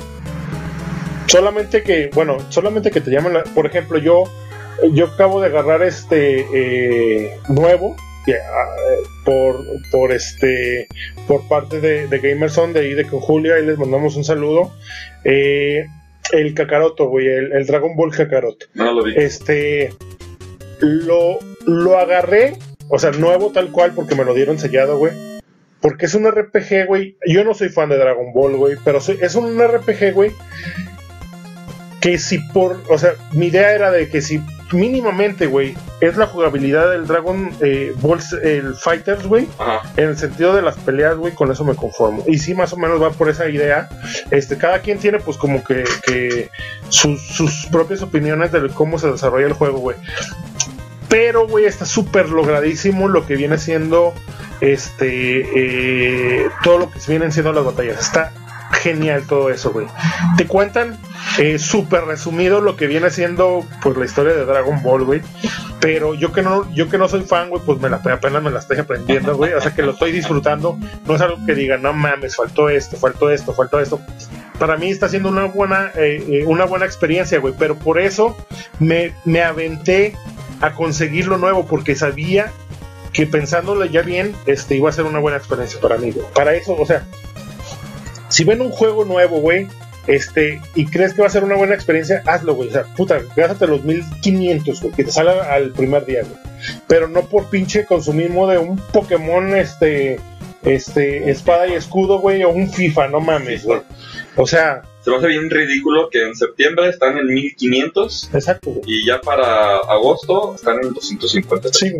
Solamente 1.27 1.83
que, 1.83 2.11
bueno, 2.13 2.39
solamente 2.51 2.91
que 2.91 3.01
te 3.01 3.11
llaman, 3.11 3.33
la- 3.35 3.45
por 3.45 3.67
ejemplo, 3.67 3.99
yo, 3.99 4.25
yo 4.93 5.07
acabo 5.07 5.41
de 5.41 5.47
agarrar 5.47 5.83
este 5.83 6.41
eh, 6.53 7.39
nuevo 7.49 7.95
que, 8.27 8.35
ah, 8.35 8.67
por, 9.25 9.65
por 9.93 10.13
este, 10.13 10.87
por 11.29 11.47
parte 11.49 11.81
de, 11.81 12.09
de 12.09 12.19
Gamerson 12.19 12.73
de 12.73 12.81
ahí 12.81 12.95
de 12.95 13.07
con 13.07 13.21
Julia, 13.21 13.55
ahí 13.55 13.65
les 13.65 13.79
mandamos 13.79 14.17
un 14.17 14.25
saludo. 14.25 14.73
Eh, 15.25 15.87
el 16.33 16.55
Kakaroto, 16.55 17.09
güey, 17.09 17.29
el, 17.29 17.53
el 17.53 17.67
Dragon 17.67 17.95
Ball 17.97 18.11
Kakaroto. 18.13 18.67
No 18.75 18.93
lo 18.93 19.05
vi. 19.05 19.15
Este, 19.17 19.93
lo, 20.81 21.39
lo 21.67 21.99
agarré, 21.99 22.55
o 22.91 22.99
sea, 22.99 23.11
nuevo 23.13 23.51
tal 23.53 23.71
cual, 23.71 23.93
porque 23.95 24.15
me 24.15 24.25
lo 24.25 24.35
dieron 24.35 24.59
sellado, 24.59 24.99
güey. 24.99 25.13
Porque 25.81 26.05
es 26.07 26.15
un 26.15 26.31
RPG, 26.31 26.87
güey. 26.87 27.17
Yo 27.27 27.43
no 27.45 27.55
soy 27.55 27.71
fan 27.71 27.89
de 27.89 27.97
Dragon 27.97 28.33
Ball, 28.35 28.57
güey, 28.57 28.77
pero 28.85 29.01
soy- 29.01 29.19
es 29.23 29.35
un 29.35 29.59
RPG, 29.59 30.13
güey. 30.13 30.33
Que 32.01 32.19
si 32.19 32.39
por, 32.39 32.81
o 32.89 32.97
sea, 32.99 33.13
mi 33.33 33.47
idea 33.47 33.75
era 33.75 33.91
de 33.91 34.09
que 34.09 34.23
si 34.23 34.41
mínimamente, 34.73 35.47
güey, 35.47 35.75
es 36.01 36.17
la 36.17 36.27
jugabilidad 36.27 36.91
del 36.91 37.07
Dragon 37.07 37.51
eh, 37.61 37.93
Ball, 38.01 38.21
el 38.43 38.75
Fighters, 38.75 39.27
güey, 39.27 39.47
en 39.99 40.09
el 40.11 40.17
sentido 40.17 40.55
de 40.55 40.63
las 40.63 40.77
peleas, 40.77 41.17
güey, 41.17 41.35
con 41.35 41.51
eso 41.53 41.63
me 41.65 41.75
conformo. 41.75 42.25
Y 42.27 42.39
sí, 42.39 42.55
más 42.55 42.73
o 42.73 42.77
menos 42.79 43.03
va 43.03 43.11
por 43.11 43.29
esa 43.29 43.49
idea. 43.51 43.89
Este, 44.31 44.57
cada 44.57 44.79
quien 44.81 44.99
tiene, 44.99 45.19
pues, 45.19 45.37
como 45.37 45.63
que, 45.63 45.85
que 46.07 46.49
sus, 46.89 47.21
sus 47.21 47.67
propias 47.71 48.01
opiniones 48.01 48.51
de 48.53 48.67
cómo 48.71 48.99
se 48.99 49.11
desarrolla 49.11 49.47
el 49.47 49.53
juego, 49.53 49.79
güey. 49.81 49.97
Pero, 51.11 51.49
güey, 51.49 51.65
está 51.65 51.85
súper 51.85 52.29
logradísimo 52.29 53.09
lo 53.09 53.27
que 53.27 53.35
viene 53.35 53.59
siendo, 53.59 54.15
este, 54.61 55.41
eh, 56.45 56.49
todo 56.63 56.79
lo 56.79 56.91
que 56.91 57.01
vienen 57.09 57.33
siendo 57.33 57.53
las 57.53 57.65
batallas. 57.65 57.99
Está 58.01 58.33
genial 58.81 59.25
todo 59.27 59.51
eso, 59.51 59.73
güey. 59.73 59.89
Te 60.37 60.47
cuentan 60.47 60.97
eh, 61.37 61.59
súper 61.59 62.05
resumido 62.05 62.61
lo 62.61 62.77
que 62.77 62.87
viene 62.87 63.11
siendo, 63.11 63.67
pues, 63.83 63.97
la 63.97 64.05
historia 64.05 64.35
de 64.35 64.45
Dragon 64.45 64.81
Ball, 64.85 65.05
güey. 65.05 65.21
Pero 65.81 66.15
yo 66.15 66.31
que 66.33 66.43
no, 66.43 66.73
yo 66.75 66.89
que 66.89 66.97
no 66.97 67.09
soy 67.09 67.23
fan, 67.23 67.49
güey, 67.49 67.61
pues 67.65 67.79
apenas 67.83 68.43
me 68.43 68.51
la 68.51 68.61
estoy 68.61 68.79
aprendiendo, 68.79 69.35
güey. 69.37 69.53
O 69.55 69.61
sea 69.61 69.75
que 69.75 69.83
lo 69.83 69.93
estoy 69.93 70.13
disfrutando. 70.13 70.79
No 71.07 71.17
es 71.17 71.21
algo 71.23 71.45
que 71.45 71.57
diga, 71.57 71.77
no 71.77 71.93
mames, 71.93 72.37
faltó 72.37 72.69
esto, 72.69 72.97
faltó 72.97 73.31
esto, 73.31 73.53
faltó 73.53 73.81
esto. 73.81 74.01
Para 74.61 74.77
mí 74.77 74.91
está 74.91 75.09
siendo 75.09 75.29
una 75.31 75.47
buena, 75.47 75.91
eh, 75.97 76.45
una 76.47 76.67
buena 76.67 76.85
experiencia, 76.85 77.41
güey. 77.41 77.55
Pero 77.59 77.77
por 77.77 77.99
eso 77.99 78.37
me, 78.79 79.13
me 79.25 79.43
aventé 79.43 80.15
a 80.61 80.73
conseguir 80.75 81.27
lo 81.27 81.39
nuevo, 81.39 81.67
porque 81.67 81.95
sabía 81.95 82.53
que 83.13 83.27
pensándolo 83.27 83.85
ya 83.85 84.03
bien, 84.03 84.35
este 84.47 84.77
iba 84.77 84.89
a 84.89 84.93
ser 84.93 85.05
una 85.05 85.19
buena 85.19 85.39
experiencia 85.39 85.81
para 85.81 85.97
mí, 85.97 86.13
güey. 86.13 86.27
Para 86.35 86.55
eso, 86.55 86.77
o 86.79 86.87
sea, 86.87 87.05
si 88.29 88.45
ven 88.45 88.61
un 88.61 88.71
juego 88.71 89.05
nuevo, 89.05 89.41
güey, 89.41 89.67
este, 90.07 90.61
y 90.75 90.87
crees 90.87 91.15
que 91.15 91.23
va 91.23 91.29
a 91.29 91.31
ser 91.31 91.45
una 91.45 91.57
buena 91.57 91.75
experiencia, 91.75 92.23
hazlo, 92.27 92.55
güey. 92.55 92.69
O 92.69 92.73
sea, 92.73 92.85
puta, 92.97 93.21
gástate 93.37 93.67
los 93.67 93.85
1500, 93.85 94.81
güey, 94.81 94.95
que 94.95 95.05
te 95.05 95.13
salga 95.13 95.53
al 95.53 95.73
primer 95.73 96.05
día, 96.07 96.23
güey. 96.23 96.37
Pero 96.87 97.09
no 97.09 97.23
por 97.23 97.49
pinche 97.51 97.85
consumismo 97.85 98.47
de 98.47 98.59
un 98.59 98.77
Pokémon, 98.77 99.55
este, 99.57 100.21
este, 100.63 101.31
espada 101.31 101.67
y 101.67 101.75
escudo, 101.75 102.19
güey, 102.19 102.43
o 102.45 102.51
un 102.51 102.71
FIFA, 102.71 103.09
no 103.09 103.21
mames, 103.21 103.65
güey. 103.65 103.83
O 104.37 104.47
sea, 104.47 104.83
Se 105.03 105.11
me 105.11 105.17
hace 105.17 105.29
bien 105.29 105.49
ridículo 105.49 106.09
que 106.11 106.27
en 106.27 106.35
septiembre 106.37 106.89
están 106.89 107.17
en 107.17 107.27
1500 107.27 108.31
exacto, 108.35 108.81
y 108.87 109.07
ya 109.07 109.21
para 109.21 109.77
agosto 109.79 110.55
están 110.55 110.77
en 110.83 110.93
250. 110.93 111.73
Sí. 111.73 111.93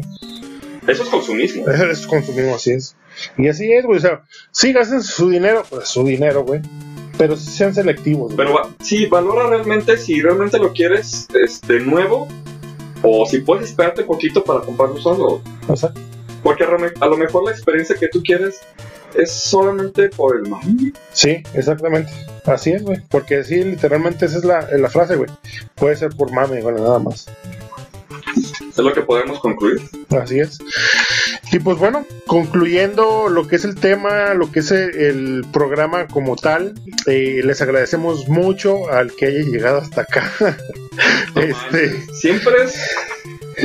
Eso 0.87 1.03
es 1.03 1.09
consumismo. 1.09 1.69
Eso 1.69 1.85
es 1.91 2.07
consumismo, 2.07 2.55
así 2.55 2.73
es. 2.73 2.97
Y 3.39 3.49
así 3.49 3.73
es, 3.73 3.85
güey. 3.85 3.99
O 3.99 4.01
sea, 4.01 4.23
sí 4.51 4.73
gasten 4.73 5.03
su 5.03 5.29
dinero, 5.31 5.63
pues 5.69 5.89
su 5.89 6.05
dinero, 6.05 6.45
güey. 6.45 6.61
Pero 7.19 7.37
sean 7.37 7.75
selectivos, 7.75 8.35
güey. 8.35 8.37
Pero 8.37 8.55
va- 8.55 8.71
sí, 8.83 9.07
valora 9.07 9.47
realmente 9.49 9.97
si 9.99 10.21
realmente 10.23 10.59
lo 10.59 10.73
quieres 10.73 11.27
este, 11.35 11.81
nuevo 11.81 12.29
o 13.03 13.27
si 13.27 13.39
puedes 13.41 13.69
esperarte 13.71 14.05
poquito 14.05 14.43
para 14.45 14.61
comprarlo 14.61 14.99
solo. 15.01 15.43
O 15.69 15.77
sea, 15.77 15.93
Porque 16.43 16.65
a 16.65 17.07
lo 17.07 17.17
mejor 17.19 17.45
la 17.45 17.51
experiencia 17.51 17.97
que 17.97 18.09
tú 18.09 18.23
quieres 18.23 18.61
es 19.15 19.33
solamente 19.33 20.09
por 20.09 20.37
el 20.37 20.49
mami. 20.49 20.93
sí, 21.13 21.43
exactamente. 21.55 22.11
Así 22.47 22.73
es, 22.73 22.83
güey. 22.83 23.01
Porque 23.09 23.45
sí, 23.45 23.63
literalmente 23.63 24.27
esa 24.27 24.39
es 24.39 24.45
la, 24.45 24.69
la 24.71 24.91
frase, 24.91 25.17
güey. 25.17 25.31
Puede 25.75 25.97
ser 25.97 26.11
por 26.11 26.33
mame, 26.33 26.63
bueno, 26.63 26.79
nada 26.79 26.99
más. 26.99 27.27
Es 28.71 28.79
lo 28.79 28.93
que 28.93 29.03
podemos 29.03 29.41
concluir. 29.41 29.81
Así 30.11 30.41
es. 30.41 30.59
Y 31.53 31.59
pues 31.59 31.79
bueno, 31.79 32.07
concluyendo 32.27 33.29
lo 33.29 33.47
que 33.49 33.57
es 33.57 33.65
el 33.65 33.75
tema, 33.75 34.35
lo 34.35 34.53
que 34.53 34.61
es 34.61 34.71
el, 34.71 34.95
el 34.95 35.47
programa 35.53 36.07
como 36.07 36.37
tal, 36.37 36.75
eh, 37.07 37.41
les 37.45 37.61
agradecemos 37.61 38.29
mucho 38.29 38.89
al 38.91 39.13
que 39.13 39.27
haya 39.27 39.41
llegado 39.41 39.79
hasta 39.79 40.03
acá. 40.03 40.33
No 41.35 41.41
este, 41.43 42.03
Siempre 42.15 42.53
es. 42.65 42.75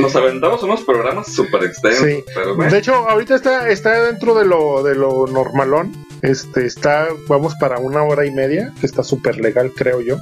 Nos 0.00 0.14
aventamos 0.16 0.62
unos 0.62 0.82
programas 0.82 1.32
súper 1.32 1.64
extensos. 1.64 2.04
Sí. 2.06 2.24
Pero 2.34 2.54
bueno, 2.56 2.70
de 2.72 2.78
hecho, 2.78 2.94
ahorita 2.94 3.34
está, 3.36 3.68
está 3.70 4.02
dentro 4.04 4.34
de 4.34 4.44
lo, 4.44 4.82
de 4.82 4.94
lo 4.94 5.26
normalón. 5.26 5.92
Este, 6.22 6.66
está, 6.66 7.08
vamos 7.28 7.54
para 7.60 7.78
una 7.78 8.02
hora 8.02 8.24
y 8.26 8.30
media, 8.30 8.72
que 8.80 8.86
está 8.86 9.02
súper 9.04 9.36
legal, 9.38 9.70
creo 9.76 10.00
yo. 10.00 10.16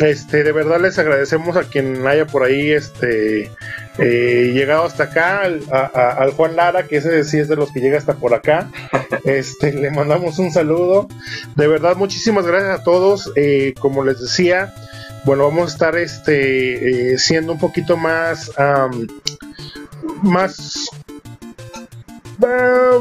Este, 0.00 0.42
de 0.42 0.52
verdad 0.52 0.80
les 0.80 0.98
agradecemos 0.98 1.56
a 1.56 1.64
quien 1.64 2.06
haya 2.06 2.26
por 2.26 2.44
ahí, 2.44 2.72
este, 2.72 3.50
eh, 3.98 4.50
llegado 4.54 4.84
hasta 4.84 5.04
acá, 5.04 5.42
al, 5.42 5.60
a- 5.70 5.90
a- 5.92 6.10
al 6.22 6.32
Juan 6.32 6.56
Lara, 6.56 6.84
que 6.86 6.96
ese 6.96 7.22
sí 7.24 7.38
es 7.38 7.48
de 7.48 7.56
los 7.56 7.72
que 7.72 7.80
llega 7.80 7.98
hasta 7.98 8.14
por 8.14 8.34
acá. 8.34 8.70
Este, 9.24 9.72
le 9.74 9.90
mandamos 9.90 10.38
un 10.38 10.50
saludo. 10.50 11.06
De 11.54 11.68
verdad, 11.68 11.96
muchísimas 11.96 12.46
gracias 12.46 12.80
a 12.80 12.82
todos. 12.82 13.30
Eh, 13.36 13.74
como 13.78 14.02
les 14.04 14.20
decía, 14.20 14.72
bueno, 15.24 15.44
vamos 15.44 15.70
a 15.70 15.72
estar 15.72 15.96
este, 15.96 17.12
eh, 17.12 17.18
siendo 17.18 17.52
un 17.52 17.58
poquito 17.58 17.96
más, 17.96 18.50
am, 18.58 19.06
más, 20.22 20.88
ah, 22.42 22.98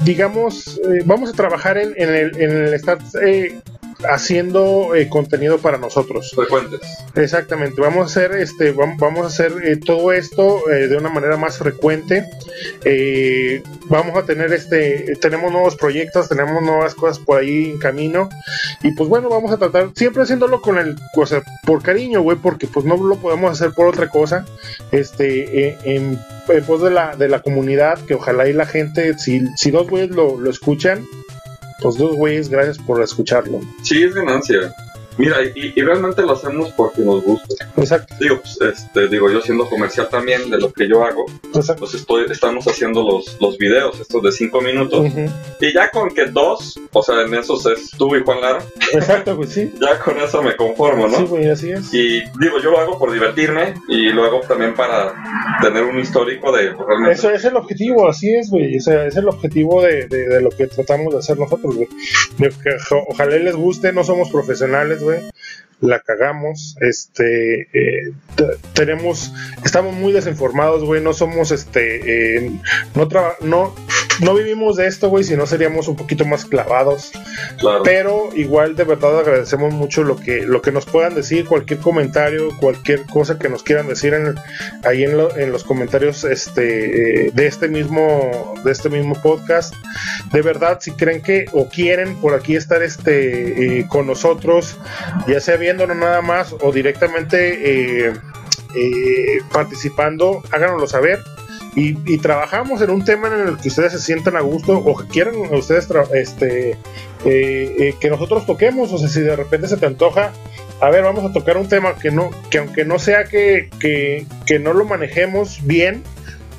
digamos, 0.00 0.78
eh, 0.78 1.02
vamos 1.04 1.30
a 1.30 1.32
trabajar 1.32 1.78
en, 1.78 1.94
en 1.96 2.14
el, 2.14 2.36
en 2.40 2.50
el 2.50 2.74
estar 2.74 2.98
eh, 3.22 3.60
haciendo 4.08 4.94
eh, 4.94 5.08
contenido 5.08 5.58
para 5.58 5.78
nosotros. 5.78 6.32
Frecuentes. 6.34 6.80
Exactamente, 7.14 7.80
vamos 7.80 8.02
a 8.02 8.04
hacer 8.06 8.32
este, 8.32 8.72
vamos 8.72 9.24
a 9.24 9.26
hacer 9.26 9.52
eh, 9.64 9.76
todo 9.76 10.12
esto 10.12 10.70
eh, 10.70 10.88
de 10.88 10.96
una 10.96 11.10
manera 11.10 11.36
más 11.36 11.58
frecuente. 11.58 12.24
Eh, 12.84 13.62
vamos 13.86 14.16
a 14.16 14.24
tener 14.24 14.52
este, 14.52 15.16
tenemos 15.20 15.52
nuevos 15.52 15.76
proyectos, 15.76 16.28
tenemos 16.28 16.62
nuevas 16.62 16.94
cosas 16.94 17.18
por 17.18 17.38
ahí 17.38 17.70
en 17.70 17.78
camino 17.78 18.28
y 18.82 18.92
pues 18.92 19.08
bueno, 19.08 19.28
vamos 19.28 19.52
a 19.52 19.58
tratar 19.58 19.90
siempre 19.94 20.22
haciéndolo 20.22 20.60
con 20.60 20.78
el, 20.78 20.96
o 21.16 21.26
sea, 21.26 21.42
por 21.64 21.82
cariño, 21.82 22.22
güey, 22.22 22.36
porque 22.38 22.66
pues 22.66 22.84
no 22.84 22.96
lo 22.96 23.16
podemos 23.16 23.52
hacer 23.52 23.72
por 23.72 23.86
otra 23.86 24.08
cosa, 24.08 24.44
este, 24.92 25.76
en, 25.84 26.18
en 26.48 26.64
pos 26.64 26.82
de 26.82 26.90
la, 26.90 27.16
de 27.16 27.28
la 27.28 27.40
comunidad, 27.42 27.98
que 28.00 28.14
ojalá 28.14 28.48
y 28.48 28.52
la 28.52 28.66
gente, 28.66 29.18
si, 29.18 29.42
si 29.56 29.70
dos 29.70 29.88
güeyes 29.88 30.10
lo, 30.10 30.38
lo 30.38 30.50
escuchan, 30.50 31.06
pues 31.84 31.98
dos 31.98 32.16
güeyes, 32.16 32.48
gracias 32.48 32.78
por 32.78 33.02
escucharlo. 33.02 33.60
Sí, 33.82 34.02
es 34.02 34.14
ganancia. 34.14 34.74
Mira, 35.18 35.36
y, 35.42 35.72
y 35.74 35.82
realmente 35.82 36.22
lo 36.22 36.32
hacemos 36.32 36.70
porque 36.72 37.02
nos 37.02 37.22
gusta. 37.22 37.70
Exacto, 37.76 38.14
Digo, 38.20 38.40
pues, 38.40 38.58
este, 38.60 39.08
digo, 39.08 39.30
yo 39.30 39.40
siendo 39.40 39.68
comercial 39.68 40.08
también 40.08 40.50
de 40.50 40.58
lo 40.58 40.72
que 40.72 40.88
yo 40.88 41.04
hago, 41.04 41.26
exacto. 41.54 41.80
pues 41.80 41.94
estoy, 41.94 42.26
estamos 42.30 42.66
haciendo 42.66 43.02
los, 43.02 43.36
los 43.40 43.58
videos, 43.58 44.00
estos 44.00 44.22
de 44.22 44.32
5 44.32 44.60
minutos. 44.60 45.06
Y 45.60 45.72
ya 45.72 45.90
con 45.90 46.10
que 46.10 46.26
dos, 46.26 46.78
o 46.92 47.02
sea, 47.02 47.22
en 47.22 47.34
esos 47.34 47.64
es 47.66 47.90
tú 47.90 48.14
y 48.16 48.22
Juan 48.22 48.40
Lara, 48.40 48.64
Exacto, 48.92 49.36
pues 49.36 49.50
sí. 49.50 49.72
ya 49.80 49.98
con 49.98 50.18
eso 50.18 50.42
me 50.42 50.56
conformo, 50.56 51.08
¿no? 51.08 51.18
Sí, 51.18 51.24
güey, 51.24 51.50
así 51.50 51.70
es. 51.70 51.92
Y 51.92 52.20
digo, 52.38 52.58
yo 52.62 52.70
lo 52.70 52.80
hago 52.80 52.98
por 52.98 53.12
divertirme 53.12 53.74
y 53.88 54.10
lo 54.10 54.24
hago 54.24 54.40
también 54.40 54.74
para 54.74 55.14
tener 55.62 55.84
un 55.84 55.98
histórico 55.98 56.52
de 56.52 56.72
pues, 56.72 56.86
realmente. 56.86 57.14
Eso 57.14 57.30
es 57.30 57.44
el 57.44 57.56
objetivo, 57.56 58.08
así 58.08 58.34
es, 58.34 58.50
güey. 58.50 58.76
O 58.76 58.80
sea, 58.80 59.06
es 59.06 59.16
el 59.16 59.28
objetivo 59.28 59.82
de, 59.82 60.06
de, 60.06 60.28
de 60.28 60.40
lo 60.40 60.50
que 60.50 60.66
tratamos 60.66 61.12
de 61.12 61.18
hacer 61.20 61.38
nosotros, 61.38 61.74
güey. 61.74 61.88
De 62.38 62.48
que 62.48 62.76
ojalá 63.08 63.36
les 63.36 63.54
guste, 63.54 63.92
no 63.92 64.04
somos 64.04 64.30
profesionales, 64.30 65.02
La 65.80 66.00
cagamos, 66.00 66.76
este, 66.80 67.68
eh, 67.72 68.12
tenemos, 68.72 69.32
estamos 69.64 69.94
muy 69.94 70.12
desinformados, 70.12 70.84
güey. 70.84 71.02
No 71.02 71.12
somos, 71.12 71.50
este, 71.50 72.36
eh, 72.36 72.50
no, 72.94 73.08
no, 73.42 73.74
no 74.20 74.34
vivimos 74.34 74.76
de 74.76 74.86
esto, 74.86 75.08
güey. 75.08 75.24
Si 75.24 75.36
no 75.36 75.46
seríamos 75.46 75.88
un 75.88 75.96
poquito 75.96 76.24
más 76.24 76.44
clavados. 76.44 77.12
Claro. 77.58 77.82
Pero 77.82 78.28
igual 78.34 78.76
de 78.76 78.84
verdad 78.84 79.18
agradecemos 79.18 79.72
mucho 79.72 80.02
lo 80.04 80.16
que 80.16 80.42
lo 80.42 80.62
que 80.62 80.72
nos 80.72 80.86
puedan 80.86 81.14
decir, 81.14 81.44
cualquier 81.46 81.80
comentario, 81.80 82.48
cualquier 82.60 83.02
cosa 83.06 83.38
que 83.38 83.48
nos 83.48 83.62
quieran 83.62 83.88
decir 83.88 84.14
en, 84.14 84.34
ahí 84.84 85.04
en, 85.04 85.16
lo- 85.16 85.36
en 85.36 85.52
los 85.52 85.64
comentarios 85.64 86.24
este 86.24 87.26
eh, 87.26 87.30
de 87.32 87.46
este 87.46 87.68
mismo 87.68 88.54
de 88.64 88.72
este 88.72 88.88
mismo 88.88 89.14
podcast. 89.20 89.74
De 90.32 90.42
verdad, 90.42 90.78
si 90.80 90.92
creen 90.92 91.22
que 91.22 91.46
o 91.52 91.68
quieren 91.68 92.16
por 92.16 92.34
aquí 92.34 92.56
estar 92.56 92.82
este 92.82 93.80
eh, 93.80 93.86
con 93.88 94.06
nosotros, 94.06 94.76
ya 95.26 95.40
sea 95.40 95.56
viéndonos 95.56 95.96
nada 95.96 96.22
más 96.22 96.54
o 96.60 96.72
directamente 96.72 98.06
eh, 98.08 98.12
eh, 98.76 99.38
participando, 99.52 100.42
háganoslo 100.50 100.86
saber. 100.86 101.20
Y, 101.76 101.98
y 102.06 102.18
trabajamos 102.18 102.80
en 102.82 102.90
un 102.90 103.04
tema 103.04 103.28
en 103.28 103.48
el 103.48 103.56
que 103.58 103.68
ustedes 103.68 103.92
se 103.92 103.98
sientan 103.98 104.36
a 104.36 104.40
gusto 104.40 104.78
o 104.78 104.96
que 104.96 105.08
quieran 105.08 105.34
ustedes 105.52 105.88
este, 106.12 106.70
eh, 106.70 106.76
eh, 107.24 107.94
que 108.00 108.10
nosotros 108.10 108.46
toquemos. 108.46 108.92
O 108.92 108.98
sea, 108.98 109.08
si 109.08 109.20
de 109.20 109.34
repente 109.34 109.66
se 109.66 109.76
te 109.76 109.86
antoja, 109.86 110.32
a 110.80 110.90
ver, 110.90 111.02
vamos 111.02 111.24
a 111.24 111.32
tocar 111.32 111.56
un 111.56 111.68
tema 111.68 111.96
que 111.96 112.10
no, 112.10 112.30
que 112.50 112.58
aunque 112.58 112.84
no 112.84 112.98
sea 112.98 113.24
que, 113.24 113.70
que, 113.80 114.26
que 114.46 114.58
no 114.58 114.72
lo 114.72 114.84
manejemos 114.84 115.60
bien, 115.64 116.02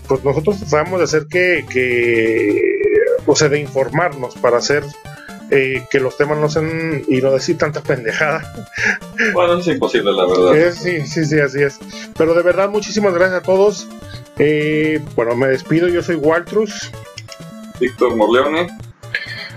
pues 0.07 0.23
nosotros 0.23 0.59
tratamos 0.59 0.99
de 0.99 1.05
hacer 1.05 1.27
que, 1.27 1.65
que 1.69 2.75
o 3.25 3.35
sea, 3.35 3.49
de 3.49 3.59
informarnos 3.59 4.35
para 4.35 4.57
hacer 4.57 4.83
eh, 5.51 5.85
que 5.91 5.99
los 5.99 6.17
temas 6.17 6.39
no 6.39 6.49
sean 6.49 7.03
y 7.07 7.21
no 7.21 7.31
decir 7.31 7.57
tanta 7.57 7.81
pendejada. 7.81 8.67
Bueno, 9.33 9.59
es 9.59 9.67
imposible, 9.67 10.11
la 10.11 10.25
verdad. 10.25 10.55
Eh, 10.57 10.71
sí, 10.71 11.05
sí, 11.05 11.25
sí, 11.25 11.39
así 11.39 11.61
es. 11.61 11.79
Pero 12.17 12.33
de 12.33 12.41
verdad, 12.41 12.69
muchísimas 12.69 13.13
gracias 13.13 13.39
a 13.39 13.43
todos. 13.43 13.87
Eh, 14.37 15.03
bueno, 15.15 15.35
me 15.35 15.47
despido. 15.47 15.87
Yo 15.87 16.01
soy 16.01 16.15
Waltrus. 16.15 16.91
Víctor 17.79 18.15
Morleone, 18.15 18.67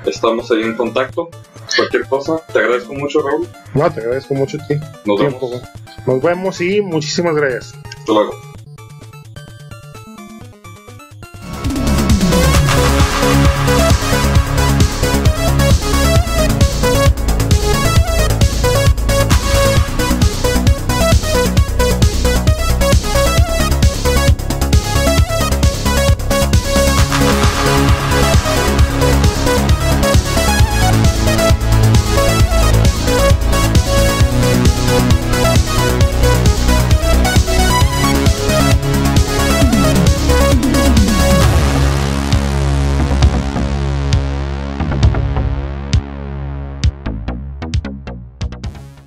estamos 0.06 0.50
ahí 0.50 0.62
en 0.62 0.76
contacto. 0.76 1.30
Cualquier 1.76 2.06
cosa, 2.06 2.40
te 2.52 2.58
agradezco 2.58 2.94
mucho, 2.94 3.20
Raúl. 3.22 3.46
No, 3.74 3.90
te 3.92 4.00
agradezco 4.00 4.34
mucho 4.34 4.58
a 4.60 4.66
ti. 4.66 4.74
Nos 5.04 5.20
Tiempo, 5.20 5.50
vemos. 5.50 5.68
Nos 6.06 6.22
vemos 6.22 6.60
y 6.60 6.80
muchísimas 6.80 7.34
gracias. 7.36 7.74
Hasta 7.84 8.12
luego. 8.12 8.32